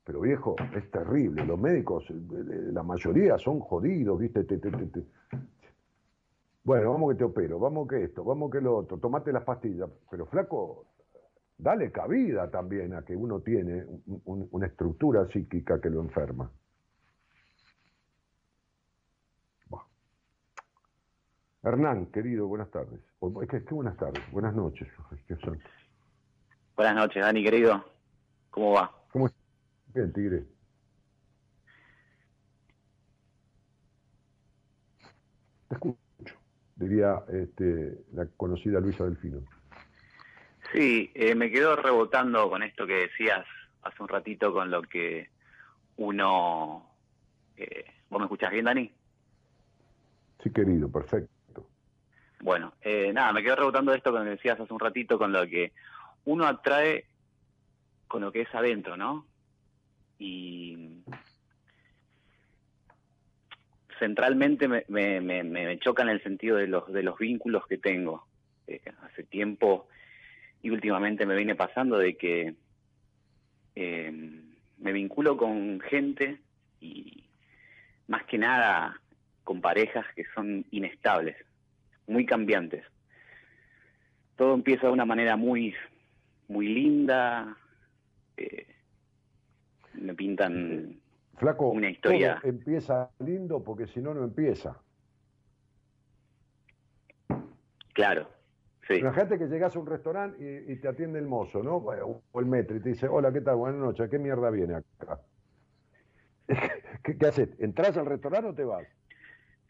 Pero 0.04 0.20
viejo, 0.22 0.56
es 0.74 0.90
terrible. 0.90 1.44
Los 1.44 1.58
médicos, 1.58 2.04
eh, 2.10 2.14
la 2.72 2.82
mayoría 2.82 3.38
son 3.38 3.60
jodidos, 3.60 4.18
¿viste? 4.18 4.44
bueno, 6.64 6.92
vamos 6.92 7.12
que 7.12 7.18
te 7.18 7.24
opero, 7.24 7.58
vamos 7.58 7.86
que 7.86 8.04
esto, 8.04 8.24
vamos 8.24 8.50
que 8.50 8.60
lo 8.60 8.76
otro, 8.76 8.98
tomate 8.98 9.32
las 9.32 9.44
pastillas. 9.44 9.88
Pero 10.10 10.26
flaco, 10.26 10.86
dale 11.56 11.92
cabida 11.92 12.50
también 12.50 12.94
a 12.94 13.04
que 13.04 13.14
uno 13.14 13.40
tiene 13.40 13.84
una 14.24 14.66
estructura 14.66 15.26
psíquica 15.28 15.80
que 15.80 15.90
lo 15.90 16.00
enferma. 16.00 16.50
Hernán, 21.62 22.06
querido, 22.06 22.46
buenas 22.46 22.70
tardes. 22.70 23.00
Es 23.42 23.48
que, 23.48 23.74
buenas 23.74 23.96
tardes, 23.98 24.22
buenas 24.32 24.54
noches. 24.54 24.88
Buenas 26.74 26.94
noches, 26.94 27.22
Dani, 27.22 27.44
querido. 27.44 27.84
¿Cómo 28.48 28.72
va? 28.72 28.90
¿Cómo 29.12 29.26
estás? 29.26 29.42
Bien, 29.94 30.10
Tigre. 30.10 30.46
Te 35.68 35.74
escucho, 35.74 35.98
diría 36.76 37.22
este, 37.28 38.04
la 38.12 38.26
conocida 38.38 38.80
Luisa 38.80 39.04
Delfino. 39.04 39.42
Sí, 40.72 41.12
eh, 41.14 41.34
me 41.34 41.50
quedo 41.50 41.76
rebotando 41.76 42.48
con 42.48 42.62
esto 42.62 42.86
que 42.86 43.08
decías 43.08 43.44
hace 43.82 44.02
un 44.02 44.08
ratito 44.08 44.52
con 44.52 44.70
lo 44.70 44.80
que 44.82 45.28
uno... 45.96 46.90
Eh, 47.56 47.84
¿Vos 48.08 48.18
me 48.18 48.24
escuchás 48.24 48.50
bien, 48.50 48.64
Dani? 48.64 48.90
Sí, 50.42 50.50
querido, 50.50 50.90
perfecto. 50.90 51.39
Bueno, 52.40 52.72
eh, 52.80 53.12
nada, 53.12 53.32
me 53.32 53.42
quedo 53.42 53.56
rebotando 53.56 53.92
esto 53.92 54.12
que 54.12 54.20
decías 54.20 54.58
hace 54.58 54.72
un 54.72 54.80
ratito 54.80 55.18
con 55.18 55.32
lo 55.32 55.46
que 55.46 55.72
uno 56.24 56.46
atrae 56.46 57.04
con 58.08 58.22
lo 58.22 58.32
que 58.32 58.42
es 58.42 58.54
adentro, 58.54 58.96
¿no? 58.96 59.26
Y 60.18 61.02
centralmente 63.98 64.68
me, 64.68 64.84
me, 64.88 65.20
me, 65.20 65.78
choca 65.78 66.02
en 66.02 66.08
el 66.08 66.22
sentido 66.22 66.56
de 66.56 66.66
los, 66.66 66.90
de 66.90 67.02
los 67.02 67.18
vínculos 67.18 67.66
que 67.66 67.76
tengo. 67.76 68.26
Eh, 68.66 68.80
hace 69.02 69.22
tiempo 69.24 69.88
y 70.62 70.70
últimamente 70.70 71.26
me 71.26 71.36
viene 71.36 71.54
pasando 71.54 71.98
de 71.98 72.16
que 72.16 72.54
eh, 73.74 74.42
me 74.78 74.92
vinculo 74.92 75.36
con 75.36 75.80
gente 75.80 76.40
y 76.80 77.24
más 78.08 78.24
que 78.24 78.38
nada 78.38 78.98
con 79.44 79.60
parejas 79.60 80.06
que 80.14 80.24
son 80.34 80.64
inestables 80.70 81.36
muy 82.10 82.26
cambiantes. 82.26 82.84
Todo 84.36 84.54
empieza 84.54 84.88
de 84.88 84.92
una 84.92 85.04
manera 85.04 85.36
muy, 85.36 85.74
muy 86.48 86.68
linda. 86.68 87.56
Eh, 88.36 88.66
me 89.94 90.14
pintan 90.14 91.00
Flaco, 91.36 91.70
una 91.70 91.90
historia. 91.90 92.40
empieza 92.42 93.10
lindo 93.20 93.62
porque 93.62 93.86
si 93.86 94.00
no, 94.00 94.12
no 94.12 94.24
empieza. 94.24 94.76
Claro, 97.92 98.28
sí. 98.88 98.94
Imagínate 98.94 99.38
que 99.38 99.46
llegas 99.46 99.76
a 99.76 99.78
un 99.78 99.86
restaurante 99.86 100.64
y, 100.68 100.76
te 100.76 100.88
atiende 100.88 101.18
el 101.18 101.26
mozo, 101.26 101.62
¿no? 101.62 101.76
O 101.76 102.40
el 102.40 102.46
metro 102.46 102.76
y 102.76 102.80
te 102.80 102.90
dice, 102.90 103.08
hola, 103.08 103.32
¿qué 103.32 103.40
tal? 103.40 103.56
Buenas 103.56 103.80
noches, 103.80 104.08
¿qué 104.08 104.18
mierda 104.18 104.50
viene 104.50 104.76
acá? 104.76 105.20
¿Qué, 107.04 107.18
qué 107.18 107.26
haces? 107.26 107.50
¿Entras 107.58 107.96
al 107.96 108.06
restaurante 108.06 108.48
o 108.48 108.54
te 108.54 108.64
vas? 108.64 108.86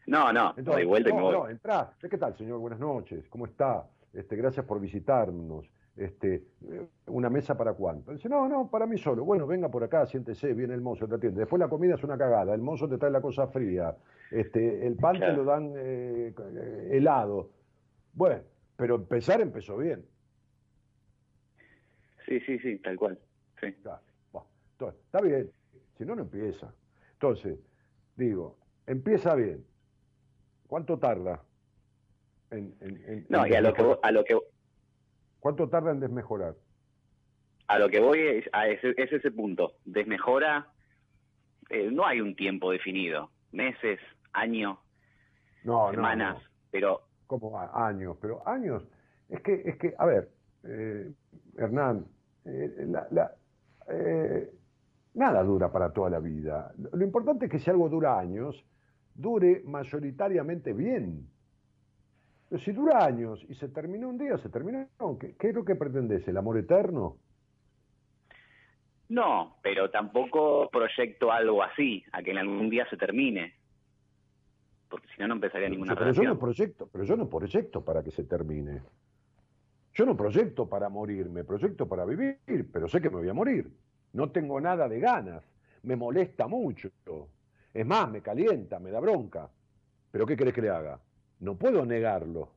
No, 0.07 0.33
no, 0.33 0.53
Entonces, 0.57 0.85
vuelta 0.85 1.09
y 1.09 1.13
me 1.13 1.21
voy. 1.21 1.33
No, 1.33 1.49
entrás. 1.49 1.89
¿Qué 1.99 2.17
tal, 2.17 2.35
señor? 2.35 2.59
Buenas 2.59 2.79
noches. 2.79 3.27
¿Cómo 3.29 3.45
está? 3.45 3.85
este, 4.13 4.35
gracias 4.35 4.65
por 4.65 4.79
visitarnos, 4.79 5.69
este, 5.95 6.43
eh, 6.69 6.87
una 7.07 7.29
mesa 7.29 7.57
para 7.57 7.73
cuánto. 7.73 8.11
Dice, 8.11 8.29
no, 8.29 8.47
no, 8.47 8.69
para 8.69 8.85
mí 8.85 8.97
solo. 8.97 9.23
Bueno, 9.23 9.47
venga 9.47 9.69
por 9.69 9.83
acá, 9.83 10.05
siéntese, 10.05 10.53
viene 10.53 10.73
el 10.73 10.81
mozo, 10.81 11.07
te 11.07 11.15
atiende. 11.15 11.39
Después 11.39 11.59
la 11.59 11.69
comida 11.69 11.95
es 11.95 12.03
una 12.03 12.17
cagada, 12.17 12.53
el 12.53 12.61
mozo 12.61 12.87
te 12.89 12.97
trae 12.97 13.11
la 13.11 13.21
cosa 13.21 13.47
fría, 13.47 13.95
este, 14.29 14.85
el 14.85 14.95
pan 14.95 15.19
te 15.19 15.33
lo 15.33 15.43
dan 15.43 15.73
eh, 15.75 16.33
helado. 16.91 17.51
Bueno, 18.13 18.41
pero 18.75 18.95
empezar 18.95 19.41
empezó 19.41 19.77
bien. 19.77 20.05
Sí, 22.25 22.39
sí, 22.41 22.59
sí, 22.59 22.77
tal 22.79 22.97
cual. 22.97 23.17
Sí. 23.59 23.67
está 23.67 25.21
bien, 25.21 25.51
si 25.97 26.05
no, 26.05 26.15
no 26.15 26.23
empieza. 26.23 26.73
Entonces, 27.13 27.59
digo, 28.15 28.57
empieza 28.87 29.35
bien. 29.35 29.63
¿Cuánto 30.71 30.97
tarda? 30.97 31.43
En, 32.49 33.25
no, 33.27 33.45
y 33.45 33.53
a 33.53 33.59
lo, 33.59 33.73
que, 33.73 33.97
a 34.01 34.11
lo 34.11 34.23
que 34.23 34.39
¿Cuánto 35.41 35.67
tarda 35.67 35.91
en 35.91 35.99
desmejorar? 35.99 36.55
A 37.67 37.77
lo 37.77 37.89
que 37.89 37.99
voy 37.99 38.19
es, 38.21 38.49
a 38.53 38.69
ese, 38.69 38.93
es 38.95 39.11
ese 39.11 39.31
punto. 39.31 39.73
Desmejora, 39.83 40.69
eh, 41.69 41.91
no 41.91 42.05
hay 42.05 42.21
un 42.21 42.37
tiempo 42.37 42.71
definido. 42.71 43.31
Meses, 43.51 43.99
años, 44.31 44.77
semanas, 45.61 46.41
pero... 46.71 47.01
¿Cómo 47.27 47.59
años? 47.59 48.15
Pero 48.21 48.47
años... 48.47 48.81
Es 49.27 49.41
que, 49.41 49.61
es 49.65 49.77
que 49.77 49.93
a 49.97 50.05
ver, 50.05 50.29
eh, 50.63 51.11
Hernán, 51.57 52.05
eh, 52.45 52.87
nada 55.15 55.43
dura 55.43 55.69
para 55.69 55.91
toda 55.91 56.09
la 56.11 56.19
vida. 56.19 56.71
Lo 56.77 57.03
importante 57.03 57.47
es 57.47 57.51
que 57.51 57.59
si 57.59 57.69
algo 57.69 57.89
dura 57.89 58.17
años, 58.17 58.63
dure 59.15 59.61
mayoritariamente 59.65 60.73
bien. 60.73 61.27
Pero 62.49 62.61
si 62.63 62.71
dura 62.71 63.05
años 63.05 63.45
y 63.47 63.55
se 63.55 63.69
terminó 63.69 64.09
un 64.09 64.17
día, 64.17 64.37
se 64.37 64.49
terminó. 64.49 64.87
¿Qué, 65.19 65.35
qué 65.37 65.49
es 65.49 65.55
lo 65.55 65.63
que 65.63 65.75
pretendes? 65.75 66.27
¿El 66.27 66.37
amor 66.37 66.57
eterno? 66.57 67.17
No, 69.11 69.57
pero 69.61 69.89
tampoco 69.89 70.69
proyecto 70.69 71.31
algo 71.31 71.61
así, 71.63 72.03
a 72.13 72.23
que 72.23 72.31
en 72.31 72.37
algún 72.37 72.69
día 72.69 72.87
se 72.89 72.95
termine. 72.95 73.53
Porque 74.89 75.07
si 75.13 75.21
no, 75.21 75.27
no 75.27 75.33
empezaría 75.35 75.69
ninguna 75.69 75.95
pero 75.95 76.11
Yo 76.11 76.23
no 76.23 76.39
proyecto, 76.39 76.89
pero 76.91 77.03
yo 77.03 77.15
no 77.15 77.29
proyecto 77.29 77.83
para 77.83 78.03
que 78.03 78.11
se 78.11 78.23
termine. 78.23 78.81
Yo 79.93 80.05
no 80.05 80.15
proyecto 80.15 80.67
para 80.69 80.89
morirme, 80.89 81.43
proyecto 81.43 81.87
para 81.87 82.05
vivir, 82.05 82.37
pero 82.71 82.87
sé 82.87 83.01
que 83.01 83.09
me 83.09 83.17
voy 83.17 83.29
a 83.29 83.33
morir. 83.33 83.69
No 84.13 84.31
tengo 84.31 84.59
nada 84.61 84.87
de 84.87 84.99
ganas, 84.99 85.43
me 85.83 85.95
molesta 85.95 86.47
mucho. 86.47 86.89
Es 87.73 87.85
más, 87.85 88.09
me 88.11 88.21
calienta, 88.21 88.79
me 88.79 88.91
da 88.91 88.99
bronca. 88.99 89.49
¿Pero 90.11 90.25
qué 90.25 90.35
querés 90.35 90.53
que 90.53 90.61
le 90.61 90.69
haga? 90.69 90.99
No 91.39 91.57
puedo 91.57 91.85
negarlo. 91.85 92.49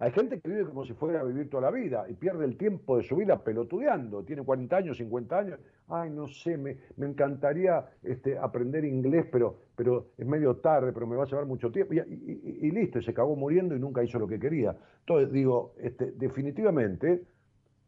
Hay 0.00 0.12
gente 0.12 0.40
que 0.40 0.48
vive 0.48 0.64
como 0.64 0.86
si 0.86 0.94
fuera 0.94 1.20
a 1.20 1.24
vivir 1.24 1.50
toda 1.50 1.64
la 1.64 1.70
vida 1.70 2.06
y 2.08 2.14
pierde 2.14 2.46
el 2.46 2.56
tiempo 2.56 2.96
de 2.96 3.02
su 3.02 3.16
vida 3.16 3.44
pelotudeando. 3.44 4.24
Tiene 4.24 4.42
40 4.42 4.74
años, 4.74 4.96
50 4.96 5.38
años. 5.38 5.60
Ay, 5.88 6.08
no 6.08 6.26
sé, 6.26 6.56
me, 6.56 6.78
encantaría 6.96 7.86
este, 8.02 8.38
aprender 8.38 8.86
inglés, 8.86 9.26
pero, 9.30 9.58
pero 9.76 10.12
es 10.16 10.26
medio 10.26 10.56
tarde, 10.56 10.94
pero 10.94 11.06
me 11.06 11.16
va 11.16 11.24
a 11.24 11.26
llevar 11.26 11.44
mucho 11.44 11.70
tiempo. 11.70 11.92
Y, 11.92 12.70
listo, 12.70 13.02
se 13.02 13.10
acabó 13.10 13.36
muriendo 13.36 13.76
y 13.76 13.78
nunca 13.78 14.02
hizo 14.02 14.18
lo 14.18 14.26
que 14.26 14.40
quería. 14.40 14.74
Entonces, 15.00 15.30
digo, 15.32 15.74
este, 15.76 16.12
definitivamente, 16.12 17.22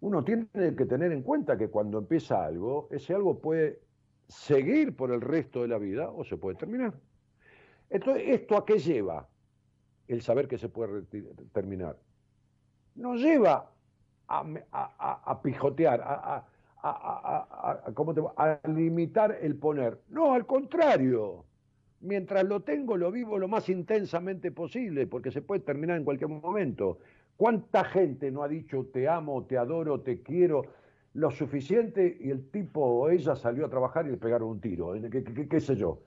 uno 0.02 0.22
tiene 0.22 0.48
que 0.52 0.84
tener 0.84 1.12
en 1.12 1.22
cuenta 1.22 1.56
que 1.56 1.68
cuando 1.68 1.96
empieza 1.96 2.44
algo, 2.44 2.88
ese 2.90 3.14
algo 3.14 3.40
puede 3.40 3.80
seguir 4.32 4.96
por 4.96 5.10
el 5.12 5.20
resto 5.20 5.62
de 5.62 5.68
la 5.68 5.78
vida 5.78 6.10
o 6.10 6.24
se 6.24 6.36
puede 6.36 6.56
terminar. 6.56 6.94
Entonces, 7.90 8.24
¿esto 8.26 8.56
a 8.56 8.64
qué 8.64 8.78
lleva? 8.78 9.28
el 10.08 10.22
saber 10.22 10.48
que 10.48 10.58
se 10.58 10.68
puede 10.68 11.02
terminar. 11.52 11.96
No 12.94 13.14
lleva 13.14 13.70
a, 14.28 15.40
pijotear, 15.42 16.00
a 16.02 16.44
limitar 18.68 19.38
el 19.40 19.56
poner. 19.56 20.00
No, 20.08 20.34
al 20.34 20.46
contrario. 20.46 21.46
Mientras 22.00 22.44
lo 22.44 22.60
tengo, 22.60 22.96
lo 22.96 23.12
vivo 23.12 23.38
lo 23.38 23.46
más 23.46 23.68
intensamente 23.68 24.50
posible, 24.50 25.06
porque 25.06 25.30
se 25.30 25.40
puede 25.40 25.60
terminar 25.60 25.96
en 25.96 26.04
cualquier 26.04 26.30
momento. 26.30 26.98
¿Cuánta 27.36 27.84
gente 27.84 28.30
no 28.32 28.42
ha 28.42 28.48
dicho 28.48 28.86
te 28.92 29.08
amo, 29.08 29.44
te 29.44 29.56
adoro, 29.56 30.00
te 30.00 30.20
quiero? 30.20 30.64
Lo 31.14 31.30
suficiente 31.30 32.16
y 32.20 32.30
el 32.30 32.50
tipo 32.50 32.80
o 32.80 33.08
ella 33.08 33.36
salió 33.36 33.66
a 33.66 33.68
trabajar 33.68 34.06
y 34.06 34.10
le 34.10 34.16
pegaron 34.16 34.48
un 34.48 34.60
tiro. 34.60 34.94
qué 35.50 35.60
sé 35.60 35.76
yo? 35.76 36.00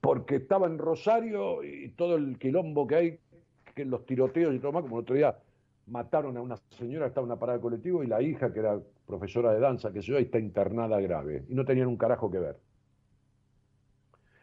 porque 0.00 0.36
estaba 0.36 0.66
en 0.66 0.78
Rosario 0.78 1.62
y 1.62 1.90
todo 1.90 2.16
el 2.16 2.38
quilombo 2.38 2.86
que 2.86 2.94
hay, 2.94 3.18
que 3.74 3.84
los 3.84 4.06
tiroteos 4.06 4.54
y 4.54 4.58
todo 4.58 4.72
más, 4.72 4.82
como 4.82 4.96
el 4.96 5.02
otro 5.02 5.14
día 5.14 5.36
mataron 5.86 6.36
a 6.36 6.40
una 6.40 6.56
señora 6.70 7.06
que 7.06 7.08
estaba 7.08 7.26
en 7.26 7.32
una 7.32 7.40
parada 7.40 7.58
de 7.58 7.62
colectivo 7.62 8.02
y 8.02 8.06
la 8.06 8.22
hija, 8.22 8.52
que 8.52 8.60
era 8.60 8.80
profesora 9.06 9.52
de 9.52 9.60
danza, 9.60 9.92
que 9.92 10.02
se 10.02 10.08
yo, 10.08 10.18
está 10.18 10.38
internada 10.38 11.00
grave 11.00 11.44
y 11.48 11.54
no 11.54 11.64
tenían 11.64 11.88
un 11.88 11.96
carajo 11.96 12.30
que 12.30 12.38
ver. 12.38 12.58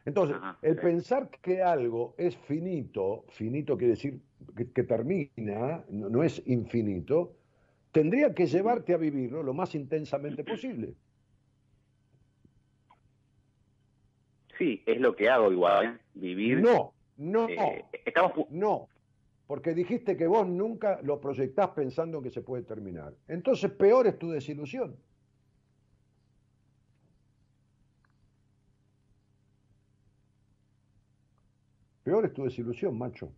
Entonces, 0.06 0.38
el 0.62 0.78
pensar 0.78 1.30
que 1.42 1.62
algo 1.62 2.16
es 2.18 2.38
finito, 2.38 3.26
finito 3.28 3.78
quiere 3.78 3.92
decir 3.92 4.22
que, 4.56 4.84
termina, 4.84 5.84
no 5.90 6.24
es 6.24 6.42
infinito, 6.48 7.34
tendría 7.98 8.32
que 8.32 8.46
llevarte 8.46 8.94
a 8.94 8.98
vivirlo 8.98 9.42
lo 9.42 9.56
más 9.56 9.74
intensamente 9.74 10.44
posible. 10.44 10.94
Sí, 14.56 14.84
es 14.86 15.02
lo 15.02 15.16
que 15.16 15.28
hago 15.28 15.52
igual, 15.52 15.86
¿eh? 15.88 16.00
vivir. 16.14 16.62
No, 16.62 16.94
no, 17.18 17.50
eh, 17.50 17.86
estamos... 18.06 18.34
no, 18.52 18.88
porque 19.48 19.74
dijiste 19.74 20.16
que 20.16 20.28
vos 20.28 20.48
nunca 20.48 21.02
lo 21.02 21.20
proyectás 21.20 21.70
pensando 21.70 22.22
que 22.22 22.30
se 22.30 22.44
puede 22.44 22.62
terminar. 22.62 23.16
Entonces, 23.28 23.72
peor 23.72 24.06
es 24.06 24.20
tu 24.20 24.30
desilusión. 24.30 24.96
Peor 32.04 32.26
es 32.26 32.34
tu 32.34 32.44
desilusión, 32.44 32.96
macho. 32.96 33.34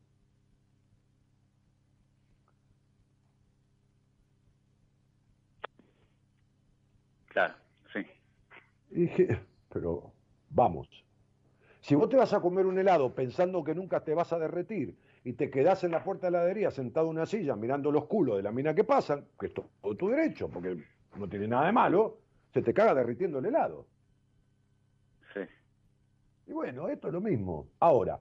Claro, 7.30 7.54
sí. 7.94 8.06
Dije, 8.90 9.40
pero 9.70 10.12
vamos, 10.50 10.88
si 11.82 11.96
vos 11.96 12.10
te 12.10 12.18
vas 12.18 12.34
a 12.34 12.42
comer 12.42 12.66
un 12.66 12.78
helado 12.78 13.14
pensando 13.14 13.64
que 13.64 13.74
nunca 13.74 14.04
te 14.04 14.14
vas 14.14 14.34
a 14.34 14.40
derretir 14.40 14.98
y 15.24 15.34
te 15.34 15.50
quedás 15.50 15.84
en 15.84 15.92
la 15.92 16.04
puerta 16.04 16.28
de 16.28 16.32
la 16.32 16.40
heladería 16.40 16.72
sentado 16.72 17.08
en 17.08 17.18
una 17.18 17.26
silla 17.26 17.56
mirando 17.56 17.92
los 17.92 18.06
culos 18.06 18.38
de 18.38 18.44
la 18.44 18.52
mina 18.52 18.74
que 18.74 18.84
pasan, 18.84 19.26
que 19.40 19.48
es 19.48 19.54
todo 19.54 19.96
tu 19.96 20.10
derecho, 20.10 20.50
porque 20.50 20.78
no 21.18 21.28
tiene 21.28 21.48
nada 21.48 21.66
de 21.68 21.72
malo, 21.72 22.20
se 22.54 22.62
te 22.62 22.74
caga 22.74 22.94
derritiendo 22.94 23.40
el 23.40 23.46
helado. 23.46 23.86
Sí. 25.34 25.42
Y 26.48 26.54
bueno, 26.54 26.88
esto 26.90 27.08
es 27.08 27.14
lo 27.14 27.22
mismo. 27.22 27.68
Ahora, 27.80 28.20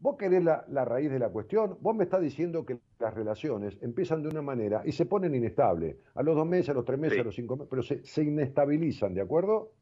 vos 0.00 0.16
querés 0.16 0.42
la, 0.42 0.84
raíz 0.84 1.10
de 1.10 1.18
la 1.18 1.28
cuestión, 1.28 1.76
vos 1.80 1.94
me 1.94 2.04
estás 2.04 2.20
diciendo 2.20 2.64
que 2.64 2.78
las 3.00 3.14
relaciones 3.14 3.78
empiezan 3.80 4.22
de 4.22 4.28
una 4.28 4.42
manera 4.42 4.82
y 4.84 4.92
se 4.92 5.06
ponen 5.06 5.34
inestables. 5.34 5.96
A 6.14 6.22
los 6.22 6.36
dos 6.36 6.46
meses, 6.46 6.68
a 6.68 6.74
los 6.74 6.84
tres 6.84 6.98
meses, 6.98 7.20
a 7.20 7.24
los 7.24 7.34
cinco 7.34 7.56
meses, 7.56 7.68
pero 7.70 7.82
se, 7.82 8.04
se 8.04 8.22
inestabilizan, 8.22 9.14
¿de 9.14 9.22
acuerdo? 9.22 9.72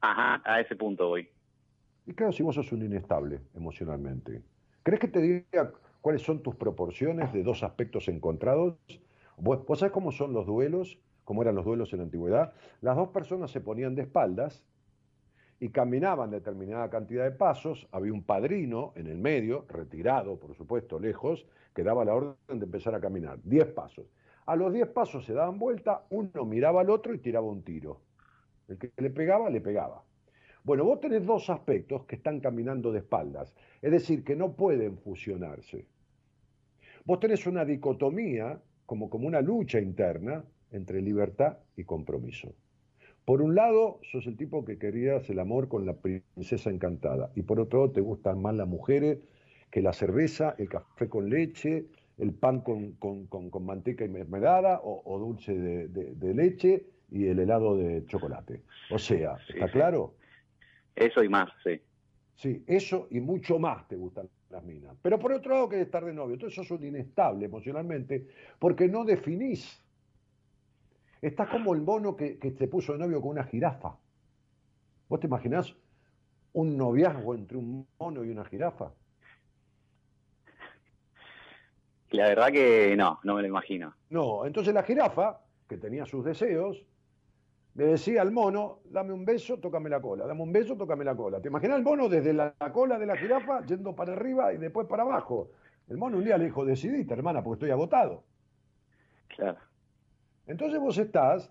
Ajá, 0.00 0.42
a 0.44 0.60
ese 0.60 0.76
punto 0.76 1.08
voy. 1.08 1.28
Y 2.06 2.12
claro, 2.12 2.32
si 2.32 2.42
vos 2.42 2.54
sos 2.54 2.70
un 2.72 2.82
inestable 2.82 3.40
emocionalmente, 3.54 4.42
¿crees 4.82 5.00
que 5.00 5.08
te 5.08 5.20
diga 5.20 5.72
cuáles 6.02 6.22
son 6.22 6.42
tus 6.42 6.54
proporciones 6.54 7.32
de 7.32 7.42
dos 7.42 7.62
aspectos 7.62 8.08
encontrados? 8.08 8.76
¿Vos, 9.38 9.64
¿Vos 9.66 9.78
sabés 9.78 9.92
cómo 9.92 10.12
son 10.12 10.34
los 10.34 10.46
duelos? 10.46 10.98
¿Cómo 11.24 11.40
eran 11.40 11.54
los 11.54 11.64
duelos 11.64 11.92
en 11.94 12.00
la 12.00 12.04
antigüedad? 12.04 12.52
Las 12.82 12.96
dos 12.96 13.08
personas 13.08 13.50
se 13.50 13.62
ponían 13.62 13.94
de 13.94 14.02
espaldas 14.02 14.62
y 15.58 15.70
caminaban 15.70 16.30
determinada 16.30 16.90
cantidad 16.90 17.24
de 17.24 17.30
pasos. 17.30 17.88
Había 17.90 18.12
un 18.12 18.22
padrino 18.22 18.92
en 18.96 19.06
el 19.06 19.16
medio, 19.16 19.64
retirado, 19.68 20.38
por 20.38 20.54
supuesto, 20.54 20.98
lejos, 20.98 21.46
que 21.74 21.82
daba 21.82 22.04
la 22.04 22.14
orden 22.14 22.58
de 22.58 22.64
empezar 22.64 22.94
a 22.94 23.00
caminar. 23.00 23.38
Diez 23.42 23.66
pasos. 23.66 24.06
A 24.46 24.56
los 24.56 24.72
diez 24.72 24.88
pasos 24.88 25.24
se 25.24 25.32
daban 25.32 25.58
vuelta, 25.58 26.04
uno 26.10 26.44
miraba 26.44 26.82
al 26.82 26.90
otro 26.90 27.14
y 27.14 27.18
tiraba 27.18 27.46
un 27.46 27.62
tiro. 27.62 28.00
El 28.68 28.78
que 28.78 28.92
le 28.96 29.10
pegaba, 29.10 29.50
le 29.50 29.60
pegaba. 29.60 30.02
Bueno, 30.62 30.84
vos 30.84 31.00
tenés 31.00 31.26
dos 31.26 31.50
aspectos 31.50 32.04
que 32.06 32.16
están 32.16 32.40
caminando 32.40 32.92
de 32.92 33.00
espaldas, 33.00 33.54
es 33.82 33.90
decir, 33.90 34.24
que 34.24 34.36
no 34.36 34.52
pueden 34.54 34.96
fusionarse. 34.98 35.86
Vos 37.04 37.20
tenés 37.20 37.46
una 37.46 37.64
dicotomía, 37.64 38.60
como, 38.86 39.10
como 39.10 39.26
una 39.26 39.42
lucha 39.42 39.80
interna 39.80 40.44
entre 40.70 41.02
libertad 41.02 41.58
y 41.76 41.84
compromiso. 41.84 42.54
Por 43.24 43.42
un 43.42 43.54
lado, 43.54 44.00
sos 44.10 44.26
el 44.26 44.36
tipo 44.36 44.64
que 44.64 44.78
querías 44.78 45.28
el 45.30 45.38
amor 45.38 45.68
con 45.68 45.86
la 45.86 45.94
princesa 45.94 46.70
encantada, 46.70 47.30
y 47.34 47.42
por 47.42 47.60
otro 47.60 47.90
te 47.90 48.00
gustan 48.00 48.40
más 48.40 48.54
las 48.54 48.68
mujeres 48.68 49.18
que 49.74 49.82
la 49.82 49.92
cerveza, 49.92 50.54
el 50.56 50.68
café 50.68 51.08
con 51.08 51.28
leche, 51.28 51.86
el 52.18 52.32
pan 52.32 52.60
con, 52.60 52.96
manteca 53.60 54.04
y 54.04 54.08
mermelada 54.08 54.80
o, 54.84 55.18
dulce 55.18 55.52
de, 55.52 56.32
leche 56.32 56.86
y 57.10 57.26
el 57.26 57.40
helado 57.40 57.76
de 57.76 58.06
chocolate. 58.06 58.62
O 58.92 59.00
sea, 59.00 59.36
¿está 59.48 59.68
claro? 59.68 60.14
Eso 60.94 61.24
y 61.24 61.28
más, 61.28 61.50
sí. 61.64 61.80
Sí, 62.36 62.62
eso 62.68 63.08
y 63.10 63.18
mucho 63.18 63.58
más 63.58 63.88
te 63.88 63.96
gustan 63.96 64.28
las 64.48 64.62
minas. 64.62 64.96
Pero 65.02 65.18
por 65.18 65.32
otro 65.32 65.54
lado, 65.54 65.68
que 65.68 65.80
estar 65.80 66.04
de 66.04 66.14
novio. 66.14 66.34
Entonces 66.34 66.54
sos 66.54 66.70
un 66.70 66.86
inestable 66.86 67.46
emocionalmente 67.46 68.28
porque 68.60 68.86
no 68.86 69.04
definís. 69.04 69.82
Estás 71.20 71.48
como 71.48 71.74
el 71.74 71.82
mono 71.82 72.14
que, 72.14 72.38
que 72.38 72.52
se 72.52 72.68
puso 72.68 72.92
de 72.92 73.00
novio 73.00 73.20
con 73.20 73.30
una 73.32 73.42
jirafa. 73.42 73.96
¿Vos 75.08 75.18
te 75.18 75.26
imaginás 75.26 75.74
un 76.52 76.76
noviazgo 76.76 77.34
entre 77.34 77.56
un 77.56 77.88
mono 77.98 78.24
y 78.24 78.30
una 78.30 78.44
jirafa? 78.44 78.92
La 82.14 82.28
verdad 82.28 82.52
que 82.52 82.94
no, 82.96 83.18
no 83.24 83.34
me 83.34 83.42
lo 83.42 83.48
imagino. 83.48 83.94
No, 84.10 84.46
entonces 84.46 84.72
la 84.72 84.84
jirafa, 84.84 85.40
que 85.68 85.76
tenía 85.78 86.06
sus 86.06 86.24
deseos, 86.24 86.84
le 87.74 87.86
decía 87.86 88.22
al 88.22 88.30
mono, 88.30 88.78
dame 88.84 89.12
un 89.12 89.24
beso, 89.24 89.58
tócame 89.58 89.90
la 89.90 90.00
cola, 90.00 90.26
dame 90.26 90.42
un 90.42 90.52
beso, 90.52 90.76
tócame 90.76 91.04
la 91.04 91.16
cola. 91.16 91.40
¿Te 91.40 91.48
imaginas 91.48 91.78
el 91.78 91.82
mono 91.82 92.08
desde 92.08 92.32
la, 92.32 92.54
cola 92.72 92.98
de 92.98 93.06
la 93.06 93.16
jirafa 93.16 93.66
yendo 93.66 93.96
para 93.96 94.12
arriba 94.12 94.52
y 94.52 94.58
después 94.58 94.86
para 94.86 95.02
abajo? 95.02 95.50
El 95.88 95.98
mono 95.98 96.18
un 96.18 96.24
día 96.24 96.38
le 96.38 96.44
dijo, 96.44 96.64
decidiste, 96.64 97.14
hermana, 97.14 97.42
porque 97.42 97.64
estoy 97.64 97.70
agotado. 97.72 98.22
Claro. 99.28 99.58
Entonces 100.46 100.78
vos 100.78 100.96
estás 100.98 101.50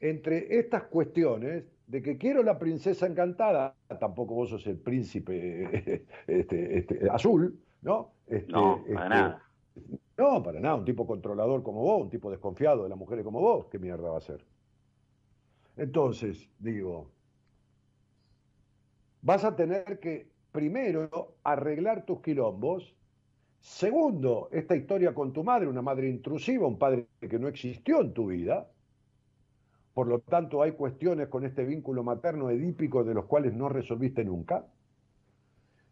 entre 0.00 0.58
estas 0.58 0.84
cuestiones 0.84 1.64
de 1.86 2.02
que 2.02 2.16
quiero 2.16 2.42
la 2.42 2.58
princesa 2.58 3.06
encantada, 3.06 3.74
tampoco 4.00 4.34
vos 4.34 4.48
sos 4.48 4.66
el 4.66 4.78
príncipe 4.78 6.04
este, 6.26 6.78
este, 6.78 7.10
azul, 7.10 7.60
¿no? 7.82 8.12
Este, 8.26 8.50
no, 8.50 8.82
para 8.86 9.04
este, 9.04 9.08
nada. 9.08 9.45
No, 10.18 10.42
para 10.42 10.60
nada, 10.60 10.76
un 10.76 10.84
tipo 10.84 11.06
controlador 11.06 11.62
como 11.62 11.80
vos, 11.82 12.02
un 12.02 12.10
tipo 12.10 12.30
desconfiado 12.30 12.82
de 12.84 12.88
las 12.88 12.98
mujeres 12.98 13.24
como 13.24 13.40
vos, 13.40 13.66
¿qué 13.70 13.78
mierda 13.78 14.10
va 14.10 14.18
a 14.18 14.20
ser? 14.20 14.46
Entonces, 15.76 16.50
digo, 16.58 17.14
vas 19.20 19.44
a 19.44 19.54
tener 19.56 20.00
que, 20.00 20.32
primero, 20.52 21.38
arreglar 21.44 22.04
tus 22.06 22.20
quilombos. 22.22 22.96
Segundo, 23.60 24.48
esta 24.52 24.76
historia 24.76 25.14
con 25.14 25.32
tu 25.32 25.44
madre, 25.44 25.68
una 25.68 25.82
madre 25.82 26.08
intrusiva, 26.08 26.66
un 26.66 26.78
padre 26.78 27.08
que 27.20 27.38
no 27.38 27.48
existió 27.48 28.00
en 28.00 28.14
tu 28.14 28.28
vida. 28.28 28.72
Por 29.94 30.06
lo 30.06 30.20
tanto, 30.20 30.62
hay 30.62 30.72
cuestiones 30.72 31.28
con 31.28 31.44
este 31.44 31.64
vínculo 31.64 32.04
materno 32.04 32.50
edípico 32.50 33.02
de 33.02 33.14
los 33.14 33.26
cuales 33.26 33.52
no 33.54 33.68
resolviste 33.68 34.24
nunca. 34.24 34.75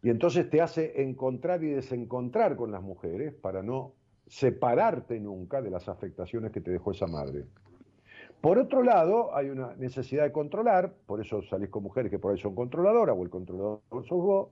Y 0.01 0.09
entonces 0.09 0.49
te 0.49 0.61
hace 0.61 1.01
encontrar 1.01 1.63
y 1.63 1.71
desencontrar 1.71 2.55
con 2.55 2.71
las 2.71 2.81
mujeres 2.81 3.33
para 3.33 3.63
no 3.63 3.93
separarte 4.27 5.19
nunca 5.19 5.61
de 5.61 5.69
las 5.69 5.87
afectaciones 5.87 6.51
que 6.51 6.61
te 6.61 6.71
dejó 6.71 6.91
esa 6.91 7.07
madre. 7.07 7.45
Por 8.41 8.59
otro 8.59 8.83
lado, 8.83 9.35
hay 9.35 9.49
una 9.49 9.75
necesidad 9.75 10.23
de 10.23 10.31
controlar, 10.31 10.93
por 11.05 11.21
eso 11.21 11.41
salís 11.43 11.69
con 11.69 11.83
mujeres 11.83 12.11
que 12.11 12.19
por 12.19 12.31
ahí 12.31 12.37
son 12.39 12.53
controladoras 12.53 13.15
o 13.17 13.23
el 13.23 13.29
controlador 13.29 13.81
sos 13.89 14.09
vos, 14.09 14.49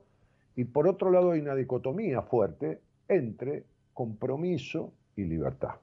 y 0.55 0.63
por 0.65 0.87
otro 0.87 1.11
lado 1.11 1.31
hay 1.31 1.41
una 1.41 1.55
dicotomía 1.55 2.21
fuerte 2.23 2.81
entre 3.07 3.65
compromiso 3.93 4.93
y 5.15 5.25
libertad. 5.25 5.75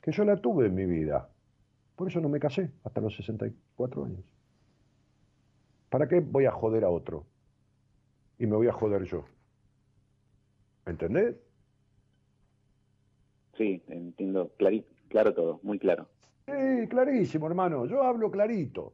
Que 0.00 0.12
yo 0.12 0.24
la 0.24 0.36
tuve 0.36 0.66
en 0.66 0.74
mi 0.74 0.86
vida, 0.86 1.28
por 1.96 2.08
eso 2.08 2.20
no 2.20 2.28
me 2.28 2.38
casé 2.38 2.70
hasta 2.84 3.00
los 3.00 3.16
64 3.16 4.04
años. 4.04 4.24
¿Para 5.88 6.06
qué 6.06 6.20
voy 6.20 6.44
a 6.44 6.52
joder 6.52 6.84
a 6.84 6.90
otro? 6.90 7.24
Y 8.38 8.46
me 8.46 8.56
voy 8.56 8.68
a 8.68 8.72
joder 8.72 9.04
yo. 9.04 9.24
¿Entendés? 10.84 11.36
Sí, 13.56 13.82
entiendo, 13.88 14.52
claro 15.08 15.34
todo, 15.34 15.60
muy 15.62 15.78
claro. 15.78 16.08
Sí, 16.46 16.86
clarísimo, 16.88 17.46
hermano. 17.46 17.86
Yo 17.86 18.02
hablo 18.02 18.30
clarito. 18.30 18.92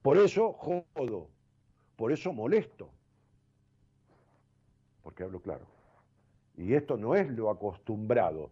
Por 0.00 0.16
eso 0.16 0.52
jodo. 0.52 1.28
Por 1.96 2.12
eso 2.12 2.32
molesto. 2.32 2.90
Porque 5.02 5.24
hablo 5.24 5.40
claro. 5.40 5.66
Y 6.56 6.74
esto 6.74 6.96
no 6.96 7.14
es 7.14 7.28
lo 7.28 7.50
acostumbrado. 7.50 8.50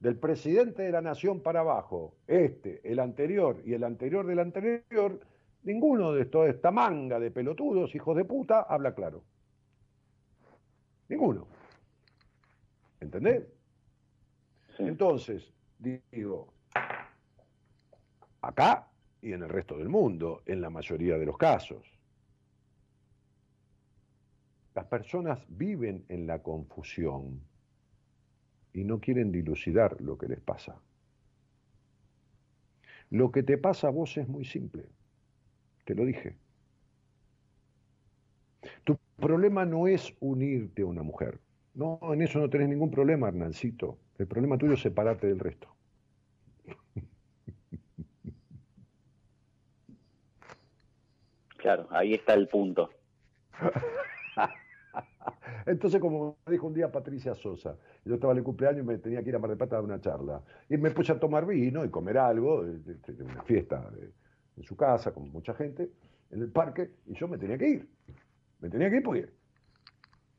Del 0.00 0.16
presidente 0.16 0.82
de 0.82 0.92
la 0.92 1.02
nación 1.02 1.40
para 1.40 1.60
abajo, 1.60 2.14
este, 2.26 2.80
el 2.84 3.00
anterior 3.00 3.60
y 3.64 3.74
el 3.74 3.82
anterior 3.82 4.26
del 4.26 4.38
anterior, 4.38 5.20
ninguno 5.62 6.12
de 6.12 6.26
toda 6.26 6.48
esta 6.48 6.70
manga 6.70 7.18
de 7.18 7.30
pelotudos, 7.30 7.94
hijos 7.94 8.16
de 8.16 8.24
puta, 8.24 8.62
habla 8.62 8.94
claro. 8.94 9.24
Ninguno. 11.08 11.46
¿Entendés? 13.00 13.44
Entonces, 14.78 15.52
digo, 15.78 16.52
acá 18.42 18.88
y 19.20 19.32
en 19.32 19.42
el 19.42 19.48
resto 19.48 19.76
del 19.76 19.88
mundo, 19.88 20.42
en 20.46 20.60
la 20.60 20.70
mayoría 20.70 21.18
de 21.18 21.26
los 21.26 21.36
casos. 21.36 21.84
Las 24.74 24.86
personas 24.86 25.44
viven 25.48 26.04
en 26.08 26.26
la 26.26 26.40
confusión 26.40 27.40
y 28.72 28.84
no 28.84 29.00
quieren 29.00 29.32
dilucidar 29.32 30.00
lo 30.00 30.16
que 30.16 30.28
les 30.28 30.40
pasa. 30.40 30.80
Lo 33.10 33.32
que 33.32 33.42
te 33.42 33.58
pasa 33.58 33.88
a 33.88 33.90
vos 33.90 34.16
es 34.18 34.28
muy 34.28 34.44
simple, 34.44 34.84
te 35.88 35.94
lo 35.94 36.04
dije. 36.04 36.36
Tu 38.84 38.98
problema 39.16 39.64
no 39.64 39.88
es 39.88 40.14
unirte 40.20 40.82
a 40.82 40.86
una 40.86 41.02
mujer. 41.02 41.40
No, 41.72 41.98
en 42.12 42.20
eso 42.20 42.38
no 42.38 42.50
tenés 42.50 42.68
ningún 42.68 42.90
problema, 42.90 43.28
Hernancito. 43.28 43.96
El 44.18 44.26
problema 44.26 44.58
tuyo 44.58 44.74
es 44.74 44.82
separarte 44.82 45.28
del 45.28 45.38
resto. 45.38 45.74
Claro, 51.56 51.88
ahí 51.90 52.12
está 52.12 52.34
el 52.34 52.48
punto. 52.48 52.90
Entonces, 55.64 56.02
como 56.02 56.36
dijo 56.46 56.66
un 56.66 56.74
día 56.74 56.92
Patricia 56.92 57.34
Sosa, 57.34 57.78
yo 58.04 58.16
estaba 58.16 58.34
en 58.34 58.40
el 58.40 58.44
cumpleaños 58.44 58.82
y 58.82 58.86
me 58.86 58.98
tenía 58.98 59.22
que 59.22 59.30
ir 59.30 59.36
a 59.36 59.38
Mar 59.38 59.48
del 59.48 59.56
Plata 59.56 59.76
a 59.76 59.78
dar 59.78 59.84
una 59.84 60.02
charla. 60.02 60.42
Y 60.68 60.76
me 60.76 60.90
puse 60.90 61.12
a 61.12 61.18
tomar 61.18 61.46
vino 61.46 61.82
y 61.82 61.88
comer 61.88 62.18
algo, 62.18 62.62
de, 62.62 63.22
una 63.22 63.42
fiesta 63.42 63.90
en 64.58 64.64
su 64.64 64.76
casa, 64.76 65.12
con 65.12 65.30
mucha 65.30 65.54
gente, 65.54 65.90
en 66.30 66.42
el 66.42 66.50
parque, 66.50 66.90
y 67.06 67.14
yo 67.14 67.28
me 67.28 67.38
tenía 67.38 67.56
que 67.56 67.68
ir. 67.68 67.88
Me 68.60 68.68
tenía 68.68 68.90
que 68.90 68.96
ir 68.96 69.02
porque 69.02 69.28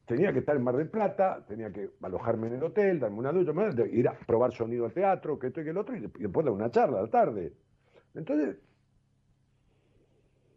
tenía 0.05 0.33
que 0.33 0.39
estar 0.39 0.55
en 0.55 0.63
Mar 0.63 0.75
del 0.75 0.89
Plata, 0.89 1.45
tenía 1.47 1.71
que 1.71 1.91
alojarme 2.01 2.47
en 2.47 2.53
el 2.55 2.63
hotel, 2.63 2.99
darme 2.99 3.19
una 3.19 3.31
ducha, 3.31 3.53
ir 3.91 4.07
a 4.07 4.13
probar 4.13 4.51
sonido 4.51 4.85
al 4.85 4.91
teatro, 4.91 5.37
que 5.37 5.47
esto 5.47 5.61
y 5.61 5.63
que 5.63 5.69
el 5.69 5.77
otro, 5.77 5.95
y 5.95 5.99
después 5.99 6.45
dar 6.45 6.53
una 6.53 6.71
charla 6.71 6.99
a 6.99 7.01
la 7.03 7.09
tarde. 7.09 7.53
Entonces, 8.15 8.57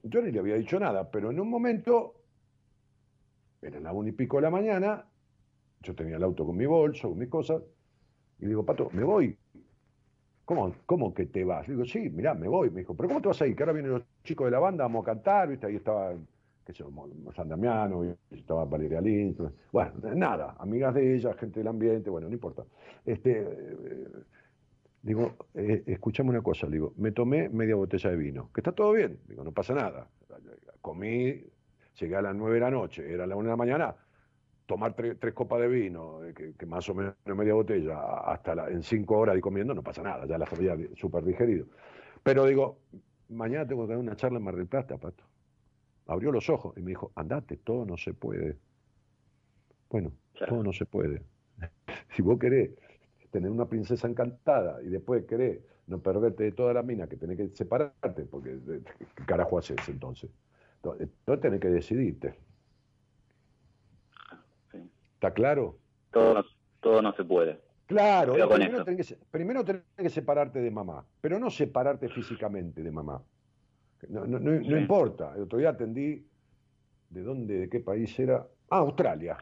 yo 0.03 0.23
ni 0.23 0.33
le 0.33 0.41
había 0.41 0.55
dicho 0.57 0.81
nada, 0.81 1.11
pero 1.11 1.31
en 1.31 1.39
un 1.39 1.51
momento, 1.51 2.15
era 3.61 3.79
la 3.79 3.93
una 3.93 4.09
y 4.09 4.13
pico 4.13 4.39
de 4.39 4.43
la 4.43 4.51
mañana, 4.51 5.07
yo 5.81 5.95
tenía 5.95 6.17
el 6.17 6.23
auto 6.23 6.47
con 6.47 6.57
mi 6.57 6.67
bolso, 6.67 7.11
con 7.11 7.19
mis 7.19 7.29
cosas, 7.29 7.63
y 8.39 8.47
digo, 8.47 8.65
Pato, 8.65 8.89
me 8.93 9.05
voy. 9.05 9.37
¿Cómo, 10.55 10.74
¿Cómo 10.85 11.15
que 11.15 11.24
te 11.27 11.45
vas? 11.45 11.66
Le 11.66 11.74
digo, 11.74 11.87
sí, 11.87 12.11
mirá, 12.11 12.35
me 12.35 12.47
voy. 12.47 12.69
Me 12.70 12.81
dijo, 12.81 12.95
¿pero 12.95 13.09
cómo 13.09 13.23
te 13.23 13.29
vas 13.29 13.41
a 13.41 13.47
ir? 13.47 13.57
Que 13.57 13.62
ahora 13.62 13.73
vienen 13.73 13.93
los 13.93 14.03
chicos 14.23 14.47
de 14.47 14.51
la 14.51 14.59
banda, 14.59 14.85
vamos 14.85 15.03
a 15.03 15.07
cantar, 15.07 15.49
¿viste? 15.49 15.66
Ahí 15.66 15.77
estaba, 15.77 16.12
qué 16.66 16.74
sé 16.74 16.85
San 17.35 17.49
Damiano, 17.49 18.05
estaba 18.31 18.66
Valeria 18.66 19.01
Lynch. 19.01 19.39
Bueno, 19.73 19.93
nada, 20.15 20.55
amigas 20.59 20.95
de 20.95 21.16
ella, 21.16 21.33
gente 21.35 21.61
del 21.61 21.69
ambiente, 21.69 22.11
bueno, 22.11 22.29
no 22.29 22.35
importa. 22.35 22.65
Este, 23.07 23.41
eh, 23.41 24.09
Digo, 25.03 25.35
eh, 25.55 25.99
una 26.23 26.43
cosa, 26.43 26.69
digo, 26.69 26.93
me 26.97 27.11
tomé 27.11 27.49
media 27.49 27.74
botella 27.74 28.11
de 28.11 28.16
vino, 28.16 28.51
que 28.55 28.61
está 28.61 28.70
todo 28.70 28.93
bien, 28.93 29.19
digo, 29.27 29.43
no 29.43 29.51
pasa 29.51 29.74
nada. 29.74 30.07
Comí, 30.81 31.43
llegué 31.99 32.15
a 32.15 32.23
las 32.23 32.37
nueve 32.37 32.55
de 32.55 32.61
la 32.61 32.70
noche, 32.70 33.12
era 33.12 33.27
la 33.27 33.35
una 33.35 33.47
de 33.49 33.53
la 33.53 33.57
mañana, 33.57 33.97
tomar 34.67 34.95
tres 34.95 35.35
copas 35.35 35.61
de 35.61 35.69
vino, 35.69 36.25
eh, 36.25 36.55
que, 36.57 36.67
más 36.67 36.89
o 36.89 36.95
menos 36.95 37.15
media 37.27 37.55
botella, 37.55 38.01
hasta 38.25 38.71
en 38.71 38.83
cinco 38.83 39.19
horas 39.19 39.35
de 39.35 39.41
comiendo, 39.41 39.75
no 39.75 39.83
pasa 39.83 40.03
nada, 40.03 40.27
ya 40.27 40.39
las 40.39 40.53
había 40.53 40.77
súper 40.97 41.25
digerido. 41.25 41.67
Pero 42.23 42.47
digo, 42.47 42.79
mañana 43.29 43.67
tengo 43.67 43.87
que 43.87 43.93
dar 43.93 43.99
una 43.99 44.17
charla 44.17 44.39
en 44.39 44.45
Mar 44.45 44.57
del 44.57 44.67
Plata, 44.67 44.99
Pato. 44.99 45.25
Abrió 46.07 46.33
los 46.33 46.49
ojos 46.51 46.77
y 46.77 46.83
me 46.83 46.91
dijo, 46.91 47.13
andate, 47.15 47.57
todo 47.59 47.85
no 47.85 47.97
se 47.97 48.15
puede. 48.15 48.59
Bueno, 49.91 50.13
todo 50.49 50.63
no 50.63 50.73
se 50.73 50.87
puede. 50.87 51.23
si 52.17 52.23
vos 52.23 52.39
querés 52.39 52.71
tener 53.31 53.51
una 53.51 53.67
princesa 53.67 54.09
encantada 54.09 54.83
y 54.83 54.89
después 54.89 55.25
querés 55.25 55.61
no 55.87 56.01
perderte 56.01 56.45
de 56.45 56.53
toda 56.53 56.73
la 56.73 56.83
mina, 56.83 57.07
que 57.07 57.17
tenés 57.17 57.37
que 57.37 57.49
separarte, 57.49 58.25
porque 58.25 58.59
¿qué 59.17 59.25
carajo 59.27 59.59
haces 59.59 59.77
entonces? 59.89 60.31
Entonces, 60.77 61.09
tenés 61.41 61.61
que 61.61 61.69
decidirte. 61.69 62.35
¿Está 65.23 65.35
claro? 65.35 65.78
Todo, 66.11 66.44
todo 66.81 67.01
no 67.01 67.15
se 67.15 67.23
puede. 67.23 67.61
Claro, 67.86 68.32
primero 68.32 68.85
tenés, 68.85 69.07
que, 69.07 69.16
primero, 69.31 69.65
tenés 69.65 69.82
que, 69.97 70.11
separarte 70.11 70.61
de 70.61 70.69
mamá, 70.69 71.07
pero 71.20 71.39
no 71.39 71.49
separarte 71.49 72.09
físicamente 72.09 72.82
de 72.82 72.90
mamá. 72.90 73.23
No, 74.09 74.27
no, 74.27 74.40
no, 74.40 74.77
importa. 74.77 75.32
El 75.36 75.43
otro 75.43 75.61
día 75.61 75.69
atendí, 75.69 76.27
¿de 77.09 77.23
dónde, 77.23 77.57
de 77.57 77.69
qué 77.69 77.78
país 77.78 78.19
era? 78.19 78.44
Ah, 78.69 78.78
Australia 78.78 79.36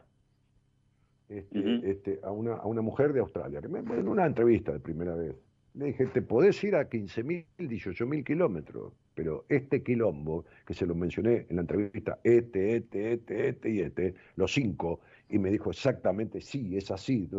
este, 1.29 1.89
este, 1.89 2.19
a, 2.21 2.29
una, 2.29 2.57
a, 2.57 2.67
una, 2.67 2.81
mujer 2.81 3.11
de 3.11 3.21
Australia, 3.21 3.59
que 3.59 3.67
me, 3.67 3.79
en 3.79 4.07
una 4.07 4.27
entrevista 4.27 4.71
de 4.71 4.79
primera 4.79 5.15
vez. 5.15 5.35
Le 5.73 5.85
dije, 5.85 6.05
te 6.07 6.21
podés 6.21 6.63
ir 6.63 6.75
a 6.75 6.89
15.000, 6.89 7.45
18.000 7.57 8.23
kilómetros, 8.23 8.93
pero 9.13 9.45
este 9.49 9.83
quilombo, 9.83 10.45
que 10.65 10.73
se 10.73 10.85
lo 10.85 10.95
mencioné 10.95 11.45
en 11.49 11.55
la 11.55 11.61
entrevista, 11.61 12.19
este, 12.23 12.75
este, 12.77 13.13
este, 13.13 13.47
este 13.49 13.69
y 13.69 13.79
este, 13.79 14.15
los 14.35 14.53
cinco, 14.53 14.99
y 15.31 15.39
me 15.39 15.49
dijo 15.49 15.71
exactamente, 15.71 16.41
sí, 16.41 16.77
es 16.77 16.91
así, 16.91 17.29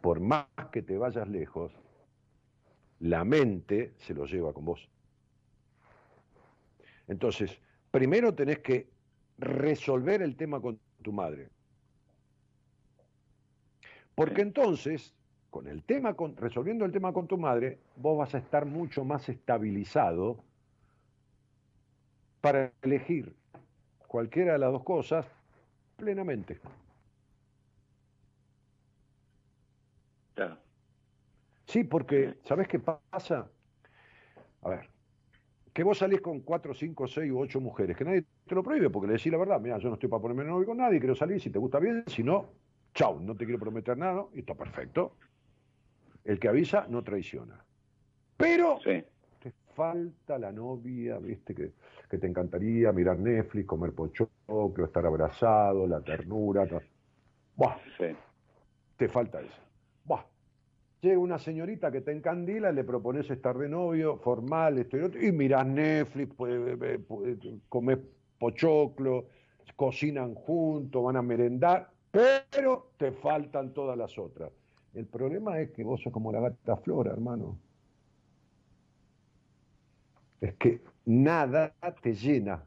por 0.00 0.20
más 0.20 0.46
que 0.72 0.82
te 0.82 0.96
vayas 0.96 1.28
lejos, 1.28 1.72
la 3.00 3.22
mente 3.24 3.92
se 3.98 4.14
lo 4.14 4.24
lleva 4.24 4.52
con 4.54 4.64
vos. 4.64 4.88
Entonces, 7.06 7.60
primero 7.90 8.34
tenés 8.34 8.60
que 8.60 8.88
resolver 9.36 10.22
el 10.22 10.36
tema 10.36 10.60
con 10.60 10.80
tu 11.02 11.12
madre. 11.12 11.50
Porque 14.14 14.40
entonces, 14.40 15.14
con 15.50 15.66
el 15.68 15.82
tema, 15.82 16.14
con, 16.14 16.36
resolviendo 16.36 16.86
el 16.86 16.92
tema 16.92 17.12
con 17.12 17.26
tu 17.26 17.36
madre, 17.36 17.78
vos 17.96 18.16
vas 18.16 18.34
a 18.34 18.38
estar 18.38 18.64
mucho 18.64 19.04
más 19.04 19.28
estabilizado 19.28 20.38
para 22.40 22.72
elegir 22.82 23.34
cualquiera 24.06 24.54
de 24.54 24.60
las 24.60 24.72
dos 24.72 24.84
cosas 24.84 25.26
plenamente. 25.96 26.60
Claro. 30.34 30.58
Sí, 31.74 31.82
porque, 31.82 32.36
¿sabés 32.44 32.68
qué 32.68 32.78
pasa? 32.78 33.50
A 34.62 34.68
ver, 34.68 34.88
que 35.72 35.82
vos 35.82 35.98
salís 35.98 36.20
con 36.20 36.42
cuatro, 36.42 36.72
cinco, 36.72 37.08
seis 37.08 37.32
u 37.32 37.40
ocho 37.40 37.60
mujeres, 37.60 37.96
que 37.96 38.04
nadie 38.04 38.24
te 38.46 38.54
lo 38.54 38.62
prohíbe, 38.62 38.90
porque 38.90 39.08
le 39.08 39.14
decís 39.14 39.32
la 39.32 39.38
verdad, 39.38 39.60
mira, 39.60 39.78
yo 39.78 39.88
no 39.88 39.94
estoy 39.94 40.08
para 40.08 40.22
ponerme 40.22 40.44
novio 40.44 40.66
con 40.66 40.76
nadie, 40.76 41.00
quiero 41.00 41.16
salir, 41.16 41.40
si 41.40 41.50
te 41.50 41.58
gusta 41.58 41.80
bien, 41.80 42.04
si 42.06 42.22
no, 42.22 42.46
chau, 42.94 43.18
no 43.18 43.34
te 43.34 43.44
quiero 43.44 43.58
prometer 43.58 43.98
nada, 43.98 44.24
y 44.34 44.38
está 44.38 44.54
perfecto. 44.54 45.16
El 46.22 46.38
que 46.38 46.46
avisa 46.46 46.86
no 46.88 47.02
traiciona. 47.02 47.64
Pero 48.36 48.78
te 48.78 49.52
falta 49.74 50.38
la 50.38 50.52
novia, 50.52 51.18
viste, 51.18 51.56
que, 51.56 51.72
que, 52.08 52.18
te 52.18 52.26
encantaría 52.28 52.92
mirar 52.92 53.18
Netflix, 53.18 53.66
comer 53.66 53.92
pochoclo, 53.92 54.84
estar 54.84 55.04
abrazado, 55.04 55.88
la 55.88 56.00
ternura. 56.00 56.68
Buah, 57.56 57.78
te 58.96 59.08
falta 59.08 59.40
eso. 59.40 59.60
Buah, 60.04 60.24
llega 61.04 61.18
una 61.18 61.38
señorita 61.38 61.92
que 61.92 62.00
te 62.00 62.12
encandila, 62.12 62.72
le 62.72 62.84
propones 62.84 63.30
estar 63.30 63.56
de 63.56 63.68
novio, 63.68 64.18
formal, 64.18 64.78
esto 64.78 64.96
y 64.96 65.00
otro, 65.02 65.22
y 65.22 65.30
mirás 65.32 65.66
Netflix, 65.66 66.34
pues, 66.34 66.78
comes 67.68 67.98
pochoclo, 68.38 69.28
cocinan 69.76 70.34
juntos, 70.34 71.02
van 71.02 71.16
a 71.16 71.22
merendar, 71.22 71.90
pero 72.10 72.92
te 72.96 73.12
faltan 73.12 73.72
todas 73.72 73.96
las 73.96 74.18
otras. 74.18 74.50
El 74.94 75.06
problema 75.06 75.58
es 75.60 75.70
que 75.72 75.82
vos 75.84 76.00
sos 76.02 76.12
como 76.12 76.32
la 76.32 76.40
gata 76.40 76.76
flora, 76.76 77.12
hermano. 77.12 77.58
Es 80.40 80.54
que 80.54 80.80
nada 81.04 81.74
te 82.02 82.14
llena. 82.14 82.64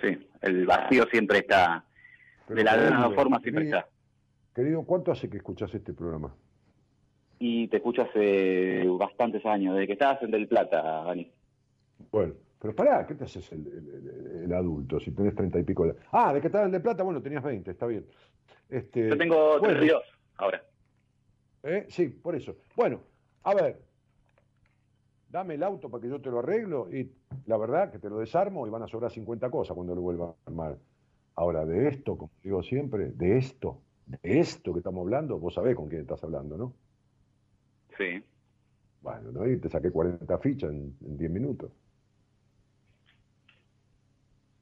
Sí, 0.00 0.31
el 0.42 0.66
vacío 0.66 1.06
siempre 1.10 1.38
está, 1.38 1.84
de 2.48 2.64
la 2.64 2.76
misma 2.76 3.10
forma 3.10 3.40
siempre 3.40 3.64
está. 3.64 3.88
Querido, 4.54 4.84
¿cuánto 4.84 5.12
hace 5.12 5.30
que 5.30 5.38
escuchas 5.38 5.74
este 5.74 5.94
programa? 5.94 6.34
Y 7.38 7.68
te 7.68 7.78
escucho 7.78 8.02
hace 8.02 8.84
bastantes 8.98 9.44
años, 9.46 9.74
desde 9.74 9.86
que 9.86 9.92
estabas 9.94 10.22
en 10.22 10.30
Del 10.30 10.46
Plata, 10.46 10.82
Dani. 11.04 11.32
Bueno, 12.10 12.34
pero 12.60 12.74
pará, 12.74 13.06
¿qué 13.06 13.14
te 13.14 13.24
haces 13.24 13.50
el, 13.52 14.52
adulto 14.52 15.00
si 15.00 15.10
tenés 15.12 15.34
treinta 15.34 15.58
y 15.58 15.64
pico 15.64 15.86
de... 15.86 15.94
Ah, 16.12 16.32
de 16.32 16.40
que 16.40 16.48
estabas 16.48 16.66
en 16.66 16.72
Del 16.72 16.82
Plata, 16.82 17.02
bueno, 17.02 17.22
tenías 17.22 17.42
veinte, 17.42 17.70
está 17.70 17.86
bien. 17.86 18.06
Este, 18.68 19.08
Yo 19.08 19.18
tengo 19.18 19.58
bueno, 19.58 19.78
32 19.78 20.02
ahora. 20.36 20.62
¿Eh? 21.62 21.86
Sí, 21.88 22.08
por 22.08 22.34
eso. 22.34 22.56
Bueno, 22.76 23.00
a 23.44 23.54
ver, 23.54 23.80
dame 25.32 25.54
el 25.54 25.62
auto 25.62 25.88
para 25.88 26.02
que 26.02 26.10
yo 26.10 26.20
te 26.20 26.30
lo 26.30 26.40
arreglo 26.40 26.92
y 26.94 27.10
la 27.46 27.56
verdad 27.56 27.90
que 27.90 27.98
te 27.98 28.10
lo 28.10 28.18
desarmo 28.18 28.66
y 28.66 28.70
van 28.70 28.82
a 28.82 28.86
sobrar 28.86 29.10
50 29.10 29.50
cosas 29.50 29.74
cuando 29.74 29.94
lo 29.94 30.02
vuelva 30.02 30.26
a 30.26 30.34
armar. 30.44 30.78
Ahora, 31.34 31.64
de 31.64 31.88
esto, 31.88 32.18
como 32.18 32.30
digo 32.44 32.62
siempre, 32.62 33.10
de 33.12 33.38
esto, 33.38 33.80
de 34.06 34.18
esto 34.40 34.74
que 34.74 34.80
estamos 34.80 35.00
hablando, 35.00 35.38
vos 35.38 35.54
sabés 35.54 35.74
con 35.74 35.88
quién 35.88 36.02
estás 36.02 36.22
hablando, 36.22 36.58
¿no? 36.58 36.74
Sí. 37.96 38.22
Bueno, 39.00 39.32
¿no? 39.32 39.50
y 39.50 39.58
te 39.58 39.70
saqué 39.70 39.90
40 39.90 40.38
fichas 40.38 40.70
en, 40.70 40.94
10 41.00 41.30
minutos. 41.30 41.72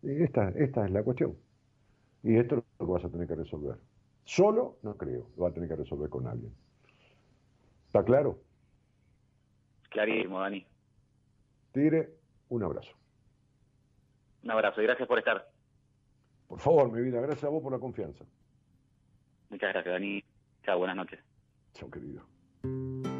Y 0.03 0.23
esta, 0.23 0.51
esta 0.51 0.85
es 0.85 0.91
la 0.93 1.03
cuestión. 1.03 1.37
Y 2.23 2.37
esto 2.37 2.59
es 2.59 2.63
lo 2.79 2.87
que 2.87 2.93
vas 2.93 3.05
a 3.05 3.11
tener 3.11 3.27
que 3.27 3.35
resolver. 3.35 3.77
Solo, 4.25 4.77
no 4.83 4.97
creo, 4.97 5.27
lo 5.37 5.43
vas 5.43 5.51
a 5.51 5.55
tener 5.55 5.69
que 5.69 5.77
resolver 5.77 6.09
con 6.09 6.29
alguien. 6.29 6.53
¿Está 7.89 8.05
claro? 8.05 8.39
Clarísimo, 9.91 10.41
Dani. 10.41 10.67
Tigre, 11.73 12.11
un 12.49 12.63
abrazo. 12.63 12.93
Un 14.43 14.51
abrazo 14.51 14.81
y 14.81 14.85
gracias 14.85 15.07
por 15.07 15.19
estar. 15.19 15.47
Por 16.49 16.59
favor, 16.59 16.91
mi 16.91 17.03
vida, 17.03 17.21
gracias 17.21 17.45
a 17.45 17.49
vos 17.49 17.63
por 17.63 17.73
la 17.73 17.79
confianza. 17.79 18.25
Muchas 19.51 19.73
gracias, 19.73 19.93
Dani. 19.93 20.25
Chao, 20.65 20.79
buenas 20.79 20.97
noches. 20.97 21.21
Chao, 21.75 21.91
querido. 21.91 23.20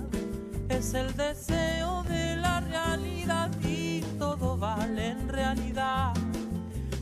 es 0.81 0.95
el 0.95 1.15
deseo 1.15 2.01
de 2.09 2.37
la 2.37 2.59
realidad 2.59 3.51
y 3.61 4.01
todo 4.17 4.57
vale 4.57 5.09
en 5.09 5.29
realidad. 5.29 6.11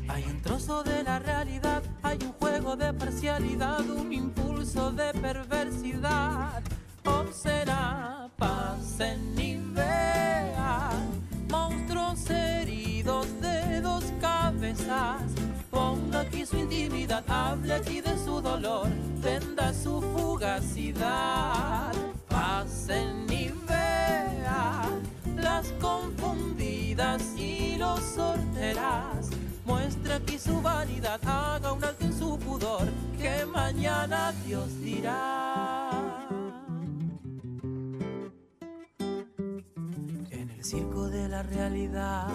Hay 0.09 0.25
un 0.25 0.41
trozo 0.41 0.83
de 0.83 1.01
la 1.01 1.19
realidad, 1.19 1.81
hay 2.03 2.17
un 2.21 2.33
juego 2.33 2.75
de 2.75 2.93
parcialidad, 2.93 3.89
un 3.89 4.11
impulso 4.11 4.91
de 4.91 5.13
perversidad. 5.13 6.61
¿O 7.05 7.23
será? 7.31 8.29
Pasen 8.37 9.39
y 9.39 9.55
vean 9.55 11.07
monstruos 11.49 12.29
heridos 12.29 13.27
de 13.39 13.79
dos 13.79 14.03
cabezas 14.19 15.21
Ponga 15.71 16.21
aquí 16.21 16.45
su 16.45 16.57
intimidad, 16.57 17.23
hable 17.29 17.75
aquí 17.75 18.01
de 18.01 18.17
su 18.17 18.41
dolor, 18.41 18.89
venda 19.21 19.73
su 19.73 20.01
fugacidad. 20.01 21.93
Pasen 22.27 23.28
las 25.35 25.71
confundidas 25.81 27.21
y 27.37 27.77
los 27.77 27.99
sorteras. 27.99 29.29
Muestre 29.65 30.13
aquí 30.13 30.39
su 30.39 30.61
vanidad, 30.61 31.19
haga 31.25 31.73
un 31.73 31.83
alto 31.83 32.05
en 32.05 32.13
su 32.17 32.37
pudor, 32.39 32.87
que 33.19 33.45
mañana 33.45 34.33
Dios 34.45 34.79
dirá. 34.81 35.91
En 40.31 40.49
el 40.49 40.63
circo 40.63 41.09
de 41.09 41.27
la 41.29 41.43
realidad 41.43 42.27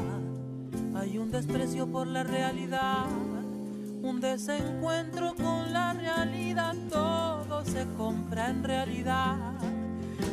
hay 0.94 1.18
un 1.18 1.30
desprecio 1.30 1.86
por 1.90 2.06
la 2.06 2.22
realidad, 2.22 3.06
un 4.02 4.20
desencuentro 4.20 5.34
con 5.34 5.72
la 5.72 5.92
realidad, 5.92 6.74
todo 6.90 7.64
se 7.64 7.86
compra 7.96 8.51
en 8.51 8.62
realidad. 8.62 9.55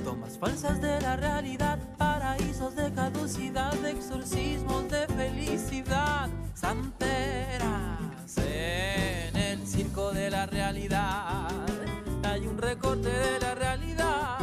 Tomas 0.03 0.37
falsas 0.37 0.81
de 0.81 0.99
la 1.01 1.15
realidad, 1.15 1.79
paraísos 1.97 2.75
de 2.75 2.91
caducidad, 2.91 3.73
exorcismos 3.85 4.89
de 4.89 5.07
felicidad, 5.07 6.29
santeras 6.53 8.37
en 8.37 9.35
el 9.35 9.67
circo 9.67 10.11
de 10.11 10.29
la 10.29 10.45
realidad. 10.45 11.49
Hay 12.23 12.47
un 12.47 12.57
recorte 12.57 13.09
de 13.09 13.39
la 13.39 13.55
realidad 13.55 14.41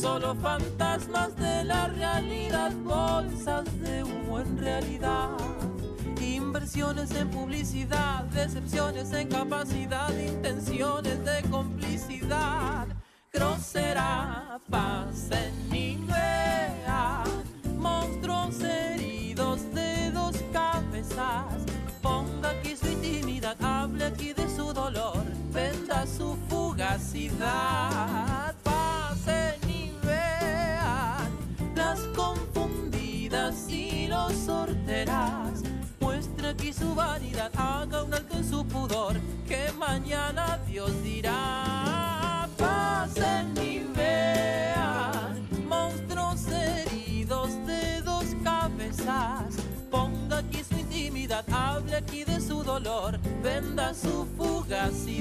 solo 0.00 0.34
fantasmas 0.36 1.36
de 1.36 1.64
la 1.64 1.88
realidad, 1.88 2.72
bolsas 2.84 3.64
de 3.80 4.04
humo 4.04 4.40
en 4.40 4.58
realidad. 4.58 5.36
Inversiones 6.20 7.10
en 7.12 7.28
publicidad, 7.30 8.24
decepciones 8.24 9.12
en 9.12 9.28
capacidad, 9.28 10.10
intenciones 10.16 11.24
de 11.24 11.42
complicidad. 11.50 12.86
Grosera, 13.32 14.58
pasen 14.70 15.52
y 15.72 15.98
venda 53.78 53.94
su 53.94 54.26
fugacidad. 54.36 55.17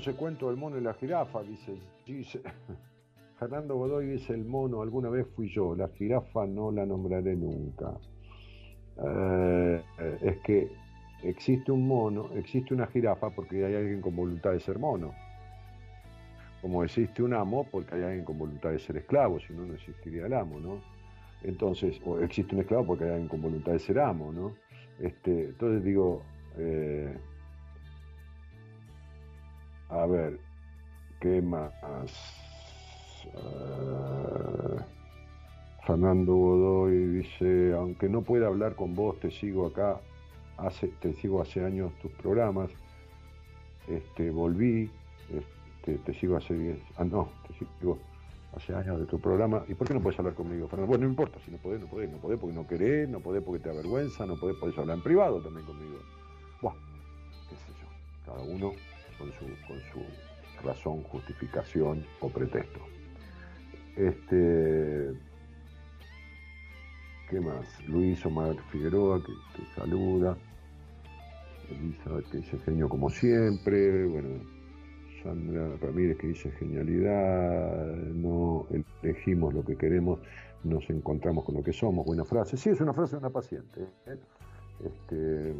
Ese 0.00 0.14
cuento 0.14 0.48
del 0.48 0.56
mono 0.56 0.78
y 0.78 0.80
la 0.80 0.94
jirafa, 0.94 1.42
dice, 1.42 1.74
dice 2.06 2.40
Fernando 3.38 3.76
Godoy 3.76 4.06
dice 4.06 4.32
el 4.32 4.46
mono, 4.46 4.80
alguna 4.80 5.10
vez 5.10 5.26
fui 5.36 5.48
yo, 5.48 5.74
la 5.74 5.88
jirafa 5.88 6.46
no 6.46 6.70
la 6.70 6.86
nombraré 6.86 7.36
nunca. 7.36 7.92
Eh, 9.02 9.82
es 10.22 10.38
que 10.38 10.70
existe 11.22 11.70
un 11.70 11.86
mono, 11.86 12.30
existe 12.34 12.74
una 12.74 12.86
jirafa 12.86 13.30
porque 13.30 13.64
hay 13.64 13.74
alguien 13.74 14.00
con 14.00 14.16
voluntad 14.16 14.52
de 14.52 14.60
ser 14.60 14.78
mono. 14.78 15.14
Como 16.62 16.82
existe 16.84 17.22
un 17.22 17.34
amo 17.34 17.66
porque 17.70 17.94
hay 17.94 18.02
alguien 18.02 18.24
con 18.24 18.38
voluntad 18.38 18.70
de 18.70 18.78
ser 18.78 18.96
esclavo, 18.98 19.38
si 19.40 19.52
no, 19.52 19.64
no 19.64 19.74
existiría 19.74 20.26
el 20.26 20.34
amo, 20.34 20.60
¿no? 20.60 20.80
Entonces, 21.42 22.00
o 22.04 22.18
existe 22.20 22.54
un 22.54 22.62
esclavo 22.62 22.86
porque 22.86 23.04
hay 23.04 23.10
alguien 23.10 23.28
con 23.28 23.40
voluntad 23.40 23.72
de 23.72 23.78
ser 23.78 23.98
amo, 23.98 24.32
¿no? 24.32 24.54
Este, 24.98 25.46
entonces 25.46 25.82
digo, 25.82 26.22
eh, 26.58 27.16
a 29.90 30.06
ver, 30.06 30.38
¿qué 31.20 31.42
más? 31.42 31.72
Ah, 33.34 34.84
Fernando 35.86 36.34
Godoy 36.34 37.06
dice, 37.18 37.72
aunque 37.74 38.08
no 38.08 38.22
pueda 38.22 38.46
hablar 38.46 38.76
con 38.76 38.94
vos, 38.94 39.18
te 39.20 39.30
sigo 39.30 39.66
acá, 39.66 40.00
hace, 40.56 40.88
te 41.00 41.12
sigo 41.14 41.42
hace 41.42 41.64
años 41.64 41.92
tus 42.00 42.12
programas, 42.12 42.70
este, 43.88 44.30
volví, 44.30 44.90
este, 45.28 45.98
te 45.98 46.14
sigo 46.14 46.36
hace 46.36 46.54
10, 46.54 46.78
ah 46.96 47.04
no, 47.04 47.28
te 47.48 47.54
sigo 47.54 47.98
hace 48.54 48.74
años 48.74 49.00
de 49.00 49.06
tu 49.06 49.20
programa, 49.20 49.64
¿y 49.68 49.74
por 49.74 49.88
qué 49.88 49.94
no 49.94 50.00
puedes 50.00 50.18
hablar 50.18 50.34
conmigo, 50.34 50.68
Fernando? 50.68 50.88
Bueno, 50.88 51.04
no 51.04 51.10
importa, 51.10 51.38
si 51.44 51.50
no 51.50 51.58
podés, 51.58 51.80
no 51.80 51.86
podés, 51.88 52.10
no 52.10 52.18
podés 52.18 52.38
porque 52.38 52.54
no 52.54 52.66
querés, 52.66 53.08
no 53.08 53.20
podés 53.20 53.42
porque 53.42 53.60
te 53.60 53.70
avergüenza, 53.70 54.26
no 54.26 54.36
podés, 54.36 54.56
podés 54.56 54.78
hablar 54.78 54.96
en 54.96 55.02
privado 55.02 55.40
también 55.40 55.66
conmigo. 55.66 55.98
Buah, 56.62 56.74
qué 57.48 57.56
sé 57.56 57.72
yo, 57.80 57.88
cada 58.24 58.42
uno 58.42 58.72
con 59.20 59.32
su, 59.32 60.64
razón, 60.64 61.02
justificación 61.04 62.04
o 62.20 62.28
pretexto. 62.28 62.80
Este, 63.96 65.12
¿Qué 67.28 67.40
más? 67.40 67.66
Luis 67.86 68.24
Omar 68.26 68.56
Figueroa, 68.70 69.22
que, 69.22 69.32
saluda. 69.74 70.36
Elisa, 71.70 72.30
que 72.30 72.38
dice 72.38 72.58
genio 72.58 72.88
como 72.88 73.08
siempre. 73.10 74.06
Bueno, 74.06 74.42
Sandra 75.22 75.76
Ramírez, 75.80 76.18
que 76.18 76.28
dice 76.28 76.50
genialidad. 76.52 77.86
No 78.14 78.66
elegimos 79.02 79.54
lo 79.54 79.64
que 79.64 79.76
queremos, 79.76 80.18
nos 80.64 80.88
encontramos 80.90 81.44
con 81.44 81.54
lo 81.54 81.62
que 81.62 81.72
somos. 81.72 82.04
Buena 82.04 82.24
frase. 82.24 82.56
Sí, 82.56 82.70
es 82.70 82.80
una 82.80 82.92
frase 82.92 83.12
de 83.12 83.18
una 83.18 83.30
paciente. 83.30 83.80
¿eh? 84.06 84.18
Este, 84.84 85.54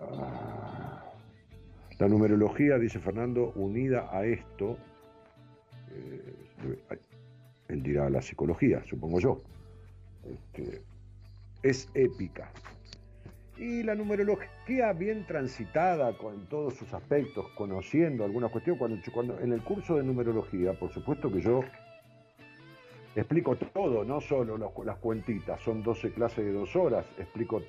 ah, 0.00 1.05
la 1.98 2.08
numerología, 2.08 2.78
dice 2.78 2.98
Fernando, 2.98 3.52
unida 3.54 4.08
a 4.10 4.24
esto, 4.26 4.76
eh, 5.90 6.78
él 7.68 7.82
dirá 7.82 8.10
la 8.10 8.20
psicología, 8.20 8.82
supongo 8.84 9.18
yo, 9.18 9.42
este, 10.24 10.82
es 11.62 11.88
épica. 11.94 12.50
Y 13.56 13.82
la 13.82 13.94
numerología 13.94 14.92
bien 14.92 15.26
transitada 15.26 16.16
con 16.18 16.46
todos 16.48 16.74
sus 16.74 16.92
aspectos, 16.92 17.46
conociendo 17.56 18.24
alguna 18.24 18.48
cuestión, 18.48 18.76
cuando, 18.76 18.98
cuando 19.12 19.40
en 19.40 19.52
el 19.52 19.62
curso 19.62 19.96
de 19.96 20.02
numerología, 20.02 20.74
por 20.74 20.92
supuesto 20.92 21.32
que 21.32 21.40
yo 21.40 21.62
explico 23.14 23.56
todo, 23.56 24.04
no 24.04 24.20
solo 24.20 24.58
las 24.58 24.96
cuentitas, 24.98 25.62
son 25.62 25.82
12 25.82 26.12
clases 26.12 26.44
de 26.44 26.52
dos 26.52 26.76
horas, 26.76 27.06
explico 27.18 27.62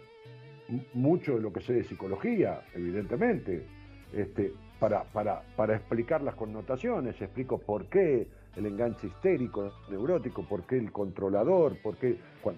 mucho 0.94 1.36
de 1.36 1.42
lo 1.42 1.54
que 1.54 1.62
sé 1.62 1.72
de 1.74 1.84
psicología, 1.86 2.62
evidentemente, 2.76 3.66
este, 4.14 4.54
para, 4.80 5.04
para, 5.06 5.42
para 5.56 5.76
explicar 5.76 6.22
las 6.22 6.36
connotaciones, 6.36 7.22
explico 7.22 7.58
por 7.58 7.86
qué 7.86 8.28
el 8.56 8.66
enganche 8.66 9.08
histérico, 9.08 9.72
neurótico, 9.90 10.44
por 10.44 10.64
qué 10.64 10.78
el 10.78 10.92
controlador, 10.92 11.82
por 11.82 11.98
qué 11.98 12.18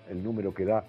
el 0.09 0.23
número 0.23 0.53
que 0.53 0.65
da, 0.65 0.85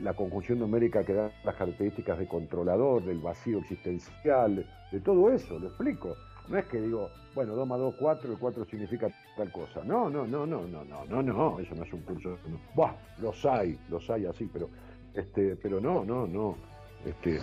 la 0.00 0.14
conjunción 0.14 0.58
numérica 0.58 1.04
que 1.04 1.12
da 1.12 1.30
las 1.44 1.54
características 1.56 2.18
de 2.18 2.26
controlador, 2.26 3.04
del 3.04 3.18
vacío 3.18 3.58
existencial, 3.58 4.66
de 4.90 5.00
todo 5.00 5.30
eso, 5.30 5.58
lo 5.58 5.68
explico. 5.68 6.16
No 6.48 6.58
es 6.58 6.64
que 6.66 6.80
digo, 6.80 7.08
bueno, 7.34 7.54
2 7.54 7.68
más 7.68 7.78
2, 7.78 7.94
4, 7.98 8.32
el 8.32 8.38
4 8.38 8.64
significa 8.64 9.08
tal 9.36 9.52
cosa. 9.52 9.82
No, 9.84 10.10
no, 10.10 10.26
no, 10.26 10.44
no, 10.46 10.66
no, 10.66 10.84
no, 10.84 11.04
no, 11.04 11.22
no, 11.22 11.60
eso 11.60 11.74
no 11.74 11.84
es 11.84 11.92
un 11.92 12.00
curso. 12.00 12.36
Buah, 12.74 12.94
los 13.20 13.44
hay, 13.44 13.78
los 13.88 14.08
hay 14.10 14.26
así, 14.26 14.48
pero, 14.52 14.68
este, 15.14 15.56
pero 15.56 15.80
no, 15.80 16.04
no, 16.04 16.26
no. 16.26 16.56
Este, 17.04 17.38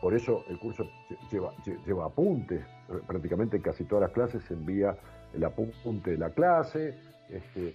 por 0.00 0.14
eso 0.14 0.44
el 0.48 0.58
curso 0.58 0.84
lleva, 1.30 2.04
apuntes, 2.04 2.64
prácticamente 3.06 3.60
casi 3.60 3.84
todas 3.84 4.02
las 4.02 4.12
clases 4.12 4.42
se 4.44 4.54
envía 4.54 4.96
el 5.34 5.44
apunte 5.44 6.12
de 6.12 6.18
la 6.18 6.30
clase, 6.30 6.98
este, 7.28 7.74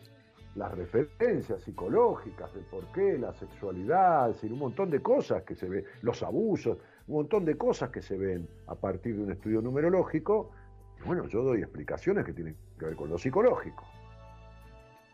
las 0.55 0.73
referencias 0.73 1.61
psicológicas 1.61 2.53
del 2.53 2.63
por 2.65 2.91
qué, 2.91 3.17
la 3.17 3.33
sexualidad, 3.33 4.29
es 4.29 4.35
decir, 4.37 4.53
un 4.53 4.59
montón 4.59 4.89
de 4.89 5.01
cosas 5.01 5.43
que 5.43 5.55
se 5.55 5.67
ven, 5.67 5.85
los 6.01 6.23
abusos, 6.23 6.77
un 7.07 7.17
montón 7.17 7.45
de 7.45 7.55
cosas 7.57 7.89
que 7.89 8.01
se 8.01 8.17
ven 8.17 8.47
a 8.67 8.75
partir 8.75 9.15
de 9.17 9.23
un 9.23 9.31
estudio 9.31 9.61
numerológico. 9.61 10.51
Bueno, 11.05 11.27
yo 11.27 11.43
doy 11.43 11.61
explicaciones 11.61 12.25
que 12.25 12.33
tienen 12.33 12.55
que 12.79 12.85
ver 12.85 12.95
con 12.95 13.09
lo 13.09 13.17
psicológico. 13.17 13.83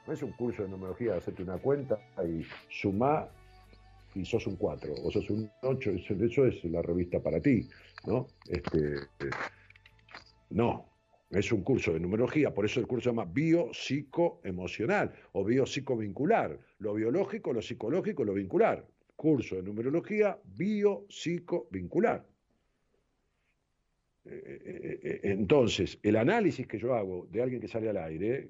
No 0.07 0.13
es 0.13 0.23
un 0.23 0.31
curso 0.31 0.63
de 0.63 0.69
numerología, 0.69 1.15
hacerte 1.15 1.43
una 1.43 1.57
cuenta 1.57 1.99
y 2.23 2.45
sumar 2.69 3.31
y 4.15 4.25
sos 4.25 4.47
un 4.47 4.55
4 4.55 4.93
o 5.03 5.11
sos 5.11 5.29
un 5.29 5.49
8, 5.61 5.91
eso 5.91 6.45
es 6.45 6.63
la 6.65 6.81
revista 6.81 7.21
para 7.21 7.39
ti, 7.39 7.67
¿no? 8.05 8.27
Este, 8.47 8.95
no, 10.49 10.91
es 11.31 11.51
un 11.51 11.63
curso 11.63 11.93
de 11.93 11.99
numerología, 11.99 12.53
por 12.53 12.65
eso 12.65 12.79
el 12.79 12.87
curso 12.87 13.05
se 13.05 13.09
llama 13.15 13.25
biopsicoemocional 13.25 15.13
o 15.31 15.45
biopsicovincular, 15.45 16.59
lo 16.79 16.93
biológico, 16.93 17.53
lo 17.53 17.61
psicológico, 17.61 18.23
lo 18.23 18.33
vincular. 18.33 18.85
Curso 19.15 19.55
de 19.55 19.63
numerología 19.63 20.37
biopsicovincular. 20.43 22.25
Eh, 24.25 24.43
eh, 24.45 24.99
eh, 25.03 25.19
entonces, 25.23 25.99
el 26.03 26.15
análisis 26.15 26.67
que 26.67 26.77
yo 26.77 26.93
hago 26.93 27.27
de 27.31 27.41
alguien 27.41 27.61
que 27.61 27.67
sale 27.67 27.89
al 27.89 27.97
aire, 27.97 28.49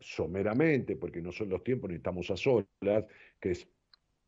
someramente, 0.00 0.96
porque 0.96 1.22
no 1.22 1.30
son 1.30 1.48
los 1.50 1.62
tiempos, 1.62 1.88
ni 1.88 1.96
estamos 1.96 2.30
a 2.30 2.36
solas, 2.36 3.04
que 3.40 3.52
es 3.52 3.68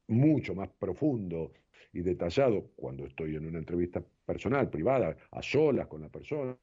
mucho 0.09 0.55
más 0.55 0.69
profundo 0.69 1.53
y 1.93 2.03
detallado 2.03 2.73
cuando 2.77 3.07
estoy 3.07 3.37
en 3.37 3.47
una 3.47 3.59
entrevista 3.59 4.03
personal, 4.27 4.69
privada, 4.69 5.17
a 5.31 5.43
solas 5.43 5.87
con 5.87 6.03
la 6.03 6.09
persona, 6.09 6.57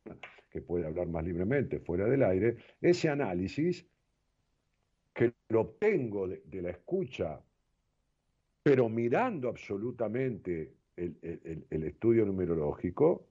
que 0.49 0.61
puede 0.61 0.85
hablar 0.85 1.07
más 1.07 1.23
libremente 1.23 1.79
fuera 1.79 2.05
del 2.05 2.23
aire, 2.23 2.57
ese 2.81 3.09
análisis 3.09 3.85
que 5.13 5.33
lo 5.49 5.61
obtengo 5.61 6.27
de, 6.27 6.61
la 6.61 6.71
escucha, 6.71 7.39
pero 8.61 8.89
mirando 8.89 9.49
absolutamente 9.49 10.73
el, 10.95 11.83
estudio 11.83 12.25
numerológico, 12.25 13.27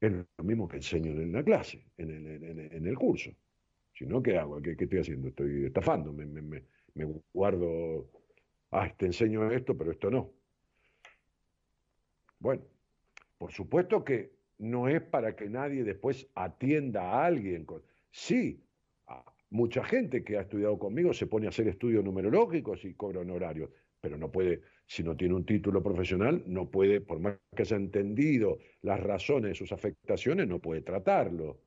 es 0.00 0.12
lo 0.12 0.44
mismo 0.44 0.68
que 0.68 0.76
enseño 0.76 1.12
en 1.12 1.32
la 1.32 1.42
clase, 1.42 1.84
en 1.96 2.86
el, 2.86 2.98
curso. 2.98 3.30
Si 3.92 4.06
no, 4.06 4.22
¿qué 4.22 4.38
hago? 4.38 4.60
¿Qué, 4.60 4.76
estoy 4.78 4.98
haciendo? 4.98 5.28
Estoy 5.28 5.66
estafando, 5.66 6.12
me, 6.12 6.26
me 6.26 7.22
guardo 7.32 8.08
ah, 8.72 8.92
te 8.96 9.06
enseño 9.06 9.50
esto, 9.50 9.76
pero 9.76 9.92
esto 9.92 10.10
no. 10.10 10.32
Bueno, 12.38 12.64
por 13.38 13.52
supuesto 13.52 14.04
que 14.04 14.32
no 14.58 14.88
es 14.88 15.00
para 15.00 15.34
que 15.36 15.48
nadie 15.48 15.84
después 15.84 16.28
atienda 16.34 17.02
a 17.02 17.26
alguien. 17.26 17.66
Sí, 18.10 18.62
mucha 19.50 19.84
gente 19.84 20.24
que 20.24 20.38
ha 20.38 20.42
estudiado 20.42 20.78
conmigo 20.78 21.12
se 21.12 21.26
pone 21.26 21.46
a 21.46 21.50
hacer 21.50 21.68
estudios 21.68 22.04
numerológicos 22.04 22.84
y 22.84 22.94
cobra 22.94 23.20
honorarios, 23.20 23.70
pero 24.00 24.16
no 24.16 24.30
puede, 24.30 24.62
si 24.86 25.02
no 25.02 25.16
tiene 25.16 25.34
un 25.34 25.44
título 25.44 25.82
profesional, 25.82 26.42
no 26.46 26.70
puede, 26.70 27.00
por 27.00 27.20
más 27.20 27.36
que 27.54 27.62
haya 27.62 27.76
entendido 27.76 28.58
las 28.80 28.98
razones 29.00 29.50
de 29.50 29.54
sus 29.54 29.72
afectaciones, 29.72 30.48
no 30.48 30.58
puede 30.58 30.80
tratarlo, 30.80 31.60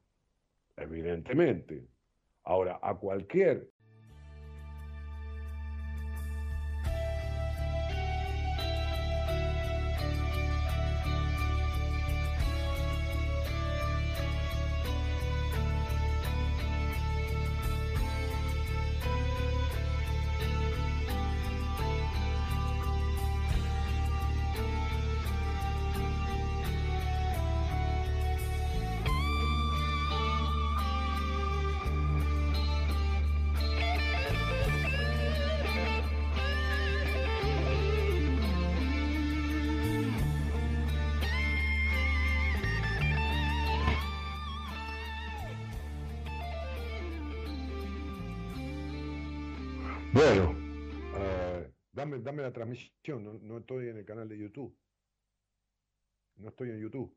evidentemente. 0.75 1.85
Ahora, 2.43 2.79
a 2.81 2.95
cualquier 2.95 3.69
no, 53.13 53.33
no 53.33 53.57
estoy 53.59 53.89
en 53.89 53.97
el 53.97 54.05
canal 54.05 54.27
de 54.27 54.37
YouTube. 54.37 54.75
No 56.37 56.49
estoy 56.49 56.71
en 56.71 56.79
YouTube. 56.79 57.13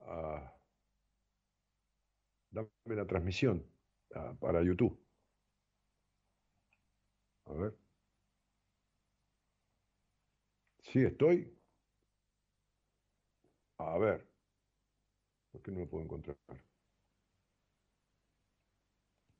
Ah, 0.00 0.52
dame 2.50 2.68
la 2.96 3.06
transmisión 3.06 3.64
ah, 4.14 4.34
para 4.40 4.62
YouTube. 4.62 4.98
A 7.46 7.52
ver. 7.52 7.74
Sí, 10.82 11.00
estoy. 11.04 11.52
A 13.78 13.96
ver. 13.98 14.26
¿Por 15.50 15.62
qué 15.62 15.70
no 15.72 15.80
lo 15.80 15.88
puedo 15.88 16.04
encontrar? 16.04 16.36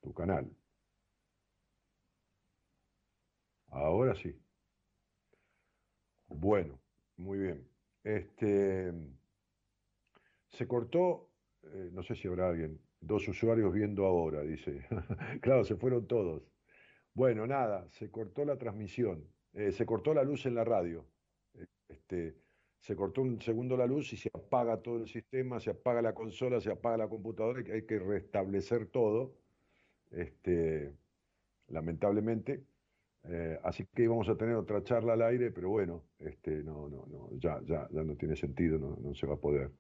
Tu 0.01 0.13
canal. 0.15 0.51
Ahora 3.71 4.15
sí. 4.17 4.46
Bueno, 6.39 6.83
muy 7.17 7.39
bien. 7.39 7.71
Este, 8.05 8.93
se 10.49 10.67
cortó, 10.69 11.33
eh, 11.63 11.91
no 11.93 12.03
sé 12.03 12.15
si 12.15 12.29
habrá 12.29 12.49
alguien, 12.49 12.81
dos 13.01 13.27
usuarios 13.29 13.73
viendo 13.73 14.05
ahora, 14.07 14.43
dice. 14.43 14.87
claro, 15.43 15.65
se 15.65 15.77
fueron 15.77 16.07
todos. 16.07 16.43
Bueno, 17.15 17.47
nada, 17.47 17.89
se 17.91 18.11
cortó 18.11 18.45
la 18.45 18.59
transmisión, 18.59 19.35
eh, 19.55 19.73
se 19.73 19.87
cortó 19.87 20.15
la 20.15 20.25
luz 20.25 20.47
en 20.47 20.55
la 20.55 20.65
radio. 20.65 21.11
Este, 21.89 22.37
se 22.81 22.97
cortó 22.97 23.23
un 23.23 23.41
segundo 23.41 23.77
la 23.77 23.87
luz 23.87 24.13
y 24.13 24.17
se 24.19 24.31
apaga 24.35 24.83
todo 24.83 24.99
el 24.99 25.09
sistema, 25.09 25.61
se 25.61 25.71
apaga 25.71 26.03
la 26.03 26.15
consola, 26.15 26.61
se 26.61 26.71
apaga 26.71 26.99
la 26.99 27.09
computadora, 27.09 27.63
hay 27.73 27.87
que 27.87 27.99
restablecer 27.99 28.89
todo, 28.91 29.39
este, 30.11 30.97
lamentablemente. 31.69 32.67
Eh, 33.29 33.59
así 33.65 33.87
que 33.87 34.05
íbamos 34.05 34.29
a 34.29 34.37
tener 34.37 34.55
otra 34.55 34.83
charla 34.85 35.15
al 35.15 35.23
aire, 35.23 35.51
pero 35.51 35.71
bueno, 35.71 36.11
este, 36.19 36.63
no, 36.63 36.89
no, 36.89 37.07
no, 37.07 37.31
ya, 37.39 37.61
no 37.91 38.17
tiene 38.17 38.37
sentido, 38.37 38.79
no, 38.79 39.15
se 39.15 39.27
va 39.27 39.35
a 39.35 39.41
poder. 39.41 39.73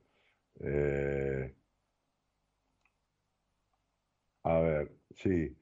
Eh, 0.61 1.55
a 4.43 4.59
ver, 4.61 4.99
sí. 5.15 5.57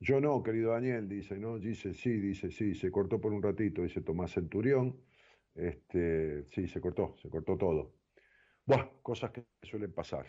Yo 0.00 0.20
no, 0.20 0.42
querido 0.42 0.72
Daniel, 0.72 1.08
dice, 1.08 1.38
¿no? 1.38 1.58
Dice, 1.58 1.94
sí, 1.94 2.10
dice, 2.20 2.50
sí, 2.50 2.74
se 2.74 2.90
cortó 2.90 3.20
por 3.20 3.32
un 3.32 3.42
ratito, 3.42 3.82
dice 3.82 4.02
Tomás 4.02 4.32
Centurión. 4.32 5.04
Este, 5.54 6.44
sí, 6.46 6.68
se 6.68 6.80
cortó, 6.80 7.16
se 7.18 7.28
cortó 7.30 7.56
todo. 7.58 7.96
Bueno, 8.66 9.00
cosas 9.02 9.32
que 9.32 9.46
suelen 9.62 9.92
pasar. 9.94 10.26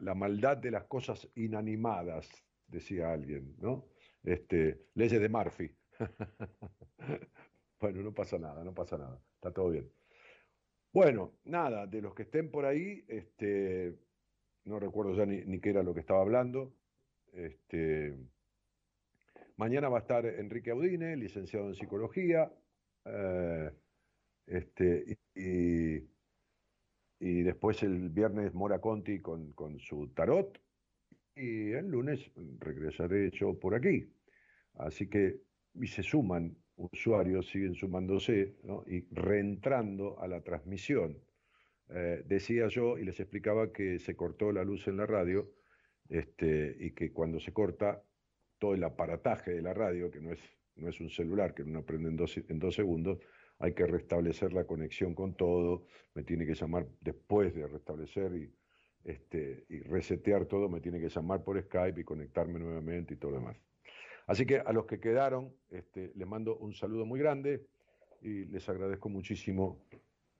La 0.00 0.14
maldad 0.14 0.58
de 0.58 0.70
las 0.70 0.84
cosas 0.84 1.28
inanimadas, 1.34 2.28
decía 2.66 3.12
alguien, 3.12 3.56
¿no? 3.58 3.88
Este, 4.24 4.86
leyes 4.94 5.20
de 5.20 5.28
Murphy. 5.28 5.70
bueno, 7.80 8.02
no 8.02 8.12
pasa 8.12 8.38
nada, 8.38 8.64
no 8.64 8.74
pasa 8.74 8.98
nada, 8.98 9.20
está 9.34 9.52
todo 9.52 9.70
bien. 9.70 9.90
Bueno, 10.92 11.34
nada, 11.44 11.86
de 11.86 12.00
los 12.00 12.14
que 12.14 12.22
estén 12.22 12.50
por 12.50 12.64
ahí, 12.64 13.04
este, 13.08 13.94
no 14.64 14.80
recuerdo 14.80 15.14
ya 15.14 15.26
ni, 15.26 15.60
qué 15.60 15.70
era 15.70 15.82
lo 15.82 15.94
que 15.94 16.00
estaba 16.00 16.20
hablando. 16.20 16.74
Este, 17.32 18.16
mañana 19.56 19.88
va 19.88 19.98
a 19.98 20.00
estar 20.00 20.24
Enrique 20.26 20.70
Audine, 20.70 21.16
licenciado 21.16 21.68
en 21.68 21.74
psicología. 21.74 22.50
Eh, 23.04 23.70
este, 24.46 25.18
y, 25.34 26.08
después 27.20 27.82
el 27.82 28.08
viernes 28.10 28.54
Mora 28.54 28.80
Conti 28.80 29.20
con, 29.20 29.52
con 29.52 29.78
su 29.78 30.08
tarot 30.08 30.58
y 31.38 31.72
el 31.72 31.88
lunes 31.88 32.30
regresaré 32.58 33.30
yo 33.30 33.58
por 33.58 33.74
aquí. 33.74 34.12
Así 34.74 35.08
que, 35.08 35.40
y 35.74 35.86
se 35.86 36.02
suman 36.02 36.56
usuarios, 36.76 37.48
siguen 37.48 37.74
sumándose 37.74 38.56
y 38.86 39.06
reentrando 39.14 40.20
a 40.20 40.28
la 40.28 40.42
transmisión. 40.42 41.18
Eh, 41.90 42.22
decía 42.26 42.68
yo 42.68 42.98
y 42.98 43.04
les 43.04 43.18
explicaba 43.18 43.72
que 43.72 43.98
se 43.98 44.14
cortó 44.14 44.52
la 44.52 44.64
luz 44.64 44.86
en 44.88 44.98
la 44.98 45.06
radio 45.06 45.50
este, 46.08 46.76
y 46.78 46.92
que 46.92 47.12
cuando 47.12 47.40
se 47.40 47.52
corta 47.52 48.02
todo 48.58 48.74
el 48.74 48.84
aparataje 48.84 49.52
de 49.52 49.62
la 49.62 49.72
radio, 49.72 50.10
que 50.10 50.20
no 50.20 50.32
es, 50.32 50.40
no 50.76 50.88
es 50.88 51.00
un 51.00 51.10
celular, 51.10 51.54
que 51.54 51.62
uno 51.62 51.84
prende 51.84 52.10
en 52.10 52.16
dos, 52.16 52.36
en 52.36 52.58
dos 52.58 52.74
segundos, 52.74 53.18
hay 53.58 53.72
que 53.72 53.86
restablecer 53.86 54.52
la 54.52 54.64
conexión 54.64 55.14
con 55.14 55.34
todo, 55.34 55.86
me 56.14 56.22
tiene 56.24 56.46
que 56.46 56.54
llamar 56.54 56.86
después 57.00 57.54
de 57.54 57.66
restablecer 57.66 58.34
y 58.36 58.52
este, 59.08 59.64
y 59.70 59.80
resetear 59.80 60.44
todo, 60.44 60.68
me 60.68 60.82
tiene 60.82 61.00
que 61.00 61.08
llamar 61.08 61.42
por 61.42 61.58
Skype 61.58 61.98
y 61.98 62.04
conectarme 62.04 62.58
nuevamente 62.58 63.14
y 63.14 63.16
todo 63.16 63.30
lo 63.30 63.38
demás. 63.38 63.56
Así 64.26 64.44
que 64.44 64.58
a 64.58 64.70
los 64.74 64.84
que 64.84 65.00
quedaron, 65.00 65.54
este, 65.70 66.12
les 66.14 66.28
mando 66.28 66.58
un 66.58 66.74
saludo 66.74 67.06
muy 67.06 67.18
grande 67.18 67.66
y 68.20 68.44
les 68.44 68.68
agradezco 68.68 69.08
muchísimo 69.08 69.82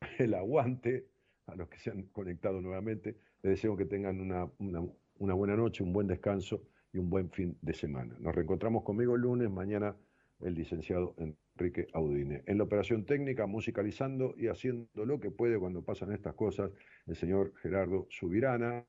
el 0.18 0.34
aguante 0.34 1.06
a 1.46 1.56
los 1.56 1.70
que 1.70 1.78
se 1.78 1.90
han 1.90 2.02
conectado 2.08 2.60
nuevamente. 2.60 3.16
Les 3.42 3.52
deseo 3.52 3.74
que 3.74 3.86
tengan 3.86 4.20
una, 4.20 4.46
una 4.58 5.34
buena 5.34 5.56
noche, 5.56 5.82
un 5.82 5.94
buen 5.94 6.06
descanso 6.06 6.62
y 6.92 6.98
un 6.98 7.08
buen 7.08 7.30
fin 7.30 7.56
de 7.62 7.72
semana. 7.72 8.16
Nos 8.20 8.34
reencontramos 8.34 8.84
conmigo 8.84 9.14
el 9.14 9.22
lunes, 9.22 9.50
mañana 9.50 9.96
el 10.40 10.54
licenciado 10.54 11.14
Enrique 11.18 11.88
Audine. 11.92 12.42
En 12.46 12.58
la 12.58 12.64
operación 12.64 13.04
técnica, 13.04 13.46
musicalizando 13.46 14.34
y 14.36 14.46
haciendo 14.46 15.04
lo 15.04 15.18
que 15.20 15.30
puede 15.30 15.58
cuando 15.58 15.84
pasan 15.84 16.12
estas 16.12 16.34
cosas, 16.34 16.70
el 17.06 17.16
señor 17.16 17.52
Gerardo 17.56 18.06
Subirana, 18.10 18.84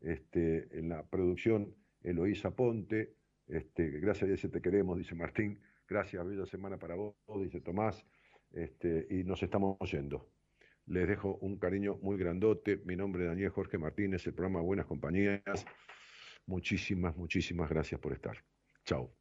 este, 0.00 0.68
en 0.78 0.90
la 0.90 1.04
producción 1.04 1.74
Eloísa 2.02 2.50
Ponte, 2.52 3.14
este, 3.46 3.90
gracias 3.90 4.28
Dios 4.28 4.52
te 4.52 4.60
queremos, 4.60 4.98
dice 4.98 5.14
Martín, 5.14 5.60
gracias, 5.88 6.26
bella 6.26 6.46
semana 6.46 6.78
para 6.78 6.94
vos, 6.94 7.14
dice 7.40 7.60
Tomás, 7.60 8.04
este, 8.52 9.06
y 9.10 9.24
nos 9.24 9.42
estamos 9.42 9.78
yendo. 9.90 10.28
Les 10.86 11.08
dejo 11.08 11.36
un 11.40 11.56
cariño 11.58 11.98
muy 12.02 12.18
grandote. 12.18 12.76
Mi 12.84 12.94
nombre 12.94 13.22
es 13.22 13.28
Daniel 13.30 13.50
Jorge 13.50 13.78
Martínez, 13.78 14.26
el 14.26 14.34
programa 14.34 14.60
Buenas 14.60 14.86
Compañías. 14.86 15.64
Muchísimas, 16.46 17.16
muchísimas 17.16 17.70
gracias 17.70 17.98
por 18.00 18.12
estar. 18.12 18.36
Chao. 18.84 19.14